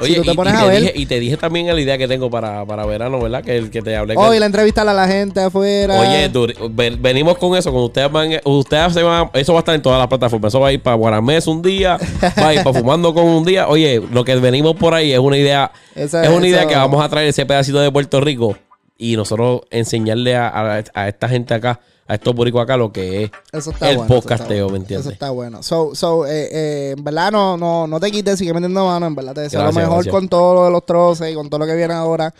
Oye, 0.00 0.16
tú 0.16 0.22
te 0.24 0.30
y, 0.32 0.36
te 0.36 0.48
a 0.50 0.64
ver- 0.64 0.80
dije, 0.80 0.92
y 0.94 1.06
te 1.06 1.20
dije 1.20 1.36
también 1.36 1.66
la 1.66 1.80
idea 1.80 1.96
que 1.96 2.06
tengo 2.06 2.28
para, 2.30 2.64
para 2.66 2.84
verano, 2.84 3.18
¿verdad? 3.20 3.42
Que 3.42 3.56
el 3.56 3.70
que 3.70 3.80
te 3.82 3.96
hablé. 3.96 4.14
que- 4.14 4.20
Hoy 4.20 4.38
la 4.38 4.46
entrevista 4.46 4.82
a 4.82 4.84
la 4.84 5.06
gente 5.08 5.40
afuera. 5.40 5.98
Oye, 6.00 6.30
ven- 6.70 7.00
venimos 7.00 7.38
con 7.38 7.56
eso. 7.56 7.70
Cuando 7.70 7.86
ustedes 7.86 8.10
van, 8.12 8.30
ustedes 8.44 8.92
se 8.92 9.02
van, 9.02 9.30
eso 9.32 9.52
va 9.54 9.58
a 9.58 9.60
estar 9.60 9.74
en 9.74 9.82
todas 9.82 9.98
las 9.98 10.08
plataformas. 10.08 10.50
Eso 10.50 10.60
va 10.60 10.68
a 10.68 10.72
ir 10.72 10.82
para 10.82 10.96
Guaramés 10.96 11.46
un 11.46 11.62
día, 11.62 11.98
va 12.38 12.48
a 12.48 12.54
ir 12.54 12.62
para 12.62 12.78
Fumando 12.78 13.14
con 13.14 13.24
un 13.24 13.44
día. 13.44 13.68
Oye, 13.68 14.02
lo 14.12 14.24
que 14.24 14.34
venimos 14.36 14.74
por 14.76 14.92
ahí 14.94 15.12
es 15.12 15.18
una 15.18 15.38
idea, 15.38 15.72
es 15.94 16.12
una 16.12 16.46
idea 16.46 16.66
que 16.66 16.74
vamos 16.76 17.02
a 17.04 17.08
traer 17.08 17.28
ese 17.28 17.46
pedacito 17.46 17.80
de 17.80 17.90
Puerto 17.90 18.20
Rico 18.20 18.56
y 18.98 19.16
nosotros 19.16 19.62
enseñarle 19.70 20.36
a, 20.36 20.48
a- 20.48 20.84
a 20.94 21.08
esta 21.08 21.28
gente 21.28 21.54
acá, 21.54 21.80
a 22.08 22.14
estos 22.14 22.34
boricos 22.34 22.62
acá, 22.62 22.76
lo 22.76 22.92
que 22.92 23.24
es. 23.24 23.30
Eso 23.52 23.70
está 23.70 23.90
el 23.90 23.98
bueno, 23.98 24.14
podcasteo, 24.14 24.66
bueno. 24.66 24.70
¿me 24.72 24.78
entiendes? 24.78 25.06
Eso 25.06 25.12
está 25.12 25.30
bueno. 25.30 25.62
So, 25.62 25.94
so, 25.94 26.26
eh, 26.26 26.48
eh, 26.52 26.94
en 26.96 27.02
verdad 27.02 27.32
no, 27.32 27.56
no, 27.56 27.86
no 27.86 27.98
te 28.00 28.10
quites, 28.10 28.38
sigue 28.38 28.54
metiendo 28.54 28.84
mano. 28.86 29.06
En 29.06 29.14
verdad 29.14 29.34
te 29.34 29.40
deseo 29.42 29.60
Gracias, 29.60 29.74
lo 29.74 29.80
mejor 29.80 30.04
gracias. 30.04 30.12
con 30.14 30.28
todo 30.28 30.54
lo 30.54 30.64
de 30.66 30.70
los 30.70 30.86
troces 30.86 31.32
y 31.32 31.34
con 31.34 31.48
todo 31.50 31.60
lo 31.60 31.66
que 31.66 31.74
viene 31.74 31.94
ahora. 31.94 32.32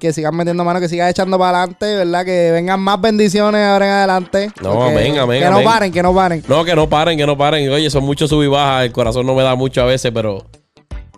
Que 0.00 0.12
sigan 0.12 0.34
metiendo 0.34 0.64
mano, 0.64 0.80
que 0.80 0.88
sigas 0.88 1.08
echando 1.10 1.38
para 1.38 1.58
adelante, 1.58 1.94
¿verdad? 1.94 2.24
Que 2.24 2.50
vengan 2.50 2.80
más 2.80 3.00
bendiciones 3.00 3.64
ahora 3.64 3.86
en 3.86 3.92
adelante. 3.92 4.50
No, 4.60 4.82
amén, 4.82 5.16
amén, 5.18 5.40
Que 5.40 5.48
no 5.48 5.56
amén. 5.56 5.64
paren, 5.64 5.92
que 5.92 6.02
no 6.02 6.12
paren. 6.12 6.44
No, 6.48 6.64
que 6.64 6.74
no 6.74 6.88
paren, 6.88 7.16
que 7.16 7.26
no 7.26 7.38
paren. 7.38 7.70
Oye, 7.70 7.88
son 7.88 8.02
muchos 8.02 8.28
sub 8.28 8.42
y 8.42 8.48
bajas. 8.48 8.86
El 8.86 8.92
corazón 8.92 9.24
no 9.26 9.34
me 9.36 9.44
da 9.44 9.54
mucho 9.54 9.80
a 9.80 9.84
veces, 9.84 10.10
pero 10.12 10.44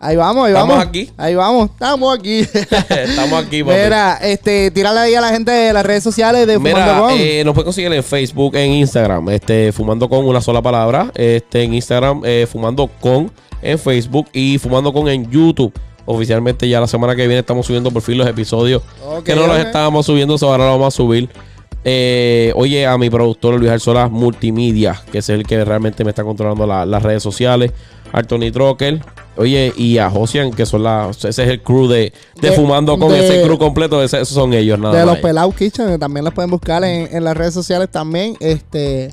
Ahí 0.05 0.16
vamos, 0.16 0.44
ahí 0.44 0.52
Estamos 0.52 0.76
vamos. 0.76 0.86
aquí. 0.86 1.11
Ahí 1.16 1.34
vamos, 1.34 1.70
estamos 1.70 2.18
aquí. 2.18 2.40
estamos 2.90 3.42
aquí, 3.42 3.64
papi. 3.64 3.74
Mira, 3.84 4.18
este, 4.20 4.70
tírale 4.70 5.00
ahí 5.00 5.14
a 5.14 5.20
la 5.22 5.30
gente 5.30 5.50
de 5.50 5.72
las 5.72 5.86
redes 5.86 6.02
sociales 6.02 6.46
de 6.46 6.57
Fumando 6.57 6.78
Mira, 6.78 6.98
Con. 6.98 7.12
eh, 7.14 7.42
nos 7.42 7.55
pueden 7.55 7.64
conseguir 7.64 7.90
en 7.90 8.05
Facebook, 8.05 8.55
en 8.55 8.72
Instagram, 8.72 9.30
este, 9.30 9.72
fumando 9.72 10.07
con 10.07 10.26
una 10.26 10.42
sola 10.42 10.61
palabra, 10.61 11.11
este, 11.14 11.62
en 11.62 11.72
Instagram, 11.72 12.20
eh, 12.22 12.46
fumando 12.46 12.86
con, 13.00 13.32
en 13.62 13.78
Facebook 13.78 14.26
y 14.34 14.59
fumando 14.59 14.92
con 14.92 15.09
en 15.09 15.30
YouTube. 15.30 15.72
Oficialmente 16.05 16.68
ya 16.68 16.80
la 16.80 16.86
semana 16.86 17.16
que 17.16 17.26
viene 17.26 17.38
estamos 17.40 17.64
subiendo 17.64 17.90
por 17.90 18.02
fin 18.02 18.18
los 18.18 18.28
episodios 18.28 18.82
Ok, 19.07 19.24
que 19.24 19.34
no 19.34 19.46
los 19.46 19.57
estábamos 19.57 20.05
subiendo, 20.05 20.36
ahora 20.42 20.64
los 20.66 20.74
vamos 20.74 20.92
a 20.92 20.96
subir. 20.98 21.30
Eh, 21.85 22.53
oye, 22.57 22.87
a 22.87 22.97
mi 22.97 23.11
productor 23.11 23.59
Luis 23.61 23.70
Arzola 23.70 24.09
Multimedia, 24.09 25.01
que 25.12 25.18
es 25.18 25.28
el 25.28 25.45
que 25.47 25.64
realmente 25.64 26.03
me 26.05 26.11
está 26.11 26.24
controlando 26.24 26.66
la- 26.66 26.87
las 26.87 27.03
redes 27.03 27.22
sociales. 27.22 27.72
Al 28.12 28.26
Tony 28.28 28.51
Trocker. 28.53 29.01
Oye, 29.37 29.72
y 29.76 29.99
a 29.99 30.09
Josian, 30.09 30.53
que 30.53 30.64
son 30.64 30.85
las. 30.85 31.24
Ese 31.24 31.43
es 31.43 31.49
el 31.51 31.61
crew 31.62 31.89
de, 31.89 32.12
de, 32.41 32.51
De- 32.51 32.53
Fumando 32.53 32.97
con 32.97 33.11
de- 33.11 33.26
ese 33.26 33.43
crew 33.43 33.59
completo. 33.59 34.01
ese- 34.03 34.20
esos 34.20 34.28
son 34.37 34.55
ellos, 34.55 34.78
nada 34.78 34.95
de 34.97 35.05
más. 35.05 35.14
los 35.14 35.18
Pelados 35.22 35.55
Kitchen, 35.57 35.89
que 35.89 35.99
también 35.99 36.24
los 36.24 36.32
pueden 36.32 36.51
buscar 36.51 36.85
en, 36.85 37.09
en 37.14 37.24
las 37.24 37.37
redes 37.37 37.53
sociales 37.53 37.89
también. 37.91 38.37
Este, 38.39 39.11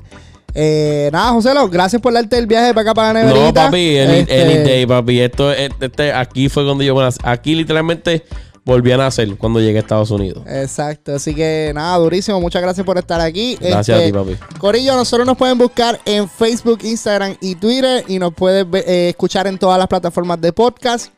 eh, 0.54 1.10
nada, 1.12 1.32
José, 1.32 1.52
Lo, 1.52 1.68
gracias 1.68 2.00
por 2.00 2.12
darte 2.12 2.38
el 2.38 2.46
viaje 2.46 2.72
para 2.72 2.82
acá 2.82 2.94
para 2.94 3.12
la 3.12 3.20
neverita. 3.26 3.46
No, 3.64 3.66
papi, 3.70 3.98
any, 3.98 4.18
Este, 4.18 4.42
any 4.44 4.54
day, 4.58 4.86
papi. 4.86 5.20
Esto, 5.20 5.50
este, 5.52 6.12
aquí 6.12 6.48
fue 6.48 6.64
cuando 6.64 6.84
yo. 6.84 6.96
Aquí 7.24 7.56
literalmente 7.56 8.22
volví 8.64 8.92
a 8.92 8.96
nacer 8.96 9.36
cuando 9.36 9.60
llegué 9.60 9.78
a 9.78 9.80
Estados 9.80 10.10
Unidos. 10.10 10.44
Exacto, 10.46 11.14
así 11.14 11.34
que 11.34 11.72
nada, 11.74 11.96
durísimo. 11.98 12.40
Muchas 12.40 12.62
gracias 12.62 12.84
por 12.86 12.98
estar 12.98 13.20
aquí. 13.20 13.56
Gracias 13.60 14.00
Este, 14.00 14.18
a 14.18 14.22
ti, 14.24 14.32
papi. 14.36 14.58
Corillo, 14.58 14.94
nosotros 14.96 15.26
nos 15.26 15.36
pueden 15.36 15.58
buscar 15.58 16.00
en 16.04 16.28
Facebook, 16.28 16.80
Instagram 16.82 17.36
y 17.40 17.54
Twitter 17.56 18.04
y 18.08 18.18
nos 18.18 18.32
puedes 18.34 18.66
eh, 18.86 19.08
escuchar 19.10 19.46
en 19.46 19.58
todas 19.58 19.78
las 19.78 19.88
plataformas 19.88 20.40
de 20.40 20.52
podcast. 20.52 21.12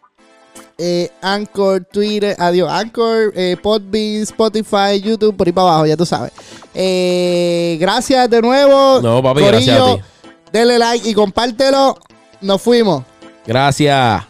Eh, 0.77 1.09
Anchor, 1.23 1.85
Twitter, 1.85 2.35
adiós, 2.39 2.69
Anchor, 2.69 3.33
eh, 3.37 3.57
Podbean, 3.63 4.23
Spotify, 4.23 5.01
YouTube, 5.01 5.37
por 5.37 5.47
ahí 5.47 5.53
para 5.53 5.69
abajo, 5.69 5.87
ya 5.87 5.97
tú 5.97 6.05
sabes. 6.05 6.33
Eh, 6.75 7.77
gracias 7.81 8.29
de 8.29 8.43
nuevo. 8.43 9.01
No, 9.01 9.23
papi, 9.23 9.43
gracias 9.43 9.79
a 9.81 9.95
ti. 9.97 10.03
Denle 10.53 10.79
like 10.79 11.09
y 11.09 11.15
compártelo. 11.15 11.97
Nos 12.41 12.61
fuimos. 12.61 13.05
Gracias. 13.47 14.25